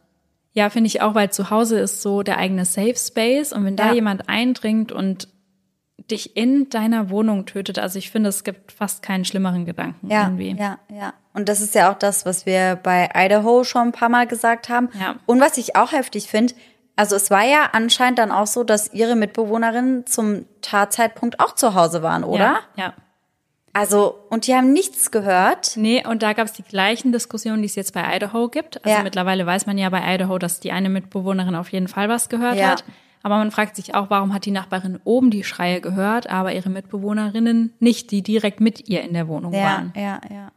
Ja, 0.54 0.70
finde 0.70 0.88
ich 0.88 1.02
auch, 1.02 1.14
weil 1.14 1.30
zu 1.30 1.50
Hause 1.50 1.78
ist 1.80 2.02
so 2.02 2.24
der 2.24 2.38
eigene 2.38 2.64
Safe 2.64 2.96
Space 2.96 3.52
und 3.52 3.66
wenn 3.66 3.76
da 3.76 3.88
Ja. 3.88 3.94
jemand 3.94 4.30
eindringt 4.30 4.94
und 4.94 5.28
dich 6.12 6.36
in 6.36 6.70
deiner 6.70 7.10
Wohnung 7.10 7.45
tötet, 7.45 7.80
also 7.80 7.97
ich 7.99 8.12
finde, 8.12 8.30
es 8.30 8.43
gibt 8.43 8.72
fast 8.72 9.01
keinen 9.01 9.26
schlimmeren 9.26 9.66
Gedanken 9.66 10.10
Ja, 10.10 10.24
irgendwie. 10.24 10.55
ja, 10.60 10.78
ja. 10.89 11.14
Und 11.34 11.47
das 11.49 11.62
ist 11.62 11.76
ja 11.76 11.91
auch 11.91 11.97
das, 11.97 12.26
was 12.26 12.45
wir 12.45 12.76
bei 12.82 13.10
Idaho 13.16 13.64
schon 13.64 13.89
ein 13.89 13.91
paar 13.91 14.10
Mal 14.10 14.28
gesagt 14.28 14.70
haben. 14.70 14.89
Ja. 14.99 15.16
Und 15.26 15.39
was 15.39 15.57
ich 15.57 15.76
auch 15.76 15.91
heftig 15.91 16.28
finde, 16.28 16.53
also 16.95 17.16
es 17.16 17.32
war 17.32 17.43
ja 17.45 17.70
anscheinend 17.72 18.20
dann 18.20 18.32
auch 18.32 18.47
so, 18.47 18.64
dass 18.66 18.93
ihre 18.93 19.16
Mitbewohnerinnen 19.16 20.05
zum 20.05 20.45
Tatzeitpunkt 20.62 21.39
auch 21.39 21.55
zu 21.55 21.74
Hause 21.76 22.01
waren, 22.03 22.24
oder? 22.26 22.60
Ja. 22.76 22.86
ja. 22.86 22.93
Also, 23.72 24.26
und 24.30 24.47
die 24.47 24.55
haben 24.55 24.74
nichts 24.74 25.12
gehört. 25.12 25.74
Nee, 25.78 26.03
und 26.05 26.24
da 26.24 26.34
gab 26.34 26.47
es 26.47 26.53
die 26.53 26.64
gleichen 26.64 27.12
Diskussionen, 27.12 27.62
die 27.62 27.68
es 27.68 27.76
jetzt 27.76 27.93
bei 27.93 28.03
Idaho 28.16 28.49
gibt. 28.49 28.84
Also 28.84 28.97
Ja. 28.97 29.03
mittlerweile 29.03 29.45
weiß 29.45 29.68
man 29.68 29.78
ja 29.78 29.89
bei 29.89 30.01
Idaho, 30.16 30.39
dass 30.39 30.60
die 30.60 30.72
eine 30.72 30.89
Mitbewohnerin 30.89 31.55
auf 31.55 31.72
jeden 31.72 31.88
Fall 31.88 32.10
was 32.10 32.30
gehört 32.30 32.57
Ja. 32.57 32.70
hat. 32.72 32.84
Aber 33.24 33.38
man 33.38 33.51
fragt 33.51 33.76
sich 33.76 33.95
auch, 33.95 34.09
warum 34.09 34.34
hat 34.34 34.45
die 34.45 34.51
Nachbarin 34.51 34.99
oben 35.03 35.30
die 35.30 35.43
Schreie 35.43 35.82
gehört, 35.82 36.30
aber 36.30 36.53
ihre 36.53 36.70
Mitbewohnerinnen 36.70 37.74
nicht, 37.80 38.11
die 38.11 38.22
direkt 38.22 38.61
mit 38.61 38.88
ihr 38.88 39.01
in 39.01 39.13
der 39.13 39.28
Wohnung 39.28 39.53
Ja, 39.53 39.63
waren. 39.63 39.93
ja, 39.95 40.22
ja. 40.30 40.51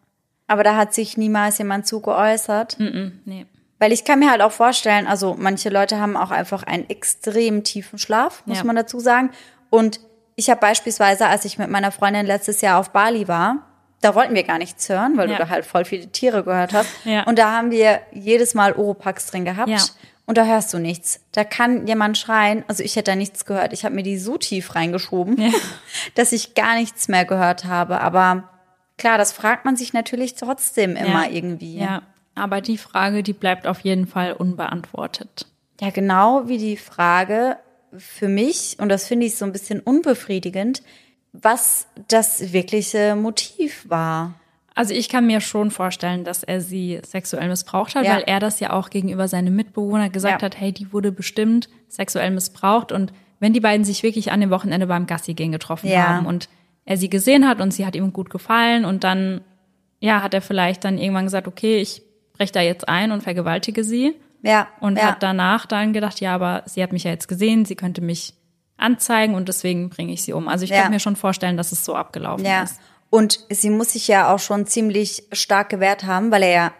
Aber 0.47 0.63
da 0.65 0.77
hat 0.77 0.93
sich 0.95 1.17
niemals 1.17 1.59
jemand 1.59 1.87
zu 1.87 2.01
geäußert. 2.01 2.79
Mhm, 2.79 3.21
nee. 3.25 3.47
Weil 3.79 3.91
ich 3.93 4.05
kann 4.05 4.21
mir 4.21 4.31
halt 4.31 4.43
auch 4.43 4.53
vorstellen, 4.53 5.07
also 5.09 5.35
manche 5.39 5.69
Leute 5.71 5.99
haben 5.99 6.17
auch 6.17 6.31
einfach 6.31 6.63
einen 6.63 6.89
extrem 6.89 7.65
tiefen 7.65 7.99
Schlaf, 7.99 8.43
muss 8.47 8.59
Ja. 8.59 8.65
man 8.65 8.77
dazu 8.77 9.01
sagen. 9.01 9.31
Und 9.71 9.99
ich 10.37 10.51
habe 10.51 10.61
beispielsweise, 10.61 11.27
als 11.27 11.45
ich 11.45 11.59
mit 11.59 11.69
meiner 11.69 11.91
Freundin 11.91 12.27
letztes 12.27 12.61
Jahr 12.61 12.79
auf 12.79 12.91
Bali 12.91 13.27
war, 13.29 13.67
da 14.03 14.15
wollten 14.15 14.35
wir 14.35 14.43
gar 14.45 14.59
nichts 14.59 14.89
hören, 14.89 15.17
weil 15.17 15.29
Ja. 15.31 15.37
du 15.39 15.43
da 15.45 15.49
halt 15.49 15.65
voll 15.65 15.85
viele 15.85 16.09
Tiere 16.09 16.45
gehört 16.45 16.73
hast. 16.75 16.89
Ja. 17.05 17.25
Und 17.25 17.39
da 17.39 17.51
haben 17.57 17.71
wir 17.71 18.01
jedes 18.13 18.55
Mal 18.55 18.73
Oropax 18.75 19.27
drin 19.31 19.45
gehabt. 19.45 19.69
Ja. 19.69 19.79
Und 20.27 20.39
da 20.39 20.45
hörst 20.45 20.73
du 20.73 20.79
nichts. 20.79 21.21
Da 21.33 21.45
kann 21.45 21.87
jemand 21.87 22.17
schreien. 22.17 22.65
Also 22.69 22.83
ich 22.83 22.97
hätte 22.97 23.11
da 23.11 23.17
nichts 23.17 23.45
gehört. 23.45 23.73
Ich 23.73 23.85
habe 23.85 23.95
mir 23.95 24.05
die 24.05 24.19
so 24.19 24.39
tief 24.39 24.75
reingeschoben, 24.75 25.41
Ja. 25.41 25.51
dass 26.15 26.33
ich 26.33 26.55
gar 26.55 26.77
nichts 26.77 27.09
mehr 27.09 27.25
gehört 27.25 27.65
habe. 27.65 28.01
Aber 28.01 28.49
klar, 28.99 29.19
das 29.19 29.33
fragt 29.33 29.65
man 29.65 29.77
sich 29.77 29.93
natürlich 29.93 30.35
trotzdem 30.35 30.97
immer 30.97 31.29
ja. 31.29 31.31
irgendwie. 31.31 31.79
Ja, 31.79 32.03
aber 32.35 32.61
die 32.61 32.79
Frage, 32.79 33.23
die 33.23 33.33
bleibt 33.33 33.67
auf 33.67 33.81
jeden 33.81 34.07
Fall 34.07 34.33
unbeantwortet. 34.33 35.47
Ja, 35.81 35.91
genau 35.91 36.49
wie 36.49 36.59
die 36.59 36.77
Frage 36.77 37.57
für 37.97 38.29
mich, 38.29 38.77
und 38.79 38.89
das 38.89 39.07
finde 39.07 39.27
ich 39.27 39.37
so 39.37 39.45
ein 39.45 39.53
bisschen 39.53 39.81
unbefriedigend, 39.81 40.83
was 41.33 41.87
das 42.09 42.53
wirkliche 42.53 43.17
Motiv 43.17 43.89
war. 43.89 44.35
Also 44.75 44.95
ich 44.95 45.09
kann 45.09 45.27
mir 45.27 45.41
schon 45.41 45.71
vorstellen, 45.71 46.25
dass 46.25 46.43
er 46.43 46.61
sie 46.61 47.01
sexuell 47.05 47.49
missbraucht 47.49 47.95
hat, 47.95 48.05
Ja. 48.05 48.15
weil 48.17 48.25
er 48.27 48.41
das 48.41 48.59
ja 48.61 48.73
auch 48.73 48.91
gegenüber 48.91 49.29
seinem 49.29 49.55
Mitbewohner 49.55 50.09
gesagt 50.11 50.41
Ja. 50.43 50.47
hat, 50.47 50.59
hey, 50.59 50.73
die 50.73 50.93
wurde 50.93 51.13
bestimmt 51.13 51.69
sexuell 51.89 52.31
missbraucht 52.31 52.91
und 52.93 53.13
wenn 53.41 53.53
die 53.53 53.61
beiden 53.61 53.85
sich 53.85 54.03
wirklich 54.03 54.31
an 54.33 54.41
dem 54.41 54.51
Wochenende 54.51 54.87
beim 54.87 55.07
Gassi 55.07 55.35
gehen 55.35 55.53
getroffen 55.53 55.89
Ja. 55.91 56.09
haben 56.09 56.27
und 56.27 56.49
er 56.85 56.97
sie 56.97 57.11
gesehen 57.11 57.47
hat 57.49 57.61
und 57.61 57.73
sie 57.73 57.85
hat 57.87 57.95
ihm 57.97 58.13
gut 58.13 58.31
gefallen 58.31 58.85
und 58.85 59.05
dann 59.05 59.43
ja, 60.01 60.23
hat 60.23 60.35
er 60.35 60.43
vielleicht 60.43 60.85
dann 60.85 60.99
irgendwann 60.99 61.25
gesagt, 61.27 61.47
okay, 61.47 61.77
ich 61.79 62.03
breche 62.33 62.53
da 62.53 62.61
jetzt 62.61 62.89
ein 62.89 63.13
und 63.13 63.23
vergewaltige 63.23 63.85
sie 63.85 64.15
Ja. 64.43 64.67
und 64.81 65.01
hat 65.01 65.23
danach 65.23 65.67
dann 65.67 65.93
gedacht, 65.93 66.21
ja, 66.21 66.35
aber 66.35 66.63
sie 66.67 66.83
hat 66.83 66.93
mich 66.93 67.05
ja 67.05 67.11
jetzt 67.13 67.29
gesehen, 67.29 67.65
sie 67.65 67.77
könnte 67.77 68.01
mich 68.01 68.35
anzeigen 68.77 69.35
und 69.37 69.47
deswegen 69.49 69.91
bringe 69.91 70.13
ich 70.13 70.23
sie 70.23 70.33
um. 70.33 70.49
Also 70.49 70.65
ich 70.65 70.71
kann 70.73 70.91
mir 70.91 70.99
schon 70.99 71.15
vorstellen, 71.15 71.57
dass 71.57 71.71
es 71.71 71.85
so 71.85 71.95
abgelaufen 71.95 72.45
ist. 72.65 72.81
Und 73.13 73.41
sie 73.51 73.69
muss 73.69 73.93
sich 73.93 74.09
ja 74.09 74.33
auch 74.33 74.39
schon 74.39 74.67
ziemlich 74.67 75.25
stark 75.33 75.69
gewehrt 75.69 76.05
haben, 76.05 76.31
weil 76.31 76.45
er 76.45 76.51
ja 76.51 76.73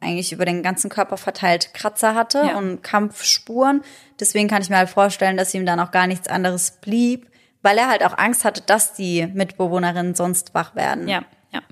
eigentlich 0.00 0.32
über 0.32 0.44
den 0.44 0.62
ganzen 0.62 0.90
Körper 0.90 1.16
verteilt 1.16 1.72
Kratzer 1.72 2.14
hatte 2.14 2.42
Ja. 2.48 2.58
und 2.58 2.82
Kampfspuren. 2.82 3.80
Deswegen 4.20 4.48
kann 4.48 4.60
ich 4.60 4.68
mir 4.68 4.76
halt 4.76 4.90
vorstellen, 4.90 5.38
dass 5.38 5.54
ihm 5.54 5.64
dann 5.64 5.80
auch 5.80 5.90
gar 5.90 6.06
nichts 6.06 6.28
anderes 6.28 6.72
blieb, 6.82 7.30
weil 7.62 7.78
er 7.78 7.88
halt 7.88 8.04
auch 8.04 8.18
Angst 8.18 8.44
hatte, 8.44 8.60
dass 8.60 8.92
die 8.92 9.28
Mitbewohnerinnen 9.28 10.14
sonst 10.14 10.52
wach 10.52 10.76
werden. 10.76 11.08
Ja, 11.08 11.24
ja. 11.52 11.62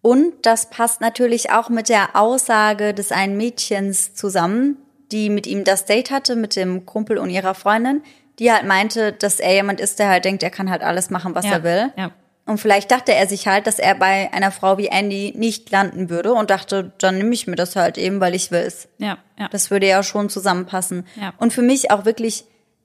Und 0.00 0.46
das 0.46 0.70
passt 0.70 1.02
natürlich 1.02 1.50
auch 1.50 1.68
mit 1.68 1.90
der 1.90 2.16
Aussage 2.16 2.94
des 2.94 3.12
einen 3.12 3.36
Mädchens 3.36 4.14
zusammen, 4.14 4.78
die 5.12 5.28
mit 5.28 5.46
ihm 5.46 5.64
das 5.64 5.84
Date 5.84 6.10
hatte, 6.10 6.34
mit 6.34 6.56
dem 6.56 6.86
Kumpel 6.86 7.18
und 7.18 7.28
ihrer 7.28 7.54
Freundin, 7.54 8.02
die 8.38 8.50
halt 8.50 8.64
meinte, 8.64 9.12
dass 9.12 9.38
er 9.38 9.52
jemand 9.52 9.80
ist, 9.80 9.98
der 9.98 10.08
halt 10.08 10.24
denkt, 10.24 10.42
er 10.42 10.50
kann 10.50 10.70
halt 10.70 10.82
alles 10.82 11.10
machen, 11.10 11.34
was 11.34 11.44
ja. 11.44 11.52
er 11.52 11.62
will. 11.62 11.92
Ja. 11.98 12.10
Und 12.46 12.58
vielleicht 12.58 12.92
dachte 12.92 13.12
er 13.12 13.26
sich 13.26 13.48
halt, 13.48 13.66
dass 13.66 13.80
er 13.80 13.96
bei 13.96 14.32
einer 14.32 14.52
Frau 14.52 14.78
wie 14.78 14.86
Andy 14.86 15.34
nicht 15.36 15.68
landen 15.70 16.08
würde 16.08 16.32
und 16.32 16.48
dachte, 16.48 16.92
dann 16.98 17.18
nehme 17.18 17.34
ich 17.34 17.48
mir 17.48 17.56
das 17.56 17.74
halt 17.74 17.98
eben, 17.98 18.20
weil 18.20 18.36
ich 18.36 18.52
will's. 18.52 18.88
Ja, 18.98 19.18
ja. 19.36 19.48
Das 19.48 19.72
würde 19.72 19.88
ja 19.88 20.02
schon 20.04 20.28
zusammenpassen. 20.28 21.06
Ja. 21.20 21.34
Und 21.38 21.52
für 21.52 21.62
mich 21.62 21.90
auch 21.90 22.04
wirklich 22.04 22.44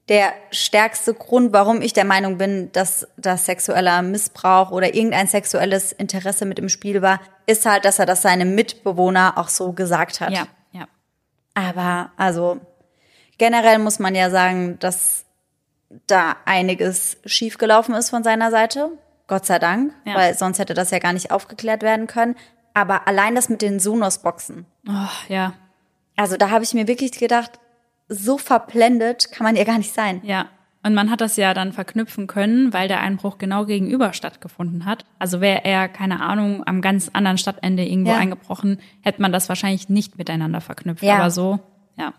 der 0.09 0.33
stärkste 0.49 1.13
Grund, 1.13 1.53
warum 1.53 1.83
ich 1.83 1.93
der 1.93 2.05
Meinung 2.05 2.39
bin, 2.39 2.71
dass 2.71 3.07
das 3.17 3.45
sexueller 3.45 4.01
Missbrauch 4.01 4.71
oder 4.71 4.95
irgendein 4.95 5.27
sexuelles 5.27 5.91
Interesse 5.91 6.45
mit 6.45 6.57
im 6.57 6.67
Spiel 6.67 7.03
war, 7.03 7.21
ist 7.45 7.67
halt, 7.67 7.85
dass 7.85 7.99
er 7.99 8.07
das 8.07 8.23
seinem 8.23 8.55
Mitbewohner 8.55 9.37
auch 9.37 9.49
so 9.49 9.73
gesagt 9.73 10.21
hat. 10.21 10.31
ja, 10.31 10.47
ja. 10.71 10.87
Aber 11.53 12.11
also 12.17 12.59
generell 13.37 13.77
muss 13.77 13.99
man 13.99 14.15
ja 14.15 14.31
sagen, 14.31 14.79
dass 14.79 15.25
da 16.07 16.35
einiges 16.45 17.17
schiefgelaufen 17.25 17.93
ist 17.93 18.09
von 18.09 18.23
seiner 18.23 18.49
Seite. 18.49 18.89
Gott 19.31 19.45
sei 19.45 19.59
Dank, 19.59 19.93
Ja. 20.05 20.15
weil 20.15 20.37
sonst 20.37 20.59
hätte 20.59 20.73
das 20.73 20.91
ja 20.91 20.99
gar 20.99 21.13
nicht 21.13 21.31
aufgeklärt 21.31 21.83
werden 21.83 22.05
können. 22.05 22.35
Aber 22.73 23.07
allein 23.07 23.33
das 23.33 23.47
mit 23.47 23.61
den 23.61 23.79
Sonos-Boxen. 23.79 24.65
Oh, 24.89 24.91
ja, 25.29 25.53
Also 26.17 26.35
da 26.35 26.49
habe 26.49 26.65
ich 26.65 26.73
mir 26.73 26.85
wirklich 26.89 27.13
gedacht, 27.13 27.51
so 28.09 28.37
verblendet 28.37 29.31
kann 29.31 29.45
man 29.45 29.55
ja 29.55 29.63
gar 29.63 29.77
nicht 29.77 29.93
sein. 29.93 30.19
ja. 30.25 30.47
Und 30.83 30.95
man 30.95 31.11
hat 31.11 31.21
das 31.21 31.37
ja 31.37 31.53
dann 31.53 31.73
verknüpfen 31.73 32.25
können, 32.25 32.73
weil 32.73 32.87
der 32.87 33.01
Einbruch 33.01 33.37
genau 33.37 33.65
gegenüber 33.65 34.13
stattgefunden 34.13 34.83
hat. 34.85 35.05
Also 35.19 35.39
wäre 35.39 35.63
er, 35.63 35.87
keine 35.87 36.19
Ahnung, 36.21 36.63
am 36.65 36.81
ganz 36.81 37.09
anderen 37.13 37.37
Stadtende 37.37 37.85
irgendwo 37.85 38.09
Ja. 38.13 38.17
eingebrochen, 38.17 38.79
hätte 39.01 39.21
man 39.21 39.31
das 39.31 39.47
wahrscheinlich 39.47 39.89
nicht 39.89 40.17
miteinander 40.17 40.59
verknüpft. 40.59 41.03
Ja. 41.03 41.17
Aber 41.19 41.29
so, 41.29 41.59
ja. 41.97 42.13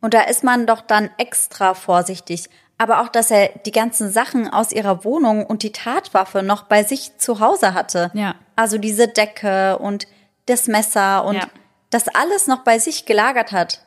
Und 0.00 0.14
da 0.14 0.20
ist 0.20 0.44
man 0.44 0.66
doch 0.68 0.82
dann 0.82 1.10
extra 1.18 1.74
vorsichtig. 1.74 2.48
Aber 2.78 3.00
auch, 3.00 3.08
dass 3.08 3.30
er 3.30 3.50
die 3.64 3.72
ganzen 3.72 4.10
Sachen 4.10 4.52
aus 4.52 4.70
ihrer 4.72 5.04
Wohnung 5.04 5.46
und 5.46 5.62
die 5.62 5.72
Tatwaffe 5.72 6.42
noch 6.42 6.64
bei 6.64 6.82
sich 6.82 7.16
zu 7.16 7.40
Hause 7.40 7.72
hatte. 7.74 8.10
Ja. 8.14 8.34
Also 8.54 8.76
diese 8.78 9.08
Decke 9.08 9.78
und 9.78 10.06
das 10.46 10.66
Messer 10.68 11.24
und 11.24 11.36
Ja. 11.36 11.46
das 11.90 12.08
alles 12.08 12.46
noch 12.46 12.64
bei 12.64 12.78
sich 12.78 13.06
gelagert 13.06 13.52
hat. 13.52 13.80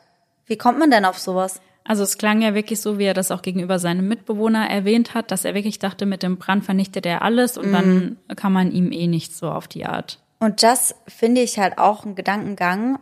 Wie 0.46 0.56
kommt 0.58 0.78
man 0.78 0.90
denn 0.90 1.04
auf 1.04 1.18
sowas? 1.18 1.60
Also 1.84 2.02
es 2.02 2.18
klang 2.18 2.42
ja 2.42 2.54
wirklich 2.54 2.80
so, 2.80 2.98
wie 2.98 3.04
er 3.04 3.14
das 3.14 3.30
auch 3.30 3.42
gegenüber 3.42 3.78
seinem 3.78 4.06
Mitbewohner 4.08 4.68
erwähnt 4.68 5.14
hat, 5.14 5.30
dass 5.30 5.44
er 5.44 5.54
wirklich 5.54 5.78
dachte, 5.78 6.04
mit 6.06 6.22
dem 6.22 6.36
Brand 6.36 6.64
vernichtet 6.64 7.06
er 7.06 7.22
alles 7.22 7.56
und 7.56 7.72
dann 7.72 8.16
kann 8.36 8.52
man 8.52 8.70
ihm 8.70 8.92
eh 8.92 9.06
nicht 9.06 9.34
so 9.34 9.50
auf 9.50 9.66
die 9.66 9.86
Art. 9.86 10.18
Und 10.40 10.62
das 10.62 10.94
finde 11.08 11.40
ich 11.40 11.58
halt 11.58 11.78
auch 11.78 12.04
ein 12.04 12.14
Gedankengang. 12.16 12.98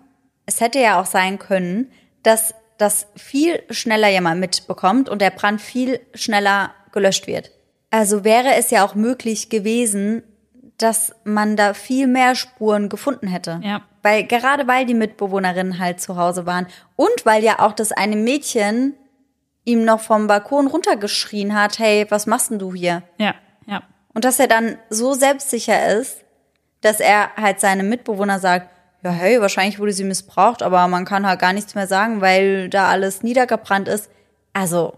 Es 0.47 0.61
hätte 0.61 0.79
ja 0.81 1.01
auch 1.01 1.07
sein 1.07 1.39
können, 1.39 1.91
dass 2.23 2.55
das 2.79 3.09
viel 3.17 3.63
schneller 3.71 4.09
jemand 4.09 4.41
mitbekommt 4.41 5.09
und 5.09 5.21
der 5.21 5.31
Brand 5.31 5.61
viel 5.61 6.01
schneller 6.15 6.73
gelöscht 6.93 7.27
wird. 7.27 7.51
Also 7.91 8.25
wäre 8.25 8.55
es 8.55 8.71
ja 8.71 8.85
auch 8.85 8.95
möglich 8.95 9.51
gewesen, 9.51 10.23
dass 10.79 11.15
man 11.25 11.57
da 11.57 11.75
viel 11.75 12.07
mehr 12.07 12.35
Spuren 12.35 12.89
gefunden 12.89 13.27
hätte. 13.27 13.61
Ja. 13.63 13.83
Weil 14.03 14.25
gerade 14.25 14.67
weil 14.69 14.87
die 14.87 14.95
Mitbewohnerinnen 14.95 15.79
halt 15.79 16.01
zu 16.01 16.17
Hause 16.17 16.47
waren 16.47 16.67
und 16.95 17.25
weil 17.27 17.43
ja 17.43 17.59
auch 17.59 17.73
das 17.73 17.91
eine 17.93 18.17
Mädchen 18.17 18.95
ihm 19.65 19.85
noch 19.85 20.01
vom 20.01 20.29
Balkon 20.29 20.69
runtergeschrien 20.69 21.55
hat, 21.55 21.79
hey, 21.79 22.07
was 22.09 22.27
machst 22.27 22.51
denn 22.51 22.59
du 22.59 22.73
hier? 22.75 23.03
Ja, 23.19 23.35
ja. 23.67 23.83
Und 24.15 24.25
dass 24.25 24.39
er 24.39 24.47
dann 24.47 24.79
so 24.89 25.13
selbstsicher 25.13 25.99
ist, 25.99 26.25
dass 26.81 27.01
er 27.01 27.35
halt 27.37 27.61
seinem 27.61 27.89
Mitbewohner 27.89 28.39
sagt, 28.39 28.71
ja, 29.03 29.11
hey, 29.11 29.41
wahrscheinlich 29.41 29.79
wurde 29.79 29.93
sie 29.93 30.05
missbraucht, 30.05 30.63
aber 30.63 30.87
man 30.89 31.05
kann 31.05 31.27
halt 31.27 31.41
gar 31.41 31.53
nichts 31.53 31.75
mehr 31.75 31.87
sagen, 31.87 32.21
weil 32.21 32.69
da 32.69 32.89
alles 32.89 33.23
niedergebrannt 33.23 33.89
ist. 33.89 34.11
Also, 34.53 34.95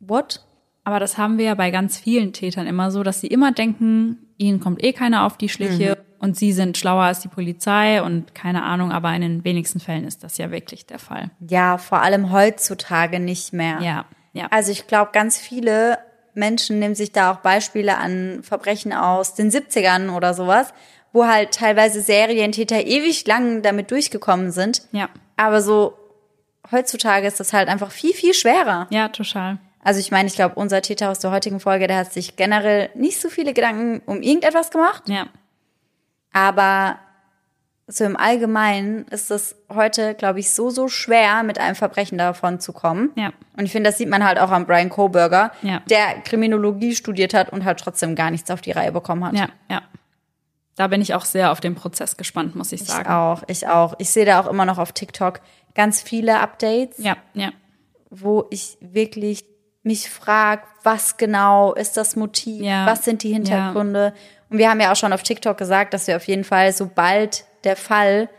what? 0.00 0.44
Aber 0.84 1.00
das 1.00 1.18
haben 1.18 1.38
wir 1.38 1.46
ja 1.46 1.54
bei 1.54 1.70
ganz 1.70 1.98
vielen 1.98 2.32
Tätern 2.32 2.66
immer 2.66 2.90
so, 2.90 3.02
dass 3.02 3.20
sie 3.20 3.26
immer 3.26 3.52
denken, 3.52 4.18
ihnen 4.38 4.60
kommt 4.60 4.82
eh 4.82 4.92
keiner 4.92 5.24
auf 5.24 5.36
die 5.36 5.48
Schliche 5.48 5.98
und 6.18 6.36
sie 6.36 6.52
sind 6.52 6.76
schlauer 6.76 7.04
als 7.04 7.20
die 7.20 7.28
Polizei 7.28 8.02
und 8.02 8.34
keine 8.34 8.62
Ahnung, 8.62 8.92
aber 8.92 9.14
in 9.14 9.22
den 9.22 9.44
wenigsten 9.44 9.80
Fällen 9.80 10.06
ist 10.06 10.24
das 10.24 10.38
ja 10.38 10.50
wirklich 10.50 10.86
der 10.86 10.98
Fall. 10.98 11.30
Ja, 11.48 11.78
vor 11.78 12.02
allem 12.02 12.32
heutzutage 12.32 13.20
nicht 13.20 13.52
mehr. 13.52 13.80
Ja, 13.80 14.04
ja. 14.32 14.46
Also 14.50 14.72
ich 14.72 14.86
glaube, 14.86 15.10
ganz 15.12 15.38
viele 15.38 15.98
Menschen 16.34 16.78
nehmen 16.78 16.94
sich 16.94 17.12
da 17.12 17.32
auch 17.32 17.38
Beispiele 17.38 17.96
an 17.98 18.40
Verbrechen 18.42 18.92
aus 18.92 19.34
den 19.34 19.50
70ern 19.50 20.10
oder 20.10 20.34
sowas, 20.34 20.72
wo 21.12 21.26
halt 21.26 21.52
teilweise 21.52 22.00
Serientäter 22.00 22.84
ewig 22.86 23.26
lang 23.26 23.62
damit 23.62 23.90
durchgekommen 23.90 24.50
sind. 24.52 24.82
ja, 24.92 25.08
Aber 25.36 25.60
so 25.62 25.94
heutzutage 26.70 27.26
ist 27.26 27.40
das 27.40 27.52
halt 27.52 27.68
einfach 27.68 27.90
viel, 27.90 28.12
viel 28.14 28.34
schwerer. 28.34 28.86
ja, 28.90 29.08
total. 29.08 29.58
Also 29.82 29.98
ich 29.98 30.10
meine, 30.10 30.28
ich 30.28 30.34
glaube, 30.34 30.56
unser 30.56 30.82
Täter 30.82 31.08
aus 31.10 31.20
der 31.20 31.30
heutigen 31.30 31.58
Folge, 31.58 31.86
der 31.86 31.96
hat 31.96 32.12
sich 32.12 32.36
generell 32.36 32.90
nicht 32.94 33.18
so 33.20 33.30
viele 33.30 33.54
Gedanken 33.54 34.02
um 34.04 34.20
irgendetwas 34.20 34.70
gemacht. 34.70 35.04
Ja, 35.08 35.26
Aber 36.32 36.98
so 37.86 38.04
im 38.04 38.16
Allgemeinen 38.16 39.04
ist 39.08 39.30
es 39.32 39.56
heute, 39.72 40.14
glaube 40.14 40.38
ich, 40.38 40.52
so, 40.52 40.70
so 40.70 40.86
schwer, 40.88 41.42
mit 41.42 41.58
einem 41.58 41.74
Verbrechen 41.74 42.18
davon 42.18 42.60
zu 42.60 42.72
kommen. 42.72 43.10
Ja. 43.16 43.32
Und 43.56 43.64
ich 43.64 43.72
finde, 43.72 43.90
das 43.90 43.98
sieht 43.98 44.08
man 44.08 44.22
halt 44.24 44.38
auch 44.38 44.50
an 44.50 44.64
Brian 44.66 44.90
Koberger, 44.90 45.50
Ja. 45.62 45.80
der 45.90 46.20
Kriminologie 46.24 46.94
studiert 46.94 47.34
hat 47.34 47.50
und 47.50 47.64
halt 47.64 47.80
trotzdem 47.80 48.14
gar 48.14 48.30
nichts 48.30 48.50
auf 48.50 48.60
die 48.60 48.70
Reihe 48.70 48.92
bekommen 48.92 49.24
hat. 49.24 49.34
ja, 49.34 49.48
ja. 49.68 49.82
Da 50.80 50.86
bin 50.86 51.02
ich 51.02 51.12
auch 51.12 51.26
sehr 51.26 51.52
auf 51.52 51.60
den 51.60 51.74
Prozess 51.74 52.16
gespannt, 52.16 52.56
muss 52.56 52.72
ich 52.72 52.80
Ich 52.80 52.88
sagen. 52.88 53.06
auch, 53.10 53.42
ich 53.48 53.68
auch. 53.68 53.92
Ich 53.98 54.08
sehe 54.08 54.24
da 54.24 54.40
auch 54.40 54.46
immer 54.46 54.64
noch 54.64 54.78
auf 54.78 54.92
TikTok 54.92 55.40
ganz 55.74 56.00
viele 56.00 56.40
Updates, 56.40 56.96
Ja, 56.96 57.18
ja, 57.34 57.50
wo 58.08 58.46
ich 58.48 58.78
wirklich 58.80 59.44
mich 59.82 60.08
frage, 60.08 60.62
was 60.82 61.18
genau 61.18 61.74
ist 61.74 61.98
das 61.98 62.16
Motiv, 62.16 62.62
Ja. 62.62 62.86
was 62.86 63.04
sind 63.04 63.22
die 63.24 63.32
Hintergründe. 63.34 64.14
Und 64.48 64.56
wir 64.56 64.70
haben 64.70 64.80
ja 64.80 64.90
auch 64.90 64.96
schon 64.96 65.12
auf 65.12 65.22
TikTok 65.22 65.58
gesagt, 65.58 65.92
dass 65.92 66.06
wir 66.06 66.16
auf 66.16 66.26
jeden 66.26 66.44
Fall, 66.44 66.72
sobald 66.72 67.44
der 67.64 67.76
Fall, 67.76 68.30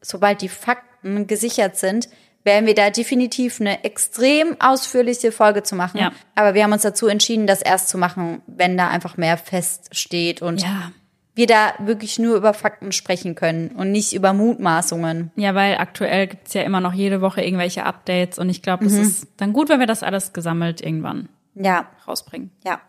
sobald 0.00 0.40
die 0.40 0.48
Fakten 0.48 1.26
gesichert 1.26 1.76
sind, 1.76 2.08
werden 2.44 2.64
wir 2.64 2.74
da 2.74 2.88
definitiv 2.88 3.60
eine 3.60 3.84
extrem 3.84 4.58
ausführliche 4.58 5.32
Folge 5.32 5.62
zu 5.64 5.74
machen. 5.76 5.98
Ja. 5.98 6.12
Aber 6.34 6.54
wir 6.54 6.62
haben 6.64 6.72
uns 6.72 6.80
dazu 6.80 7.08
entschieden, 7.08 7.46
das 7.46 7.60
erst 7.60 7.90
zu 7.90 7.98
machen, 7.98 8.40
wenn 8.46 8.78
da 8.78 8.88
einfach 8.88 9.18
mehr 9.18 9.36
feststeht 9.36 10.40
und 10.40 10.62
ja. 10.62 10.92
Wir 11.34 11.46
da 11.46 11.72
wirklich 11.78 12.18
nur 12.18 12.36
über 12.36 12.52
Fakten 12.54 12.92
sprechen 12.92 13.34
können 13.34 13.68
und 13.68 13.92
nicht 13.92 14.12
über 14.12 14.32
Mutmaßungen. 14.32 15.30
Ja, 15.36 15.54
weil 15.54 15.76
aktuell 15.78 16.26
gibt's 16.26 16.54
ja 16.54 16.62
immer 16.62 16.80
noch 16.80 16.92
jede 16.92 17.20
Woche 17.20 17.42
irgendwelche 17.42 17.84
Updates 17.84 18.38
und 18.38 18.48
ich 18.50 18.62
glaube, 18.62 18.84
es 18.86 18.94
Mhm. 18.94 19.00
ist 19.02 19.28
dann 19.36 19.52
gut, 19.52 19.68
wenn 19.68 19.80
wir 19.80 19.86
das 19.86 20.02
alles 20.02 20.32
gesammelt 20.32 20.80
irgendwann 20.80 21.28
Ja, 21.54 21.86
rausbringen. 22.06 22.50
ja. 22.64 22.80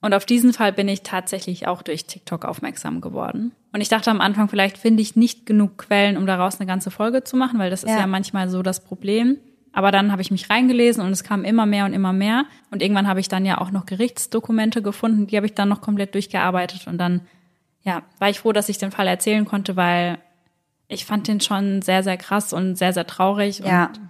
Und 0.00 0.14
auf 0.14 0.26
diesen 0.26 0.52
Fall 0.52 0.72
bin 0.72 0.88
ich 0.88 1.02
tatsächlich 1.02 1.68
auch 1.68 1.80
durch 1.82 2.06
TikTok 2.06 2.44
aufmerksam 2.44 3.00
geworden. 3.00 3.52
Und 3.72 3.80
ich 3.82 3.88
dachte 3.88 4.10
am 4.10 4.20
Anfang, 4.20 4.48
vielleicht 4.48 4.76
finde 4.76 5.00
ich 5.00 5.14
nicht 5.14 5.46
genug 5.46 5.78
Quellen, 5.78 6.16
um 6.16 6.26
daraus 6.26 6.58
eine 6.58 6.66
ganze 6.66 6.90
Folge 6.90 7.22
zu 7.22 7.36
machen, 7.36 7.60
weil 7.60 7.70
das 7.70 7.84
ist 7.84 7.90
Ja. 7.90 8.00
ja, 8.00 8.06
manchmal 8.08 8.48
so 8.48 8.62
das 8.62 8.80
Problem. 8.82 9.36
Aber 9.72 9.92
dann 9.92 10.10
habe 10.10 10.20
ich 10.20 10.32
mich 10.32 10.50
reingelesen 10.50 11.04
und 11.04 11.12
es 11.12 11.22
kam 11.22 11.44
immer 11.44 11.66
mehr 11.66 11.84
und 11.84 11.92
immer 11.92 12.12
mehr. 12.12 12.46
Und 12.72 12.82
irgendwann 12.82 13.06
habe 13.06 13.20
ich 13.20 13.28
dann 13.28 13.46
ja 13.46 13.58
auch 13.60 13.70
noch 13.70 13.86
Gerichtsdokumente 13.86 14.82
gefunden, 14.82 15.28
die 15.28 15.36
habe 15.36 15.46
ich 15.46 15.54
dann 15.54 15.68
noch 15.68 15.80
komplett 15.80 16.14
durchgearbeitet. 16.14 16.88
Und 16.88 16.98
dann, 16.98 17.20
ja, 17.82 18.02
war 18.18 18.30
ich 18.30 18.40
froh, 18.40 18.52
dass 18.52 18.68
ich 18.68 18.78
den 18.78 18.92
Fall 18.92 19.06
erzählen 19.06 19.44
konnte, 19.44 19.76
weil 19.76 20.18
ich 20.88 21.04
fand 21.04 21.26
den 21.28 21.40
schon 21.40 21.82
sehr, 21.82 22.02
sehr 22.02 22.16
krass 22.16 22.52
und 22.52 22.76
sehr, 22.76 22.92
sehr 22.92 23.06
traurig. 23.06 23.60
Ja. 23.60 23.86
Und 23.86 24.00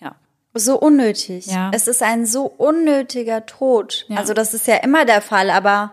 ja. 0.00 0.14
So 0.54 0.78
unnötig. 0.78 1.46
Ja. 1.46 1.70
Es 1.72 1.86
ist 1.86 2.02
ein 2.02 2.26
so 2.26 2.46
unnötiger 2.46 3.46
Tod. 3.46 4.06
Ja. 4.08 4.16
Also 4.16 4.34
das 4.34 4.54
ist 4.54 4.66
ja 4.66 4.76
immer 4.76 5.04
der 5.04 5.22
Fall, 5.22 5.50
aber 5.50 5.92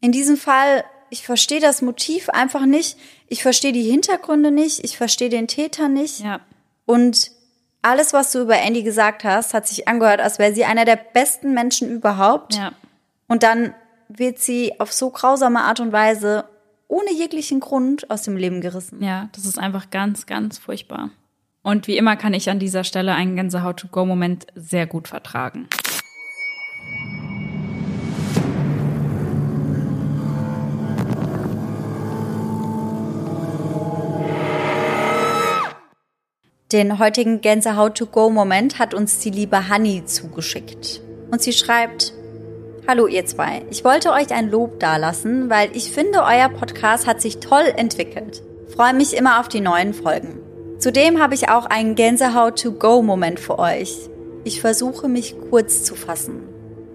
in 0.00 0.12
diesem 0.12 0.36
Fall, 0.36 0.84
ich 1.10 1.24
verstehe 1.24 1.60
das 1.60 1.82
Motiv 1.82 2.28
einfach 2.28 2.66
nicht. 2.66 2.98
Ich 3.28 3.42
verstehe 3.42 3.72
die 3.72 3.90
Hintergründe 3.90 4.50
nicht. 4.50 4.84
Ich 4.84 4.96
verstehe 4.96 5.30
den 5.30 5.48
Täter 5.48 5.88
nicht. 5.88 6.20
Ja. 6.20 6.40
Und 6.84 7.32
alles, 7.82 8.12
was 8.12 8.32
du 8.32 8.40
über 8.40 8.58
Andy 8.58 8.82
gesagt 8.82 9.24
hast, 9.24 9.54
hat 9.54 9.66
sich 9.66 9.88
angehört, 9.88 10.20
als 10.20 10.38
wäre 10.38 10.52
sie 10.52 10.64
einer 10.64 10.84
der 10.84 10.96
besten 10.96 11.54
Menschen 11.54 11.90
überhaupt. 11.90 12.54
Ja. 12.54 12.72
Und 13.26 13.42
dann 13.42 13.74
wird 14.08 14.38
sie 14.38 14.78
auf 14.80 14.92
so 14.92 15.10
grausame 15.10 15.60
Art 15.60 15.80
und 15.80 15.92
Weise 15.92 16.44
ohne 16.88 17.12
jeglichen 17.12 17.60
Grund 17.60 18.10
aus 18.10 18.22
dem 18.22 18.36
Leben 18.36 18.60
gerissen. 18.60 19.02
Ja, 19.02 19.28
das 19.32 19.44
ist 19.44 19.58
einfach 19.58 19.90
ganz, 19.90 20.26
ganz 20.26 20.58
furchtbar. 20.58 21.10
Und 21.62 21.88
wie 21.88 21.96
immer 21.96 22.16
kann 22.16 22.32
ich 22.32 22.48
an 22.48 22.60
dieser 22.60 22.84
Stelle 22.84 23.14
einen 23.14 23.34
Gänsehaut-to-go-Moment 23.34 24.46
sehr 24.54 24.86
gut 24.86 25.08
vertragen. 25.08 25.68
Den 36.72 36.98
heutigen 36.98 37.40
Gänsehaut-to-go-Moment 37.40 38.78
hat 38.78 38.92
uns 38.92 39.20
die 39.20 39.30
liebe 39.30 39.68
Honey 39.68 40.04
zugeschickt. 40.04 41.00
Und 41.30 41.40
sie 41.40 41.52
schreibt, 41.52 42.12
Hallo 42.88 43.08
ihr 43.08 43.26
zwei, 43.26 43.62
ich 43.68 43.82
wollte 43.82 44.12
euch 44.12 44.32
ein 44.32 44.48
Lob 44.48 44.78
dalassen, 44.78 45.50
weil 45.50 45.70
ich 45.72 45.90
finde, 45.90 46.20
euer 46.22 46.48
Podcast 46.48 47.08
hat 47.08 47.20
sich 47.20 47.40
toll 47.40 47.64
entwickelt. 47.76 48.44
Freue 48.68 48.94
mich 48.94 49.16
immer 49.16 49.40
auf 49.40 49.48
die 49.48 49.60
neuen 49.60 49.92
Folgen. 49.92 50.38
Zudem 50.78 51.20
habe 51.20 51.34
ich 51.34 51.48
auch 51.48 51.66
einen 51.66 51.96
Gänsehaut-to-go-Moment 51.96 53.40
für 53.40 53.58
euch. 53.58 54.08
Ich 54.44 54.60
versuche 54.60 55.08
mich 55.08 55.34
kurz 55.50 55.82
zu 55.82 55.96
fassen. 55.96 56.42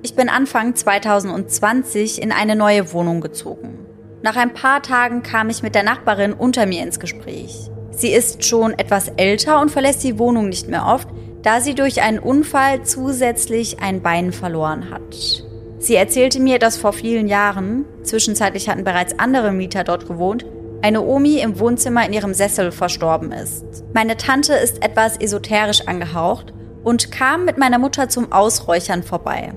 Ich 0.01 0.15
bin 0.15 0.29
Anfang 0.29 0.75
2020 0.75 2.21
in 2.21 2.31
eine 2.31 2.55
neue 2.55 2.93
Wohnung 2.93 3.19
gezogen. 3.19 3.77
Nach 4.21 4.37
ein 4.37 4.53
paar 4.53 4.81
Tagen 4.81 5.23
kam 5.23 5.49
ich 5.49 5.61
mit 5.61 5.75
der 5.75 5.83
Nachbarin 5.83 6.31
unter 6.31 6.65
mir 6.67 6.83
ins 6.83 7.01
Gespräch. 7.01 7.69
Sie 7.91 8.13
ist 8.13 8.45
schon 8.45 8.79
etwas 8.79 9.09
älter 9.17 9.59
und 9.59 9.71
verlässt 9.71 10.05
die 10.05 10.17
Wohnung 10.17 10.47
nicht 10.47 10.69
mehr 10.69 10.85
oft, 10.85 11.09
da 11.41 11.59
sie 11.59 11.75
durch 11.75 12.01
einen 12.01 12.19
Unfall 12.19 12.83
zusätzlich 12.83 13.81
ein 13.81 14.01
Bein 14.01 14.31
verloren 14.31 14.89
hat. 14.89 15.50
Sie 15.81 15.95
erzählte 15.95 16.39
mir, 16.39 16.59
dass 16.59 16.77
vor 16.77 16.93
vielen 16.93 17.27
Jahren, 17.27 17.85
zwischenzeitlich 18.03 18.69
hatten 18.69 18.83
bereits 18.83 19.17
andere 19.17 19.51
Mieter 19.51 19.83
dort 19.83 20.07
gewohnt, 20.07 20.45
eine 20.83 21.01
Omi 21.01 21.39
im 21.39 21.57
Wohnzimmer 21.57 22.05
in 22.05 22.13
ihrem 22.13 22.35
Sessel 22.35 22.71
verstorben 22.71 23.31
ist. 23.31 23.83
Meine 23.91 24.15
Tante 24.15 24.53
ist 24.53 24.83
etwas 24.83 25.17
esoterisch 25.17 25.87
angehaucht 25.87 26.53
und 26.83 27.11
kam 27.11 27.45
mit 27.45 27.57
meiner 27.57 27.79
Mutter 27.79 28.09
zum 28.09 28.31
Ausräuchern 28.31 29.01
vorbei. 29.01 29.53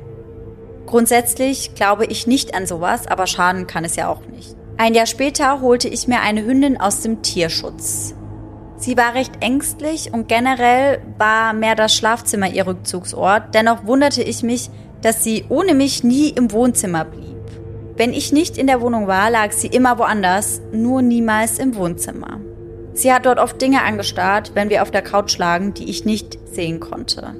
Grundsätzlich 0.87 1.75
glaube 1.75 2.07
ich 2.07 2.27
nicht 2.27 2.55
an 2.55 2.67
sowas, 2.67 3.07
aber 3.07 3.27
schaden 3.27 3.67
kann 3.67 3.85
es 3.85 3.97
ja 3.97 4.09
auch 4.09 4.25
nicht. 4.27 4.57
Ein 4.79 4.95
Jahr 4.95 5.07
später 5.07 5.61
holte 5.61 5.89
ich 5.89 6.09
mir 6.09 6.21
eine 6.21 6.47
Hündin 6.47 6.81
aus 6.81 7.03
dem 7.03 7.21
Tierschutz. 7.21 8.15
Sie 8.79 8.97
war 8.97 9.15
recht 9.15 9.33
ängstlich 9.41 10.13
und 10.13 10.29
generell 10.29 11.03
war 11.19 11.53
mehr 11.53 11.75
das 11.75 11.95
Schlafzimmer 11.95 12.49
ihr 12.49 12.67
Rückzugsort. 12.67 13.55
Dennoch 13.55 13.87
wunderte 13.87 14.23
ich 14.23 14.43
mich, 14.43 14.71
dass 15.05 15.23
sie 15.23 15.45
ohne 15.49 15.75
mich 15.75 16.03
nie 16.03 16.31
im 16.31 16.51
Wohnzimmer 16.51 17.05
blieb. 17.05 17.25
Wenn 17.97 18.13
ich 18.13 18.33
nicht 18.33 18.59
in 18.59 18.67
der 18.67 18.81
Wohnung 18.81 19.07
war, 19.07 19.31
lag 19.31 19.53
sie 19.53 19.69
immer 19.69 19.99
woanders, 19.99 20.61
nur 20.73 21.03
niemals 21.03 21.59
im 21.59 21.77
Wohnzimmer. 21.77 22.41
Sie 22.95 23.13
hat 23.13 23.27
dort 23.27 23.39
oft 23.39 23.61
Dinge 23.61 23.83
angestarrt, 23.83 24.53
wenn 24.55 24.71
wir 24.71 24.83
auf 24.83 24.91
der 24.91 25.03
Couch 25.03 25.37
lagen, 25.39 25.75
die 25.75 25.91
ich 25.91 26.05
nicht 26.05 26.39
sehen 26.47 26.81
konnte. 26.81 27.35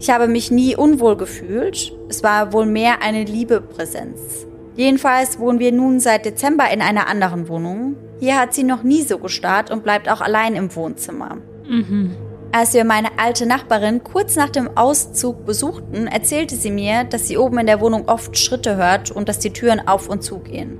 Ich 0.00 0.08
habe 0.08 0.28
mich 0.28 0.50
nie 0.50 0.74
unwohl 0.74 1.16
gefühlt. 1.16 1.92
Es 2.08 2.22
war 2.22 2.52
wohl 2.52 2.64
mehr 2.64 3.02
eine 3.02 3.24
Liebepräsenz. 3.24 4.46
Jedenfalls 4.76 5.38
wohnen 5.38 5.58
wir 5.58 5.72
nun 5.72 6.00
seit 6.00 6.24
Dezember 6.24 6.70
in 6.72 6.80
einer 6.80 7.06
anderen 7.06 7.48
Wohnung. 7.48 7.96
Hier 8.18 8.40
hat 8.40 8.54
sie 8.54 8.64
noch 8.64 8.82
nie 8.82 9.02
so 9.02 9.18
gestarrt 9.18 9.70
und 9.70 9.84
bleibt 9.84 10.08
auch 10.08 10.22
allein 10.22 10.54
im 10.56 10.74
Wohnzimmer. 10.74 11.36
Mhm. 11.68 12.16
Als 12.52 12.74
wir 12.74 12.84
meine 12.84 13.16
alte 13.16 13.46
Nachbarin 13.46 14.02
kurz 14.02 14.34
nach 14.34 14.50
dem 14.50 14.76
Auszug 14.76 15.46
besuchten, 15.46 16.08
erzählte 16.08 16.56
sie 16.56 16.72
mir, 16.72 17.04
dass 17.04 17.28
sie 17.28 17.38
oben 17.38 17.58
in 17.58 17.66
der 17.66 17.80
Wohnung 17.80 18.08
oft 18.08 18.36
Schritte 18.36 18.76
hört 18.76 19.12
und 19.12 19.28
dass 19.28 19.38
die 19.38 19.52
Türen 19.52 19.86
auf 19.86 20.08
und 20.08 20.24
zu 20.24 20.40
gehen. 20.40 20.76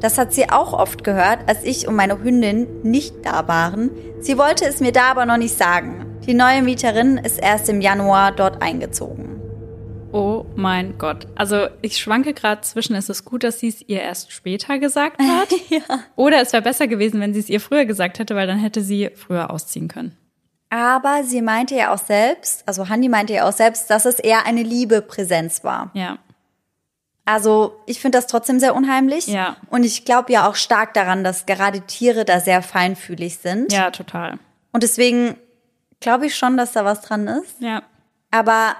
Das 0.00 0.18
hat 0.18 0.32
sie 0.32 0.50
auch 0.50 0.72
oft 0.72 1.04
gehört, 1.04 1.48
als 1.48 1.62
ich 1.62 1.86
und 1.86 1.94
meine 1.94 2.22
Hündin 2.22 2.66
nicht 2.82 3.14
da 3.24 3.46
waren. 3.46 3.90
Sie 4.18 4.36
wollte 4.36 4.66
es 4.66 4.80
mir 4.80 4.90
da 4.90 5.12
aber 5.12 5.26
noch 5.26 5.36
nicht 5.36 5.56
sagen. 5.56 6.18
Die 6.26 6.34
neue 6.34 6.60
Mieterin 6.60 7.18
ist 7.18 7.38
erst 7.38 7.68
im 7.68 7.80
Januar 7.80 8.32
dort 8.32 8.60
eingezogen. 8.60 9.40
Oh 10.12 10.44
mein 10.56 10.98
Gott. 10.98 11.28
Also 11.36 11.68
ich 11.82 11.98
schwanke 11.98 12.34
gerade 12.34 12.62
zwischen, 12.62 12.96
ist 12.96 13.10
es 13.10 13.24
gut, 13.24 13.44
dass 13.44 13.60
sie 13.60 13.68
es 13.68 13.80
ihr 13.82 14.00
erst 14.00 14.32
später 14.32 14.80
gesagt 14.80 15.20
hat? 15.20 15.48
ja. 15.68 15.82
Oder 16.16 16.42
es 16.42 16.52
wäre 16.52 16.62
besser 16.62 16.88
gewesen, 16.88 17.20
wenn 17.20 17.32
sie 17.32 17.40
es 17.40 17.48
ihr 17.48 17.60
früher 17.60 17.84
gesagt 17.84 18.18
hätte, 18.18 18.34
weil 18.34 18.48
dann 18.48 18.58
hätte 18.58 18.82
sie 18.82 19.10
früher 19.14 19.50
ausziehen 19.50 19.86
können. 19.86 20.16
Aber 20.68 21.22
sie 21.24 21.42
meinte 21.42 21.74
ja 21.74 21.94
auch 21.94 21.98
selbst, 21.98 22.66
also 22.66 22.88
Handy 22.88 23.08
meinte 23.08 23.32
ja 23.32 23.48
auch 23.48 23.52
selbst, 23.52 23.88
dass 23.88 24.04
es 24.04 24.18
eher 24.18 24.46
eine 24.46 24.62
Liebepräsenz 24.62 25.62
war. 25.64 25.90
Ja. 25.94 26.18
Also 27.24 27.80
ich 27.86 28.00
finde 28.00 28.18
das 28.18 28.26
trotzdem 28.26 28.60
sehr 28.60 28.74
unheimlich. 28.74 29.26
Ja. 29.26 29.56
Und 29.68 29.84
ich 29.84 30.04
glaube 30.04 30.32
ja 30.32 30.48
auch 30.48 30.54
stark 30.54 30.94
daran, 30.94 31.24
dass 31.24 31.46
gerade 31.46 31.80
Tiere 31.82 32.24
da 32.24 32.40
sehr 32.40 32.62
feinfühlig 32.62 33.38
sind. 33.38 33.72
Ja, 33.72 33.90
total. 33.90 34.38
Und 34.72 34.82
deswegen 34.82 35.36
glaube 36.00 36.26
ich 36.26 36.36
schon, 36.36 36.56
dass 36.56 36.72
da 36.72 36.84
was 36.84 37.02
dran 37.02 37.26
ist. 37.26 37.60
Ja. 37.60 37.82
Aber 38.30 38.76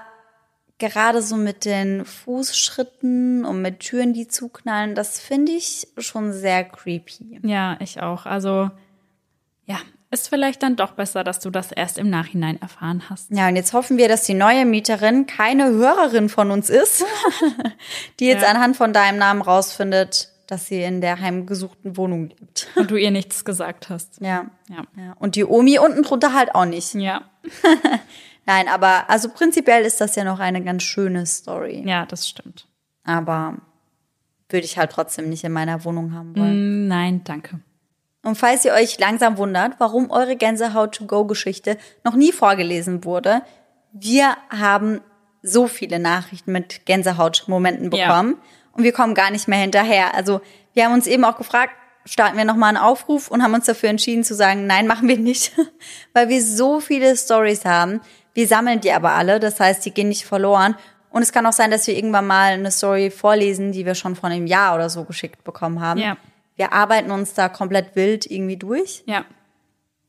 gerade 0.77 1.21
so 1.21 1.35
mit 1.35 1.65
den 1.65 2.05
Fußschritten 2.05 3.45
und 3.45 3.61
mit 3.61 3.79
Türen, 3.79 4.13
die 4.13 4.27
zuknallen, 4.27 4.95
das 4.95 5.19
finde 5.19 5.53
ich 5.53 5.87
schon 5.97 6.31
sehr 6.33 6.63
creepy. 6.63 7.41
Ja, 7.43 7.77
ich 7.79 8.01
auch. 8.01 8.25
Also 8.25 8.69
ja, 9.65 9.77
ist 10.09 10.29
vielleicht 10.29 10.63
dann 10.63 10.75
doch 10.75 10.93
besser, 10.93 11.23
dass 11.23 11.39
du 11.39 11.49
das 11.49 11.71
erst 11.71 11.97
im 11.97 12.09
Nachhinein 12.09 12.61
erfahren 12.61 13.03
hast. 13.09 13.29
Ja, 13.31 13.47
und 13.47 13.55
jetzt 13.55 13.73
hoffen 13.73 13.97
wir, 13.97 14.07
dass 14.07 14.23
die 14.23 14.33
neue 14.33 14.65
Mieterin 14.65 15.25
keine 15.25 15.69
Hörerin 15.69 16.29
von 16.29 16.51
uns 16.51 16.69
ist, 16.69 17.03
die 18.19 18.27
jetzt 18.27 18.43
ja. 18.43 18.49
anhand 18.49 18.77
von 18.77 18.93
deinem 18.93 19.17
Namen 19.17 19.41
rausfindet, 19.41 20.29
dass 20.47 20.67
sie 20.67 20.81
in 20.81 21.01
der 21.01 21.19
heimgesuchten 21.19 21.97
Wohnung 21.97 22.29
lebt. 22.29 22.69
Und 22.75 22.89
du 22.89 22.95
ihr 22.95 23.11
nichts 23.11 23.43
gesagt 23.43 23.89
hast. 23.89 24.21
Ja. 24.21 24.45
ja. 24.69 24.83
ja. 24.95 25.13
Und 25.19 25.35
die 25.35 25.43
Omi 25.43 25.77
unten 25.77 26.03
drunter 26.03 26.33
halt 26.33 26.55
auch 26.55 26.65
nicht. 26.65 26.93
Ja. 26.93 27.23
Nein, 28.45 28.69
aber 28.69 29.09
also 29.09 29.27
prinzipiell 29.29 29.83
ist 29.83 29.99
das 29.99 30.15
ja 30.15 30.23
noch 30.23 30.39
eine 30.39 30.63
ganz 30.63 30.83
schöne 30.83 31.25
Story. 31.25 31.83
Ja, 31.85 32.05
das 32.05 32.29
stimmt. 32.29 32.65
Aber 33.03 33.57
würde 34.47 34.65
ich 34.65 34.77
halt 34.77 34.91
trotzdem 34.91 35.29
nicht 35.29 35.43
in 35.43 35.51
meiner 35.51 35.83
Wohnung 35.83 36.13
haben 36.13 36.33
wollen. 36.37 36.85
Mm, 36.85 36.87
nein, 36.87 37.21
danke. 37.25 37.59
Und 38.27 38.35
falls 38.35 38.65
ihr 38.65 38.73
euch 38.73 38.99
langsam 38.99 39.37
wundert, 39.37 39.75
warum 39.77 40.11
eure 40.11 40.35
Gänsehaut-to-go-Geschichte 40.35 41.77
noch 42.03 42.13
nie 42.13 42.33
vorgelesen 42.33 43.05
wurde, 43.05 43.41
wir 43.93 44.35
haben 44.49 44.99
so 45.41 45.67
viele 45.67 45.97
Nachrichten 45.97 46.51
mit 46.51 46.85
Gänsehaut-Momenten 46.85 47.89
bekommen 47.89 48.31
ja. 48.31 48.73
und 48.73 48.83
wir 48.83 48.91
kommen 48.91 49.13
gar 49.13 49.31
nicht 49.31 49.47
mehr 49.47 49.59
hinterher. 49.59 50.13
Also 50.13 50.41
wir 50.73 50.83
haben 50.83 50.93
uns 50.93 51.07
eben 51.07 51.23
auch 51.23 51.37
gefragt, 51.37 51.71
starten 52.03 52.35
wir 52.35 52.43
nochmal 52.43 52.75
einen 52.75 52.83
Aufruf 52.83 53.31
und 53.31 53.41
haben 53.41 53.53
uns 53.53 53.65
dafür 53.65 53.87
entschieden 53.87 54.25
zu 54.25 54.35
sagen, 54.35 54.67
nein, 54.67 54.87
machen 54.87 55.07
wir 55.07 55.17
nicht, 55.17 55.53
weil 56.13 56.27
wir 56.27 56.43
so 56.43 56.81
viele 56.81 57.15
Stories 57.15 57.63
haben. 57.63 58.01
Wir 58.33 58.45
sammeln 58.45 58.81
die 58.81 58.91
aber 58.91 59.13
alle, 59.13 59.39
das 59.39 59.61
heißt, 59.61 59.85
die 59.85 59.91
gehen 59.91 60.09
nicht 60.09 60.25
verloren. 60.25 60.75
Und 61.11 61.21
es 61.21 61.31
kann 61.31 61.45
auch 61.45 61.53
sein, 61.53 61.71
dass 61.71 61.87
wir 61.87 61.95
irgendwann 61.95 62.27
mal 62.27 62.51
eine 62.51 62.71
Story 62.71 63.09
vorlesen, 63.09 63.71
die 63.71 63.85
wir 63.85 63.95
schon 63.95 64.17
vor 64.17 64.27
einem 64.27 64.47
Jahr 64.47 64.75
oder 64.75 64.89
so 64.89 65.05
geschickt 65.05 65.45
bekommen 65.45 65.79
haben. 65.79 66.01
Ja 66.01 66.17
wir 66.57 66.73
arbeiten 66.73 67.11
uns 67.11 67.33
da 67.33 67.47
komplett 67.49 67.95
wild 67.95 68.29
irgendwie 68.29 68.57
durch. 68.57 69.03
Ja. 69.05 69.25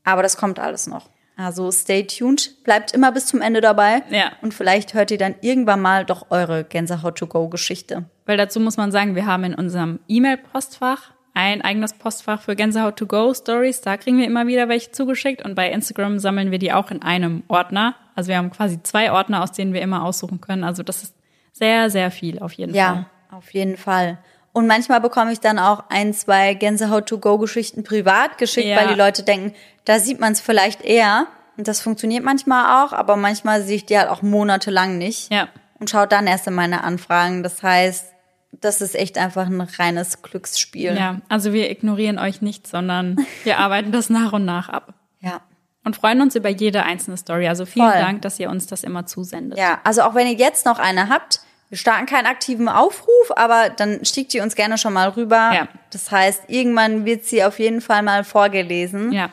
Aber 0.05 0.23
das 0.23 0.37
kommt 0.37 0.59
alles 0.59 0.87
noch. 0.87 1.09
Also 1.37 1.71
stay 1.71 2.05
tuned, 2.05 2.65
bleibt 2.65 2.93
immer 2.93 3.13
bis 3.13 3.27
zum 3.27 3.41
Ende 3.41 3.61
dabei. 3.61 4.03
Ja. 4.11 4.33
Und 4.43 4.55
vielleicht 4.55 4.93
hört 4.95 5.13
ihr 5.13 5.19
dann 5.19 5.37
irgendwann 5.41 5.81
mal 5.81 6.05
doch 6.05 6.31
eure 6.31 6.65
Gänsehaut-to-go-Geschichte. 6.65 8.07
Weil 8.27 8.37
dazu 8.37 8.59
muss 8.59 8.77
man 8.77 8.91
sagen, 8.91 9.15
wir 9.15 9.27
haben 9.27 9.45
in 9.45 9.55
unserem 9.55 10.01
E-Mail-Postfach 10.09 11.13
ein 11.35 11.63
eigenes 11.63 11.93
Postfach 11.93 12.43
für 12.43 12.57
Gänsehaut-to-go-Stories. 12.57 13.83
Da 13.83 13.97
kriegen 13.97 14.19
wir 14.19 14.27
immer 14.27 14.49
wieder 14.49 14.69
welche 14.69 14.91
zugeschickt. 14.91 15.45
Und 15.45 15.55
bei 15.55 15.71
Instagram 15.71 16.19
sammeln 16.19 16.51
wir 16.51 16.59
die 16.59 16.73
auch 16.73 16.91
in 16.91 17.03
einem 17.03 17.45
Ordner. 17.47 17.95
Also 18.17 18.31
wir 18.31 18.39
haben 18.39 18.51
quasi 18.51 18.83
zwei 18.83 19.13
Ordner, 19.13 19.45
aus 19.45 19.53
denen 19.53 19.73
wir 19.73 19.81
immer 19.81 20.05
aussuchen 20.05 20.41
können. 20.41 20.65
Also 20.65 20.83
das 20.83 21.05
ist 21.05 21.15
sehr, 21.53 21.91
sehr 21.91 22.11
viel 22.11 22.41
auf 22.41 22.55
jeden 22.55 22.75
ja, 22.75 22.87
Fall. 22.87 23.07
Ja, 23.31 23.39
auf 23.39 23.55
jeden 23.55 23.77
Fall. 23.77 24.19
Und 24.59 24.67
manchmal 24.67 25.01
bekomme 25.01 25.31
ich 25.31 25.39
dann 25.39 25.61
auch 25.61 25.85
ein, 25.89 26.13
zwei 26.13 26.53
Gänsehaut-to-go-Geschichten 26.55 27.85
privat 27.85 28.39
geschickt, 28.39 28.67
ja. 28.67 28.77
weil 28.77 28.89
die 28.89 28.99
Leute 28.99 29.23
denken, 29.23 29.55
da 29.85 30.01
sieht 30.01 30.19
man 30.19 30.33
es 30.33 30.41
vielleicht 30.41 30.83
eher. 30.83 31.29
Und 31.57 31.69
das 31.69 31.81
funktioniert 31.81 32.25
manchmal 32.25 32.85
auch, 32.85 32.93
aber 32.93 33.15
manchmal 33.15 33.63
sehe 33.63 33.77
ich 33.77 33.87
die 33.87 33.97
halt 33.97 34.09
auch 34.09 34.21
monatelang 34.21 34.99
nicht. 34.99 35.33
Ja. 35.33 35.47
Und 35.79 35.91
schaut 35.91 36.11
dann 36.11 36.27
erst 36.27 36.49
in 36.49 36.55
meine 36.55 36.83
Anfragen. 36.83 37.45
Das 37.45 37.63
heißt, 37.63 38.07
das 38.51 38.81
ist 38.81 38.97
echt 38.97 39.17
einfach 39.17 39.47
ein 39.47 39.61
reines 39.61 40.23
Glücksspiel. 40.23 40.97
Ja, 40.97 41.21
also 41.29 41.53
wir 41.53 41.71
ignorieren 41.71 42.19
euch 42.19 42.43
nicht, 42.43 42.67
sondern 42.67 43.25
wir 43.45 43.59
arbeiten 43.59 43.93
das 43.93 44.11
nach 44.11 44.33
und 44.33 44.45
nach 44.45 44.69
ab. 44.69 44.93
Ja. 45.21 45.41
Und 45.85 45.95
freuen 45.95 46.21
uns 46.21 46.35
über 46.35 46.49
jede 46.49 46.83
einzelne 46.83 47.17
Story. 47.17 47.47
Also 47.47 47.65
vielen 47.65 47.93
Voll. 47.93 48.01
Dank, 48.01 48.23
dass 48.23 48.41
ihr 48.41 48.51
uns 48.51 48.67
das 48.67 48.83
immer 48.83 49.07
zusendet. 49.07 49.57
Ja, 49.57 49.81
also 49.85 50.03
auch 50.03 50.17
wenn 50.17 50.27
ihr 50.27 50.35
jetzt 50.35 50.67
noch 50.67 50.81
eine 50.81 51.09
habt, 51.09 51.43
wir 51.69 51.79
starten 51.79 52.07
keinen 52.07 52.27
aktiven 52.27 52.69
Aufruf, 52.69 53.31
aber 53.37 53.69
dann 53.69 54.05
schickt 54.05 54.35
ihr 54.35 54.43
uns 54.43 54.55
gerne 54.55 54.79
schon 54.79 54.95
mal 54.95 55.11
rüber. 55.11 55.53
Ja. 55.55 55.69
Das 55.91 56.11
heißt, 56.11 56.45
irgendwann 56.49 57.05
wird 57.05 57.25
sie 57.25 57.45
auf 57.45 57.59
jeden 57.59 57.81
Fall 57.81 58.03
mal 58.03 58.25
vorgelesen. 58.25 59.13
Ja. 59.13 59.31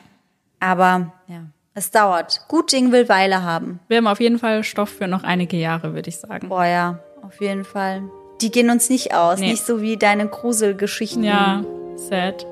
Aber 0.60 1.14
ja, 1.28 1.44
es 1.74 1.92
dauert. 1.92 2.42
Gut 2.48 2.72
Ding 2.72 2.92
will 2.92 3.08
Weile 3.08 3.44
haben. 3.44 3.80
Wir 3.88 3.98
haben 3.98 4.08
auf 4.08 4.20
jeden 4.20 4.40
Fall 4.40 4.64
Stoff 4.64 4.90
für 4.90 5.08
noch 5.08 5.24
einige 5.24 5.58
Jahre, 5.58 5.94
würde 5.94 6.10
ich 6.10 6.18
sagen. 6.18 6.50
Boah, 6.50 6.66
ja, 6.66 7.00
auf 7.22 7.40
jeden 7.40 7.64
Fall. 7.64 8.04
Die 8.42 8.52
gehen 8.52 8.70
uns 8.70 8.90
nicht 8.90 9.14
aus. 9.14 9.40
Nee. 9.40 9.52
Nicht 9.52 9.66
so 9.66 9.82
wie 9.82 9.96
deine 9.96 10.28
Gruselgeschichten. 10.28 11.24
Ja, 11.24 11.64
sad. 11.96 12.46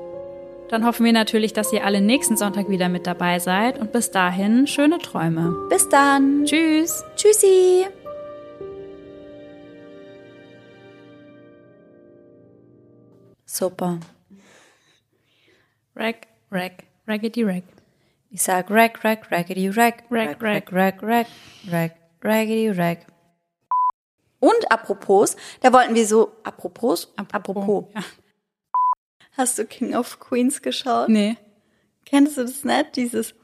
Dann 0.70 0.86
hoffen 0.86 1.04
wir 1.04 1.12
natürlich, 1.12 1.52
dass 1.52 1.72
ihr 1.72 1.84
alle 1.84 2.00
nächsten 2.00 2.38
Sonntag 2.38 2.70
wieder 2.70 2.88
mit 2.88 3.06
dabei 3.06 3.38
seid. 3.38 3.78
Und 3.78 3.92
bis 3.92 4.10
dahin, 4.10 4.66
schöne 4.66 4.98
Träume. 4.98 5.54
Bis 5.68 5.88
dann. 5.90 6.44
Tschüss. 6.46 7.04
Tschüssi. 7.16 7.86
Super. 13.54 14.00
Rack, 15.94 16.26
rack, 16.50 16.86
raggedy 17.06 17.44
rack. 17.44 17.62
Ich 18.32 18.42
sag 18.42 18.68
rack, 18.68 19.04
rack, 19.04 19.30
raggedy 19.30 19.68
rack, 19.68 20.02
rack, 20.10 20.42
rack, 20.42 20.72
rack, 20.72 21.00
rack, 21.00 21.26
rack, 21.70 21.96
raggedy 22.20 22.70
rack. 22.70 23.06
Und 24.40 24.72
apropos, 24.72 25.36
da 25.60 25.72
wollten 25.72 25.94
wir 25.94 26.04
so, 26.04 26.32
apropos, 26.42 27.12
apropos. 27.16 27.84
Ja. 27.94 28.02
Hast 29.36 29.56
du 29.56 29.66
King 29.66 29.94
of 29.94 30.18
Queens 30.18 30.60
geschaut? 30.60 31.08
Nee. 31.08 31.36
Kennst 32.04 32.36
du 32.36 32.42
das 32.42 32.64
nicht? 32.64 32.96
Dieses 32.96 33.34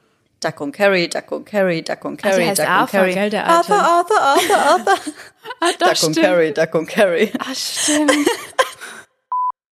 Duck 0.41 0.59
und 0.59 0.73
Carry, 0.73 1.07
Duck 1.07 1.31
und 1.31 1.45
Carry, 1.45 1.83
Duck 1.83 2.03
und 2.03 2.17
Carry, 2.17 2.47
heißt 2.47 2.59
Duck 2.59 2.67
und 2.67 2.71
Arthur, 2.73 2.99
Carry. 2.99 3.13
gell, 3.13 3.29
der 3.29 3.47
Alte? 3.47 3.73
Arthur, 3.75 4.19
Arthur, 4.19 4.57
Arthur, 4.57 4.57
Arthur. 4.57 4.95
Ah, 5.61 5.71
Duck 5.79 6.03
und 6.03 6.17
Carry, 6.17 6.53
Duck 6.53 6.75
und 6.75 6.87
Carry. 6.87 7.31
Ah, 7.39 7.53
stimmt. 7.55 8.11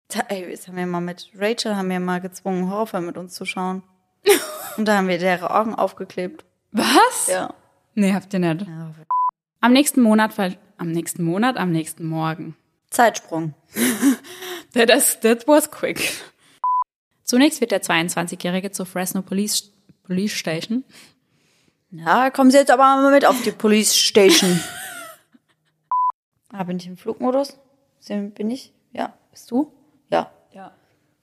Das 0.09 0.67
haben 0.67 0.77
wir 0.77 0.85
mal 0.85 1.01
mit 1.01 1.29
Rachel 1.35 1.75
haben 1.75 1.89
wir 1.89 1.99
mal 1.99 2.21
gezwungen, 2.21 2.69
Horrorfilm 2.69 3.05
mit 3.07 3.17
uns 3.17 3.33
zu 3.33 3.45
schauen. 3.45 3.83
Und 4.77 4.85
da 4.85 4.97
haben 4.97 5.07
wir 5.07 5.17
deren 5.17 5.47
Augen 5.47 5.75
aufgeklebt. 5.75 6.45
Was? 6.71 7.27
Ja. 7.27 7.53
Nee, 7.95 8.13
habt 8.13 8.33
ihr 8.33 8.39
nicht. 8.39 8.65
Am 9.59 9.73
nächsten 9.73 10.01
Monat, 10.01 10.33
am 10.77 10.91
nächsten 10.91 11.23
Monat, 11.23 11.57
am 11.57 11.71
nächsten 11.71 12.05
Morgen. 12.05 12.55
Zeitsprung. 12.89 13.53
That, 14.73 14.89
is, 14.91 15.19
that 15.21 15.47
was 15.47 15.71
quick. 15.71 16.21
Zunächst 17.23 17.61
wird 17.61 17.71
der 17.71 17.81
22-Jährige 17.81 18.71
zur 18.71 18.85
Fresno 18.85 19.21
Police, 19.21 19.71
Police 20.03 20.33
Station. 20.33 20.83
Ja, 21.89 22.29
kommen 22.29 22.51
Sie 22.51 22.57
jetzt 22.57 22.69
aber 22.69 22.83
mal 22.83 23.11
mit 23.11 23.25
auf 23.25 23.41
die 23.41 23.51
Police 23.51 23.95
Station. 23.95 24.59
ah, 26.51 26.63
bin 26.63 26.77
ich 26.77 26.85
im 26.85 26.97
Flugmodus? 26.97 27.57
Bin 28.07 28.51
ich? 28.51 28.73
Ja. 28.91 29.13
Bist 29.31 29.49
du? 29.49 29.71
Ja. 30.53 30.75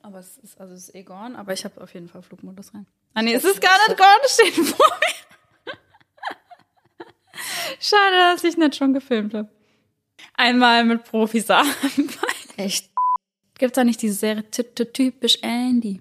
Aber 0.03 0.19
es 0.19 0.37
ist, 0.39 0.61
also 0.61 0.75
es 0.75 0.89
ist 0.89 0.95
eh 0.95 1.03
gone, 1.03 1.39
aber 1.39 1.53
ich 1.55 1.65
habe 1.65 1.81
auf 1.81 1.95
jeden 1.95 2.09
Fall 2.09 2.23
Flugmodus 2.23 2.75
rein. 2.75 2.87
Ah 3.15 3.23
nee, 3.23 3.35
es 3.35 3.45
ist 3.45 3.61
gar 3.61 3.77
nicht 3.89 3.97
gone, 3.99 4.27
steht 4.27 4.55
vor 4.67 4.87
mir. 4.87 5.73
Schade, 7.81 8.17
dass 8.17 8.45
ich 8.45 8.57
nicht 8.57 8.77
schon 8.77 8.93
gefilmt 8.93 9.35
habe. 9.35 9.49
Einmal 10.35 10.85
mit 10.85 11.05
Profis 11.05 11.49
arbeiten. 11.51 12.09
Echt. 12.57 12.91
Gibt's 13.59 13.77
da 13.77 13.85
nicht 13.85 14.03
diese 14.03 14.15
Serie 14.15 14.43
Ty- 14.51 14.65
Ty- 14.75 14.93
typisch 14.93 15.39
Andy? 15.43 16.01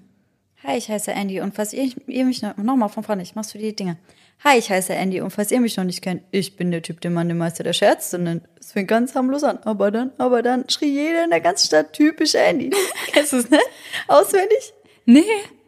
Hi, 0.63 0.77
ich 0.77 0.89
heiße 0.89 1.11
Andy 1.11 1.39
und 1.41 1.53
falls 1.55 1.73
ihr, 1.73 1.91
ihr 2.07 2.25
mich 2.25 2.41
noch, 2.41 2.57
nochmal 2.57 2.89
von 2.89 3.03
vorne, 3.03 3.21
ich 3.21 3.35
machst 3.35 3.53
du 3.53 3.57
die 3.57 3.75
Dinge. 3.75 3.97
Hi, 4.43 4.57
ich 4.57 4.69
heiße 4.69 4.93
Andy 4.93 5.21
und 5.21 5.31
falls 5.31 5.51
ihr 5.51 5.61
mich 5.61 5.77
noch 5.77 5.85
nicht 5.85 6.01
kennt, 6.01 6.23
ich 6.31 6.57
bin 6.57 6.71
der 6.71 6.81
Typ, 6.81 6.99
den 6.99 7.13
man 7.13 7.27
den 7.29 7.37
Meister 7.37 7.63
der 7.63 7.73
Scherze 7.73 8.19
nennt. 8.19 8.43
Es 8.59 8.73
fängt 8.73 8.89
ganz 8.89 9.15
harmlos 9.15 9.43
an, 9.43 9.59
aber 9.63 9.89
dann, 9.89 10.11
aber 10.17 10.41
dann 10.41 10.69
schrie 10.69 10.91
jeder 10.91 11.23
in 11.23 11.29
der 11.29 11.39
ganzen 11.41 11.67
Stadt 11.67 11.93
typisch 11.93 12.35
Andy. 12.35 12.71
Kennst 13.13 13.33
du 13.33 13.37
es, 13.37 13.49
ne? 13.49 13.59
Auswendig? 14.07 14.73
Nee, 15.05 15.21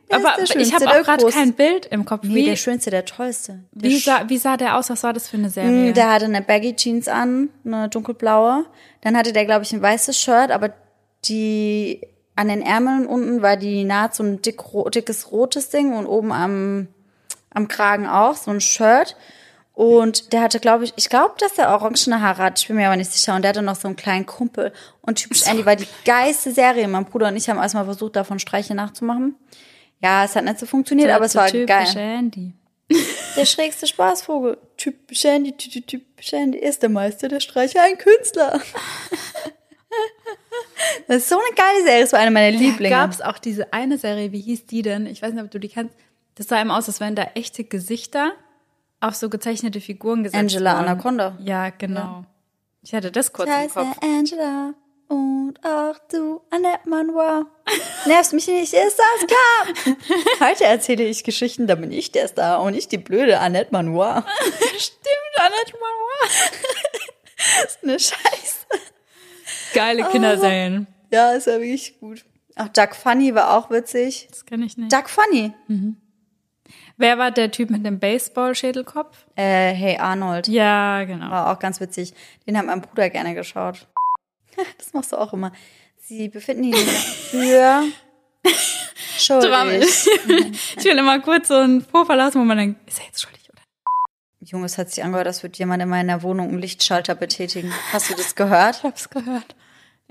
ist 0.07 0.13
aber 0.13 0.35
ich 0.39 0.73
habe 0.73 0.87
auch 0.87 1.03
gerade 1.03 1.25
kein 1.27 1.53
Bild 1.53 1.87
im 1.87 2.05
Kopf. 2.05 2.23
Nee, 2.23 2.35
wie, 2.35 2.45
der 2.45 2.55
Schönste, 2.55 2.91
der 2.91 3.05
Tollste. 3.05 3.63
Der 3.71 3.89
wie, 3.89 3.97
sah, 3.97 4.29
wie 4.29 4.37
sah 4.37 4.55
der 4.55 4.77
aus? 4.77 4.89
Was 4.89 5.03
war 5.03 5.13
das 5.13 5.29
für 5.29 5.37
eine 5.37 5.49
Serie? 5.49 5.91
Mm, 5.91 5.93
Der 5.93 6.11
hatte 6.11 6.25
eine 6.25 6.41
Baggy 6.41 6.75
Jeans 6.75 7.07
an, 7.07 7.49
eine 7.65 7.89
dunkelblaue. 7.89 8.65
Dann 9.01 9.17
hatte 9.17 9.33
der, 9.33 9.45
glaube 9.45 9.63
ich, 9.63 9.73
ein 9.73 9.81
weißes 9.81 10.19
Shirt, 10.19 10.51
aber 10.51 10.73
die 11.25 12.01
an 12.35 12.49
den 12.49 12.61
Ärmeln 12.61 13.07
unten 13.07 13.41
war 13.41 13.57
die 13.57 13.83
Naht 13.83 14.13
so 14.13 14.23
ein 14.23 14.41
dick, 14.41 14.61
dickes 14.93 15.31
rotes 15.31 15.69
Ding 15.69 15.93
und 15.93 16.05
oben 16.05 16.31
am, 16.31 16.87
am 17.55 17.67
Kragen 17.67 18.05
auch 18.07 18.35
so 18.35 18.51
ein 18.51 18.61
Shirt. 18.61 19.15
Und 19.73 20.31
der 20.31 20.41
hatte, 20.41 20.59
glaube 20.61 20.85
ich, 20.85 20.93
ich 20.95 21.09
glaube, 21.09 21.33
dass 21.39 21.57
er 21.57 21.69
orangene 21.69 22.21
Haare 22.21 22.43
hat, 22.43 22.59
ich 22.61 22.67
bin 22.67 22.77
mir 22.77 22.85
aber 22.87 22.95
nicht 22.95 23.11
sicher. 23.11 23.35
Und 23.35 23.41
der 23.41 23.49
hatte 23.49 23.61
noch 23.61 23.75
so 23.75 23.87
einen 23.89 23.97
kleinen 23.97 24.25
Kumpel. 24.25 24.71
Und 25.01 25.15
typisch 25.15 25.45
Andy 25.47 25.65
war 25.65 25.75
die 25.75 25.87
geilste 26.05 26.51
Serie. 26.51 26.87
Mein 26.87 27.03
Bruder 27.05 27.27
und 27.27 27.35
ich 27.35 27.49
haben 27.49 27.57
erstmal 27.57 27.83
versucht, 27.85 28.15
davon 28.15 28.39
Streiche 28.39 28.73
nachzumachen. 28.75 29.35
Ja, 30.01 30.23
es 30.23 30.35
hat 30.35 30.45
nicht 30.45 30.59
so 30.59 30.65
funktioniert, 30.65 31.09
aber 31.11 31.25
es 31.25 31.35
war 31.35 31.47
typisch 31.47 31.65
geil. 31.67 31.87
Andy. 31.97 32.53
Der 33.35 33.45
schrägste 33.45 33.85
Spaßvogel. 33.87 34.57
Typisch 34.77 35.25
Andy, 35.25 35.51
ty- 35.53 35.69
ty- 35.69 35.81
typisch 35.81 36.31
Andy 36.33 36.59
ist 36.59 36.81
der 36.81 36.89
Meister 36.89 37.27
der 37.27 37.39
Streicher, 37.41 37.81
ein 37.83 37.97
Künstler. 37.97 38.61
Das 41.07 41.17
ist 41.17 41.29
so 41.29 41.35
eine 41.35 41.55
geile 41.55 41.83
Serie, 41.83 42.01
das 42.01 42.13
war 42.13 42.19
eine 42.19 42.31
meiner 42.31 42.55
Lieblinge. 42.57 42.89
Gab 42.95 43.11
es 43.11 43.21
auch 43.21 43.37
diese 43.37 43.71
eine 43.73 43.97
Serie, 43.97 44.31
wie 44.31 44.39
hieß 44.41 44.65
die 44.65 44.81
denn? 44.81 45.05
Ich 45.05 45.21
weiß 45.21 45.33
nicht, 45.33 45.43
ob 45.43 45.51
du 45.51 45.59
die 45.59 45.67
kennst. 45.69 45.95
Das 46.35 46.47
sah 46.47 46.61
immer 46.61 46.77
aus, 46.77 46.87
als 46.87 46.99
wären 46.99 47.15
da 47.15 47.23
echte 47.35 47.63
Gesichter 47.63 48.33
auf 48.99 49.15
so 49.15 49.29
gezeichnete 49.29 49.81
Figuren 49.81 50.23
gesetzt 50.23 50.39
Angela 50.39 50.75
worden. 50.75 50.87
Anaconda. 50.87 51.37
Ja, 51.39 51.69
genau. 51.69 52.25
Ich 52.81 52.93
hatte 52.93 53.11
das 53.11 53.33
kurz 53.33 53.49
Ich 53.49 53.65
im 53.65 53.69
Kopf. 53.71 53.97
Angela 54.01 54.73
und 55.07 55.55
auch 55.63 55.95
du, 56.11 56.41
Annette 56.49 56.89
Manoir. 56.89 57.45
Nervst 58.05 58.33
mich 58.33 58.47
nicht, 58.47 58.73
ist 58.73 58.99
das 58.99 59.27
klar? 59.27 59.95
Heute 60.49 60.65
erzähle 60.65 61.03
ich 61.03 61.23
Geschichten, 61.23 61.67
da 61.67 61.75
bin 61.75 61.91
ich 61.91 62.11
der 62.11 62.27
Star 62.27 62.61
und 62.61 62.73
nicht 62.73 62.91
die 62.91 62.97
blöde 62.97 63.39
Annette 63.39 63.71
Manoir. 63.71 64.25
Stimmt, 64.77 65.35
Annette 65.37 65.73
Manoir. 65.73 66.51
Das 67.37 67.65
ist 67.75 67.83
eine 67.83 67.99
Scheiße. 67.99 68.65
Geile 69.73 70.05
Kinderserien. 70.09 70.87
Ja, 71.11 71.31
ist 71.33 71.47
ja 71.47 71.59
wirklich 71.59 71.99
gut. 71.99 72.25
Ach, 72.55 72.69
Duck 72.69 72.95
Funny 72.95 73.35
war 73.35 73.57
auch 73.57 73.69
witzig. 73.69 74.27
Das 74.29 74.45
kann 74.45 74.63
ich 74.63 74.77
nicht. 74.77 74.91
Duck 74.91 75.09
Funny. 75.09 75.53
Wer 76.97 77.17
war 77.17 77.31
der 77.31 77.51
Typ 77.51 77.69
mit 77.69 77.85
dem 77.85 77.99
Baseball-Schädelkopf? 77.99 79.25
Äh, 79.35 79.73
hey 79.73 79.97
Arnold. 79.97 80.47
Ja, 80.47 81.03
genau. 81.03 81.29
War 81.29 81.51
auch 81.51 81.59
ganz 81.59 81.81
witzig. 81.81 82.13
Den 82.47 82.57
hat 82.57 82.65
mein 82.65 82.81
Bruder 82.81 83.09
gerne 83.09 83.35
geschaut. 83.35 83.87
Das 84.77 84.93
machst 84.93 85.11
du 85.11 85.17
auch 85.17 85.33
immer. 85.33 85.51
Sie 85.97 86.29
befinden 86.29 86.63
ihn 86.63 86.75
für 86.75 87.83
schuldig. 89.17 89.89
ich 90.77 90.85
will 90.85 90.97
immer 90.97 91.19
kurz 91.19 91.49
so 91.49 91.55
einen 91.55 91.81
Vorfall 91.81 92.15
lassen, 92.15 92.39
wo 92.39 92.45
man 92.45 92.57
denkt, 92.57 92.87
ist 92.87 92.99
er 92.99 93.05
jetzt 93.07 93.21
schuldig 93.21 93.49
oder? 93.51 93.61
Junge, 94.39 94.67
es 94.67 94.77
hat 94.77 94.91
sich 94.91 95.03
angehört, 95.03 95.27
als 95.27 95.43
würde 95.43 95.57
jemand 95.57 95.83
in 95.83 95.89
meiner 95.89 96.23
Wohnung 96.23 96.47
einen 96.47 96.59
Lichtschalter 96.59 97.15
betätigen. 97.15 97.73
Hast 97.91 98.09
du 98.09 98.15
das 98.15 98.35
gehört? 98.35 98.77
Ich 98.77 98.83
hab's 98.83 99.09
gehört. 99.09 99.57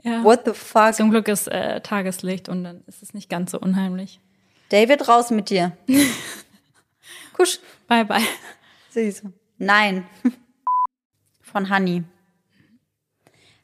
Ja. 0.03 0.23
What 0.25 0.43
the 0.45 0.53
fuck? 0.53 0.95
Zum 0.95 1.11
Glück 1.11 1.29
ist 1.29 1.49
äh, 1.49 1.81
Tageslicht 1.81 2.51
und 2.51 2.65
dann 2.65 2.83
ist 2.87 3.03
es 3.03 3.15
nicht 3.15 3.31
ganz 3.31 3.53
so 3.53 3.59
unheimlich. 3.59 4.21
David, 4.69 5.09
raus 5.09 5.31
mit 5.31 5.49
dir. 5.49 5.73
Kusch. 7.35 7.59
Bye, 7.89 8.05
bye. 8.05 8.23
Du. 8.95 9.13
Nein. 9.59 10.07
Von 11.43 11.69
Honey. 11.69 12.03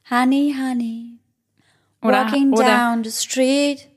Honey, 0.09 0.53
honey. 0.57 1.17
Oder, 2.03 2.25
Walking 2.25 2.51
oder 2.53 2.65
down 2.65 3.03
the 3.03 3.11
street. 3.11 3.87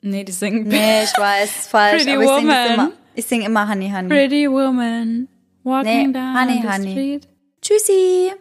nee, 0.00 0.24
die 0.24 0.32
singen 0.32 0.66
Nee, 0.68 1.02
ich 1.04 1.16
weiß, 1.18 1.44
ist 1.58 1.68
falsch. 1.70 2.04
Pretty 2.04 2.12
aber 2.16 2.22
ich 2.24 2.28
singe 2.30 2.52
Woman. 2.52 2.72
immer. 2.74 2.92
Ich 3.14 3.26
sing 3.26 3.42
immer 3.42 3.68
Honey, 3.68 3.90
honey. 3.90 4.08
Pretty 4.08 4.48
Woman 4.50 5.28
walking 5.64 6.06
Nee, 6.08 6.12
down 6.12 6.34
Honey, 6.40 6.62
the 6.62 6.68
Honey. 6.68 6.90
street. 6.92 7.28
Tschüssi. 7.60 8.32